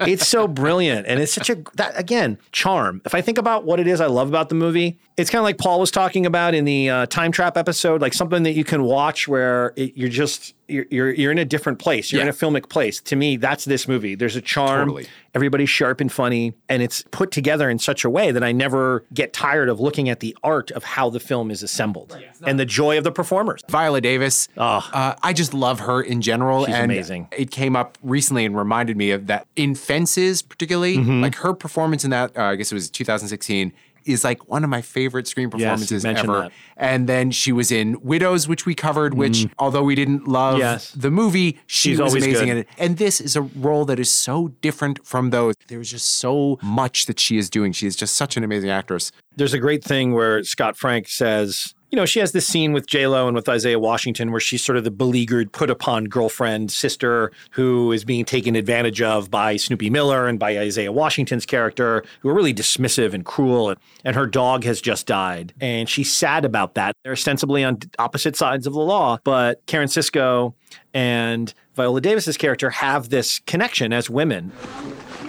it's 0.00 0.26
so 0.26 0.46
brilliant. 0.48 1.06
And 1.06 1.20
it's 1.20 1.32
such 1.32 1.50
a, 1.50 1.56
that 1.74 1.92
again, 1.98 2.38
charm. 2.52 3.00
If 3.04 3.14
I 3.14 3.20
think 3.20 3.38
about 3.38 3.64
what 3.64 3.80
it 3.80 3.86
is 3.86 4.00
I 4.00 4.06
love 4.06 4.28
about 4.28 4.48
the 4.48 4.54
movie, 4.54 4.98
it's 5.16 5.30
kind 5.30 5.38
of 5.38 5.44
like 5.44 5.58
Paul 5.58 5.78
was 5.78 5.92
talking 5.92 6.26
about 6.26 6.54
in 6.54 6.64
the 6.64 6.90
uh, 6.90 7.06
time 7.06 7.30
trap 7.30 7.56
episode, 7.56 8.00
like 8.00 8.12
something 8.12 8.42
that 8.42 8.54
you 8.54 8.64
can 8.64 8.82
watch 8.82 9.28
where 9.28 9.72
it, 9.76 9.96
you're 9.96 10.08
just, 10.08 10.54
you're, 10.66 10.86
you're, 10.90 11.12
you're 11.12 11.30
in 11.30 11.38
a 11.38 11.44
different 11.44 11.78
place. 11.78 12.10
You're 12.10 12.22
in 12.22 12.28
a 12.28 12.32
filmic 12.32 12.68
place. 12.68 13.00
To 13.02 13.14
me, 13.14 13.36
that's 13.36 13.64
this 13.64 13.86
movie. 13.86 14.16
There's 14.16 14.34
a 14.34 14.40
charm. 14.40 14.88
Totally. 14.88 15.06
Everybody's 15.32 15.68
sharp 15.68 16.00
and 16.00 16.10
funny, 16.12 16.54
and 16.68 16.80
it's 16.80 17.02
put 17.10 17.32
together 17.32 17.68
in 17.68 17.80
such 17.80 18.04
a 18.04 18.10
way 18.10 18.30
that 18.30 18.44
I 18.44 18.52
never 18.52 19.04
get 19.12 19.32
tired 19.32 19.68
of 19.68 19.80
looking 19.80 20.08
at 20.08 20.20
the 20.20 20.36
art 20.44 20.70
of 20.72 20.84
how 20.84 21.10
the 21.10 21.18
film 21.18 21.50
is 21.50 21.62
assembled 21.62 22.16
and 22.46 22.58
the 22.58 22.64
joy 22.64 22.98
of 22.98 23.04
the 23.04 23.10
performers. 23.10 23.60
Viola 23.68 24.00
Davis. 24.00 24.48
Uh, 24.56 25.14
I 25.22 25.32
just 25.32 25.52
love 25.52 25.80
her 25.80 26.00
in 26.00 26.22
general. 26.22 26.66
She's 26.66 26.74
and 26.74 26.84
amazing. 26.84 27.28
It 27.36 27.50
came 27.50 27.74
up 27.74 27.98
recently 28.02 28.44
and 28.44 28.56
reminded 28.56 28.96
me 28.96 29.10
of 29.10 29.26
that 29.26 29.48
in 29.56 29.74
Fences, 29.74 30.40
particularly. 30.40 30.98
Mm-hmm. 30.98 31.22
Like 31.22 31.34
her 31.36 31.52
performance 31.52 32.04
in 32.04 32.10
that, 32.10 32.36
uh, 32.36 32.42
I 32.42 32.54
guess 32.54 32.70
it 32.70 32.76
was 32.76 32.88
2016, 32.90 33.72
is 34.04 34.24
like 34.24 34.48
one 34.48 34.64
of 34.64 34.70
my 34.70 34.82
favorite 34.82 35.26
screen 35.26 35.50
performances 35.50 36.04
mentioned 36.04 36.30
ever. 36.30 36.40
that. 36.42 36.52
And 36.76 37.08
then 37.08 37.30
she 37.30 37.52
was 37.52 37.70
in 37.72 37.96
Widows, 38.02 38.46
which 38.48 38.66
we 38.66 38.74
covered, 38.74 39.14
which 39.14 39.46
although 39.58 39.82
we 39.82 39.94
didn't 39.94 40.26
love 40.28 40.56
Mm. 40.56 40.60
Yes. 40.60 40.90
the 40.92 41.10
movie, 41.10 41.58
she 41.66 41.90
She's 41.90 42.00
was 42.00 42.14
amazing 42.14 42.32
good. 42.32 42.48
in 42.48 42.56
it. 42.58 42.68
And 42.78 42.96
this 42.98 43.20
is 43.20 43.36
a 43.36 43.42
role 43.42 43.84
that 43.86 43.98
is 43.98 44.10
so 44.12 44.48
different 44.60 45.04
from 45.06 45.30
those. 45.30 45.54
There's 45.68 45.90
just 45.90 46.18
so 46.18 46.58
much 46.62 47.06
that 47.06 47.18
she 47.20 47.36
is 47.36 47.50
doing. 47.50 47.72
She 47.72 47.86
is 47.86 47.96
just 47.96 48.16
such 48.16 48.36
an 48.36 48.44
amazing 48.44 48.70
actress. 48.70 49.12
There's 49.36 49.52
a 49.54 49.58
great 49.58 49.82
thing 49.82 50.14
where 50.14 50.42
Scott 50.44 50.76
Frank 50.76 51.08
says, 51.08 51.73
You 51.90 51.96
know, 51.96 52.06
she 52.06 52.18
has 52.18 52.32
this 52.32 52.46
scene 52.46 52.72
with 52.72 52.88
J 52.88 53.06
Lo 53.06 53.28
and 53.28 53.36
with 53.36 53.48
Isaiah 53.48 53.78
Washington 53.78 54.32
where 54.32 54.40
she's 54.40 54.64
sort 54.64 54.76
of 54.76 54.82
the 54.82 54.90
beleaguered, 54.90 55.52
put 55.52 55.70
upon 55.70 56.06
girlfriend, 56.06 56.72
sister 56.72 57.30
who 57.50 57.92
is 57.92 58.04
being 58.04 58.24
taken 58.24 58.56
advantage 58.56 59.00
of 59.00 59.30
by 59.30 59.56
Snoopy 59.56 59.90
Miller 59.90 60.26
and 60.26 60.36
by 60.38 60.58
Isaiah 60.58 60.90
Washington's 60.90 61.46
character, 61.46 62.04
who 62.20 62.28
are 62.30 62.34
really 62.34 62.52
dismissive 62.54 63.14
and 63.14 63.24
cruel. 63.24 63.74
And, 64.04 64.16
her 64.16 64.26
dog 64.26 64.64
has 64.64 64.80
just 64.80 65.06
died. 65.06 65.52
And 65.60 65.88
she's 65.88 66.12
sad 66.12 66.44
about 66.44 66.74
that. 66.74 66.96
They're 67.04 67.12
ostensibly 67.12 67.62
on 67.62 67.78
opposite 67.98 68.36
sides 68.36 68.66
of 68.66 68.72
the 68.72 68.80
law, 68.80 69.18
but 69.22 69.64
Karen 69.66 69.88
Cisco 69.88 70.54
and 70.92 71.54
Viola 71.74 72.00
Davis's 72.00 72.36
character 72.36 72.70
have 72.70 73.10
this 73.10 73.38
connection 73.40 73.92
as 73.92 74.10
women. 74.10 74.52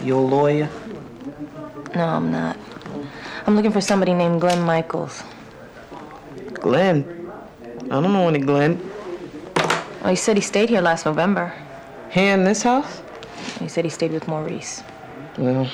You 0.03 0.17
a 0.17 0.19
lawyer? 0.19 0.69
No, 1.95 2.07
I'm 2.07 2.31
not. 2.31 2.57
I'm 3.45 3.55
looking 3.55 3.71
for 3.71 3.81
somebody 3.81 4.13
named 4.13 4.41
Glenn 4.41 4.61
Michaels. 4.61 5.23
Glenn? 6.53 7.31
I 7.85 7.87
don't 7.87 8.13
know 8.13 8.27
any 8.27 8.39
Glenn. 8.39 8.79
Well, 10.01 10.09
he 10.09 10.15
said 10.15 10.37
he 10.37 10.41
stayed 10.41 10.69
here 10.69 10.81
last 10.81 11.05
November. 11.05 11.53
Here 12.11 12.33
in 12.33 12.43
this 12.43 12.63
house? 12.63 13.01
He 13.59 13.67
said 13.67 13.85
he 13.85 13.89
stayed 13.89 14.11
with 14.11 14.27
Maurice. 14.27 14.83
Well, 15.37 15.69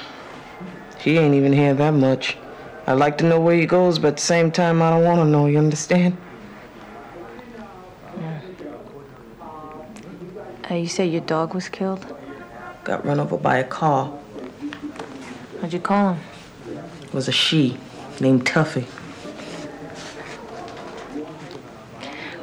he 1.00 1.18
ain't 1.18 1.36
even 1.36 1.54
here 1.54 1.74
that 1.74 1.92
much. 1.92 2.38
I'd 2.88 2.94
like 2.94 3.18
to 3.20 3.26
know 3.26 3.40
where 3.40 3.56
he 3.56 3.66
goes, 3.66 4.00
but 4.00 4.10
at 4.10 4.16
the 4.18 4.24
same 4.24 4.52
time, 4.52 4.82
I 4.82 4.90
don't 4.90 5.04
want 5.04 5.20
to 5.20 5.26
know, 5.26 5.48
you 5.48 5.58
understand? 5.58 6.18
Uh, 10.72 10.76
you 10.76 10.88
say 10.88 11.06
your 11.06 11.22
dog 11.22 11.54
was 11.54 11.68
killed? 11.68 12.06
Got 12.86 13.06
run 13.06 13.20
over 13.20 13.36
by 13.36 13.58
a 13.58 13.64
car. 13.66 14.08
What'd 15.56 15.74
you 15.74 15.82
call 15.82 16.14
him? 16.14 16.24
It 17.04 17.14
was 17.14 17.28
a 17.28 17.32
she 17.34 17.78
named 18.22 18.46
Tuffy. 18.46 18.86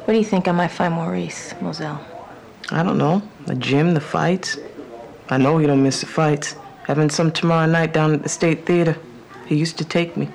Where 0.09 0.15
do 0.15 0.21
you 0.21 0.25
think 0.25 0.47
I 0.47 0.53
might 0.53 0.69
find 0.69 0.95
Maurice, 0.95 1.53
Moselle? 1.61 2.03
I 2.71 2.81
don't 2.81 2.97
know. 2.97 3.21
The 3.45 3.53
gym, 3.53 3.93
the 3.93 4.01
fights. 4.01 4.57
I 5.29 5.37
know 5.37 5.59
he 5.59 5.67
don't 5.67 5.83
miss 5.83 5.99
the 5.99 6.07
fights. 6.07 6.55
Having 6.85 7.11
some 7.11 7.31
tomorrow 7.31 7.67
night 7.67 7.93
down 7.93 8.15
at 8.15 8.23
the 8.23 8.29
State 8.29 8.65
Theater. 8.65 8.97
He 9.45 9.55
used 9.55 9.77
to 9.77 9.85
take 9.85 10.17
me. 10.17 10.27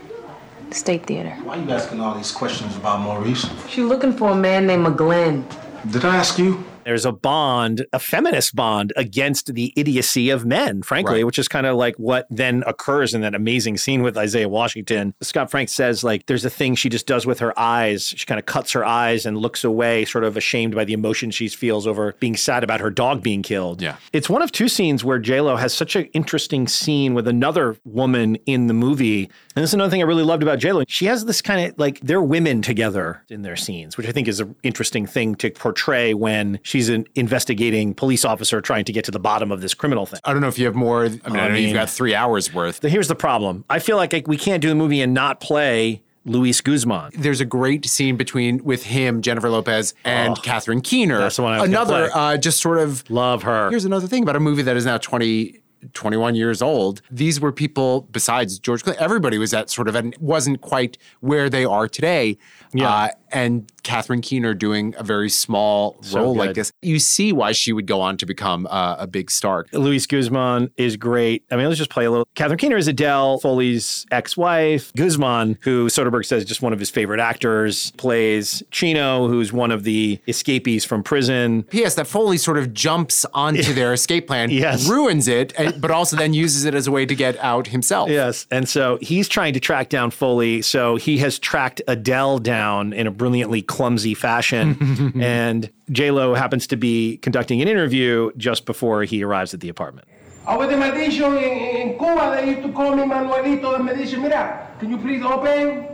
State 0.71 1.07
Theater. 1.07 1.31
Why 1.43 1.59
are 1.59 1.61
you 1.61 1.69
asking 1.73 2.01
all 2.01 2.15
these 2.15 2.31
questions 2.31 2.77
about 2.77 3.01
Maurice? 3.01 3.51
She's 3.69 3.85
looking 3.85 4.13
for 4.13 4.31
a 4.31 4.37
man 4.37 4.69
named 4.69 4.97
Glenn. 4.97 5.45
Did 5.91 6.05
I 6.05 6.19
ask 6.19 6.39
you? 6.39 6.65
There's 6.85 7.05
a 7.05 7.13
bond, 7.13 7.87
a 7.93 7.99
feminist 7.99 8.55
bond 8.55 8.93
against 8.97 9.55
the 9.55 9.73
idiocy 9.77 10.31
of 10.31 10.45
men, 10.45 10.83
frankly, 10.83 11.15
Right. 11.17 11.27
which 11.27 11.39
is 11.39 11.49
kind 11.49 11.67
of 11.67 11.77
like 11.77 11.97
what 11.97 12.27
then 12.31 12.63
occurs 12.67 13.15
in 13.15 13.21
that 13.23 13.35
amazing 13.35 13.77
scene 13.79 14.03
with 14.03 14.17
Isaiah 14.17 14.49
Washington. 14.49 15.15
Scott 15.23 15.51
Frank 15.51 15.69
says, 15.69 16.05
like, 16.05 16.27
there's 16.27 16.45
a 16.45 16.51
thing 16.51 16.75
she 16.75 16.89
just 16.89 17.07
does 17.07 17.27
with 17.27 17.39
her 17.41 17.59
eyes. 17.59 18.09
She 18.17 18.27
kind 18.27 18.39
of 18.39 18.47
cuts 18.47 18.73
her 18.73 18.85
eyes 18.85 19.27
and 19.27 19.37
looks 19.39 19.65
away, 19.65 20.05
sort 20.05 20.25
of 20.25 20.37
ashamed 20.37 20.75
by 20.75 20.85
the 20.85 20.93
emotion 20.93 21.31
she 21.31 21.49
feels 21.49 21.87
over 21.87 22.15
being 22.21 22.37
sad 22.37 22.65
about 22.65 22.81
her 22.81 22.91
dog 22.91 23.23
being 23.23 23.43
killed. 23.43 23.81
Yeah. 23.83 23.97
It's 24.13 24.29
one 24.31 24.43
of 24.43 24.53
two 24.53 24.69
scenes 24.69 25.05
where 25.05 25.19
JLo 25.21 25.59
has 25.59 25.73
such 25.75 25.97
an 25.97 26.05
interesting 26.07 26.69
scene 26.69 27.15
with 27.15 27.27
another 27.29 27.77
woman 27.85 28.37
in 28.47 28.67
the 28.67 28.75
movie. 28.75 29.25
And 29.57 29.63
this 29.63 29.71
is 29.71 29.75
another 29.75 29.91
thing 29.91 30.01
I 30.01 30.05
really 30.05 30.23
loved 30.25 30.43
about 30.43 30.59
JLo. 30.59 30.85
She 30.89 31.07
has 31.07 31.25
this 31.25 31.41
kind 31.41 31.71
of 31.71 31.79
like 31.79 32.01
they're 32.01 32.23
women 32.23 32.63
together 32.63 33.23
in 33.29 33.43
their 33.43 33.57
scenes, 33.57 33.97
which 33.97 34.07
I 34.07 34.13
think 34.13 34.29
is 34.29 34.41
an 34.41 34.55
interesting 34.63 35.07
thing 35.07 35.35
to 35.37 35.51
portray 35.51 36.13
when 36.15 36.59
she's 36.75 36.89
an 36.89 37.07
investigating 37.15 37.95
police 37.95 38.25
officer 38.25 38.61
trying 38.61 38.85
to 38.85 38.93
get 38.93 39.05
to 39.05 39.13
the 39.13 39.21
bottom 39.21 39.53
of 39.53 39.61
this 39.61 39.75
criminal 39.75 40.07
thing. 40.07 40.19
I 40.25 40.33
don't 40.33 40.43
know 40.43 40.49
if 40.49 40.59
you 40.59 40.67
have 40.67 40.75
more. 40.75 41.05
I 41.05 41.09
mean, 41.09 41.21
I, 41.25 41.29
I 41.29 41.49
know 41.49 41.55
mean- 41.55 41.63
you've 41.63 41.75
got 41.75 41.89
three 41.89 42.17
hours 42.17 42.53
worth. 42.53 42.83
Here's 42.83 43.07
the 43.07 43.15
problem. 43.15 43.65
I 43.71 43.79
feel 43.79 43.97
like 43.97 44.13
we 44.27 44.37
can't 44.37 44.61
do 44.61 44.69
the 44.69 44.75
movie 44.75 45.01
and 45.01 45.15
not 45.15 45.39
play 45.41 46.03
Luis 46.25 46.61
Guzman. 46.61 47.13
There's 47.17 47.41
a 47.41 47.45
great 47.45 47.87
scene 47.87 48.17
between 48.17 48.65
with 48.65 48.83
him, 48.83 49.23
Jennifer 49.23 49.51
Lopez, 49.51 49.95
and 50.05 50.37
Catherine 50.43 50.81
Keener. 50.81 51.19
Oh, 51.19 51.21
that's 51.21 51.37
the 51.37 51.43
one 51.43 51.61
Another 51.61 52.11
uh, 52.13 52.37
just 52.37 52.61
sort 52.61 52.79
of 52.79 53.09
Love 53.09 53.45
her. 53.45 53.71
Here's 53.71 53.85
another 53.85 54.09
thing 54.09 54.25
about 54.25 54.35
a 54.35 54.41
movie 54.41 54.63
that 54.63 54.77
is 54.77 54.85
now 54.85 54.99
20, 54.99 55.61
21 55.93 56.35
years 56.35 56.61
old. 56.61 57.03
These 57.11 57.41
were 57.41 57.53
people 57.53 58.09
besides 58.11 58.59
George 58.59 58.83
Clooney. 58.83 58.97
Everybody 58.97 59.39
was 59.39 59.55
at 59.55 59.71
sort 59.71 59.87
of 59.87 59.95
and 59.95 60.17
wasn't 60.19 60.61
quite 60.61 60.99
where 61.21 61.49
they 61.49 61.65
are 61.65 61.87
today. 61.87 62.39
Yeah. 62.73 62.91
Uh, 62.93 63.09
and 63.35 63.71
Catherine 63.83 64.23
Keener 64.23 64.55
doing 64.55 64.95
a 64.97 65.03
very 65.03 65.29
small 65.29 65.99
So 66.03 66.21
role 66.21 66.35
like 66.35 66.55
this. 66.55 66.73
You 66.81 66.99
see 66.99 67.33
why 67.33 67.53
she 67.53 67.73
would 67.73 67.87
go 67.87 68.01
on 68.01 68.17
to 68.17 68.27
become 68.27 68.67
uh, 68.71 68.97
a 68.99 69.07
big 69.07 69.31
star. 69.31 69.67
Luis 69.73 70.07
Guzman 70.07 70.71
is 70.79 70.97
great. 70.97 71.45
I 71.51 71.57
mean, 71.57 71.67
let's 71.67 71.77
just 71.79 71.91
play 71.91 72.07
a 72.07 72.11
little. 72.11 72.27
Catherine 72.35 72.59
Keener 72.59 72.77
is 72.79 72.89
Adele 72.89 73.39
Foley's 73.41 74.07
ex-wife. 74.11 74.93
Guzman, 74.95 75.59
who 75.63 75.87
Soderbergh 75.89 76.25
says 76.25 76.43
is 76.45 76.49
just 76.49 76.63
one 76.63 76.73
of 76.73 76.79
his 76.79 76.89
favorite 76.91 77.21
actors, 77.21 77.91
plays 77.93 78.63
Chino, 78.71 79.29
who's 79.29 79.53
one 79.53 79.71
of 79.71 79.85
the 79.85 80.19
escapees 80.29 80.85
from 80.85 81.03
prison. 81.03 81.65
P.S. 81.65 81.95
That 81.97 82.07
Foley 82.07 82.39
sort 82.39 82.57
of 82.59 82.73
jumps 82.73 83.27
onto 83.35 83.73
their 83.75 83.93
escape 83.93 84.27
plan, 84.27 84.51
Yes. 84.51 84.89
ruins 84.89 85.29
it, 85.29 85.53
and, 85.59 85.81
but 85.81 85.91
also 85.91 86.17
then 86.17 86.33
uses 86.33 86.65
it 86.65 86.75
as 86.75 86.87
a 86.87 86.91
way 86.93 87.05
to 87.05 87.15
get 87.15 87.37
out 87.39 87.67
himself. 87.69 88.09
Yes. 88.11 88.47
And 88.51 88.69
so 88.69 88.99
he's 89.03 89.29
trying 89.29 89.53
to 89.55 89.61
track 89.61 89.89
down 89.89 90.11
Foley. 90.11 90.63
So 90.63 90.97
he 90.97 91.19
has 91.19 91.39
tracked 91.39 91.83
Adele 91.89 92.39
down 92.39 92.93
in 92.93 93.07
a 93.07 93.11
brilliantly 93.25 93.63
clumsy 93.63 94.13
fashion. 94.13 95.15
and 95.23 95.71
J-Lo 95.91 96.35
happens 96.35 96.67
to 96.67 96.77
be 96.77 97.17
conducting 97.17 97.63
an 97.63 97.69
interview 97.69 98.31
just 98.37 98.67
before 98.67 99.05
he 99.05 99.25
arrives 99.25 99.55
at 99.55 99.61
the 99.61 99.71
apartment. 99.71 100.07
Over 100.47 100.67
the 100.67 100.77
meditation 100.77 101.33
in, 101.39 101.55
in 101.77 101.89
Cuba, 101.99 102.37
they 102.37 102.51
used 102.51 102.63
to 102.65 102.71
call 102.71 102.95
me 102.95 103.05
Manuelito 103.05 103.79
the 103.79 103.83
meditation. 103.83 104.21
Mira, 104.21 104.69
can 104.79 104.91
you 104.91 104.99
please 104.99 105.25
open? 105.25 105.87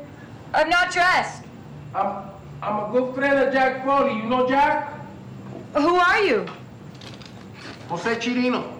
I'm 0.52 0.68
not 0.68 0.90
dressed. 0.90 1.44
I'm, 1.94 2.30
I'm 2.62 2.90
a 2.90 2.92
good 2.92 3.14
friend 3.14 3.38
of 3.38 3.54
Jack 3.54 3.84
Foley. 3.84 4.16
You 4.16 4.24
know 4.24 4.48
Jack? 4.48 4.92
Who 5.74 5.94
are 5.94 6.22
you? 6.24 6.48
Jose 7.90 8.16
Chirino. 8.16 8.72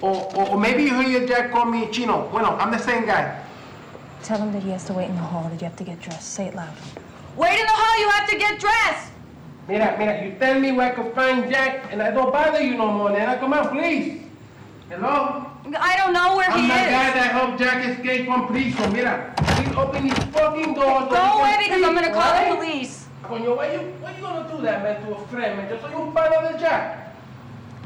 Or, 0.00 0.16
or, 0.34 0.48
or 0.48 0.58
maybe 0.58 0.82
you 0.82 1.00
hear 1.02 1.24
Jack 1.24 1.52
call 1.52 1.66
me 1.66 1.88
Chino. 1.92 2.28
Bueno, 2.32 2.56
I'm 2.56 2.72
the 2.72 2.78
same 2.78 3.06
guy. 3.06 3.44
Tell 4.24 4.38
him 4.38 4.52
that 4.54 4.64
he 4.64 4.70
has 4.70 4.84
to 4.86 4.92
wait 4.92 5.08
in 5.08 5.14
the 5.14 5.22
hall, 5.22 5.48
that 5.48 5.60
you 5.60 5.68
have 5.68 5.76
to 5.76 5.84
get 5.84 6.00
dressed. 6.00 6.32
Say 6.32 6.46
it 6.46 6.56
loud. 6.56 6.74
Wait 7.36 7.58
in 7.58 7.66
the 7.66 7.72
hall, 7.72 7.98
you 8.00 8.08
have 8.10 8.28
to 8.28 8.36
get 8.36 8.60
dressed. 8.60 9.10
Mira, 9.68 9.96
mira, 9.98 10.22
you 10.24 10.32
tell 10.38 10.58
me 10.60 10.72
where 10.72 10.92
I 10.92 10.94
can 10.94 11.12
find 11.12 11.50
Jack, 11.50 11.90
and 11.92 12.02
I 12.02 12.10
don't 12.10 12.30
bother 12.32 12.60
you 12.60 12.76
no 12.76 12.90
more, 12.92 13.10
Nana. 13.10 13.38
Come 13.38 13.52
on, 13.54 13.68
please. 13.70 14.20
Hello? 14.90 15.46
I 15.78 15.96
don't 15.96 16.12
know 16.12 16.36
where 16.36 16.50
I'm 16.50 16.60
he 16.60 16.66
the 16.66 16.74
guy 16.74 17.08
is. 17.08 17.14
that 17.14 17.30
helped 17.32 17.58
Jack 17.58 17.86
escape 17.88 18.26
from 18.26 18.46
prison. 18.48 18.92
Mira, 18.92 19.32
please 19.38 19.74
open 19.76 20.02
these 20.04 20.18
fucking 20.34 20.74
doors. 20.74 21.04
so 21.04 21.10
Go 21.10 21.22
he 21.22 21.28
away 21.40 21.52
can 21.52 21.62
because 21.64 21.82
I'm 21.84 21.94
gonna 21.94 22.12
call 22.12 22.32
the 22.32 22.38
alright? 22.50 22.58
police. 22.58 23.06
Coño, 23.22 23.56
why 23.56 23.72
you, 23.72 23.78
why 24.02 24.10
you 24.14 24.20
gonna 24.20 24.48
do 24.50 24.60
that, 24.62 24.82
man, 24.82 25.00
to 25.06 25.14
a 25.14 25.26
friend, 25.28 25.56
man? 25.58 25.68
Yo 25.70 25.78
soy 25.80 25.94
un 25.94 26.12
pana 26.12 26.42
de 26.52 26.58
Jack. 26.58 27.14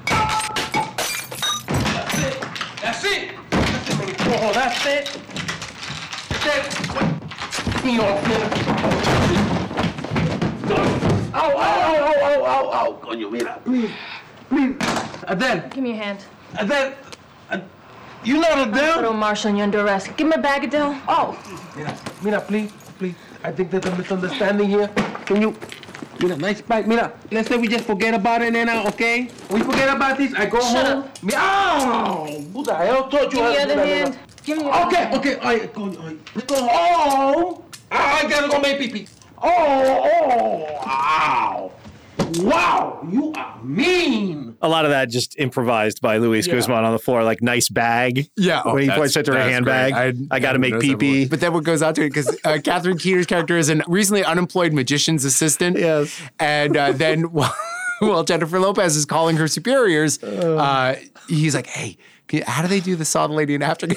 That's 0.07 2.19
it. 2.25 2.37
That's 2.81 3.05
it. 3.05 3.31
That's 3.51 3.91
it, 3.91 3.99
man. 3.99 4.15
Cojo, 4.17 4.53
that's 4.55 4.87
it. 4.87 5.19
That's 6.31 6.97
it. 6.97 7.16
Me 7.87 7.99
off, 8.01 8.19
man. 8.29 8.43
Ow, 11.35 11.39
ow, 11.39 11.55
ow, 11.55 12.03
ow, 12.03 12.19
ow, 12.27 12.45
ow, 12.45 12.65
ow. 12.79 12.99
Coño, 13.01 13.31
mira, 13.31 13.61
please. 13.65 13.91
Please. 14.49 14.75
Adele, 15.29 15.69
Give 15.71 15.83
me 15.85 15.91
your 15.91 15.99
hand. 16.03 16.19
Adele. 16.59 16.95
Ad- 17.51 17.65
You 18.25 18.41
not 18.41 18.59
Adele? 18.69 18.97
Little 18.97 19.13
Marshall, 19.15 19.53
you're 19.55 19.63
under 19.63 19.81
arrest. 19.87 20.11
Give 20.17 20.27
me 20.27 20.35
a 20.35 20.39
bag, 20.39 20.65
Adele. 20.65 20.99
Oh, 21.07 21.39
mira, 21.77 21.95
mira, 22.23 22.41
please, 22.41 22.73
please. 22.99 23.15
I 23.45 23.53
think 23.53 23.71
there's 23.71 23.87
a 23.87 23.95
misunderstanding 23.97 24.69
here. 24.69 24.89
Can 25.25 25.41
you, 25.43 25.55
mira, 26.21 26.37
nice 26.37 26.61
bag. 26.63 26.89
Mira, 26.89 27.13
let's 27.31 27.49
say 27.49 27.57
we 27.57 27.69
just 27.69 27.85
forget 27.85 28.15
about 28.15 28.43
it, 28.43 28.53
Nana, 28.53 28.83
okay? 28.89 29.29
We 29.49 29.61
forget 29.63 29.95
about 29.95 30.19
this. 30.19 30.35
I 30.35 30.47
go 30.47 30.59
Shut 30.61 30.87
home. 30.87 31.03
up. 31.05 31.23
Mi- 31.23 31.35
Oh, 31.37 32.27
who 32.53 32.65
the 32.65 32.75
hell 32.75 33.09
told 33.09 33.33
you 33.33 33.39
Give 33.39 33.47
me 33.47 33.55
how 33.55 33.65
to 33.65 33.67
do 33.67 33.73
other 33.73 33.77
that, 33.77 33.87
hand. 33.87 34.19
Give 34.45 34.59
me 34.59 34.65
your 34.65 34.73
other 34.73 34.87
Okay, 34.87 34.97
hand. 35.05 35.15
okay, 35.19 35.35
all 35.37 35.45
right, 35.55 35.73
go, 35.75 35.83
all 35.83 36.07
right. 36.07 36.19
Let's 36.35 36.47
go 36.47 36.67
home. 36.67 37.63
I 37.91 38.23
I 38.25 38.29
gotta 38.29 38.49
go 38.49 38.61
make 38.61 38.79
pee 38.79 38.89
pee. 38.91 39.09
Oh, 39.43 39.49
oh, 39.49 40.79
ow. 40.87 41.73
Wow, 42.39 43.07
you 43.11 43.33
are 43.35 43.63
mean. 43.63 44.57
A 44.63 44.69
lot 44.69 44.85
of 44.85 44.91
that 44.91 45.11
just 45.11 45.39
improvised 45.39 46.01
by 46.01 46.17
Luis 46.17 46.47
Yeah. 46.47 46.55
Guzman 46.55 46.85
on 46.85 46.93
the 46.93 46.99
floor, 46.99 47.23
like 47.23 47.41
nice 47.43 47.69
bag. 47.69 48.29
Yeah, 48.37 48.63
oh, 48.65 48.73
when 48.75 48.83
he 48.83 48.89
that's- 48.89 48.99
points 49.15 49.17
at 49.17 49.27
her 49.27 49.39
handbag. 49.39 49.93
great. 49.93 50.29
I, 50.31 50.41
got 50.41 50.53
to 50.53 50.59
make 50.59 50.79
pee 50.81 50.97
pee. 50.97 51.27
But 51.27 51.41
then 51.41 51.53
what 51.53 51.65
goes 51.65 51.83
on 51.83 51.95
to 51.95 52.03
it 52.03 52.09
because 52.09 52.35
uh, 52.45 52.59
Catherine 52.65 52.99
Keener's 52.99 53.27
character 53.27 53.57
is 53.57 53.71
a 53.71 53.81
recently 53.87 54.25
unemployed 54.25 54.73
magician's 54.73 55.25
assistant. 55.25 55.79
Yes. 55.79 56.21
and 56.41 56.77
uh, 56.77 56.93
then 56.93 57.23
while, 57.33 57.55
while 58.01 58.25
Jennifer 58.25 58.59
Lopez 58.59 58.97
is 58.97 59.05
calling 59.05 59.37
her 59.37 59.47
superiors, 59.47 60.21
uh, 60.23 60.99
he's 61.29 61.55
like, 61.55 61.67
"Hey, 61.67 61.97
how 62.47 62.63
do 62.63 62.69
they 62.69 62.81
do 62.81 62.97
the 62.97 63.05
saw 63.05 63.27
the 63.27 63.35
lady 63.35 63.55
in 63.55 63.63
after?" 63.63 63.87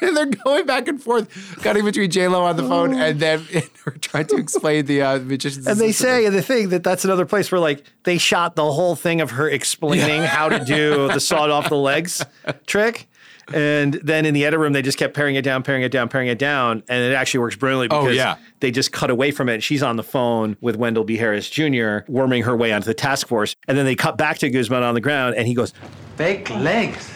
And 0.10 0.16
they're 0.16 0.26
going 0.26 0.66
back 0.66 0.88
and 0.88 1.02
forth, 1.02 1.28
cutting 1.62 1.84
between 1.84 2.10
J 2.10 2.26
Lo 2.28 2.42
on 2.42 2.56
the 2.56 2.62
phone 2.62 2.94
and 2.94 3.20
then 3.20 3.46
her 3.84 3.90
trying 3.92 4.26
to 4.28 4.36
explain 4.36 4.86
the 4.86 5.02
uh, 5.02 5.18
magician's. 5.18 5.66
And 5.66 5.78
they 5.78 5.92
say 5.92 6.24
in 6.24 6.32
the 6.32 6.42
thing 6.42 6.70
that 6.70 6.82
that's 6.82 7.04
another 7.04 7.26
place 7.26 7.52
where 7.52 7.60
like 7.60 7.84
they 8.04 8.16
shot 8.18 8.56
the 8.56 8.70
whole 8.72 8.96
thing 8.96 9.20
of 9.20 9.32
her 9.32 9.48
explaining 9.48 10.22
how 10.22 10.48
to 10.48 10.64
do 10.64 11.08
the 11.08 11.20
sawed 11.20 11.50
off 11.50 11.68
the 11.68 11.76
legs 11.76 12.24
trick. 12.66 13.08
And 13.52 13.94
then 13.94 14.26
in 14.26 14.32
the 14.34 14.44
edit 14.44 14.60
room, 14.60 14.72
they 14.72 14.80
just 14.82 14.96
kept 14.96 15.12
paring 15.12 15.34
it 15.34 15.42
down, 15.42 15.64
paring 15.64 15.82
it 15.82 15.90
down, 15.90 16.08
paring 16.08 16.28
it 16.28 16.38
down. 16.38 16.84
And 16.88 17.02
it 17.02 17.14
actually 17.14 17.40
works 17.40 17.56
brilliantly 17.56 17.88
Oh, 17.98 18.02
because 18.02 18.16
yeah. 18.16 18.36
they 18.60 18.70
just 18.70 18.92
cut 18.92 19.10
away 19.10 19.32
from 19.32 19.48
it. 19.48 19.60
She's 19.62 19.82
on 19.82 19.96
the 19.96 20.04
phone 20.04 20.56
with 20.60 20.76
Wendell 20.76 21.02
B. 21.02 21.16
Harris 21.16 21.50
Jr., 21.50 21.98
worming 22.06 22.44
her 22.44 22.56
way 22.56 22.72
onto 22.72 22.86
the 22.86 22.94
task 22.94 23.26
force. 23.26 23.56
And 23.66 23.76
then 23.76 23.86
they 23.86 23.96
cut 23.96 24.16
back 24.16 24.38
to 24.38 24.50
Guzman 24.50 24.84
on 24.84 24.94
the 24.94 25.00
ground, 25.00 25.34
and 25.34 25.48
he 25.48 25.54
goes, 25.54 25.72
Fake 26.16 26.48
legs. 26.50 27.10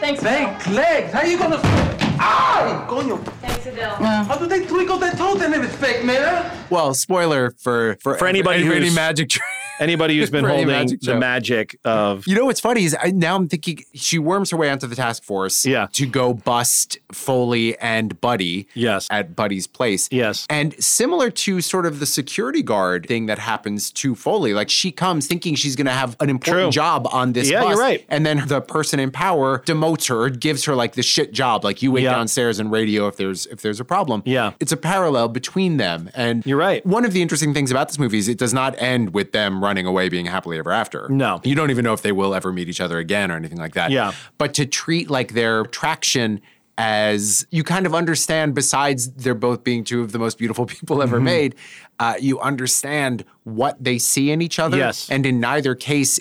Thanks, 0.00 0.22
legs. 0.68 1.12
How 1.12 1.20
are 1.20 1.26
you 1.26 1.36
gonna? 1.36 2.07
Ah! 2.18 2.86
Coño. 2.88 3.22
Thanks, 3.40 3.66
Adele. 3.66 3.90
How 3.96 4.36
do 4.36 4.46
they 4.46 4.64
twinkle 4.66 4.98
their 4.98 5.12
toes 5.12 5.40
and 5.42 5.54
if 5.54 5.64
it's 5.64 5.76
fake, 5.76 6.04
man? 6.04 6.50
Well, 6.70 6.94
spoiler 6.94 7.54
for 7.58 7.96
for, 8.00 8.16
For 8.18 8.26
anybody 8.26 8.64
for 8.66 8.72
any 8.72 8.86
who's- 8.86 8.94
magic 8.94 9.28
trick. 9.30 9.44
anybody 9.80 10.18
who's 10.18 10.28
been 10.28 10.44
holding 10.44 10.66
magic 10.66 11.00
the 11.02 11.14
magic 11.16 11.78
of. 11.84 12.26
You 12.26 12.34
know 12.34 12.46
what's 12.46 12.58
funny 12.58 12.82
is 12.82 12.96
I, 13.00 13.12
now 13.12 13.36
I'm 13.36 13.46
thinking 13.46 13.84
she 13.94 14.18
worms 14.18 14.50
her 14.50 14.56
way 14.56 14.70
onto 14.70 14.88
the 14.88 14.96
task 14.96 15.22
force 15.22 15.64
Yeah. 15.64 15.86
to 15.92 16.04
go 16.04 16.34
bust 16.34 16.98
Foley 17.12 17.78
and 17.78 18.20
Buddy 18.20 18.66
Yes. 18.74 19.06
at 19.08 19.36
Buddy's 19.36 19.68
place. 19.68 20.08
Yes. 20.10 20.48
And 20.50 20.74
similar 20.82 21.30
to 21.30 21.60
sort 21.60 21.86
of 21.86 22.00
the 22.00 22.06
security 22.06 22.60
guard 22.60 23.06
thing 23.06 23.26
that 23.26 23.38
happens 23.38 23.92
to 23.92 24.16
Foley, 24.16 24.52
like 24.52 24.68
she 24.68 24.90
comes 24.90 25.28
thinking 25.28 25.54
she's 25.54 25.76
going 25.76 25.86
to 25.86 25.92
have 25.92 26.16
an 26.18 26.28
important 26.28 26.64
True. 26.64 26.70
job 26.72 27.06
on 27.12 27.32
this 27.34 27.48
Yeah, 27.48 27.60
bus. 27.60 27.70
you're 27.70 27.78
right. 27.80 28.04
And 28.08 28.26
then 28.26 28.48
the 28.48 28.60
person 28.60 28.98
in 28.98 29.12
power 29.12 29.60
demotes 29.60 30.08
her, 30.08 30.22
or 30.24 30.28
gives 30.30 30.64
her 30.64 30.74
like 30.74 30.94
the 30.94 31.04
shit 31.04 31.32
job, 31.32 31.62
like 31.62 31.82
you 31.82 31.92
wait 31.92 32.02
Yeah. 32.08 32.16
downstairs 32.16 32.58
and 32.58 32.70
radio 32.70 33.06
if 33.08 33.16
there's 33.16 33.46
if 33.46 33.62
there's 33.62 33.80
a 33.80 33.84
problem. 33.84 34.22
Yeah. 34.26 34.52
It's 34.60 34.72
a 34.72 34.76
parallel 34.76 35.28
between 35.28 35.76
them. 35.76 36.10
And 36.14 36.44
You're 36.46 36.58
right. 36.58 36.84
One 36.84 37.04
of 37.04 37.12
the 37.12 37.22
interesting 37.22 37.54
things 37.54 37.70
about 37.70 37.88
this 37.88 37.98
movie 37.98 38.18
is 38.18 38.28
it 38.28 38.38
does 38.38 38.54
not 38.54 38.74
end 38.78 39.14
with 39.14 39.32
them 39.32 39.62
running 39.62 39.86
away 39.86 40.08
being 40.08 40.26
happily 40.26 40.58
ever 40.58 40.72
after. 40.72 41.08
No. 41.08 41.40
You 41.44 41.54
don't 41.54 41.70
even 41.70 41.84
know 41.84 41.92
if 41.92 42.02
they 42.02 42.12
will 42.12 42.34
ever 42.34 42.52
meet 42.52 42.68
each 42.68 42.80
other 42.80 42.98
again 42.98 43.30
or 43.30 43.36
anything 43.36 43.58
like 43.58 43.74
that. 43.74 43.90
Yeah. 43.90 44.12
But 44.38 44.54
to 44.54 44.66
treat 44.66 45.10
like 45.10 45.32
their 45.34 45.62
attraction 45.62 46.40
as 46.78 47.44
you 47.50 47.64
kind 47.64 47.86
of 47.86 47.94
understand, 47.94 48.54
besides 48.54 49.10
they're 49.10 49.34
both 49.34 49.64
being 49.64 49.82
two 49.82 50.00
of 50.00 50.12
the 50.12 50.18
most 50.18 50.38
beautiful 50.38 50.64
people 50.66 51.02
ever 51.02 51.20
made, 51.20 51.56
uh, 51.98 52.14
you 52.20 52.38
understand 52.38 53.24
what 53.42 53.82
they 53.82 53.98
see 53.98 54.30
in 54.30 54.40
each 54.40 54.60
other. 54.60 54.76
Yes. 54.76 55.10
And 55.10 55.26
in 55.26 55.40
neither 55.40 55.74
case 55.74 56.20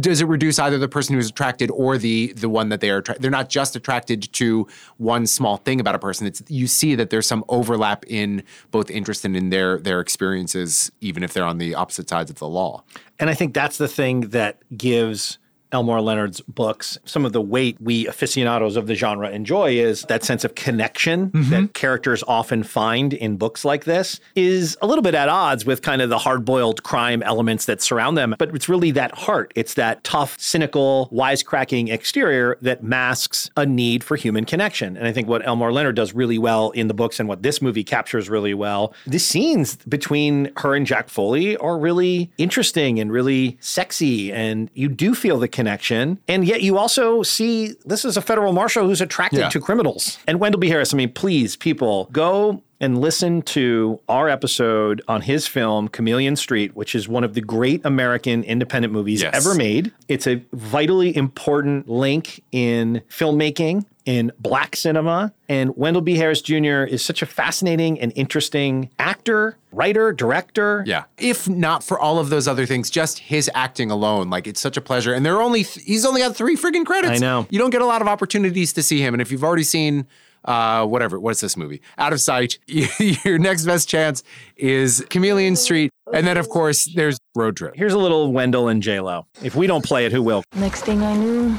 does 0.00 0.22
it 0.22 0.26
reduce 0.26 0.58
either 0.58 0.78
the 0.78 0.88
person 0.88 1.14
who's 1.14 1.28
attracted 1.28 1.70
or 1.72 1.98
the 1.98 2.32
the 2.32 2.48
one 2.48 2.70
that 2.70 2.80
they 2.80 2.88
are. 2.88 3.02
They're 3.02 3.30
not 3.30 3.50
just 3.50 3.76
attracted 3.76 4.32
to 4.32 4.66
one 4.96 5.26
small 5.26 5.58
thing 5.58 5.80
about 5.80 5.94
a 5.94 5.98
person. 5.98 6.26
It's 6.26 6.42
you 6.48 6.66
see 6.66 6.94
that 6.94 7.10
there's 7.10 7.26
some 7.26 7.44
overlap 7.50 8.06
in 8.06 8.42
both 8.70 8.90
interest 8.90 9.26
and 9.26 9.36
in 9.36 9.50
their 9.50 9.78
their 9.78 10.00
experiences, 10.00 10.90
even 11.02 11.22
if 11.22 11.34
they're 11.34 11.44
on 11.44 11.58
the 11.58 11.74
opposite 11.74 12.08
sides 12.08 12.30
of 12.30 12.38
the 12.38 12.48
law. 12.48 12.82
And 13.18 13.28
I 13.28 13.34
think 13.34 13.52
that's 13.52 13.76
the 13.76 13.88
thing 13.88 14.30
that 14.30 14.62
gives 14.74 15.38
Elmore 15.72 16.00
Leonard's 16.00 16.40
books. 16.42 16.98
Some 17.04 17.24
of 17.24 17.32
the 17.32 17.40
weight 17.40 17.76
we 17.80 18.06
aficionados 18.06 18.76
of 18.76 18.86
the 18.86 18.94
genre 18.94 19.30
enjoy 19.30 19.72
is 19.72 20.02
that 20.02 20.24
sense 20.24 20.44
of 20.44 20.54
connection 20.54 21.30
mm-hmm. 21.30 21.50
that 21.50 21.74
characters 21.74 22.24
often 22.26 22.62
find 22.62 23.12
in 23.12 23.36
books 23.36 23.64
like 23.64 23.84
this 23.84 24.20
is 24.34 24.76
a 24.82 24.86
little 24.86 25.02
bit 25.02 25.14
at 25.14 25.28
odds 25.28 25.64
with 25.64 25.82
kind 25.82 26.02
of 26.02 26.10
the 26.10 26.18
hard-boiled 26.18 26.82
crime 26.82 27.22
elements 27.22 27.66
that 27.66 27.80
surround 27.80 28.16
them 28.16 28.34
but 28.38 28.54
it's 28.54 28.68
really 28.68 28.90
that 28.92 29.12
heart. 29.12 29.52
It's 29.54 29.74
that 29.74 30.02
tough 30.04 30.38
cynical 30.40 31.08
wisecracking 31.12 31.90
exterior 31.90 32.56
that 32.62 32.82
masks 32.82 33.50
a 33.56 33.66
need 33.66 34.02
for 34.02 34.16
human 34.16 34.44
connection. 34.44 34.96
And 34.96 35.06
i 35.06 35.12
think 35.12 35.28
what 35.28 35.46
elmore 35.46 35.72
leonard 35.72 35.96
does 35.96 36.14
really 36.14 36.38
well 36.38 36.70
in 36.70 36.88
the 36.88 36.94
books 36.94 37.20
and 37.20 37.28
what 37.28 37.42
this 37.42 37.62
movie 37.62 37.84
captures 37.84 38.28
really 38.28 38.54
well 38.54 38.92
the 39.06 39.18
scenes 39.18 39.76
between 39.76 40.50
her 40.56 40.74
and 40.74 40.86
jack 40.86 41.08
foley 41.08 41.56
are 41.58 41.78
really 41.78 42.30
interesting 42.38 42.98
and 42.98 43.12
really 43.12 43.56
sexy 43.60 44.32
and 44.32 44.70
you 44.74 44.88
do 44.88 45.14
feel 45.14 45.38
the 45.38 45.48
connection 45.48 45.59
and 45.66 46.46
yet 46.46 46.62
you 46.62 46.76
also 46.78 47.22
see 47.22 47.74
this 47.84 48.04
is 48.04 48.16
a 48.16 48.22
federal 48.22 48.52
marshal 48.52 48.86
who's 48.86 49.00
attracted 49.00 49.40
Yeah. 49.40 49.48
to 49.50 49.60
criminals 49.60 50.18
and 50.26 50.40
wendell 50.40 50.58
b 50.60 50.68
harris 50.68 50.92
i 50.94 50.96
mean 50.96 51.12
please 51.12 51.56
people 51.56 52.08
go 52.12 52.62
and 52.82 52.98
listen 52.98 53.42
to 53.42 54.00
our 54.08 54.28
episode 54.30 55.02
on 55.06 55.20
his 55.20 55.46
film 55.46 55.86
Chameleon 55.88 56.34
Street, 56.34 56.74
which 56.74 56.94
is 56.94 57.06
one 57.06 57.24
of 57.24 57.34
the 57.34 57.42
great 57.42 57.84
American 57.84 58.42
independent 58.42 58.90
movies 58.90 59.20
Yes. 59.20 59.34
ever 59.34 59.54
made. 59.54 59.92
It's 60.08 60.26
a 60.26 60.42
vitally 60.54 61.14
important 61.14 61.90
link 61.90 62.42
in 62.52 63.02
filmmaking, 63.10 63.84
in 64.10 64.32
black 64.40 64.74
cinema. 64.74 65.32
And 65.48 65.76
Wendell 65.76 66.02
B. 66.02 66.16
Harris 66.16 66.42
Jr. 66.42 66.82
is 66.82 67.04
such 67.04 67.22
a 67.22 67.26
fascinating 67.26 68.00
and 68.00 68.12
interesting 68.16 68.90
actor, 68.98 69.56
writer, 69.70 70.12
director. 70.12 70.82
Yeah. 70.84 71.04
If 71.16 71.48
not 71.48 71.84
for 71.84 71.96
all 71.96 72.18
of 72.18 72.28
those 72.28 72.48
other 72.48 72.66
things, 72.66 72.90
just 72.90 73.20
his 73.20 73.48
acting 73.54 73.88
alone, 73.88 74.28
like 74.28 74.48
it's 74.48 74.58
such 74.58 74.76
a 74.76 74.80
pleasure. 74.80 75.14
And 75.14 75.24
there 75.24 75.36
are 75.36 75.42
only 75.42 75.62
th- 75.62 75.86
he's 75.86 76.04
only 76.04 76.22
got 76.22 76.34
three 76.34 76.56
friggin' 76.56 76.84
credits. 76.84 77.22
I 77.22 77.24
know. 77.24 77.46
You 77.50 77.60
don't 77.60 77.70
get 77.70 77.82
a 77.82 77.86
lot 77.86 78.02
of 78.02 78.08
opportunities 78.08 78.72
to 78.72 78.82
see 78.82 79.00
him. 79.00 79.14
And 79.14 79.20
if 79.20 79.30
you've 79.30 79.44
already 79.44 79.62
seen 79.62 80.08
uh, 80.44 80.84
whatever, 80.86 81.20
what's 81.20 81.40
this 81.40 81.56
movie? 81.56 81.80
Out 81.96 82.12
of 82.12 82.20
sight. 82.20 82.58
Your 83.24 83.38
next 83.38 83.64
best 83.64 83.88
chance 83.88 84.24
is 84.56 85.04
Chameleon 85.10 85.54
Street, 85.54 85.90
and 86.12 86.26
then 86.26 86.36
of 86.36 86.48
course 86.48 86.90
there's 86.94 87.18
Road 87.36 87.56
Trip. 87.56 87.74
Here's 87.76 87.92
a 87.92 87.98
little 87.98 88.32
Wendell 88.32 88.68
and 88.68 88.82
J 88.82 89.00
Lo. 89.00 89.26
If 89.42 89.54
we 89.54 89.66
don't 89.66 89.84
play 89.84 90.06
it, 90.06 90.12
who 90.12 90.22
will? 90.22 90.42
Next 90.56 90.82
thing 90.82 91.02
I 91.02 91.14
knew, 91.14 91.58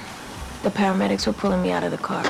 the 0.64 0.70
paramedics 0.70 1.28
were 1.28 1.34
pulling 1.34 1.62
me 1.62 1.72
out 1.72 1.84
of 1.84 1.91
the 1.91 1.97
car. 1.97 2.24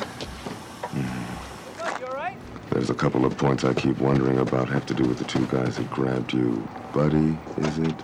There's 2.72 2.90
a 2.90 2.96
couple 2.96 3.26
of 3.26 3.38
points 3.38 3.66
I 3.66 3.74
keep 3.74 3.98
wondering 3.98 4.40
about 4.40 4.70
have 4.70 4.86
to 4.86 4.94
do 4.94 5.04
with 5.04 5.18
the 5.18 5.26
two 5.26 5.46
guys 5.48 5.76
that 5.76 5.92
grabbed 5.92 6.34
you. 6.34 6.66
Buddy, 6.94 7.38
is 7.58 7.80
it? 7.80 7.96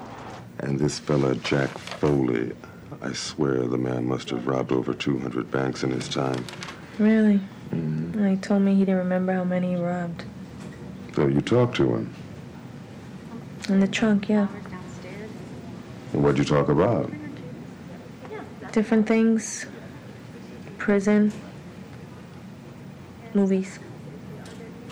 And 0.60 0.78
this 0.78 1.00
fella, 1.00 1.36
Jack 1.36 1.70
Foley. 1.70 2.52
I 3.02 3.14
swear 3.14 3.66
the 3.66 3.78
man 3.78 4.06
must 4.06 4.30
have 4.32 4.46
robbed 4.46 4.74
over 4.74 4.94
200 4.94 5.50
banks 5.52 5.84
in 5.84 5.92
his 5.92 6.10
time. 6.10 6.46
Really? 7.00 7.40
Mm-hmm. 7.70 8.28
He 8.28 8.36
told 8.36 8.64
me 8.64 8.74
he 8.74 8.82
didn't 8.82 8.98
remember 8.98 9.34
how 9.34 9.46
many 9.46 9.70
he 9.70 9.76
robbed. 9.76 10.26
So 11.16 11.28
you 11.28 11.40
talked 11.40 11.78
to 11.78 11.96
him. 11.96 12.14
In 13.70 13.80
the 13.80 13.88
trunk, 13.88 14.28
yeah. 14.28 14.48
And 16.12 16.24
what'd 16.24 16.38
you 16.38 16.46
talk 16.46 16.68
about? 16.68 17.12
Different 18.74 19.08
things. 19.08 19.66
Prison. 20.78 21.32
Movies. 23.34 23.80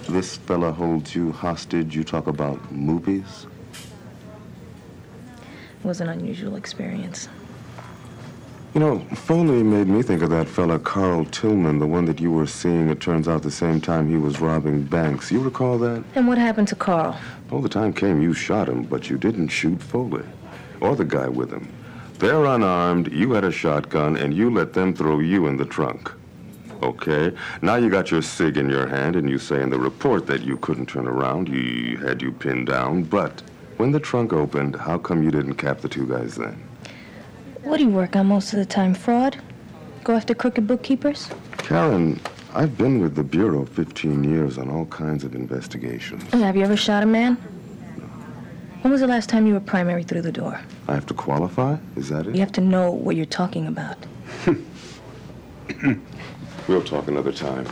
This 0.10 0.38
fella 0.38 0.72
holds 0.72 1.16
you 1.16 1.32
hostage. 1.32 1.96
You 1.96 2.04
talk 2.04 2.28
about 2.28 2.72
movies? 2.72 3.48
It 5.80 5.88
was 5.88 6.02
an 6.02 6.10
unusual 6.10 6.56
experience. 6.56 7.30
You 8.74 8.82
know, 8.82 9.00
Foley 9.16 9.64
made 9.64 9.88
me 9.88 10.02
think 10.02 10.22
of 10.22 10.30
that 10.32 10.50
fella 10.50 10.78
Carl 10.80 11.24
Tillman, 11.26 11.80
the 11.80 11.88
one 11.88 12.04
that 12.06 12.20
you 12.20 12.30
were 12.30 12.46
seeing, 12.46 12.90
it 12.90 13.00
turns 13.00 13.28
out, 13.30 13.42
the 13.42 13.50
same 13.50 13.80
time 13.80 14.10
he 14.10 14.18
was 14.18 14.42
robbing 14.42 14.84
banks. 14.84 15.32
You 15.32 15.40
recall 15.40 15.78
that? 15.78 16.04
And 16.16 16.28
what 16.28 16.38
happened 16.38 16.68
to 16.68 16.76
Carl? 16.76 17.18
Well, 17.50 17.62
the 17.62 17.70
time 17.70 17.94
came 17.94 18.22
you 18.22 18.34
shot 18.34 18.68
him, 18.68 18.84
but 18.84 19.10
you 19.10 19.18
didn't 19.18 19.48
shoot 19.48 19.82
Foley. 19.82 20.26
Or 20.82 20.94
the 20.96 21.06
guy 21.06 21.30
with 21.30 21.52
him. 21.52 21.72
They're 22.18 22.46
unarmed, 22.46 23.12
you 23.12 23.34
had 23.34 23.44
a 23.44 23.52
shotgun, 23.52 24.16
and 24.16 24.34
you 24.34 24.50
let 24.50 24.72
them 24.72 24.94
throw 24.94 25.20
you 25.20 25.48
in 25.48 25.58
the 25.58 25.66
trunk. 25.66 26.12
Okay, 26.82 27.36
now 27.62 27.76
you 27.76 27.90
got 27.90 28.10
your 28.10 28.22
SIG 28.22 28.58
in 28.58 28.70
your 28.70 28.88
hand, 28.88 29.16
and 29.16 29.30
you 29.30 29.38
say 29.38 29.62
in 29.62 29.70
the 29.70 29.80
report 29.80 30.26
that 30.28 30.42
you 30.42 30.58
couldn't 30.58 30.86
turn 30.86 31.08
around, 31.08 31.48
he 31.50 31.96
had 31.96 32.22
you 32.22 32.32
pinned 32.32 32.68
down, 32.68 33.04
but 33.04 33.42
when 33.78 33.92
the 33.92 34.00
trunk 34.00 34.32
opened, 34.32 34.76
how 34.76 34.98
come 34.98 35.24
you 35.24 35.32
didn't 35.32 35.56
cap 35.56 35.82
the 35.82 35.90
two 35.90 36.08
guys 36.08 36.36
then? 36.36 36.62
What 37.64 37.78
do 37.78 37.84
you 37.84 37.90
work 37.90 38.16
on 38.16 38.28
most 38.28 38.54
of 38.54 38.60
the 38.60 38.66
time? 38.66 38.94
Fraud? 38.94 39.38
Go 40.04 40.16
after 40.16 40.34
crooked 40.34 40.68
bookkeepers? 40.68 41.30
Karen, 41.58 42.22
I've 42.54 42.78
been 42.78 43.02
with 43.02 43.16
the 43.16 43.24
Bureau 43.24 43.66
15 43.66 44.24
years 44.24 44.58
on 44.58 44.70
all 44.70 44.86
kinds 44.86 45.26
of 45.26 45.36
investigations. 45.36 46.24
And 46.32 46.44
have 46.44 46.56
you 46.56 46.64
ever 46.64 46.78
shot 46.78 47.04
a 47.04 47.06
man? 47.06 47.38
When 48.86 48.92
was 48.92 49.02
the 49.02 49.08
last 49.08 49.30
time 49.30 49.48
you 49.48 49.56
were 49.56 49.60
primary 49.62 50.04
through 50.04 50.22
the 50.22 50.32
door? 50.32 50.62
I 50.88 50.94
have 50.94 51.08
to 51.08 51.16
qualify? 51.16 51.78
Is 51.96 52.10
that 52.10 52.28
it? 52.28 52.36
You 52.36 52.42
have 52.42 52.52
to 52.52 52.62
know 52.62 52.92
what 52.92 53.16
you're 53.16 53.26
talking 53.26 53.66
about. 53.66 53.98
We'll 56.68 56.84
talk 56.84 57.08
another 57.08 57.32
time. 57.32 57.66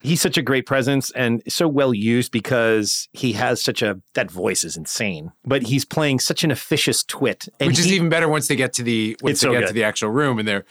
He's 0.00 0.20
such 0.20 0.36
a 0.36 0.42
great 0.42 0.66
presence 0.66 1.12
and 1.12 1.42
so 1.48 1.68
well 1.68 1.94
used 1.94 2.32
because 2.32 3.08
he 3.12 3.32
has 3.34 3.62
such 3.62 3.82
a 3.82 4.00
that 4.14 4.30
voice 4.32 4.64
is 4.64 4.76
insane. 4.76 5.30
But 5.44 5.62
he's 5.64 5.84
playing 5.84 6.18
such 6.20 6.42
an 6.42 6.50
officious 6.50 7.04
twit, 7.04 7.48
and 7.60 7.68
Which 7.68 7.78
is 7.78 7.84
he- 7.86 7.94
even 7.96 8.08
better 8.08 8.28
once 8.28 8.48
they 8.48 8.56
get 8.56 8.72
to 8.74 8.82
the 8.82 9.16
once 9.22 9.40
they 9.40 9.46
so 9.46 9.52
get 9.52 9.60
good. 9.60 9.66
to 9.68 9.72
the 9.74 9.84
actual 9.84 10.10
room 10.10 10.40
and 10.40 10.46
they're 10.48 10.64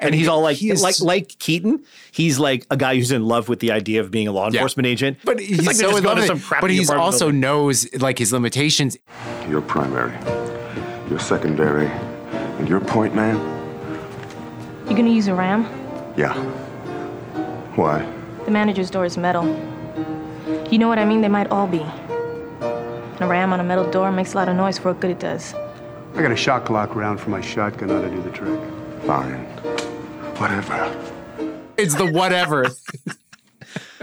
and 0.00 0.14
he's 0.14 0.28
all 0.28 0.40
like 0.42 0.56
he 0.58 0.70
is- 0.70 0.82
like 0.82 1.00
like 1.00 1.38
Keaton. 1.38 1.82
He's 2.12 2.38
like 2.38 2.66
a 2.70 2.76
guy 2.76 2.96
who's 2.96 3.10
in 3.12 3.24
love 3.26 3.48
with 3.48 3.60
the 3.60 3.72
idea 3.72 4.00
of 4.00 4.10
being 4.10 4.28
a 4.28 4.32
law 4.32 4.44
Yeah. 4.50 4.58
enforcement 4.60 4.86
agent. 4.86 5.18
But 5.24 5.40
It's 5.40 5.48
he's 5.48 5.66
like 5.66 5.76
so 5.76 5.96
in 5.96 6.04
love 6.04 6.16
with 6.18 6.26
some 6.26 6.36
it. 6.38 6.60
But 6.60 6.70
he's 6.70 6.90
also 6.90 7.26
building. 7.26 7.40
knows 7.40 7.86
like 8.00 8.18
his 8.18 8.32
limitations. 8.32 8.96
Your 9.48 9.60
primary, 9.62 10.12
your 11.08 11.18
secondary, 11.18 11.86
and 12.58 12.68
your 12.68 12.80
point 12.80 13.14
man? 13.14 13.36
You 14.88 14.96
gonna 14.96 15.10
use 15.10 15.28
a 15.28 15.34
ram? 15.34 15.64
Yeah. 16.16 16.34
Why? 17.74 18.04
The 18.44 18.50
manager's 18.50 18.90
door 18.90 19.04
is 19.04 19.16
metal. 19.18 19.44
You 20.70 20.78
know 20.78 20.88
what 20.88 20.98
I 20.98 21.04
mean? 21.04 21.20
They 21.20 21.28
might 21.28 21.48
all 21.50 21.66
be. 21.66 21.80
And 21.80 23.20
a 23.22 23.26
ram 23.26 23.52
on 23.52 23.60
a 23.60 23.64
metal 23.64 23.90
door 23.90 24.12
makes 24.12 24.34
a 24.34 24.36
lot 24.36 24.48
of 24.48 24.56
noise 24.56 24.78
for 24.78 24.92
what 24.92 25.00
good 25.00 25.10
it 25.10 25.18
does. 25.20 25.54
I 26.14 26.22
got 26.22 26.30
a 26.32 26.36
shock 26.36 26.64
clock 26.66 26.94
round 26.96 27.20
for 27.20 27.30
my 27.30 27.40
shotgun 27.40 27.90
ought 27.90 28.02
to 28.02 28.10
do 28.10 28.22
the 28.22 28.30
trick. 28.30 28.58
Fine. 29.04 29.46
Whatever. 30.38 30.94
It's 31.76 31.94
the 31.94 32.06
whatever. 32.06 32.66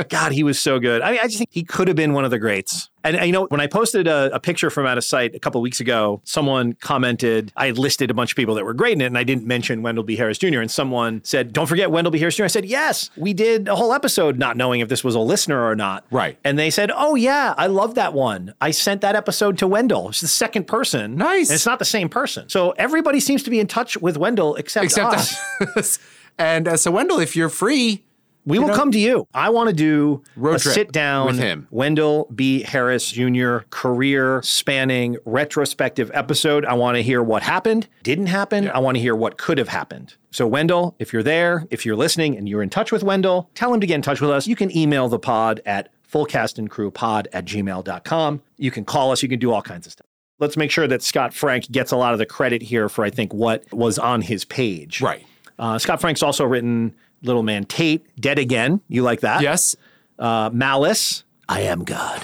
God, 0.10 0.32
he 0.32 0.44
was 0.44 0.60
so 0.60 0.80
good. 0.80 1.02
I 1.02 1.12
mean, 1.12 1.20
I 1.22 1.26
just 1.26 1.38
think 1.38 1.50
he 1.52 1.64
could 1.64 1.88
have 1.88 1.96
been 1.96 2.14
one 2.14 2.26
of 2.26 2.32
the 2.32 2.40
greats. 2.40 2.90
And, 3.04 3.16
and, 3.16 3.26
you 3.28 3.32
know, 3.32 3.46
when 3.48 3.60
I 3.60 3.68
posted 3.68 4.08
a, 4.08 4.34
a 4.34 4.40
picture 4.40 4.70
from 4.70 4.86
out 4.86 4.98
of 4.98 5.04
sight 5.04 5.36
a 5.36 5.40
couple 5.40 5.62
weeks 5.62 5.80
ago, 5.80 6.22
someone 6.24 6.74
commented, 6.74 7.52
I 7.56 7.68
had 7.68 7.78
listed 7.78 8.10
a 8.10 8.14
bunch 8.14 8.32
of 8.32 8.36
people 8.36 8.56
that 8.56 8.66
were 8.66 8.74
great 8.74 8.94
in 8.94 9.02
it, 9.02 9.06
and 9.08 9.18
I 9.18 9.24
didn't 9.24 9.46
mention 9.46 9.82
Wendell 9.84 10.04
B. 10.04 10.16
Harris 10.16 10.38
Jr. 10.38 10.62
And 10.62 10.72
someone 10.72 11.22
said, 11.24 11.54
Don't 11.54 11.68
forget 11.68 11.92
Wendell 11.92 12.12
B. 12.12 12.20
Harris 12.20 12.36
Jr. 12.36 12.46
I 12.46 12.48
said, 12.48 12.66
Yes, 12.66 13.10
we 13.18 13.34
did 13.34 13.68
a 13.68 13.76
whole 13.76 13.94
episode 13.94 14.40
not 14.40 14.58
knowing 14.58 14.80
if 14.80 14.90
this 14.90 15.04
was 15.04 15.16
a 15.16 15.20
listener 15.20 15.64
or 15.64 15.76
not. 15.76 16.06
Right. 16.12 16.38
And 16.44 16.58
they 16.58 16.70
said, 16.70 16.92
Oh, 16.96 17.16
yeah, 17.16 17.54
I 17.58 17.68
love 17.68 17.96
that 17.96 18.14
one. 18.14 18.54
I 18.62 18.72
sent 18.72 19.02
that 19.02 19.16
episode 19.16 19.58
to 19.60 19.68
Wendell. 19.68 20.10
It's 20.10 20.22
the 20.22 20.28
second 20.28 20.66
person. 20.66 21.16
Nice. 21.18 21.50
And 21.50 21.56
it's 21.56 21.66
not 21.66 21.80
the 21.80 21.86
same 21.86 22.10
person. 22.10 22.50
So 22.50 22.72
everybody 22.72 23.20
seems 23.20 23.44
to 23.44 23.50
be 23.50 23.60
in 23.60 23.68
touch 23.68 23.98
with 23.98 24.18
Wendell 24.18 24.56
except, 24.56 24.86
Except 24.86 25.14
us. 25.14 25.40
us. 25.76 26.00
and 26.38 26.68
uh, 26.68 26.78
so, 26.78 26.92
Wendell, 26.92 27.20
if 27.20 27.36
you're 27.36 27.50
free, 27.50 28.04
We 28.46 28.58
You 28.58 28.62
will 28.64 28.70
know- 28.70 28.76
come 28.76 28.92
to 28.92 29.00
you. 29.00 29.26
I 29.34 29.50
want 29.50 29.70
to 29.70 29.74
do 29.76 30.22
Road 30.36 30.56
a 30.56 30.60
trip 30.60 30.74
sit 30.76 30.92
down 30.92 31.28
with 31.28 31.40
him. 31.40 31.68
Wendell 31.72 32.28
B. 32.36 32.64
Harris 32.64 33.10
Jr. 33.10 33.60
career 33.70 34.42
spanning 34.44 35.16
retrospective 35.24 36.12
episode. 36.14 36.66
I 36.66 36.74
want 36.74 36.98
to 36.98 37.02
hear 37.04 37.24
what 37.24 37.42
happened, 37.44 37.88
didn't 38.04 38.28
happen. 38.28 38.70
I 38.70 38.80
want 38.80 38.98
to 38.98 39.02
hear 39.02 39.16
what 39.16 39.38
could 39.38 39.58
have 39.58 39.70
happened. 39.70 40.16
So, 40.32 40.46
Wendell, 40.46 40.96
if 41.00 41.14
you're 41.14 41.24
there, 41.24 41.66
if 41.72 41.86
you're 41.86 41.96
listening 41.96 42.36
and 42.38 42.50
you're 42.50 42.62
in 42.64 42.70
touch 42.70 42.92
with 42.92 43.02
Wendell, 43.02 43.50
tell 43.56 43.74
him 43.74 43.80
to 43.80 43.88
get 43.88 43.96
in 43.96 44.02
touch 44.02 44.20
with 44.20 44.30
us. 44.32 44.46
You 44.46 44.58
can 44.58 44.76
email 44.76 45.08
the 45.08 45.20
pod 45.20 45.62
at 45.66 45.90
fullcastandcrewpod 46.12 47.28
at 47.34 47.46
gmail.com. 47.46 48.42
You 48.58 48.72
can 48.72 48.86
call 48.86 49.12
us. 49.12 49.24
You 49.24 49.30
can 49.30 49.40
do 49.40 49.52
all 49.52 49.62
kinds 49.62 49.86
of 49.88 49.94
stuff. 49.94 50.08
Let's 50.40 50.58
make 50.58 50.72
sure 50.72 50.88
that 50.88 51.02
Scott 51.02 51.34
Frank 51.34 51.72
gets 51.72 51.92
a 51.92 51.96
lot 51.96 52.14
of 52.14 52.20
the 52.20 52.26
credit 52.26 52.62
here 52.64 52.90
for, 52.90 53.06
I 53.06 53.10
think, 53.10 53.34
what 53.34 53.64
was 53.72 53.98
on 54.00 54.22
his 54.22 54.44
page. 54.46 55.00
Right. 55.02 55.26
Uh, 55.60 55.78
Scott 55.78 56.02
Frank's 56.02 56.24
also 56.24 56.46
written 56.46 56.96
Little 57.22 57.44
Man 57.44 57.66
Tate, 57.66 58.06
Dead 58.20 58.40
Again. 58.40 58.82
You 58.88 59.04
like 59.04 59.22
that? 59.22 59.42
Yes. 59.42 59.76
Uh, 60.20 60.50
Malice, 60.54 61.24
I 61.48 61.62
Am 61.62 61.84
God. 61.84 62.22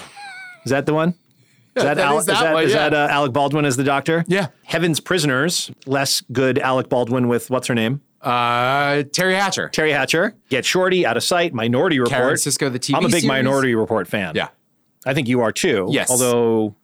Is 0.64 0.70
that 0.70 0.86
the 0.86 0.94
one? 0.94 1.14
Is 1.76 1.84
that, 1.84 1.94
that 1.94 2.06
Al- 2.06 2.18
is 2.18 2.26
that 2.26 2.40
that, 2.40 2.52
one, 2.52 2.64
is 2.64 2.72
yeah. 2.72 2.88
that 2.88 3.10
uh, 3.10 3.12
Alec 3.12 3.32
Baldwin 3.32 3.64
as 3.64 3.76
the 3.76 3.84
doctor? 3.84 4.24
Yeah. 4.26 4.48
Heaven's 4.64 4.98
Prisoners, 5.00 5.70
less 5.86 6.20
good 6.32 6.58
Alec 6.58 6.88
Baldwin 6.88 7.28
with 7.28 7.48
what's 7.48 7.68
her 7.68 7.74
name? 7.74 8.00
Uh, 8.20 9.02
Teri 9.04 9.38
Hatcher. 9.38 9.70
Teri 9.72 9.92
Hatcher. 9.92 10.34
Get 10.50 10.64
Shorty, 10.64 11.06
Out 11.06 11.16
of 11.16 11.22
Sight, 11.22 11.54
Minority 11.54 11.98
Report. 12.00 12.18
Karen 12.18 12.34
Sisko, 12.34 12.70
the 12.70 12.78
TV 12.78 12.96
I'm 12.96 13.04
a 13.04 13.06
big 13.06 13.12
series. 13.12 13.26
Minority 13.26 13.74
Report 13.74 14.08
fan. 14.08 14.34
Yeah. 14.34 14.48
I 15.06 15.14
think 15.14 15.28
you 15.28 15.40
are 15.40 15.52
too. 15.52 15.86
Yes. 15.90 16.10
Although, 16.10 16.74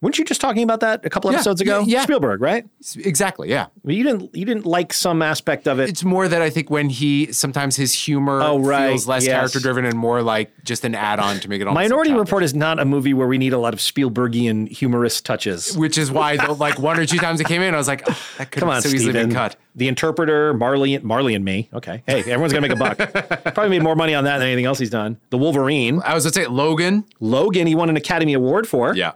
weren't 0.00 0.18
you 0.18 0.24
just 0.24 0.40
talking 0.40 0.62
about 0.62 0.80
that 0.80 1.04
a 1.04 1.10
couple 1.10 1.30
Yeah, 1.30 1.36
episodes 1.38 1.60
ago? 1.60 1.80
yeah, 1.80 1.98
yeah. 1.98 2.02
Spielberg, 2.02 2.40
right? 2.40 2.64
Exactly. 2.96 3.48
Yeah. 3.50 3.66
You 3.84 4.02
didn't. 4.02 4.34
You 4.34 4.44
didn't 4.44 4.66
like 4.66 4.92
some 4.92 5.22
aspect 5.22 5.66
of 5.68 5.78
it. 5.80 5.88
It's 5.88 6.04
more 6.04 6.28
that 6.28 6.42
I 6.42 6.50
think 6.50 6.70
when 6.70 6.88
he 6.90 7.32
sometimes 7.32 7.76
his 7.76 7.92
humor 7.92 8.40
Oh, 8.42 8.58
right, 8.58 8.88
feels 8.90 9.06
less 9.06 9.26
yes. 9.26 9.34
character 9.34 9.60
driven 9.60 9.84
and 9.84 9.96
more 9.96 10.22
like 10.22 10.50
just 10.64 10.84
an 10.84 10.94
add 10.94 11.18
on 11.20 11.40
to 11.40 11.48
make 11.48 11.60
it 11.60 11.66
all 11.66 11.74
Minority 11.74 12.12
Report 12.12 12.42
is 12.42 12.54
not 12.54 12.78
a 12.78 12.84
movie 12.84 13.14
where 13.14 13.26
we 13.26 13.38
need 13.38 13.52
a 13.52 13.58
lot 13.58 13.74
of 13.74 13.80
Spielbergian 13.80 14.68
humorous 14.68 15.20
touches. 15.20 15.76
Which 15.76 15.98
is 15.98 16.10
why, 16.10 16.36
the, 16.36 16.52
like 16.52 16.78
one 16.78 16.98
or 16.98 17.06
two 17.06 17.18
times 17.18 17.40
it 17.40 17.46
came 17.46 17.62
in, 17.62 17.74
I 17.74 17.76
was 17.76 17.88
like, 17.88 18.02
oh, 18.08 18.18
that 18.38 18.50
could 18.50 18.60
Come 18.60 18.68
have 18.68 18.76
on, 18.76 18.82
so 18.82 18.88
easily 18.88 19.12
Steven. 19.12 19.28
been 19.28 19.34
cut. 19.34 19.56
The 19.76 19.88
Interpreter, 19.88 20.52
Marley, 20.54 20.98
Marley 20.98 21.34
and 21.34 21.44
Me. 21.44 21.68
Okay. 21.72 22.02
Hey, 22.06 22.20
everyone's 22.20 22.52
gonna 22.52 22.66
make 22.66 22.76
a 22.76 22.76
buck. 22.76 22.98
Probably 23.54 23.68
made 23.70 23.82
more 23.82 23.94
money 23.96 24.14
on 24.14 24.24
that 24.24 24.38
than 24.38 24.48
anything 24.48 24.64
else 24.66 24.78
he's 24.78 24.90
done. 24.90 25.16
The 25.30 25.38
Wolverine. 25.38 26.00
I 26.04 26.14
was 26.14 26.24
gonna 26.24 26.32
say 26.32 26.46
Logan. 26.46 27.04
Logan, 27.20 27.66
he 27.66 27.74
won 27.74 27.88
an 27.88 27.96
Academy 27.96 28.32
Award 28.34 28.66
for. 28.68 28.94
Yeah. 28.94 29.12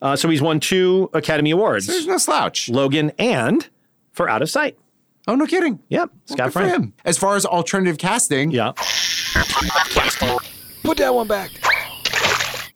Uh, 0.00 0.16
so 0.16 0.28
he's 0.28 0.40
won 0.42 0.60
two 0.60 1.10
Academy 1.14 1.50
Awards. 1.50 1.86
There's 1.86 2.06
no 2.06 2.18
slouch. 2.18 2.68
Logan 2.68 3.12
and 3.18 3.68
for 4.12 4.28
Out 4.28 4.42
of 4.42 4.50
Sight. 4.50 4.78
Oh, 5.26 5.34
no 5.34 5.46
kidding. 5.46 5.78
Yep. 5.88 6.10
Scott 6.26 6.36
good 6.46 6.52
for 6.52 6.60
Frank. 6.60 6.72
him. 6.74 6.94
As 7.04 7.18
far 7.18 7.36
as 7.36 7.44
alternative 7.44 7.98
casting, 7.98 8.50
Yeah. 8.50 8.72
Put 10.82 10.96
that 10.98 11.14
one 11.14 11.26
back. 11.28 11.50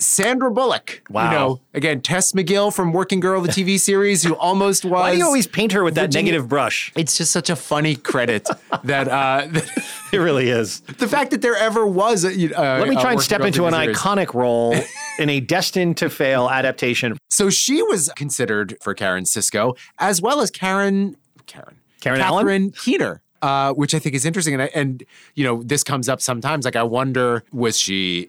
Sandra 0.02 0.50
Bullock. 0.50 1.02
Wow. 1.10 1.24
You 1.24 1.30
know, 1.38 1.60
again, 1.74 2.00
Tess 2.00 2.32
McGill 2.32 2.74
from 2.74 2.92
Working 2.92 3.20
Girl, 3.20 3.40
the 3.40 3.48
TV 3.48 3.78
series, 3.80 4.22
who 4.22 4.34
almost 4.36 4.84
was. 4.84 4.92
Why 4.92 5.12
do 5.12 5.18
you 5.18 5.24
always 5.24 5.46
paint 5.46 5.72
her 5.72 5.82
with 5.84 5.94
that 5.94 6.06
Virginia- 6.06 6.32
negative 6.32 6.48
brush? 6.48 6.92
It's 6.96 7.16
just 7.16 7.30
such 7.32 7.48
a 7.50 7.56
funny 7.56 7.96
credit 7.96 8.48
that, 8.84 9.08
uh, 9.08 9.46
that 9.50 9.70
It 10.12 10.18
really 10.18 10.48
is. 10.50 10.80
the 10.80 11.08
fact 11.08 11.30
that 11.30 11.42
there 11.42 11.56
ever 11.56 11.86
was 11.86 12.24
a. 12.24 12.28
Uh, 12.30 12.78
Let 12.80 12.88
me 12.88 12.96
try 12.96 13.12
and 13.12 13.20
step 13.20 13.38
Girl 13.38 13.46
into 13.46 13.66
an 13.66 13.72
series. 13.74 13.96
iconic 13.96 14.34
role 14.34 14.74
in 15.18 15.28
a 15.30 15.40
destined 15.40 15.96
to 15.98 16.10
fail 16.10 16.48
adaptation. 16.50 17.16
So 17.30 17.48
she 17.50 17.82
was 17.82 18.10
considered 18.16 18.76
for 18.82 18.94
Karen 18.94 19.24
Sisko, 19.24 19.76
as 19.98 20.20
well 20.20 20.40
as 20.40 20.50
Karen, 20.50 21.16
Karen, 21.46 21.76
Karen 22.00 22.20
Allen? 22.20 22.42
Catherine 22.44 22.70
Keener, 22.72 23.22
uh, 23.40 23.72
which 23.72 23.94
I 23.94 23.98
think 23.98 24.14
is 24.14 24.24
interesting. 24.26 24.54
And, 24.54 24.62
I, 24.64 24.70
and 24.74 25.02
you 25.34 25.44
know, 25.44 25.62
this 25.62 25.82
comes 25.84 26.08
up 26.08 26.20
sometimes. 26.20 26.64
Like, 26.64 26.76
I 26.76 26.82
wonder, 26.82 27.44
was 27.52 27.78
she 27.78 28.28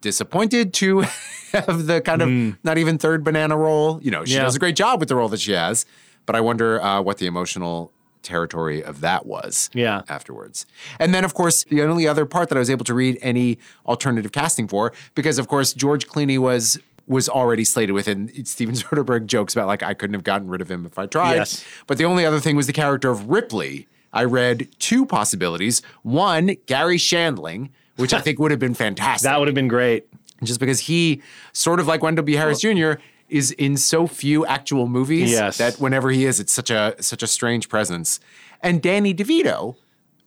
disappointed 0.00 0.72
to 0.74 1.00
have 1.52 1.86
the 1.86 2.00
kind 2.00 2.22
of 2.22 2.64
not 2.64 2.78
even 2.78 2.98
third 2.98 3.24
banana 3.24 3.56
role? 3.56 4.00
You 4.02 4.10
know, 4.10 4.24
she. 4.24 4.34
Yeah. 4.34 4.42
does 4.42 4.56
a 4.56 4.58
great 4.58 4.76
job 4.76 5.00
with 5.00 5.08
the 5.08 5.16
role 5.16 5.28
that 5.28 5.40
she 5.40 5.52
has, 5.52 5.86
but 6.26 6.36
I 6.36 6.40
wonder 6.40 6.80
uh, 6.82 7.00
what 7.00 7.18
the 7.18 7.26
emotional 7.26 7.92
territory 8.22 8.82
of 8.82 9.00
that 9.02 9.24
was 9.24 9.70
Yeah. 9.72 10.02
afterwards. 10.08 10.66
And 10.98 11.14
then, 11.14 11.24
of 11.24 11.34
course, 11.34 11.62
the 11.64 11.82
only 11.82 12.08
other 12.08 12.26
part 12.26 12.48
that 12.48 12.56
I 12.56 12.58
was 12.58 12.70
able 12.70 12.84
to 12.86 12.94
read 12.94 13.18
any 13.22 13.58
alternative 13.86 14.32
casting 14.32 14.66
for, 14.66 14.92
because 15.14 15.38
of 15.38 15.46
course 15.46 15.72
George 15.72 16.06
Clooney 16.08 16.38
was 16.38 16.78
was 17.08 17.28
already 17.28 17.64
slated 17.64 17.94
with, 17.94 18.08
and 18.08 18.48
Steven 18.48 18.74
Soderbergh 18.82 19.26
jokes 19.26 19.54
about 19.54 19.68
like 19.68 19.84
I 19.84 19.94
couldn't 19.94 20.14
have 20.14 20.24
gotten 20.24 20.48
rid 20.48 20.60
of 20.60 20.68
him 20.68 20.84
if 20.84 20.98
I 20.98 21.06
tried. 21.06 21.36
Yes. 21.36 21.64
But 21.86 21.98
the 21.98 22.04
only 22.04 22.26
other 22.26 22.40
thing 22.40 22.56
was 22.56 22.66
the 22.66 22.72
character 22.72 23.10
of 23.12 23.28
Ripley. 23.28 23.86
I 24.12 24.24
read 24.24 24.68
two 24.80 25.06
possibilities. 25.06 25.82
One, 26.02 26.56
Garry 26.66 26.96
Shandling, 26.96 27.68
which 27.96 28.14
I 28.14 28.20
think 28.20 28.38
would 28.38 28.50
have 28.50 28.60
been 28.60 28.74
fantastic. 28.74 29.24
That 29.24 29.38
would 29.38 29.48
have 29.48 29.54
been 29.54 29.68
great. 29.68 30.06
just 30.44 30.60
because 30.60 30.80
he, 30.80 31.22
sort 31.52 31.80
of 31.80 31.86
like 31.86 32.02
Wendell 32.02 32.24
B. 32.24 32.34
Harris 32.34 32.60
Jr., 32.60 32.94
is 33.28 33.50
in 33.52 33.76
so 33.76 34.06
few 34.06 34.46
actual 34.46 34.86
movies 34.86 35.30
Yes. 35.32 35.58
that 35.58 35.76
whenever 35.80 36.10
he 36.10 36.24
is, 36.26 36.38
it's 36.38 36.52
such 36.52 36.70
a 36.70 36.94
such 37.00 37.22
a 37.22 37.26
strange 37.26 37.68
presence. 37.68 38.20
And 38.62 38.80
Danny 38.80 39.12
DeVito, 39.14 39.76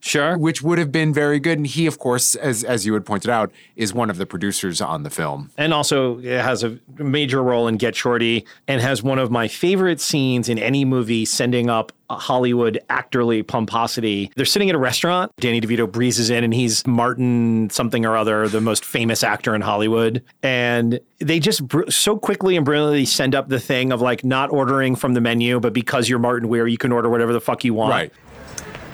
Sure. 0.01 0.37
which 0.37 0.61
would 0.61 0.77
have 0.79 0.91
been 0.91 1.13
very 1.13 1.39
good. 1.39 1.57
And 1.57 1.67
he, 1.67 1.85
of 1.85 1.99
course, 1.99 2.35
as 2.35 2.63
as 2.63 2.85
you 2.85 2.93
had 2.93 3.05
pointed 3.05 3.29
out, 3.29 3.51
is 3.75 3.93
one 3.93 4.09
of 4.09 4.17
the 4.17 4.25
producers 4.25 4.79
on 4.81 5.03
the 5.03 5.09
film. 5.09 5.51
and 5.57 5.73
also 5.73 6.19
has 6.21 6.63
a 6.63 6.77
major 6.97 7.43
role 7.43 7.67
in 7.67 7.77
Get 7.77 7.95
Shorty 7.95 8.45
and 8.67 8.81
has 8.81 9.03
one 9.03 9.19
of 9.19 9.29
my 9.29 9.47
favorite 9.47 9.99
scenes 9.99 10.47
in 10.49 10.57
any 10.57 10.85
movie 10.85 11.25
sending 11.25 11.69
up 11.69 11.91
a 12.09 12.15
Hollywood 12.15 12.79
actorly 12.89 13.45
pomposity. 13.45 14.31
They're 14.35 14.45
sitting 14.45 14.69
at 14.69 14.75
a 14.75 14.79
restaurant. 14.79 15.31
Danny 15.39 15.61
DeVito 15.61 15.91
breezes 15.91 16.29
in 16.31 16.43
and 16.43 16.53
he's 16.53 16.85
Martin 16.87 17.69
something 17.69 18.03
or 18.05 18.17
other, 18.17 18.47
the 18.47 18.61
most 18.61 18.83
famous 18.83 19.23
actor 19.23 19.53
in 19.53 19.61
Hollywood. 19.61 20.23
And 20.41 20.99
they 21.19 21.39
just 21.39 21.67
br- 21.67 21.89
so 21.89 22.17
quickly 22.17 22.55
and 22.55 22.65
brilliantly 22.65 23.05
send 23.05 23.35
up 23.35 23.49
the 23.49 23.59
thing 23.59 23.91
of 23.91 24.01
like 24.01 24.23
not 24.23 24.49
ordering 24.51 24.95
from 24.95 25.13
the 25.13 25.21
menu, 25.21 25.59
but 25.59 25.73
because 25.73 26.09
you're 26.09 26.19
Martin 26.19 26.49
Weir, 26.49 26.65
you 26.67 26.77
can 26.77 26.91
order 26.91 27.09
whatever 27.09 27.31
the 27.33 27.41
fuck 27.41 27.63
you 27.63 27.73
want. 27.75 27.91
Right. 27.91 28.13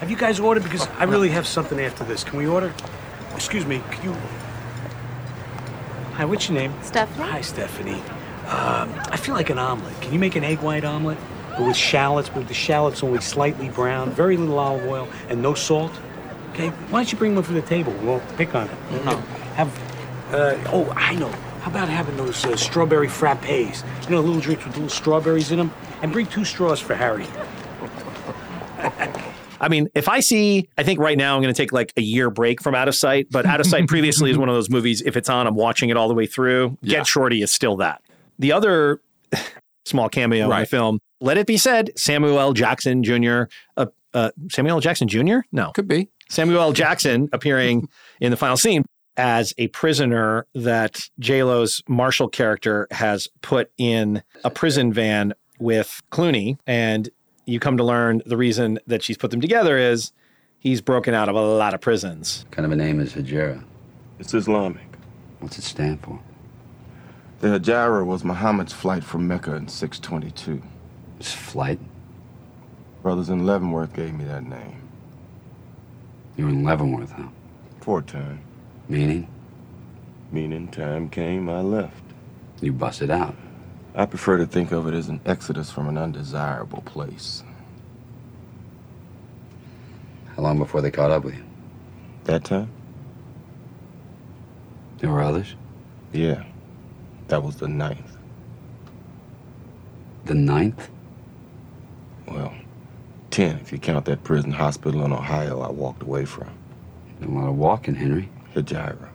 Have 0.00 0.10
you 0.10 0.16
guys 0.16 0.38
ordered? 0.38 0.62
Because 0.62 0.86
I 0.98 1.04
really 1.04 1.30
have 1.30 1.46
something 1.46 1.80
after 1.80 2.04
this. 2.04 2.22
Can 2.22 2.38
we 2.38 2.46
order? 2.46 2.72
Excuse 3.34 3.64
me, 3.64 3.82
can 3.90 4.04
you. 4.04 4.16
Hi, 6.12 6.24
what's 6.26 6.48
your 6.48 6.58
name? 6.58 6.74
Stephanie? 6.82 7.28
Hi, 7.28 7.40
Stephanie. 7.40 8.02
Um, 8.46 8.92
I 9.10 9.16
feel 9.16 9.34
like 9.34 9.48
an 9.48 9.58
omelet. 9.58 9.98
Can 10.02 10.12
you 10.12 10.18
make 10.18 10.36
an 10.36 10.44
egg 10.44 10.60
white 10.60 10.84
omelet? 10.84 11.16
But 11.50 11.66
with 11.66 11.76
shallots, 11.76 12.28
but 12.28 12.38
with 12.38 12.48
the 12.48 12.54
shallots 12.54 13.02
only 13.02 13.20
slightly 13.22 13.70
brown, 13.70 14.10
very 14.10 14.36
little 14.36 14.58
olive 14.58 14.86
oil, 14.86 15.08
and 15.30 15.40
no 15.40 15.54
salt? 15.54 15.92
Okay, 16.52 16.68
why 16.68 17.00
don't 17.00 17.10
you 17.10 17.18
bring 17.18 17.34
one 17.34 17.44
for 17.44 17.54
the 17.54 17.62
table? 17.62 17.94
We'll 18.02 18.20
pick 18.36 18.54
on 18.54 18.68
it. 18.68 19.04
No. 19.04 19.16
Have. 19.56 20.34
Uh, 20.34 20.58
oh, 20.72 20.92
I 20.94 21.14
know. 21.14 21.30
How 21.62 21.70
about 21.70 21.88
having 21.88 22.16
those 22.18 22.44
uh, 22.44 22.56
strawberry 22.56 23.08
frappes? 23.08 23.82
You 24.04 24.10
know, 24.10 24.20
little 24.20 24.40
drinks 24.40 24.64
with 24.66 24.74
little 24.74 24.90
strawberries 24.90 25.50
in 25.52 25.58
them? 25.58 25.72
And 26.02 26.12
bring 26.12 26.26
two 26.26 26.44
straws 26.44 26.80
for 26.80 26.94
Harry. 26.94 27.26
I 29.66 29.68
mean, 29.68 29.88
if 29.96 30.08
I 30.08 30.20
see, 30.20 30.68
I 30.78 30.84
think 30.84 31.00
right 31.00 31.18
now 31.18 31.34
I'm 31.34 31.42
going 31.42 31.52
to 31.52 31.60
take 31.60 31.72
like 31.72 31.92
a 31.96 32.00
year 32.00 32.30
break 32.30 32.62
from 32.62 32.76
Out 32.76 32.86
of 32.86 32.94
Sight, 32.94 33.26
but 33.32 33.46
Out 33.46 33.58
of 33.58 33.66
Sight 33.66 33.88
previously 33.88 34.30
is 34.30 34.38
one 34.38 34.48
of 34.48 34.54
those 34.54 34.70
movies. 34.70 35.02
If 35.02 35.16
it's 35.16 35.28
on, 35.28 35.48
I'm 35.48 35.56
watching 35.56 35.90
it 35.90 35.96
all 35.96 36.06
the 36.06 36.14
way 36.14 36.26
through. 36.26 36.78
Yeah. 36.82 36.98
Get 36.98 37.08
Shorty 37.08 37.42
is 37.42 37.50
still 37.50 37.74
that. 37.78 38.00
The 38.38 38.52
other 38.52 39.00
small 39.84 40.08
cameo 40.08 40.48
in 40.48 40.60
the 40.60 40.66
film, 40.66 41.00
let 41.20 41.36
it 41.36 41.48
be 41.48 41.56
said, 41.56 41.90
Samuel 41.96 42.38
L. 42.38 42.52
Jackson 42.52 43.02
Jr. 43.02 43.44
Uh, 43.76 43.86
uh, 44.14 44.30
Samuel 44.52 44.76
L. 44.76 44.80
Jackson 44.80 45.08
Jr. 45.08 45.38
No, 45.50 45.72
Could 45.72 45.88
be. 45.88 46.10
Samuel 46.30 46.60
L. 46.60 46.72
Jackson 46.72 47.28
appearing 47.32 47.88
in 48.20 48.30
the 48.30 48.36
final 48.36 48.56
scene 48.56 48.84
as 49.16 49.52
a 49.58 49.66
prisoner 49.68 50.46
that 50.54 51.00
J-Lo's 51.18 51.82
marshal 51.88 52.28
character 52.28 52.86
has 52.92 53.26
put 53.42 53.72
in 53.78 54.22
a 54.44 54.50
prison 54.50 54.92
van 54.92 55.34
with 55.58 56.00
Clooney. 56.12 56.56
And 56.68 57.08
you 57.46 57.60
come 57.60 57.76
to 57.76 57.84
learn 57.84 58.22
the 58.26 58.36
reason 58.36 58.78
that 58.86 59.02
she's 59.02 59.16
put 59.16 59.30
them 59.30 59.40
together 59.40 59.78
is 59.78 60.12
he's 60.58 60.80
broken 60.80 61.14
out 61.14 61.28
of 61.28 61.36
a 61.36 61.40
lot 61.40 61.72
of 61.72 61.80
prisons. 61.80 62.44
What 62.44 62.50
kind 62.56 62.66
of 62.66 62.72
a 62.72 62.76
name 62.76 63.00
is 63.00 63.14
Hejira? 63.14 63.62
It's 64.18 64.34
Islamic. 64.34 64.86
What's 65.38 65.58
it 65.58 65.62
stand 65.62 66.02
for? 66.02 66.18
The 67.40 67.48
Hejira 67.48 68.04
was 68.04 68.24
Muhammad's 68.24 68.72
flight 68.72 69.04
from 69.04 69.28
Mecca 69.28 69.54
in 69.54 69.68
622. 69.68 70.62
His 71.18 71.32
flight. 71.32 71.78
Brothers 73.02 73.28
in 73.28 73.46
Leavenworth 73.46 73.92
gave 73.94 74.12
me 74.14 74.24
that 74.24 74.42
name. 74.42 74.82
You're 76.36 76.48
in 76.48 76.64
Leavenworth, 76.64 77.12
huh? 77.12 77.28
For 77.80 78.00
a 78.00 78.02
time. 78.02 78.40
Meaning? 78.88 79.28
Meaning 80.32 80.68
time 80.68 81.08
came, 81.08 81.48
I 81.48 81.60
left. 81.60 82.02
You 82.60 82.72
busted 82.72 83.10
out. 83.10 83.36
I 83.98 84.04
prefer 84.04 84.36
to 84.36 84.46
think 84.46 84.72
of 84.72 84.86
it 84.86 84.92
as 84.92 85.08
an 85.08 85.20
exodus 85.24 85.70
from 85.70 85.88
an 85.88 85.96
undesirable 85.96 86.82
place. 86.82 87.42
How 90.36 90.42
long 90.42 90.58
before 90.58 90.82
they 90.82 90.90
caught 90.90 91.10
up 91.10 91.24
with 91.24 91.34
you? 91.34 91.44
That 92.24 92.44
time? 92.44 92.68
There 94.98 95.10
were 95.10 95.22
others? 95.22 95.54
Yeah. 96.12 96.44
That 97.28 97.42
was 97.42 97.56
the 97.56 97.68
ninth. 97.68 98.18
The 100.26 100.34
ninth? 100.34 100.90
Well, 102.28 102.52
ten 103.30 103.56
if 103.60 103.72
you 103.72 103.78
count 103.78 104.04
that 104.04 104.24
prison 104.24 104.52
hospital 104.52 105.06
in 105.06 105.12
Ohio 105.12 105.60
I 105.60 105.70
walked 105.70 106.02
away 106.02 106.26
from. 106.26 106.50
A 107.22 107.26
lot 107.28 107.48
of 107.48 107.56
walking, 107.56 107.94
Henry. 107.94 108.28
Hejira. 108.54 109.08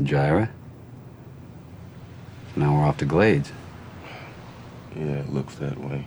Hejira? 0.00 0.48
Now 2.56 2.74
we're 2.74 2.84
off 2.84 2.96
to 2.96 3.04
Glades. 3.04 3.52
Yeah, 4.96 5.20
it 5.20 5.32
looks 5.32 5.56
that 5.56 5.78
way. 5.78 6.06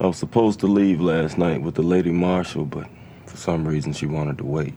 I 0.00 0.06
was 0.06 0.16
supposed 0.16 0.60
to 0.60 0.66
leave 0.66 1.00
last 1.00 1.38
night 1.38 1.62
with 1.62 1.74
the 1.74 1.82
lady 1.82 2.10
marshal, 2.10 2.64
but 2.64 2.88
for 3.26 3.36
some 3.36 3.66
reason 3.66 3.92
she 3.92 4.06
wanted 4.06 4.38
to 4.38 4.44
wait. 4.44 4.74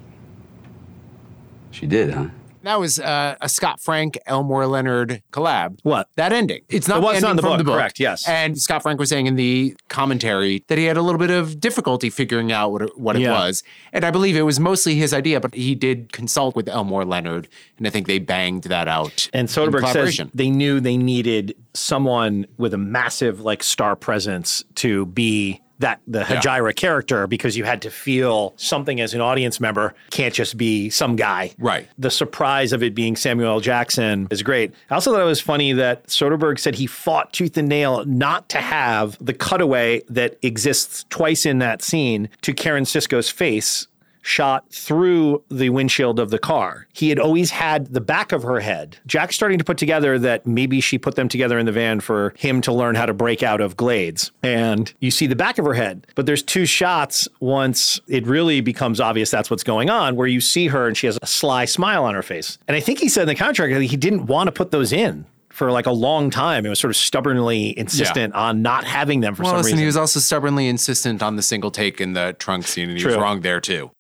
She 1.72 1.86
did, 1.86 2.14
huh? 2.14 2.28
That 2.64 2.80
was 2.80 3.00
uh, 3.00 3.36
a 3.42 3.50
Scott 3.50 3.82
Frank, 3.82 4.18
Elmore 4.26 4.68
Leonard 4.68 5.24
collab. 5.32 5.80
What? 5.84 6.08
That 6.16 6.32
ending. 6.32 6.62
It's 6.70 6.88
not 6.88 7.00
It 7.00 7.04
was 7.04 7.22
not 7.22 7.32
in 7.32 7.36
the 7.38 7.42
book, 7.42 7.58
the 7.58 7.64
book. 7.64 7.76
correct, 7.76 8.00
yes. 8.00 8.28
And 8.28 8.58
Scott 8.60 8.82
Frank 8.84 9.00
was 9.00 9.10
saying 9.10 9.26
in 9.28 9.36
the 9.36 9.76
commentary 9.90 10.64
that 10.68 10.78
he 10.78 10.86
had 10.86 10.98
a 10.98 11.02
little 11.02 11.20
bit 11.20 11.32
of 11.32 11.60
difficulty 11.60 12.10
figuring 12.10 12.52
out 12.52 12.72
what 12.72 12.82
it, 12.84 12.98
what 13.00 13.16
it 13.16 13.24
Yeah. 13.24 13.32
was. 13.34 13.64
And 13.94 14.04
I 14.04 14.12
believe 14.12 14.36
it 14.36 14.44
was 14.44 14.60
mostly 14.60 14.96
his 14.96 15.14
idea, 15.14 15.40
but 15.40 15.56
he 15.56 15.74
did 15.76 16.12
consult 16.14 16.56
with 16.56 16.68
Elmore 16.70 17.06
Leonard, 17.06 17.48
and 17.78 17.88
I 17.88 17.90
think 17.90 18.08
they 18.08 18.20
banged 18.20 18.64
that 18.66 18.88
out. 18.88 19.30
And 19.34 19.42
in 19.42 19.48
Soderbergh 19.48 19.92
says 19.92 20.22
they 20.34 20.50
knew 20.50 20.80
they 20.80 20.98
needed 20.98 21.56
someone 21.74 22.46
with 22.58 22.74
a 22.74 22.78
massive 22.78 23.42
like 23.42 23.64
star 23.64 23.96
presence 23.96 24.64
to 24.76 25.06
be 25.08 25.62
that 25.82 26.00
the 26.08 26.26
Yeah. 26.30 26.72
Character 26.74 27.28
because 27.28 27.58
you 27.58 27.64
had 27.64 27.82
to 27.84 27.92
feel 27.92 28.54
something 28.58 29.00
as 29.02 29.14
an 29.14 29.22
audience 29.22 29.60
member 29.60 29.94
can't 30.10 30.34
just 30.34 30.58
be 30.58 30.90
some 30.90 31.16
guy. 31.16 31.52
Right. 31.60 31.88
The 31.98 32.10
surprise 32.12 32.74
of 32.74 32.82
it 32.84 32.96
being 32.96 33.16
Samuel 33.16 33.52
L. 33.54 33.60
Jackson 33.60 34.28
is 34.32 34.42
great. 34.42 34.74
I 34.90 34.96
also 34.96 35.12
thought 35.12 35.22
it 35.22 35.26
was 35.26 35.42
funny 35.42 35.74
that 35.74 36.08
Soderbergh 36.08 36.60
said 36.60 36.76
he 36.76 36.88
fought 36.88 37.34
tooth 37.34 37.58
and 37.58 37.68
nail 37.68 38.04
not 38.06 38.50
to 38.50 38.60
have 38.60 39.18
the 39.24 39.34
cutaway 39.34 40.02
that 40.10 40.38
exists 40.42 41.06
twice 41.10 41.46
in 41.46 41.60
that 41.60 41.82
scene 41.82 42.30
to 42.42 42.54
Karen 42.54 42.84
Sisko's 42.86 43.30
face 43.30 43.88
shot 44.22 44.72
through 44.72 45.44
the 45.50 45.70
windshield 45.70 46.20
of 46.20 46.30
the 46.30 46.40
car. 46.40 46.88
He 46.94 47.10
had 47.10 47.20
always 47.20 47.52
had 47.52 47.94
the 47.94 48.02
back 48.02 48.32
of 48.32 48.44
her 48.44 48.60
head. 48.60 48.98
Jack's 49.06 49.36
starting 49.36 49.58
to 49.58 49.64
put 49.64 49.78
together 49.78 50.20
that 50.20 50.46
maybe 50.46 50.82
she 50.82 50.98
put 50.98 51.16
them 51.16 51.28
together 51.28 51.58
in 51.58 51.66
the 51.66 51.72
van 51.72 52.00
for 52.00 52.34
him 52.38 52.62
to 52.62 52.74
learn 52.74 52.96
how 52.96 53.06
to 53.06 53.14
break 53.14 53.44
out 53.44 53.62
of 53.62 53.76
glades. 53.78 54.32
And 54.44 54.94
you 55.00 55.12
see 55.12 55.28
the 55.28 55.36
back 55.36 55.58
of 55.58 55.66
her 55.66 55.74
head, 55.74 56.08
but 56.16 56.26
there's 56.26 56.44
two 56.44 56.66
shots 56.66 57.28
once 57.40 58.00
it 58.08 58.26
really 58.26 58.62
becomes 58.62 59.00
obvious 59.00 59.32
that's 59.32 59.50
what's 59.50 59.64
going 59.64 59.90
on, 59.90 60.16
where 60.16 60.28
you 60.28 60.42
see 60.42 60.68
her 60.68 60.88
and 60.88 60.98
she 60.98 61.08
has 61.08 61.18
a 61.22 61.28
sly 61.28 61.66
smile 61.66 62.04
on 62.04 62.16
her 62.16 62.24
face. 62.24 62.58
And 62.68 62.76
I 62.76 62.80
think 62.80 63.00
he 63.00 63.10
said 63.10 63.24
in 63.24 63.28
the 63.28 63.36
contract 63.36 63.74
that 63.74 63.84
he 63.84 63.98
didn't 63.98 64.28
want 64.28 64.48
to 64.48 64.52
put 64.52 64.72
those 64.72 64.92
in. 64.92 65.26
For 65.50 65.70
like 65.70 65.86
a 65.86 65.92
long 65.92 66.30
time, 66.30 66.66
it 66.66 66.70
was 66.70 66.80
sort 66.80 66.92
of 66.92 66.96
stubbornly 66.96 67.78
insistent 67.78 68.34
on 68.34 68.62
not 68.62 68.86
having 68.86 69.20
them 69.20 69.36
for 69.36 69.44
well, 69.44 69.52
some 69.52 69.58
listen, 69.58 69.72
reason. 69.74 69.80
he 69.80 69.86
was 69.86 69.98
also 69.98 70.22
stubbornly 70.22 70.68
insistent 70.68 71.22
on 71.22 71.36
the 71.36 71.42
single 71.42 71.72
take 71.72 72.00
in 72.00 72.14
the 72.14 72.34
trunk 72.40 72.66
scene, 72.66 72.90
and 72.90 72.98
he 72.98 73.06
was 73.06 73.18
wrong 73.18 73.42
there 73.42 73.60
too. 73.60 73.92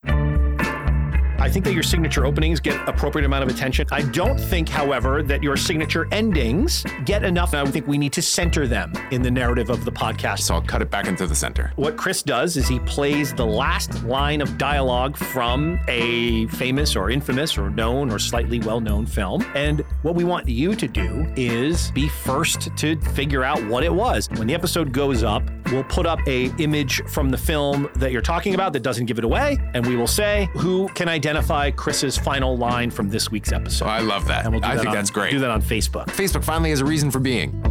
I 1.41 1.49
think 1.49 1.65
that 1.65 1.73
your 1.73 1.81
signature 1.81 2.23
openings 2.23 2.59
get 2.59 2.87
appropriate 2.87 3.25
amount 3.25 3.43
of 3.43 3.49
attention. 3.49 3.87
I 3.91 4.03
don't 4.03 4.39
think, 4.39 4.69
however, 4.69 5.23
that 5.23 5.41
your 5.41 5.57
signature 5.57 6.07
endings 6.11 6.85
get 7.03 7.23
enough. 7.23 7.55
I 7.55 7.65
think 7.65 7.87
we 7.87 7.97
need 7.97 8.13
to 8.13 8.21
center 8.21 8.67
them 8.67 8.93
in 9.09 9.23
the 9.23 9.31
narrative 9.31 9.71
of 9.71 9.83
the 9.83 9.91
podcast. 9.91 10.41
So 10.41 10.53
I'll 10.53 10.61
cut 10.61 10.83
it 10.83 10.91
back 10.91 11.07
into 11.07 11.25
the 11.25 11.33
center. 11.33 11.73
What 11.77 11.97
Chris 11.97 12.21
does 12.21 12.57
is 12.57 12.67
he 12.67 12.77
plays 12.81 13.33
the 13.33 13.45
last 13.45 14.03
line 14.03 14.39
of 14.39 14.59
dialogue 14.59 15.17
from 15.17 15.79
a 15.87 16.45
famous 16.49 16.95
or 16.95 17.09
infamous 17.09 17.57
or 17.57 17.71
known 17.71 18.11
or 18.11 18.19
slightly 18.19 18.59
well-known 18.59 19.07
film. 19.07 19.43
And 19.55 19.79
what 20.03 20.13
we 20.13 20.23
want 20.23 20.47
you 20.47 20.75
to 20.75 20.87
do 20.87 21.25
is 21.35 21.89
be 21.89 22.07
first 22.07 22.69
to 22.77 23.01
figure 23.13 23.43
out 23.43 23.65
what 23.65 23.83
it 23.83 23.91
was. 23.91 24.29
When 24.35 24.45
the 24.45 24.53
episode 24.53 24.93
goes 24.93 25.23
up, 25.23 25.41
we'll 25.71 25.83
put 25.85 26.05
up 26.05 26.19
a 26.27 26.53
image 26.59 27.01
from 27.05 27.31
the 27.31 27.37
film 27.37 27.89
that 27.95 28.11
you're 28.11 28.21
talking 28.21 28.53
about 28.53 28.73
that 28.73 28.83
doesn't 28.83 29.07
give 29.07 29.17
it 29.17 29.23
away, 29.23 29.57
and 29.73 29.83
we 29.87 29.95
will 29.95 30.05
say 30.05 30.47
who 30.53 30.87
can 30.89 31.09
identify 31.09 31.30
Chris's 31.75 32.17
final 32.17 32.57
line 32.57 32.91
from 32.91 33.09
this 33.09 33.29
week's 33.31 33.51
episode. 33.51 33.85
Oh, 33.85 33.89
I 33.89 33.99
love 33.99 34.27
that. 34.27 34.45
And 34.45 34.53
we'll 34.53 34.61
do 34.61 34.67
I 34.67 34.71
that 34.75 34.79
think 34.79 34.89
on- 34.89 34.95
that's 34.95 35.11
great. 35.11 35.31
Do 35.31 35.39
that 35.39 35.49
on 35.51 35.61
Facebook. 35.61 36.05
Facebook 36.07 36.43
finally 36.43 36.69
has 36.71 36.81
a 36.81 36.85
reason 36.85 37.11
for 37.11 37.19
being. 37.19 37.61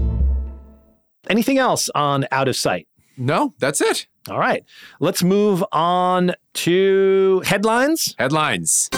Anything 1.28 1.58
else 1.58 1.88
on 1.94 2.26
Out 2.32 2.48
of 2.48 2.56
Sight? 2.56 2.86
No, 3.16 3.54
that's 3.58 3.80
it. 3.80 4.06
All 4.28 4.38
right. 4.38 4.64
Let's 5.00 5.22
move 5.22 5.62
on 5.72 6.32
to 6.54 7.42
headlines. 7.44 8.14
Headlines. 8.18 8.88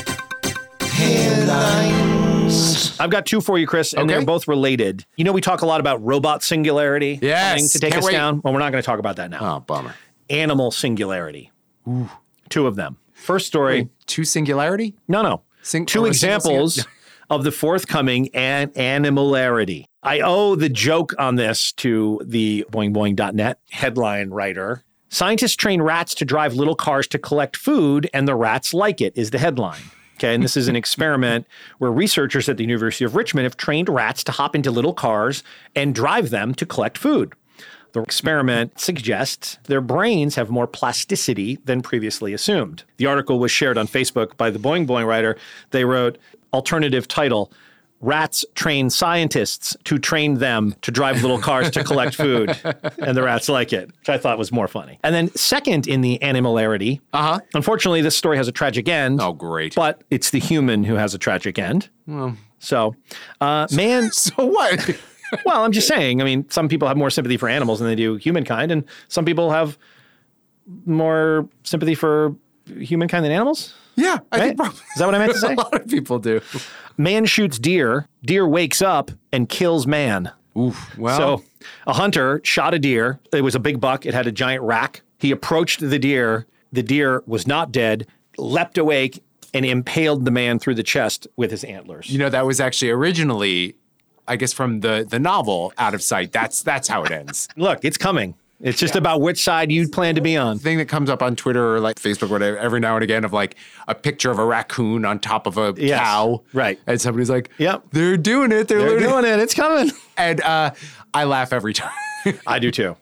Headlines. 0.81 3.01
I've 3.01 3.11
got 3.11 3.27
two 3.27 3.41
for 3.41 3.59
you, 3.59 3.67
Chris, 3.67 3.93
and 3.95 4.09
they're 4.09 4.25
both 4.25 4.47
related. 4.47 5.05
You 5.17 5.25
know, 5.25 5.33
we 5.33 5.41
talk 5.41 5.63
a 5.63 5.67
lot 5.67 5.81
about 5.81 6.05
robot 6.05 6.43
singularity 6.43 7.19
Yes, 7.21 7.73
to 7.73 7.79
take 7.81 7.93
can't 7.93 8.03
us 8.03 8.07
wait. 8.07 8.13
down. 8.13 8.41
Well, 8.45 8.53
we're 8.53 8.61
not 8.61 8.71
going 8.73 8.83
to 8.83 8.87
talk 8.87 8.99
about 8.99 9.17
that 9.17 9.31
now. 9.31 9.57
Oh, 9.57 9.61
bummer. 9.61 9.95
Animal 10.31 10.71
singularity. 10.71 11.51
Two 12.49 12.67
of 12.67 12.77
them. 12.77 12.99
First 13.23 13.47
story. 13.47 13.89
Two 14.07 14.25
singularity? 14.25 14.95
No, 15.09 15.23
no. 15.23 15.43
Sing- 15.63 15.87
two 15.87 15.93
single 15.93 16.07
examples 16.07 16.87
of 17.31 17.45
the 17.45 17.53
forthcoming 17.53 18.29
an 18.35 18.69
animalarity. 18.71 19.85
I 20.03 20.21
owe 20.21 20.57
the 20.57 20.69
joke 20.69 21.15
on 21.19 21.37
this 21.37 21.73
to 21.75 22.21
the 22.25 22.67
boingboing.net 22.71 23.61
headline 23.71 24.31
writer. 24.31 24.83
Scientists 25.09 25.55
train 25.55 25.81
rats 25.81 26.15
to 26.17 26.25
drive 26.25 26.55
little 26.55 26.75
cars 26.75 27.07
to 27.09 27.19
collect 27.19 27.57
food, 27.57 28.11
and 28.13 28.27
the 28.27 28.35
rats 28.35 28.75
like 28.75 29.01
it, 29.01 29.13
is 29.17 29.31
the 29.31 29.39
headline. 29.39 29.83
Okay, 30.17 30.35
and 30.35 30.43
this 30.43 30.57
is 30.57 30.69
an 30.69 30.77
experiment 30.77 31.47
where 31.79 31.93
researchers 31.93 32.49
at 32.49 32.57
the 32.57 32.65
University 32.65 33.05
of 33.05 33.15
Richmond 33.15 33.45
have 33.45 33.57
trained 33.57 33.89
rats 33.89 34.25
to 34.25 34.33
hop 34.33 34.57
into 34.57 34.71
little 34.71 34.95
cars 34.95 35.45
and 35.77 35.95
drive 35.95 36.31
them 36.31 36.55
to 36.55 36.67
collect 36.67 36.99
food. 36.99 37.35
The 37.93 38.01
experiment 38.03 38.79
suggests 38.81 39.59
their 39.65 39.81
brains 39.81 40.35
have 40.37 40.49
more 40.51 40.67
plasticity 40.67 41.59
than 41.65 41.83
previously 41.83 42.33
assumed. 42.33 42.85
The 42.97 43.07
article 43.07 43.39
was 43.39 43.51
shared 43.51 43.77
on 43.77 43.87
Facebook 43.87 44.37
by 44.37 44.51
the 44.51 44.59
Boing 44.59 44.87
Boing 44.87 45.07
writer. 45.07 45.37
They 45.71 45.85
wrote 45.85 46.19
alternative 46.53 47.07
title 47.09 47.53
Rats 48.03 48.45
train 48.57 48.91
scientists 48.91 49.77
to 49.85 49.97
train 49.97 50.39
them 50.39 50.75
to 50.83 50.91
drive 50.91 51.23
little 51.23 51.39
cars 51.39 51.71
to 51.71 51.85
collect 51.85 52.17
food. 52.17 52.59
And 52.99 53.17
the 53.17 53.23
rats 53.23 53.49
like 53.49 53.73
it, 53.73 53.89
which 53.99 54.09
I 54.09 54.19
thought 54.19 54.39
was 54.39 54.51
more 54.53 54.69
funny. 54.69 54.99
And 55.05 55.15
then, 55.15 55.33
second 55.35 55.87
in 55.87 56.01
the 56.01 56.19
animalarity, 56.21 57.01
uh-huh. 57.13 57.41
unfortunately, 57.55 58.01
this 58.01 58.17
story 58.17 58.37
has 58.37 58.49
a 58.49 58.53
tragic 58.53 58.89
end. 58.89 59.21
Oh, 59.21 59.33
great. 59.33 59.75
But 59.75 60.03
it's 60.11 60.31
the 60.31 60.39
human 60.41 60.85
who 60.85 60.95
has 60.95 61.15
a 61.15 61.19
tragic 61.19 61.59
end. 61.59 61.89
Well, 62.07 62.37
So, 62.59 62.95
uh, 63.41 63.67
man. 63.73 64.11
so 64.13 64.47
what? 64.47 64.91
well, 65.45 65.65
I'm 65.65 65.73
just 65.73 65.89
saying. 65.89 66.21
I 66.21 66.25
mean, 66.25 66.49
some 66.51 66.69
people 66.69 66.89
have 66.89 66.97
more 66.97 67.11
sympathy 67.11 67.37
for 67.37 67.49
animals 67.49 67.79
than 67.81 67.89
they 67.89 67.95
do 67.95 68.17
humankind, 68.17 68.71
and 68.73 68.85
some 69.09 69.25
people 69.25 69.51
have 69.51 69.79
more 70.87 71.49
sympathy 71.65 71.95
for 71.95 72.35
humankind 72.79 73.25
than 73.25 73.33
animals. 73.33 73.75
Yeah, 73.97 74.19
I 74.31 74.37
Right? 74.39 74.45
think 74.47 74.57
probably 74.57 74.79
Is 74.79 74.99
that 74.99 75.07
what 75.07 75.15
I 75.15 75.19
meant 75.19 75.33
to 75.33 75.39
say? 75.39 75.53
a 75.53 75.57
lot 75.57 75.75
of 75.75 75.87
people 75.89 76.19
do. 76.19 76.41
Man 76.97 77.25
shoots 77.27 77.59
deer. 77.59 78.07
Deer 78.25 78.47
wakes 78.47 78.81
up 78.81 79.11
and 79.33 79.49
kills 79.49 79.87
man. 79.87 80.31
Oof. 80.57 80.97
Well, 80.99 81.17
So, 81.39 81.45
a 81.87 81.93
hunter 81.95 82.41
shot 82.45 82.75
a 82.75 82.79
deer. 82.79 83.19
It 83.33 83.43
was 83.43 83.55
a 83.55 83.59
big 83.61 83.81
buck. 83.81 84.07
It 84.07 84.15
had 84.15 84.27
a 84.27 84.33
giant 84.33 84.63
rack. 84.63 85.03
He 85.19 85.31
approached 85.31 85.81
the 85.81 85.99
deer. 85.99 86.47
The 86.73 86.83
deer 86.83 87.23
was 87.27 87.47
not 87.47 87.71
dead, 87.73 88.07
leapt 88.39 88.79
awake, 88.79 89.23
and 89.55 89.67
impaled 89.67 90.25
the 90.25 90.31
man 90.31 90.59
through 90.59 90.75
the 90.77 90.83
chest 90.83 91.27
with 91.37 91.51
his 91.51 91.65
antlers. 91.65 92.09
you 92.09 92.19
know 92.19 92.31
that 92.31 92.47
was 92.47 92.61
actually 92.61 92.91
originally, 92.91 93.75
I 94.33 94.37
guess, 94.37 94.53
from 94.53 94.81
the 94.81 95.07
the 95.09 95.19
novel 95.19 95.73
Out 95.79 95.95
of 95.95 96.03
Sight. 96.03 96.33
That's 96.33 96.63
that's 96.63 96.89
how 96.89 97.05
it 97.05 97.11
ends. 97.11 97.49
Look, 97.57 97.85
it's 97.85 97.97
coming. 97.99 98.35
It's 98.61 98.79
just 98.79 98.95
about 98.95 99.21
which 99.21 99.43
side 99.43 99.73
you 99.73 99.89
plan 99.89 100.15
to 100.15 100.21
be 100.21 100.37
on. 100.37 100.57
The 100.57 100.63
thing 100.63 100.79
that 100.79 100.87
comes 100.87 101.11
up 101.11 101.21
on 101.21 101.35
Twitter 101.35 101.75
or 101.75 101.81
like 101.81 101.97
Facebook, 101.97 102.29
or 102.31 102.33
whatever, 102.35 102.57
every 102.59 102.79
now 102.79 102.95
and 102.95 103.03
again 103.03 103.25
of 103.25 103.33
like 103.33 103.57
a 103.89 103.95
picture 103.95 104.31
of 104.31 104.39
a 104.39 104.45
raccoon 104.45 105.05
on 105.05 105.19
top 105.19 105.49
of 105.49 105.59
a 105.59 105.75
Yes, 105.77 105.99
cow. 105.99 106.43
right. 106.53 106.79
And 106.87 107.01
somebody's 107.01 107.29
like, 107.29 107.51
Yep. 107.59 107.83
they're 107.91 108.17
doing 108.17 108.53
it. 108.53 108.69
They're, 108.69 108.79
They're 108.79 109.01
doing 109.01 109.25
it. 109.25 109.41
It's 109.41 109.55
coming. 109.55 109.91
And 110.17 110.41
uh, 110.43 110.71
I 111.13 111.25
laugh 111.25 111.53
every 111.53 111.73
time. 111.83 111.91
I 112.47 112.61
do 112.61 112.71
too. 112.71 112.97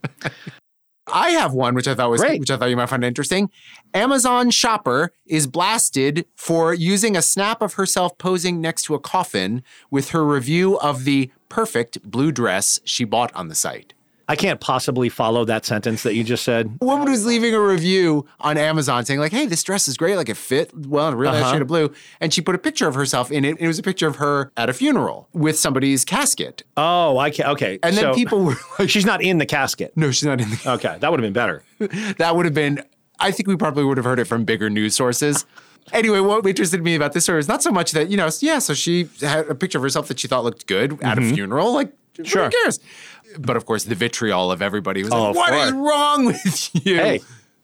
I 1.12 1.30
have 1.30 1.52
one 1.52 1.74
which 1.74 1.88
I 1.88 1.94
thought 1.94 2.10
was 2.10 2.20
Great. 2.20 2.40
which 2.40 2.50
I 2.50 2.56
thought 2.56 2.70
you 2.70 2.76
might 2.76 2.88
find 2.88 3.04
interesting. 3.04 3.50
Amazon 3.94 4.50
shopper 4.50 5.12
is 5.26 5.46
blasted 5.46 6.26
for 6.36 6.74
using 6.74 7.16
a 7.16 7.22
snap 7.22 7.62
of 7.62 7.74
herself 7.74 8.16
posing 8.18 8.60
next 8.60 8.84
to 8.84 8.94
a 8.94 9.00
coffin 9.00 9.62
with 9.90 10.10
her 10.10 10.24
review 10.24 10.78
of 10.78 11.04
the 11.04 11.30
perfect 11.48 12.02
blue 12.02 12.32
dress 12.32 12.80
she 12.84 13.04
bought 13.04 13.34
on 13.34 13.48
the 13.48 13.54
site. 13.54 13.94
I 14.30 14.36
can't 14.36 14.60
possibly 14.60 15.08
follow 15.08 15.44
that 15.46 15.66
sentence 15.66 16.04
that 16.04 16.14
you 16.14 16.22
just 16.22 16.44
said. 16.44 16.78
A 16.80 16.84
woman 16.84 17.10
was 17.10 17.26
leaving 17.26 17.52
a 17.52 17.60
review 17.60 18.26
on 18.38 18.56
Amazon 18.56 19.04
saying 19.04 19.18
like, 19.18 19.32
"Hey, 19.32 19.46
this 19.46 19.62
dress 19.62 19.88
is 19.88 19.96
great. 19.96 20.14
Like 20.16 20.28
it 20.28 20.36
fit 20.36 20.70
well 20.76 21.08
in 21.08 21.14
a 21.14 21.16
really 21.16 21.32
nice 21.34 21.42
Uh-huh. 21.42 21.52
shade 21.54 21.62
of 21.62 21.68
blue." 21.68 21.92
And 22.20 22.32
she 22.32 22.40
put 22.40 22.54
a 22.54 22.58
picture 22.58 22.86
of 22.86 22.94
herself 22.94 23.32
in 23.32 23.44
it. 23.44 23.56
It 23.58 23.66
was 23.66 23.78
a 23.78 23.82
picture 23.82 24.06
of 24.06 24.16
her 24.16 24.52
at 24.56 24.68
a 24.70 24.72
funeral 24.72 25.28
with 25.32 25.58
somebody's 25.58 26.04
casket. 26.04 26.62
Oh, 26.76 27.18
I 27.18 27.30
can't. 27.30 27.48
Okay. 27.50 27.78
And 27.82 27.96
then 27.96 28.04
so- 28.04 28.14
people 28.14 28.44
were 28.44 28.56
like, 28.78 28.88
she's 28.88 29.04
not 29.04 29.20
in 29.20 29.38
the 29.38 29.46
casket. 29.46 29.92
No, 29.96 30.12
she's 30.12 30.24
not 30.26 30.40
in 30.40 30.48
the. 30.50 30.60
Okay, 30.74 30.96
that 31.00 31.10
would 31.10 31.18
have 31.20 31.26
been 31.26 31.32
better. 31.32 31.64
that 32.18 32.36
would 32.36 32.44
have 32.44 32.54
been. 32.54 32.82
I 33.18 33.32
think 33.32 33.48
we 33.48 33.56
probably 33.56 33.82
would 33.84 33.96
have 33.98 34.04
heard 34.06 34.20
it 34.20 34.26
from 34.26 34.44
bigger 34.44 34.70
news 34.70 34.94
sources. 34.94 35.44
Anyway, 35.92 36.20
what 36.20 36.46
interested 36.46 36.84
me 36.84 36.94
about 36.94 37.14
this 37.14 37.24
story 37.24 37.40
is 37.40 37.48
not 37.48 37.62
so 37.64 37.70
much 37.72 37.90
that 37.92 38.10
you 38.10 38.16
know, 38.16 38.30
yeah. 38.40 38.60
So 38.60 38.74
she 38.74 39.08
had 39.20 39.46
a 39.48 39.54
picture 39.56 39.78
of 39.78 39.82
herself 39.82 40.06
that 40.08 40.20
she 40.20 40.28
thought 40.28 40.44
looked 40.44 40.66
good 40.68 41.02
at 41.02 41.18
a 41.18 41.20
Mhm. 41.20 41.34
funeral. 41.34 41.72
Like, 41.74 41.92
Sure. 42.22 42.44
who 42.44 42.50
cares? 42.62 42.78
But 43.38 43.56
of 43.56 43.66
course, 43.66 43.84
the 43.84 43.94
vitriol 43.94 44.50
of 44.50 44.62
everybody 44.62 45.02
was 45.02 45.12
Oh, 45.12 45.30
like, 45.30 45.36
"What 45.36 45.52
is 45.54 45.72
wrong 45.72 46.24
with 46.26 46.86
you?" 46.86 46.96
Hey, 46.96 47.20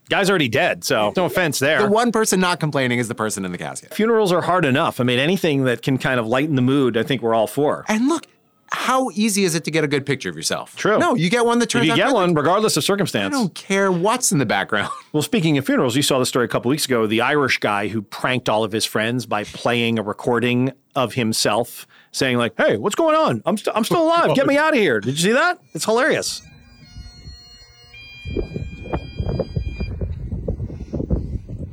guy's 0.09 0.31
already 0.31 0.49
dead, 0.49 0.85
so 0.85 1.13
no 1.17 1.25
offense 1.25 1.59
there. 1.59 1.83
The 1.83 1.89
one 1.91 2.13
person 2.13 2.41
not 2.41 2.61
complaining 2.61 2.99
is 2.99 3.09
the 3.09 3.15
person 3.15 3.45
in 3.45 3.53
the 3.53 3.59
casket. 3.59 3.95
Funerals 3.95 4.33
are 4.33 4.43
hard 4.43 4.65
enough. 4.65 5.01
I 5.01 5.05
mean, 5.05 5.19
anything 5.19 5.65
that 5.65 5.83
can 5.83 5.99
kind 5.99 6.21
of 6.21 6.27
lighten 6.27 6.55
the 6.55 6.63
mood, 6.63 6.97
I 6.97 7.03
think 7.03 7.23
we're 7.23 7.35
all 7.35 7.47
for. 7.47 7.85
And 7.89 8.09
look, 8.09 8.27
how 8.73 9.11
easy 9.15 9.45
is 9.45 9.55
it 9.55 9.65
to 9.65 9.71
get 9.71 9.85
a 9.85 9.89
good 9.89 10.05
picture 10.05 10.29
of 10.29 10.37
yourself? 10.37 10.77
True. 10.77 10.99
No, 10.99 11.15
you 11.15 11.31
get 11.31 11.47
one 11.47 11.61
that 11.61 11.67
If 11.67 11.71
turns 11.71 11.87
you 11.87 11.93
out 11.93 11.97
get 11.97 12.13
one, 12.13 12.35
regardless 12.35 12.77
of 12.77 12.85
circumstance. 12.85 13.35
I 13.35 13.39
don't 13.39 13.55
care 13.55 13.91
what's 13.93 14.33
in 14.33 14.39
the 14.39 14.47
background. 14.47 14.91
Well, 15.13 15.23
speaking 15.23 15.57
of 15.57 15.65
funerals, 15.65 15.97
you 15.97 16.03
saw 16.03 16.19
the 16.19 16.27
story 16.27 16.45
a 16.45 16.49
couple 16.49 16.69
weeks 16.69 16.85
ago. 16.85 17.07
The 17.07 17.23
Irish 17.23 17.57
guy 17.59 17.89
who 17.89 18.03
pranked 18.03 18.51
all 18.51 18.65
of 18.65 18.73
his 18.73 18.85
friends 18.85 19.25
by 19.25 19.45
playing 19.45 19.99
a 19.99 20.03
recording 20.03 20.73
of 20.95 21.15
himself 21.15 21.87
saying, 22.17 22.39
like, 22.39 22.55
hey, 22.57 22.77
what's 22.79 22.95
going 22.95 23.15
on? 23.15 23.43
I'm, 23.45 23.57
st- 23.59 23.77
I'm 23.77 23.85
still 23.85 24.03
alive. 24.03 24.35
Get 24.35 24.47
me 24.47 24.57
out 24.65 24.73
of 24.73 24.79
here. 24.79 25.01
Did 25.01 25.19
you 25.19 25.31
see 25.31 25.33
that? 25.33 25.61
It's 25.75 25.85
hilarious. 25.85 26.43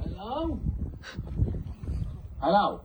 Hello? 0.04 0.60
Hello? 2.42 2.82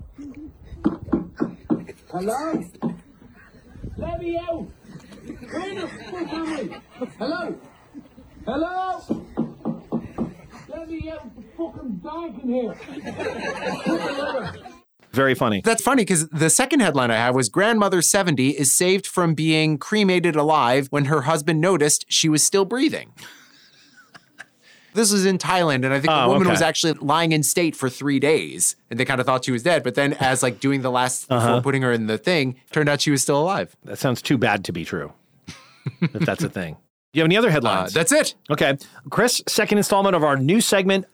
Hello? 2.10 2.64
Let 3.96 4.20
me 4.20 4.38
out! 4.38 4.66
Where 5.50 5.74
the 5.74 5.88
fuck 5.88 6.32
am 6.32 6.46
I? 6.46 6.80
Hello? 7.18 7.58
Hello? 8.46 9.24
Let 10.68 10.88
me 10.88 11.10
out! 11.10 11.36
The 11.36 11.42
fucking 11.56 12.00
dog 12.02 12.42
in 12.42 12.48
here! 12.48 12.74
Very 15.12 15.34
funny. 15.34 15.62
That's 15.64 15.82
funny 15.82 16.02
because 16.02 16.28
the 16.28 16.50
second 16.50 16.80
headline 16.80 17.10
I 17.10 17.16
have 17.16 17.34
was 17.34 17.48
Grandmother 17.48 18.02
70 18.02 18.50
is 18.50 18.72
saved 18.72 19.06
from 19.06 19.34
being 19.34 19.78
cremated 19.78 20.36
alive 20.36 20.86
when 20.90 21.06
her 21.06 21.22
husband 21.22 21.60
noticed 21.60 22.04
she 22.08 22.28
was 22.28 22.42
still 22.42 22.64
breathing. 22.64 23.12
This 24.94 25.12
was 25.12 25.26
in 25.26 25.38
Thailand, 25.38 25.84
and 25.84 25.88
I 25.92 25.96
think 26.00 26.06
the 26.06 26.22
Oh, 26.24 26.28
woman 26.28 26.42
okay. 26.44 26.50
was 26.50 26.62
actually 26.62 26.94
lying 26.94 27.30
in 27.32 27.42
state 27.44 27.76
for 27.76 27.88
three 27.88 28.18
days, 28.18 28.74
and 28.90 28.98
they 28.98 29.04
kind 29.04 29.20
of 29.20 29.26
thought 29.26 29.44
she 29.44 29.52
was 29.52 29.62
dead. 29.62 29.84
But 29.84 29.94
then, 29.94 30.14
as 30.14 30.42
like 30.42 30.58
doing 30.60 30.80
the 30.82 30.90
last 30.90 31.30
Uh-huh. 31.30 31.46
before 31.46 31.62
putting 31.62 31.82
her 31.82 31.92
in 31.92 32.06
the 32.08 32.18
thing, 32.18 32.56
turned 32.72 32.88
out 32.88 33.00
she 33.02 33.10
was 33.12 33.22
still 33.22 33.40
alive. 33.40 33.76
That 33.84 33.98
sounds 33.98 34.22
too 34.22 34.38
bad 34.38 34.64
to 34.64 34.72
be 34.72 34.84
true, 34.84 35.12
if 36.00 36.22
that's 36.24 36.42
a 36.42 36.48
thing. 36.48 36.74
Do 36.74 36.78
you 37.18 37.22
have 37.22 37.26
any 37.28 37.36
other 37.36 37.50
headlines? 37.50 37.94
Uh, 37.94 38.00
that's 38.00 38.12
it. 38.12 38.34
Okay. 38.50 38.76
Chris, 39.10 39.40
second 39.46 39.78
installment 39.78 40.16
of 40.16 40.24
our 40.24 40.36
new 40.36 40.60
segment, 40.60 41.04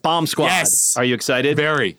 Bomb 0.00 0.26
Squad. 0.26 0.46
Yes. 0.46 0.96
Are 0.96 1.04
you 1.04 1.14
excited? 1.14 1.56
Very. 1.56 1.98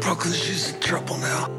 Brooklyn's 0.00 0.40
just 0.46 0.76
in 0.76 0.80
trouble 0.80 1.18
now. 1.18 1.50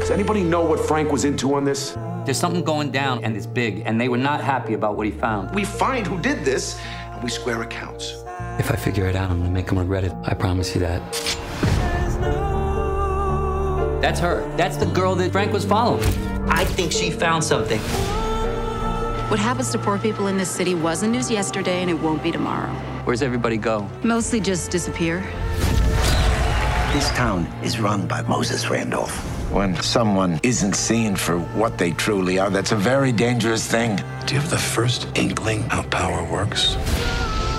Does 0.00 0.10
anybody 0.10 0.42
know 0.42 0.60
what 0.60 0.78
Frank 0.78 1.10
was 1.10 1.24
into 1.24 1.54
on 1.54 1.64
this? 1.64 1.96
There's 2.26 2.38
something 2.38 2.64
going 2.64 2.90
down, 2.90 3.24
and 3.24 3.34
it's 3.34 3.46
big, 3.46 3.82
and 3.86 3.98
they 3.98 4.10
were 4.10 4.18
not 4.18 4.42
happy 4.44 4.74
about 4.74 4.98
what 4.98 5.06
he 5.06 5.12
found. 5.12 5.54
We 5.54 5.64
find 5.64 6.06
who 6.06 6.18
did 6.18 6.44
this, 6.44 6.78
and 7.12 7.24
we 7.24 7.30
square 7.30 7.62
accounts. 7.62 8.12
If 8.58 8.70
I 8.70 8.76
figure 8.76 9.06
it 9.06 9.16
out, 9.16 9.30
I'm 9.30 9.38
gonna 9.38 9.50
make 9.50 9.70
him 9.70 9.78
regret 9.78 10.04
it. 10.04 10.12
I 10.24 10.34
promise 10.34 10.74
you 10.74 10.82
that. 10.82 11.45
That's 14.00 14.20
her. 14.20 14.46
That's 14.56 14.76
the 14.76 14.86
girl 14.86 15.14
that 15.16 15.32
Frank 15.32 15.52
was 15.52 15.64
following. 15.64 16.04
I 16.48 16.64
think 16.64 16.92
she 16.92 17.10
found 17.10 17.42
something. 17.42 17.80
What 19.28 19.40
happens 19.40 19.70
to 19.72 19.78
poor 19.78 19.98
people 19.98 20.28
in 20.28 20.36
this 20.36 20.50
city 20.50 20.74
wasn't 20.74 21.12
news 21.12 21.30
yesterday 21.30 21.82
and 21.82 21.90
it 21.90 21.94
won't 21.94 22.22
be 22.22 22.30
tomorrow. 22.30 22.72
Where's 23.04 23.22
everybody 23.22 23.56
go? 23.56 23.88
Mostly 24.04 24.38
just 24.40 24.70
disappear. 24.70 25.20
This 26.92 27.10
town 27.10 27.46
is 27.62 27.80
run 27.80 28.06
by 28.06 28.22
Moses 28.22 28.70
Randolph. 28.70 29.14
When 29.52 29.74
someone 29.82 30.40
isn't 30.42 30.74
seen 30.74 31.16
for 31.16 31.38
what 31.38 31.76
they 31.76 31.92
truly 31.92 32.38
are, 32.38 32.50
that's 32.50 32.72
a 32.72 32.76
very 32.76 33.12
dangerous 33.12 33.66
thing. 33.66 33.96
Do 34.26 34.34
you 34.34 34.40
have 34.40 34.50
the 34.50 34.58
first 34.58 35.08
inkling 35.16 35.62
how 35.64 35.82
power 35.84 36.24
works? 36.32 36.76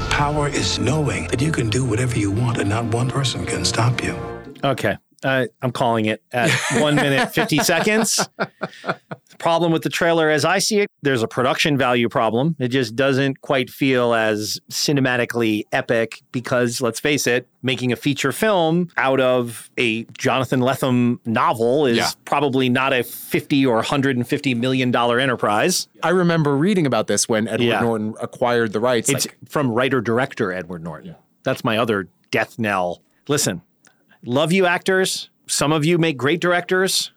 Power 0.10 0.48
is 0.48 0.80
knowing 0.80 1.28
that 1.28 1.42
you 1.42 1.52
can 1.52 1.70
do 1.70 1.86
whatever 1.86 2.18
you 2.18 2.32
want 2.32 2.58
and 2.58 2.70
not 2.70 2.86
one 2.86 3.10
person 3.10 3.46
can 3.46 3.64
stop 3.64 4.04
you. 4.04 4.16
Okay. 4.64 4.98
Uh, 5.24 5.48
I'm 5.64 5.72
calling 5.72 6.06
it 6.06 6.22
at 6.32 6.52
one 6.80 6.96
minute, 6.96 7.34
50 7.34 7.58
seconds. 7.60 8.18
The 8.38 8.96
Problem 9.40 9.72
with 9.72 9.82
the 9.84 9.90
trailer, 9.90 10.30
as 10.30 10.46
I 10.46 10.60
see 10.60 10.80
it, 10.80 10.90
there's 11.02 11.22
a 11.24 11.28
production 11.28 11.78
value 11.78 12.08
problem. 12.10 12.56
It 12.60 12.68
just 12.70 12.96
doesn't 12.96 13.42
quite 13.42 13.70
feel 13.70 14.14
as 14.14 14.60
cinematically 14.72 15.64
epic 15.72 16.22
because, 16.32 16.82
let's 16.82 17.00
face 17.00 17.28
it, 17.28 17.48
making 17.62 17.92
a 17.92 17.96
feature 17.96 18.32
film 18.32 18.90
out 18.98 19.20
of 19.20 19.70
a 19.78 20.04
Jonathan 20.18 20.60
Lethem 20.60 21.20
novel 21.26 21.86
is 21.86 21.98
Yeah. 21.98 22.10
probably 22.26 22.70
not 22.70 22.94
a 22.94 23.04
50 23.04 23.66
or 23.66 23.76
150 23.78 24.56
million 24.56 24.92
dollar 24.92 25.20
enterprise. 25.20 25.88
I 26.04 26.10
remember 26.10 26.56
reading 26.56 26.86
about 26.86 27.08
this 27.08 27.28
when 27.30 27.48
Edward 27.48 27.66
Yeah. 27.66 27.80
Norton 27.82 28.16
acquired 28.22 28.74
the 28.74 28.80
rights. 28.80 29.10
It's 29.10 29.26
like, 29.28 29.38
from 29.50 29.72
writer 29.72 30.02
director 30.02 30.52
Edward 30.52 30.84
Norton. 30.84 31.16
That's 31.44 31.64
my 31.64 31.78
other 31.78 32.08
death 32.32 32.58
knell. 32.60 33.02
Listen, 33.28 33.62
love 34.26 34.52
you 34.52 34.66
actors. 34.66 35.30
Some 35.48 35.72
of 35.72 35.86
you 35.86 35.98
make 35.98 36.18
great 36.18 36.42
directors. 36.42 37.12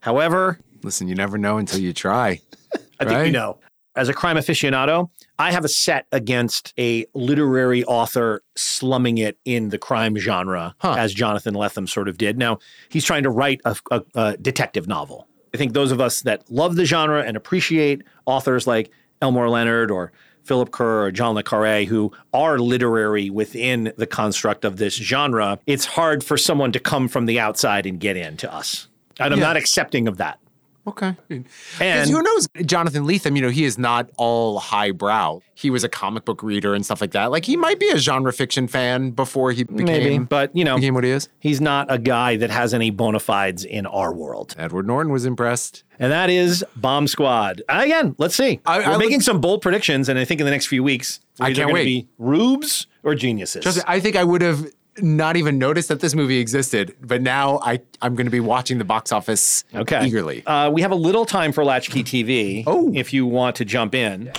However, 0.00 0.58
listen, 0.82 1.08
you 1.08 1.14
never 1.14 1.38
know 1.38 1.58
until 1.58 1.80
you 1.80 1.92
try. 1.92 2.40
I 3.00 3.04
think 3.04 3.10
we 3.10 3.14
right? 3.16 3.32
know. 3.32 3.58
As 3.96 4.08
a 4.08 4.14
crime 4.14 4.36
aficionado, 4.36 5.08
I 5.38 5.52
have 5.52 5.64
a 5.64 5.68
set 5.68 6.06
against 6.10 6.74
a 6.78 7.06
literary 7.14 7.84
author 7.84 8.42
slumming 8.56 9.18
it 9.18 9.38
in 9.44 9.68
the 9.68 9.78
crime 9.78 10.16
genre, 10.16 10.74
as 10.82 11.14
Jonathan 11.14 11.54
Lethem 11.54 11.88
sort 11.88 12.08
of 12.08 12.18
did. 12.18 12.36
Now, 12.36 12.58
he's 12.88 13.04
trying 13.04 13.22
to 13.22 13.30
write 13.30 13.60
a, 13.64 13.76
a, 13.92 14.02
a 14.14 14.36
detective 14.36 14.88
novel. 14.88 15.28
I 15.54 15.56
think 15.56 15.72
those 15.72 15.92
of 15.92 16.00
us 16.00 16.22
that 16.22 16.50
love 16.50 16.74
the 16.74 16.84
genre 16.84 17.22
and 17.22 17.36
appreciate 17.36 18.02
authors 18.26 18.66
like 18.66 18.90
Elmore 19.22 19.48
Leonard 19.48 19.90
or 19.90 20.12
Philip 20.44 20.70
Kerr 20.70 21.06
or 21.06 21.10
John 21.10 21.34
Le 21.34 21.42
Carre, 21.42 21.84
who 21.84 22.12
are 22.32 22.58
literary 22.58 23.30
within 23.30 23.92
the 23.96 24.06
construct 24.06 24.64
of 24.64 24.76
this 24.76 24.94
genre, 24.94 25.58
it's 25.66 25.86
hard 25.86 26.22
for 26.22 26.36
someone 26.36 26.72
to 26.72 26.80
come 26.80 27.08
from 27.08 27.26
the 27.26 27.40
outside 27.40 27.86
and 27.86 27.98
get 27.98 28.16
into 28.16 28.52
us. 28.52 28.88
And 29.18 29.32
I'm 29.32 29.40
not 29.40 29.56
accepting 29.56 30.08
of 30.08 30.18
that. 30.18 30.38
Okay. 30.86 31.16
And 31.30 31.46
Because 31.78 32.10
who 32.10 32.22
knows, 32.22 32.46
Jonathan 32.66 33.04
Lethem, 33.06 33.36
you 33.36 33.42
know, 33.42 33.48
he 33.48 33.64
is 33.64 33.78
not 33.78 34.10
all 34.18 34.58
highbrow. 34.58 35.40
He 35.54 35.70
was 35.70 35.82
a 35.82 35.88
comic 35.88 36.24
book 36.26 36.42
reader 36.42 36.74
and 36.74 36.84
stuff 36.84 37.00
like 37.00 37.12
that. 37.12 37.30
Like 37.30 37.44
he 37.46 37.56
might 37.56 37.80
be 37.80 37.88
a 37.88 37.96
genre 37.96 38.32
fiction 38.32 38.68
fan 38.68 39.10
before 39.12 39.52
he 39.52 39.64
became 39.64 39.84
maybe, 39.86 40.18
but 40.18 40.54
you 40.54 40.64
know, 40.64 40.76
became 40.76 40.94
what 40.94 41.04
he 41.04 41.10
is. 41.10 41.28
He's 41.40 41.60
not 41.60 41.86
a 41.90 41.96
guy 41.98 42.36
that 42.36 42.50
has 42.50 42.74
any 42.74 42.90
bona 42.90 43.20
fides 43.20 43.64
in 43.64 43.86
our 43.86 44.12
world. 44.12 44.54
Edward 44.58 44.86
Norton 44.86 45.10
was 45.12 45.24
impressed. 45.24 45.84
And 45.98 46.10
that 46.12 46.28
is 46.28 46.64
Bomb 46.76 47.06
Squad. 47.06 47.62
Uh, 47.68 47.80
again, 47.84 48.14
let's 48.18 48.34
see. 48.34 48.60
I- 48.66 48.78
We're 48.80 48.84
I 48.84 48.96
making 48.98 49.12
look- 49.18 49.22
some 49.22 49.40
bold 49.40 49.62
predictions, 49.62 50.08
and 50.08 50.18
I 50.18 50.24
think 50.24 50.40
in 50.40 50.44
the 50.44 50.50
next 50.50 50.66
few 50.66 50.82
weeks, 50.82 51.20
we're 51.38 51.46
I 51.46 51.48
can't 51.50 51.58
gonna 51.68 51.72
wait. 51.74 51.84
be 51.84 52.08
rubes 52.18 52.88
or 53.04 53.14
geniuses. 53.14 53.62
Trust 53.62 53.82
I 53.86 54.00
think 54.00 54.16
I 54.16 54.24
would 54.24 54.42
have 54.42 54.66
not 54.98 55.36
even 55.36 55.58
noticed 55.58 55.88
that 55.88 56.00
this 56.00 56.14
movie 56.14 56.38
existed, 56.38 56.94
but 57.00 57.20
now 57.22 57.58
I 57.62 57.80
I'm 58.00 58.14
going 58.14 58.26
to 58.26 58.30
be 58.30 58.40
watching 58.40 58.78
the 58.78 58.84
box 58.84 59.12
office 59.12 59.64
Okay. 59.74 60.06
eagerly. 60.06 60.44
Uh, 60.46 60.70
we 60.70 60.82
have 60.82 60.90
a 60.92 60.96
little 60.96 61.24
time 61.24 61.52
for 61.52 61.64
Latchkey 61.64 62.04
TV. 62.04 62.64
Oh. 62.66 62.90
If 62.94 63.12
you 63.12 63.26
want 63.26 63.56
to 63.56 63.64
jump 63.64 63.94
in. 63.94 64.30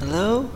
Hello? 0.00 0.50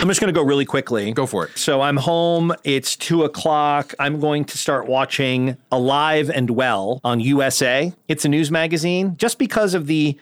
I'm 0.00 0.08
just 0.08 0.20
going 0.20 0.34
to 0.34 0.38
go 0.38 0.44
really 0.44 0.64
quickly. 0.64 1.12
Go 1.12 1.26
for 1.26 1.46
it. 1.46 1.56
So 1.56 1.80
I'm 1.80 1.96
home. 1.96 2.52
It's 2.64 2.96
two 2.96 3.22
o'clock. 3.22 3.94
I'm 4.00 4.18
going 4.18 4.44
to 4.46 4.58
start 4.58 4.86
watching 4.86 5.56
Alive 5.70 6.28
and 6.28 6.50
Well 6.50 7.00
on 7.04 7.20
USA. 7.20 7.92
It's 8.08 8.24
a 8.24 8.28
news 8.28 8.50
magazine 8.50 9.16
just 9.16 9.38
because 9.38 9.74
of 9.74 9.86
the 9.86 10.18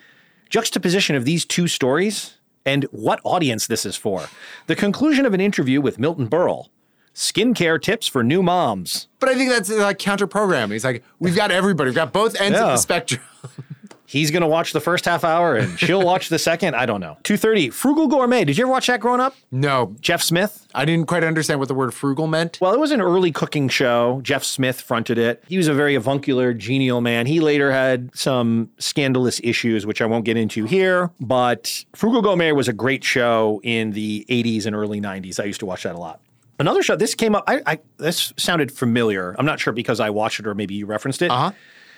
juxtaposition 0.49 1.15
of 1.15 1.25
these 1.25 1.45
two 1.45 1.67
stories 1.67 2.35
and 2.65 2.83
what 2.91 3.19
audience 3.23 3.67
this 3.67 3.85
is 3.85 3.95
for. 3.95 4.27
The 4.67 4.75
conclusion 4.75 5.25
of 5.25 5.33
an 5.33 5.41
interview 5.41 5.81
with 5.81 5.99
Milton 5.99 6.27
Berle. 6.29 6.67
Skincare 7.13 7.81
tips 7.81 8.07
for 8.07 8.23
new 8.23 8.41
moms. 8.41 9.09
But 9.19 9.29
I 9.29 9.35
think 9.35 9.51
that's 9.51 9.69
uh, 9.69 9.77
like 9.77 9.99
counter 9.99 10.27
programming. 10.27 10.73
He's 10.73 10.85
like, 10.85 11.03
we've 11.19 11.35
got 11.35 11.51
everybody. 11.51 11.89
We've 11.89 11.95
got 11.95 12.13
both 12.13 12.39
ends 12.39 12.57
of 12.57 12.67
the 12.67 12.77
spectrum. 12.77 13.21
He's 14.11 14.29
going 14.29 14.41
to 14.41 14.47
watch 14.47 14.73
the 14.73 14.81
first 14.81 15.05
half 15.05 15.23
hour 15.23 15.55
and 15.55 15.79
she'll 15.79 16.01
watch 16.03 16.27
the 16.27 16.37
second. 16.37 16.75
I 16.75 16.85
don't 16.85 16.99
know. 16.99 17.15
230 17.23 17.69
Frugal 17.69 18.07
Gourmet. 18.07 18.43
Did 18.43 18.57
you 18.57 18.65
ever 18.65 18.71
watch 18.71 18.87
that 18.87 18.99
growing 18.99 19.21
up? 19.21 19.37
No. 19.51 19.95
Jeff 20.01 20.21
Smith? 20.21 20.67
I 20.75 20.83
didn't 20.83 21.07
quite 21.07 21.23
understand 21.23 21.59
what 21.59 21.69
the 21.69 21.73
word 21.73 21.93
frugal 21.93 22.27
meant. 22.27 22.57
Well, 22.59 22.73
it 22.73 22.79
was 22.79 22.91
an 22.91 22.99
early 22.99 23.31
cooking 23.31 23.69
show. 23.69 24.19
Jeff 24.21 24.43
Smith 24.43 24.81
fronted 24.81 25.17
it. 25.17 25.41
He 25.47 25.55
was 25.55 25.69
a 25.69 25.73
very 25.73 25.95
avuncular, 25.95 26.53
genial 26.53 26.99
man. 26.99 27.25
He 27.25 27.39
later 27.39 27.71
had 27.71 28.09
some 28.13 28.69
scandalous 28.79 29.39
issues, 29.45 29.85
which 29.85 30.01
I 30.01 30.05
won't 30.05 30.25
get 30.25 30.35
into 30.35 30.65
here. 30.65 31.09
But 31.21 31.85
Frugal 31.95 32.21
Gourmet 32.21 32.51
was 32.51 32.67
a 32.67 32.73
great 32.73 33.05
show 33.05 33.61
in 33.63 33.91
the 33.91 34.25
80s 34.27 34.65
and 34.65 34.75
early 34.75 34.99
90s. 34.99 35.39
I 35.39 35.45
used 35.45 35.61
to 35.61 35.65
watch 35.65 35.83
that 35.83 35.95
a 35.95 35.99
lot. 35.99 36.19
Another 36.59 36.83
show, 36.83 36.97
this 36.97 37.15
came 37.15 37.33
up, 37.33 37.45
I, 37.47 37.61
I 37.65 37.79
this 37.97 38.33
sounded 38.35 38.73
familiar. 38.73 39.35
I'm 39.39 39.45
not 39.45 39.61
sure 39.61 39.71
because 39.73 40.01
I 40.01 40.09
watched 40.09 40.41
it 40.41 40.45
or 40.47 40.53
maybe 40.53 40.75
you 40.75 40.85
referenced 40.85 41.21
it. 41.21 41.31
Uh-huh. 41.31 41.53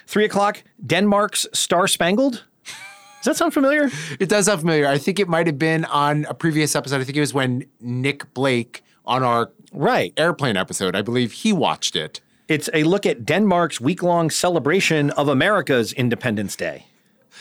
Three 0.07 0.25
o'clock, 0.25 0.63
Denmark's 0.85 1.47
Star 1.53 1.87
Spangled. 1.87 2.43
Does 3.23 3.25
that 3.25 3.37
sound 3.37 3.53
familiar? 3.53 3.89
It 4.19 4.27
does 4.27 4.45
sound 4.47 4.59
familiar. 4.59 4.85
I 4.85 4.97
think 4.97 5.17
it 5.19 5.29
might 5.29 5.47
have 5.47 5.57
been 5.57 5.85
on 5.85 6.25
a 6.29 6.33
previous 6.33 6.75
episode. 6.75 6.99
I 6.99 7.05
think 7.05 7.17
it 7.17 7.21
was 7.21 7.33
when 7.33 7.65
Nick 7.79 8.33
Blake 8.33 8.83
on 9.05 9.23
our 9.23 9.51
right 9.71 10.13
airplane 10.17 10.57
episode. 10.57 10.93
I 10.95 11.01
believe 11.01 11.31
he 11.31 11.53
watched 11.53 11.95
it. 11.95 12.19
It's 12.49 12.69
a 12.73 12.83
look 12.83 13.05
at 13.05 13.25
Denmark's 13.25 13.79
week 13.79 14.03
long 14.03 14.29
celebration 14.29 15.09
of 15.11 15.29
America's 15.29 15.93
Independence 15.93 16.57
Day. 16.57 16.85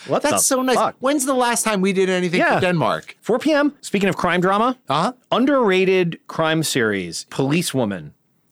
What 0.07 0.23
That's 0.23 0.47
so 0.47 0.63
nice. 0.63 0.77
fuck? 0.77 0.97
When's 1.01 1.27
the 1.27 1.35
last 1.35 1.65
time 1.65 1.81
we 1.81 1.93
did 1.93 2.09
anything 2.09 2.41
Yeah. 2.41 2.55
for 2.55 2.61
Denmark? 2.61 3.17
4 3.21 3.39
p.m. 3.41 3.75
Speaking 3.81 4.09
of 4.09 4.17
crime 4.17 4.41
drama, 4.41 4.79
uh-huh. 4.89 5.13
underrated 5.31 6.19
crime 6.29 6.63
series, 6.63 7.27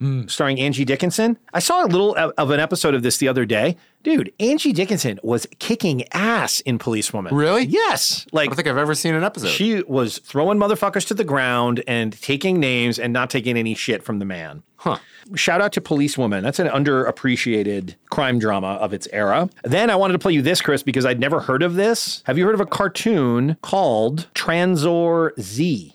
Policewoman, 0.00 0.28
starring 0.28 0.58
Angie 0.60 0.84
Dickinson. 0.84 1.38
I 1.52 1.58
saw 1.58 1.84
a 1.84 1.86
little 1.86 2.14
of 2.16 2.32
of 2.38 2.50
an 2.50 2.60
episode 2.60 2.94
of 2.94 3.02
this 3.02 3.18
the 3.18 3.28
other 3.28 3.44
day. 3.44 3.76
Dude, 4.02 4.32
Angie 4.40 4.72
Dickinson 4.72 5.20
was 5.22 5.46
kicking 5.58 6.04
ass 6.12 6.60
in 6.60 6.78
Policewoman. 6.78 7.34
Really? 7.34 7.64
Yes. 7.66 8.26
Like 8.32 8.44
I 8.44 8.46
don't 8.48 8.56
think 8.56 8.68
I've 8.68 8.78
ever 8.78 8.94
seen 8.94 9.14
an 9.14 9.22
episode. 9.24 9.48
she 9.48 9.82
was 9.82 10.18
throwing 10.18 10.58
motherfuckers 10.58 11.06
to 11.08 11.14
the 11.14 11.24
ground 11.24 11.82
and 11.86 12.18
taking 12.22 12.58
names 12.58 12.98
and 12.98 13.12
not 13.12 13.28
taking 13.28 13.58
any 13.58 13.74
shit 13.74 14.02
from 14.02 14.18
the 14.18 14.24
man. 14.24 14.62
Huh. 14.76 14.96
Shout 15.34 15.60
out 15.60 15.72
to 15.74 15.82
Policewoman. 15.82 16.42
That's 16.42 16.58
an 16.58 16.68
underappreciated 16.68 17.96
crime 18.10 18.38
drama 18.38 18.68
of 18.80 18.94
its 18.94 19.06
era. 19.12 19.50
Then 19.64 19.90
I 19.90 19.96
wanted 19.96 20.14
to 20.14 20.18
play 20.18 20.32
you 20.32 20.40
this, 20.40 20.62
Chris, 20.62 20.82
because 20.82 21.04
I'd 21.04 21.20
never 21.20 21.40
heard 21.40 21.62
of 21.62 21.74
this. 21.74 22.22
Have 22.24 22.38
you 22.38 22.46
heard 22.46 22.54
of 22.54 22.60
a 22.62 22.66
cartoon 22.66 23.58
called 23.60 24.28
Tranzor 24.34 25.38
Z? 25.38 25.92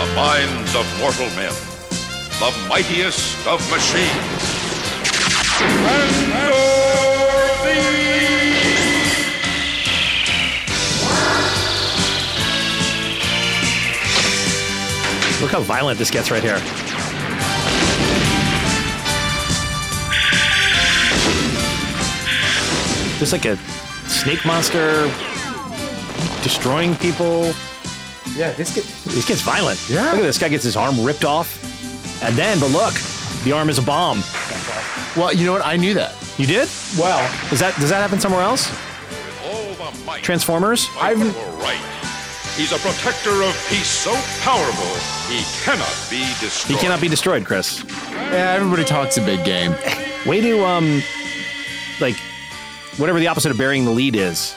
The 0.00 0.14
minds 0.14 0.74
of 0.74 0.86
mortal 0.98 1.26
men, 1.36 1.52
the 2.40 2.68
mightiest 2.70 3.46
of 3.46 3.60
machines. 3.70 4.08
Look 15.42 15.50
how 15.50 15.60
violent 15.60 15.98
this 15.98 16.10
gets 16.10 16.30
right 16.30 16.42
here. 16.42 16.58
There's 23.18 23.32
like 23.32 23.44
a 23.44 23.58
snake 24.08 24.46
monster 24.46 25.12
destroying 26.42 26.96
people. 26.96 27.52
Yeah, 28.36 28.52
this 28.52 28.74
get 28.74 28.84
This 29.12 29.26
gets 29.26 29.40
violent. 29.42 29.78
Yeah. 29.88 30.04
Look 30.12 30.20
at 30.20 30.22
this 30.22 30.38
guy 30.38 30.48
gets 30.48 30.64
his 30.64 30.76
arm 30.76 31.04
ripped 31.04 31.24
off. 31.24 31.58
And 32.22 32.36
then, 32.36 32.60
but 32.60 32.70
look, 32.70 32.94
the 33.44 33.52
arm 33.52 33.68
is 33.70 33.78
a 33.78 33.82
bomb. 33.82 34.22
Well, 35.16 35.32
you 35.34 35.46
know 35.46 35.52
what? 35.52 35.64
I 35.64 35.76
knew 35.76 35.94
that. 35.94 36.14
You 36.38 36.46
did? 36.46 36.68
Well, 36.98 37.20
Is 37.52 37.60
that 37.60 37.74
does 37.80 37.90
that 37.90 38.00
happen 38.00 38.20
somewhere 38.20 38.42
else? 38.42 38.70
All 39.44 39.74
the 39.74 40.04
might 40.04 40.22
Transformers? 40.22 40.88
I've 40.98 41.18
right. 41.58 41.80
He's 42.56 42.72
a 42.72 42.78
protector 42.78 43.42
of 43.42 43.54
peace 43.68 43.88
so 43.88 44.12
powerful 44.42 45.32
he 45.32 45.42
cannot 45.64 45.88
be 46.10 46.18
destroyed. 46.18 46.40
He 46.40 46.46
destroyed. 46.46 46.78
cannot 46.80 47.00
be 47.00 47.08
destroyed, 47.08 47.44
Chris. 47.46 47.84
Yeah, 48.10 48.52
everybody 48.54 48.84
talks 48.84 49.16
a 49.16 49.22
big 49.22 49.44
game. 49.44 49.72
Way 50.26 50.40
to 50.42 50.64
um 50.64 51.02
like 52.00 52.16
whatever 52.96 53.18
the 53.18 53.26
opposite 53.28 53.50
of 53.50 53.58
burying 53.58 53.84
the 53.84 53.90
lead 53.90 54.14
is. 54.16 54.54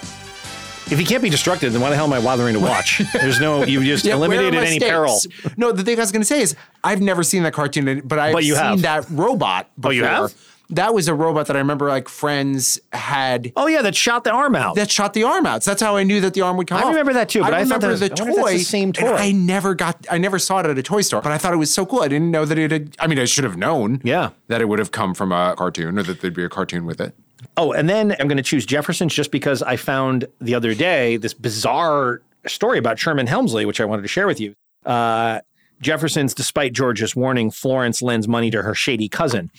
If 0.91 0.99
he 0.99 1.05
can't 1.05 1.23
be 1.23 1.29
destructed, 1.29 1.71
then 1.71 1.81
why 1.81 1.89
the 1.89 1.95
hell 1.95 2.05
am 2.05 2.13
I 2.13 2.21
bothering 2.21 2.53
to 2.53 2.59
watch? 2.59 3.01
There's 3.13 3.39
no 3.39 3.63
you 3.63 3.83
just 3.83 4.05
Yeah, 4.05 4.15
eliminated 4.15 4.55
any 4.55 4.77
stakes? 4.77 4.85
peril. 4.89 5.17
No, 5.57 5.71
the 5.71 5.83
thing 5.83 5.97
I 5.97 6.01
was 6.01 6.11
going 6.11 6.21
to 6.21 6.25
say 6.25 6.41
is 6.41 6.55
I've 6.83 7.01
never 7.01 7.23
seen 7.23 7.43
that 7.43 7.53
cartoon, 7.53 8.01
but 8.05 8.19
I've 8.19 8.33
But 8.33 8.43
you 8.43 8.53
seen 8.55 8.63
have. 8.63 8.81
that 8.83 9.05
robot. 9.09 9.69
Oh, 9.83 9.89
you 9.89 10.03
have? 10.03 10.33
That 10.69 10.93
was 10.93 11.07
a 11.07 11.13
robot 11.13 11.47
that 11.47 11.55
I 11.55 11.59
remember 11.59 11.87
like 11.89 12.07
friends 12.09 12.79
had. 12.93 13.51
Oh 13.55 13.67
yeah, 13.67 13.81
that 13.83 13.95
shot 13.95 14.23
the 14.23 14.31
arm 14.31 14.55
out. 14.55 14.75
That 14.75 14.89
shot 14.89 15.13
the 15.13 15.23
arm 15.23 15.45
out. 15.45 15.61
So 15.61 15.71
that's 15.71 15.81
how 15.81 15.97
I 15.97 16.03
knew 16.03 16.19
that 16.21 16.33
the 16.33 16.41
arm 16.41 16.57
would 16.57 16.67
come 16.67 16.79
I 16.79 16.83
off. 16.83 16.89
remember 16.89 17.13
that 17.13 17.29
too, 17.29 17.41
but 17.41 17.53
I 17.53 17.63
thought 17.65 17.81
remember 17.83 17.87
was- 17.89 17.99
the 17.99 18.05
I 18.05 18.15
toy. 18.15 18.53
the 18.53 18.59
same 18.63 18.91
toy. 18.93 19.13
I 19.13 19.31
never 19.33 19.75
got. 19.75 20.05
I 20.09 20.17
never 20.17 20.39
saw 20.39 20.59
it 20.61 20.65
at 20.65 20.77
a 20.77 20.81
toy 20.83 21.01
store, 21.01 21.21
but 21.21 21.31
I 21.31 21.37
thought 21.37 21.53
it 21.53 21.57
was 21.57 21.71
so 21.73 21.85
cool. 21.85 22.01
I 22.01 22.07
didn't 22.07 22.31
know 22.31 22.45
that 22.45 22.57
it 22.57 22.71
had. 22.71 22.95
I 22.99 23.07
mean, 23.07 23.19
I 23.19 23.25
should 23.25 23.43
have 23.43 23.57
known. 23.57 24.01
Yeah. 24.03 24.29
That 24.47 24.61
it 24.61 24.65
would 24.69 24.79
have 24.79 24.91
come 24.91 25.13
from 25.13 25.31
a 25.31 25.53
cartoon, 25.57 25.99
or 25.99 26.03
that 26.03 26.21
there'd 26.21 26.33
be 26.33 26.43
a 26.45 26.49
cartoon 26.49 26.85
with 26.85 26.99
it. 27.01 27.13
Oh, 27.57 27.71
and 27.71 27.89
then 27.89 28.15
I'm 28.19 28.27
going 28.27 28.37
to 28.37 28.43
choose 28.43 28.65
Jefferson's 28.65 29.13
just 29.13 29.31
because 29.31 29.61
I 29.61 29.75
found 29.75 30.25
the 30.39 30.55
other 30.55 30.73
day 30.73 31.17
this 31.17 31.33
bizarre 31.33 32.21
story 32.47 32.77
about 32.77 32.99
Sherman 32.99 33.27
Hemsley, 33.27 33.65
which 33.65 33.79
I 33.79 33.85
wanted 33.85 34.01
to 34.03 34.07
share 34.07 34.27
with 34.27 34.39
you. 34.39 34.55
Uh, 34.85 35.39
Jefferson's, 35.81 36.33
despite 36.33 36.73
George's 36.73 37.15
warning, 37.15 37.51
Florence 37.51 38.01
lends 38.01 38.27
money 38.27 38.49
to 38.51 38.61
her 38.61 38.73
shady 38.73 39.09
cousin. 39.09 39.51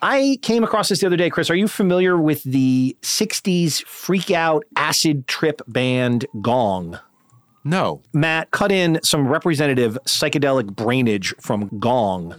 I 0.00 0.38
came 0.42 0.62
across 0.62 0.88
this 0.88 1.00
the 1.00 1.06
other 1.06 1.16
day, 1.16 1.28
Chris. 1.28 1.50
Are 1.50 1.56
you 1.56 1.66
familiar 1.66 2.16
with 2.16 2.44
the 2.44 2.96
60s 3.02 3.84
freak 3.84 4.30
out 4.30 4.64
acid 4.76 5.26
trip 5.26 5.60
band 5.66 6.24
Gong? 6.40 6.98
No. 7.64 8.02
Matt, 8.12 8.50
cut 8.52 8.70
in 8.70 9.00
some 9.02 9.26
representative 9.26 9.98
psychedelic 10.06 10.74
brainage 10.76 11.34
from 11.40 11.68
Gong. 11.80 12.34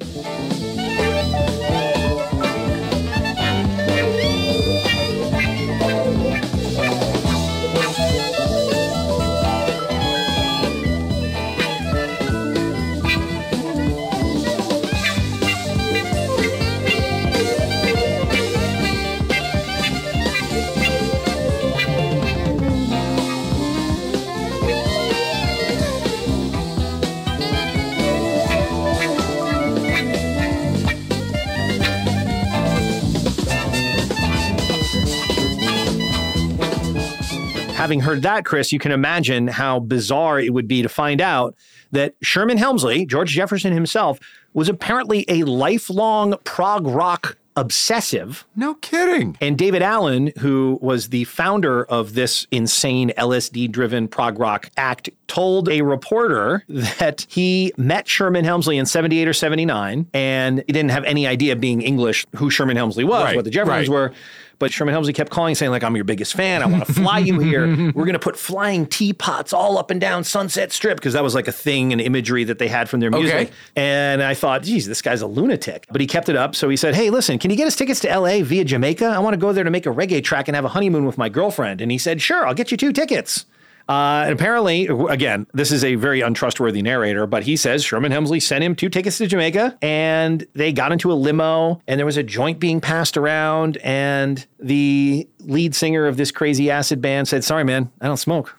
Having 37.80 38.02
heard 38.02 38.24
that, 38.24 38.44
Chris, 38.44 38.74
you 38.74 38.78
can 38.80 38.92
imagine 38.92 39.48
how 39.48 39.80
bizarre 39.80 40.38
it 40.38 40.54
would 40.54 40.68
be 40.68 40.82
to 40.82 40.90
find 40.90 41.22
out 41.22 41.56
that 41.92 42.14
Sherman 42.22 42.58
Hemsley, 42.58 43.08
George 43.08 43.32
Jefferson 43.32 43.72
himself, 43.72 44.20
was 44.54 44.68
apparently 44.68 45.24
a 45.30 45.44
lifelong 45.44 46.36
prog 46.44 46.86
rock 46.86 47.38
obsessive. 47.56 48.46
No 48.54 48.74
kidding. 48.76 49.38
And 49.40 49.58
Daevid 49.58 49.82
Allen, 49.82 50.34
who 50.40 50.78
was 50.82 51.08
the 51.08 51.24
founder 51.24 51.86
of 51.86 52.16
this 52.16 52.48
insane 52.52 53.12
LSD 53.18 53.72
driven 53.72 54.10
prog 54.10 54.40
rock 54.40 54.70
act, 54.76 55.10
told 55.28 55.70
a 55.70 55.82
reporter 55.82 56.66
that 56.68 57.26
he 57.30 57.72
met 57.78 58.10
Sherman 58.10 58.44
Hemsley 58.44 58.78
in 58.78 58.86
78 58.86 59.28
or 59.28 59.34
79 59.34 60.08
and 60.14 60.64
he 60.68 60.74
didn't 60.74 60.92
have 60.92 61.06
any 61.06 61.28
idea, 61.28 61.56
being 61.56 61.82
English, 61.82 62.26
who 62.36 62.50
Sherman 62.50 62.76
Hemsley 62.76 63.06
was, 63.06 63.24
Right, 63.24 63.36
what 63.38 63.46
the 63.46 63.52
Jeffersons 63.52 63.88
right. 63.88 63.94
were. 63.94 64.14
But 64.60 64.74
Sherman 64.74 64.94
Hemsley 64.94 65.16
kept 65.16 65.32
calling, 65.32 65.56
saying, 65.56 65.72
like, 65.72 65.84
I'm 65.84 65.96
your 65.96 66.04
biggest 66.04 66.34
fan. 66.34 66.62
I 66.62 66.66
want 66.66 66.86
to 66.86 66.94
fly 66.94 67.20
you 67.20 67.40
here. 67.40 67.66
We're 67.96 68.06
going 68.06 68.14
to 68.14 68.20
put 68.20 68.38
flying 68.38 68.86
teapots 68.86 69.54
all 69.54 69.78
up 69.78 69.90
and 69.90 70.02
down 70.02 70.26
Sunset 70.26 70.74
Strip 70.74 70.98
because 70.98 71.14
that 71.14 71.24
was 71.24 71.34
like 71.34 71.48
a 71.48 71.52
thing 71.54 71.94
and 71.94 72.02
imagery 72.02 72.44
that 72.44 72.60
they 72.60 72.68
had 72.68 72.90
from 72.90 73.00
their 73.00 73.10
music. 73.10 73.34
Okay. 73.34 73.52
And 73.78 74.22
I 74.22 74.34
thought, 74.34 74.64
geez, 74.64 74.86
this 74.86 75.02
guy's 75.02 75.22
a 75.22 75.28
lunatic. 75.28 75.88
But 75.90 76.02
he 76.02 76.08
kept 76.08 76.28
it 76.28 76.36
up. 76.36 76.56
So 76.56 76.68
he 76.68 76.76
said, 76.76 76.94
hey, 76.94 77.10
listen, 77.10 77.40
can 77.40 77.52
you 77.52 77.58
get 77.58 77.68
us 77.68 77.76
tickets 77.76 78.02
to 78.02 78.20
LA 78.20 78.44
via 78.44 78.66
Jamaica? 78.66 79.06
I 79.06 79.20
want 79.20 79.34
to 79.34 79.40
go 79.40 79.54
there 79.54 79.64
to 79.64 79.72
make 79.72 79.86
a 79.86 79.92
reggae 79.92 80.24
track 80.24 80.50
and 80.50 80.56
have 80.56 80.66
a 80.66 80.70
honeymoon 80.70 81.06
with 81.06 81.18
my 81.18 81.30
girlfriend. 81.30 81.80
And 81.80 81.92
he 81.92 81.98
said, 81.98 82.22
sure, 82.22 82.46
I'll 82.46 82.54
get 82.54 82.70
you 82.70 82.78
two 82.78 82.92
tickets. 82.92 83.46
Uh, 83.90 84.26
and 84.26 84.34
apparently, 84.34 84.86
again, 85.10 85.48
this 85.56 85.72
is 85.72 85.84
a 85.84 85.96
very 85.96 86.22
untrustworthy 86.22 86.84
narrator, 86.84 87.26
but 87.26 87.42
he 87.42 87.58
says 87.58 87.84
Sherman 87.84 88.12
Hemsley 88.12 88.40
sent 88.40 88.64
him 88.64 88.76
two 88.76 88.88
tickets 88.88 89.18
to 89.18 89.26
Jamaica 89.26 89.80
and 89.82 90.46
they 90.54 90.72
got 90.72 90.92
into 90.92 91.12
a 91.12 91.16
limo 91.16 91.82
and 91.88 91.98
there 91.98 92.06
was 92.06 92.18
a 92.18 92.22
joint 92.22 92.60
being 92.60 92.82
passed 92.82 93.18
around. 93.18 93.78
And 93.78 94.46
the 94.60 95.28
lead 95.40 95.74
singer 95.74 96.06
of 96.06 96.18
this 96.18 96.32
crazy 96.32 96.70
acid 96.70 97.02
band 97.02 97.28
said, 97.28 97.44
Sorry, 97.44 97.64
man, 97.64 97.92
I 98.00 98.06
don't 98.06 98.18
smoke. 98.18 98.59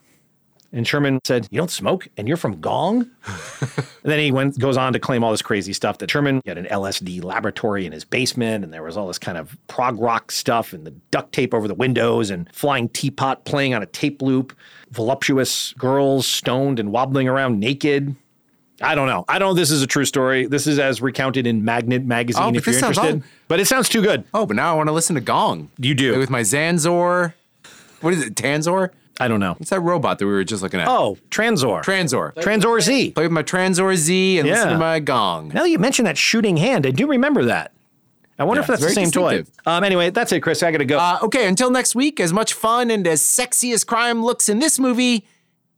And 0.73 0.87
Sherman 0.87 1.19
said, 1.25 1.49
You 1.51 1.59
don't 1.59 1.71
smoke 1.71 2.07
and 2.17 2.29
you're 2.29 2.37
from 2.37 2.61
Gong? 2.61 3.11
and 3.61 3.69
then 4.05 4.21
he 4.21 4.31
went 4.31 4.59
goes 4.59 4.77
on 4.77 4.93
to 4.93 4.99
claim 5.01 5.25
all 5.25 5.33
this 5.33 5.43
crazy 5.43 5.73
stuff 5.73 5.99
that 5.99 6.11
Sherman 6.11 6.41
had 6.47 6.59
an 6.59 6.67
LSD 6.67 7.25
laboratory 7.25 7.87
in 7.87 7.93
his 7.93 8.05
basement 8.05 8.63
and 8.63 8.73
there 8.73 8.83
was 8.85 8.97
all 8.97 9.09
this 9.09 9.19
kind 9.19 9.37
of 9.37 9.57
prog 9.67 9.99
rock 10.01 10.31
stuff 10.31 10.73
and 10.73 10.87
the 10.87 10.93
duct 11.11 11.33
tape 11.33 11.53
over 11.55 11.67
the 11.67 11.75
windows 11.75 12.31
and 12.31 12.49
flying 12.55 12.89
teapot 12.89 13.45
playing 13.45 13.75
on 13.75 13.83
a 13.83 13.87
tape 13.87 14.23
loop, 14.23 14.57
voluptuous 14.93 15.73
girls 15.75 16.27
stoned 16.27 16.79
and 16.79 16.93
wobbling 16.93 17.27
around 17.27 17.59
naked. 17.59 18.15
I 18.83 18.95
don't 18.95 19.09
know. 19.09 19.25
I 19.29 19.39
don't 19.39 19.49
know 19.49 19.53
if 19.53 19.57
this 19.59 19.71
is 19.73 19.83
a 19.83 19.87
true 19.87 20.05
story. 20.07 20.47
This 20.47 20.67
is 20.67 20.79
as 20.79 21.03
recounted 21.03 21.47
in 21.47 21.65
Magnet 21.65 22.05
magazine 22.05 22.43
Oh, 22.43 22.49
if 22.57 22.65
you're 22.67 22.77
interested. 22.77 23.17
all- 23.17 23.23
But 23.49 23.61
it 23.61 23.67
sounds 23.67 23.89
too 23.89 24.01
good. 24.03 24.25
Oh, 24.33 24.47
but 24.47 24.57
now 24.57 24.73
I 24.73 24.77
want 24.77 24.87
to 24.89 24.93
listen 24.93 25.15
to 25.17 25.21
Gong. 25.21 25.71
You 25.79 25.95
do. 25.95 26.17
With 26.19 26.31
my 26.31 26.41
Zanzor. 26.43 27.35
What 28.01 28.15
is 28.15 28.23
it? 28.25 28.35
Tanzor? 28.37 28.91
I 29.21 29.29
don't 29.29 29.41
know. 29.41 29.53
What's 29.55 29.71
that 29.71 29.81
robot 29.81 30.19
that 30.19 30.27
we 30.27 30.33
were 30.33 30.45
just 30.45 30.63
looking 30.63 30.81
at? 30.81 30.89
Oh, 30.89 31.17
Tranzor. 31.31 31.83
Tranzor. 31.85 32.35
Tranzor 32.35 32.81
Z. 32.81 33.13
Play 33.13 33.25
with 33.25 33.33
my 33.33 33.43
Tranzor 33.43 33.95
Z 33.97 34.39
and 34.39 34.49
listen 34.49 34.69
Yeah. 34.69 34.73
to 34.75 34.79
my 34.79 34.99
Gong. 35.01 35.49
Now 35.49 35.63
that 35.63 35.71
you 35.71 35.79
mentioned 35.79 36.07
that 36.07 36.17
shooting 36.19 36.57
hand, 36.57 36.87
I 36.87 36.91
do 36.91 37.07
remember 37.07 37.45
that. 37.45 37.73
I 38.39 38.45
wonder 38.45 38.61
Yeah, 38.61 38.63
if 38.63 38.69
that's 38.69 38.83
it's 38.83 38.95
the 38.95 39.01
very 39.01 39.07
same 39.07 39.13
toy. 39.13 39.31
distinctive. 39.39 39.67
Um, 39.67 39.85
anyway, 39.85 40.09
that's 40.11 40.33
it, 40.33 40.41
Chris. 40.41 40.63
I 40.63 40.73
gotta 40.73 40.87
go. 40.87 40.99
Uh, 40.99 41.19
okay, 41.25 41.47
until 41.47 41.71
next 41.71 41.95
week, 41.95 42.19
as 42.21 42.33
much 42.33 42.55
fun 42.55 42.91
and 42.91 43.07
as 43.07 43.21
sexy 43.21 43.73
as 43.73 43.85
crime 43.85 44.25
looks 44.25 44.49
in 44.49 44.59
this 44.61 44.79
movie, 44.79 45.27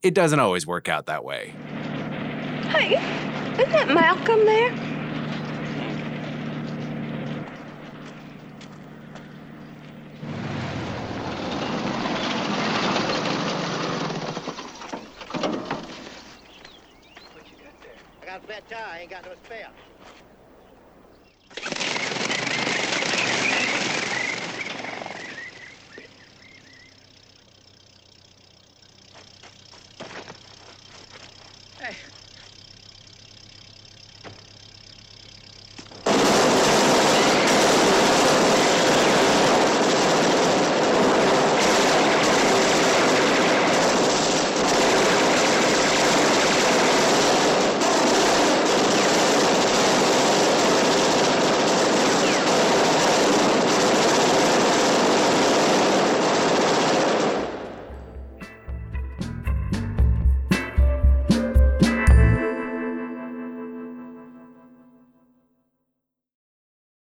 it 0.03 0.15
doesn't 0.15 0.39
always 0.39 0.65
work 0.67 0.89
out 0.89 1.07
that 1.07 1.25
way. 1.25 1.55
Hey, 2.69 2.95
isn't 3.55 3.73
that 3.73 3.89
Malcolm 3.89 4.45
there? 4.47 4.71
Got 18.33 18.45
a 18.45 18.47
fat 18.47 18.69
tire. 18.69 18.87
I 18.87 19.01
ain't 19.01 19.11
got 19.11 19.25
no 19.27 19.33
spare. 19.45 19.69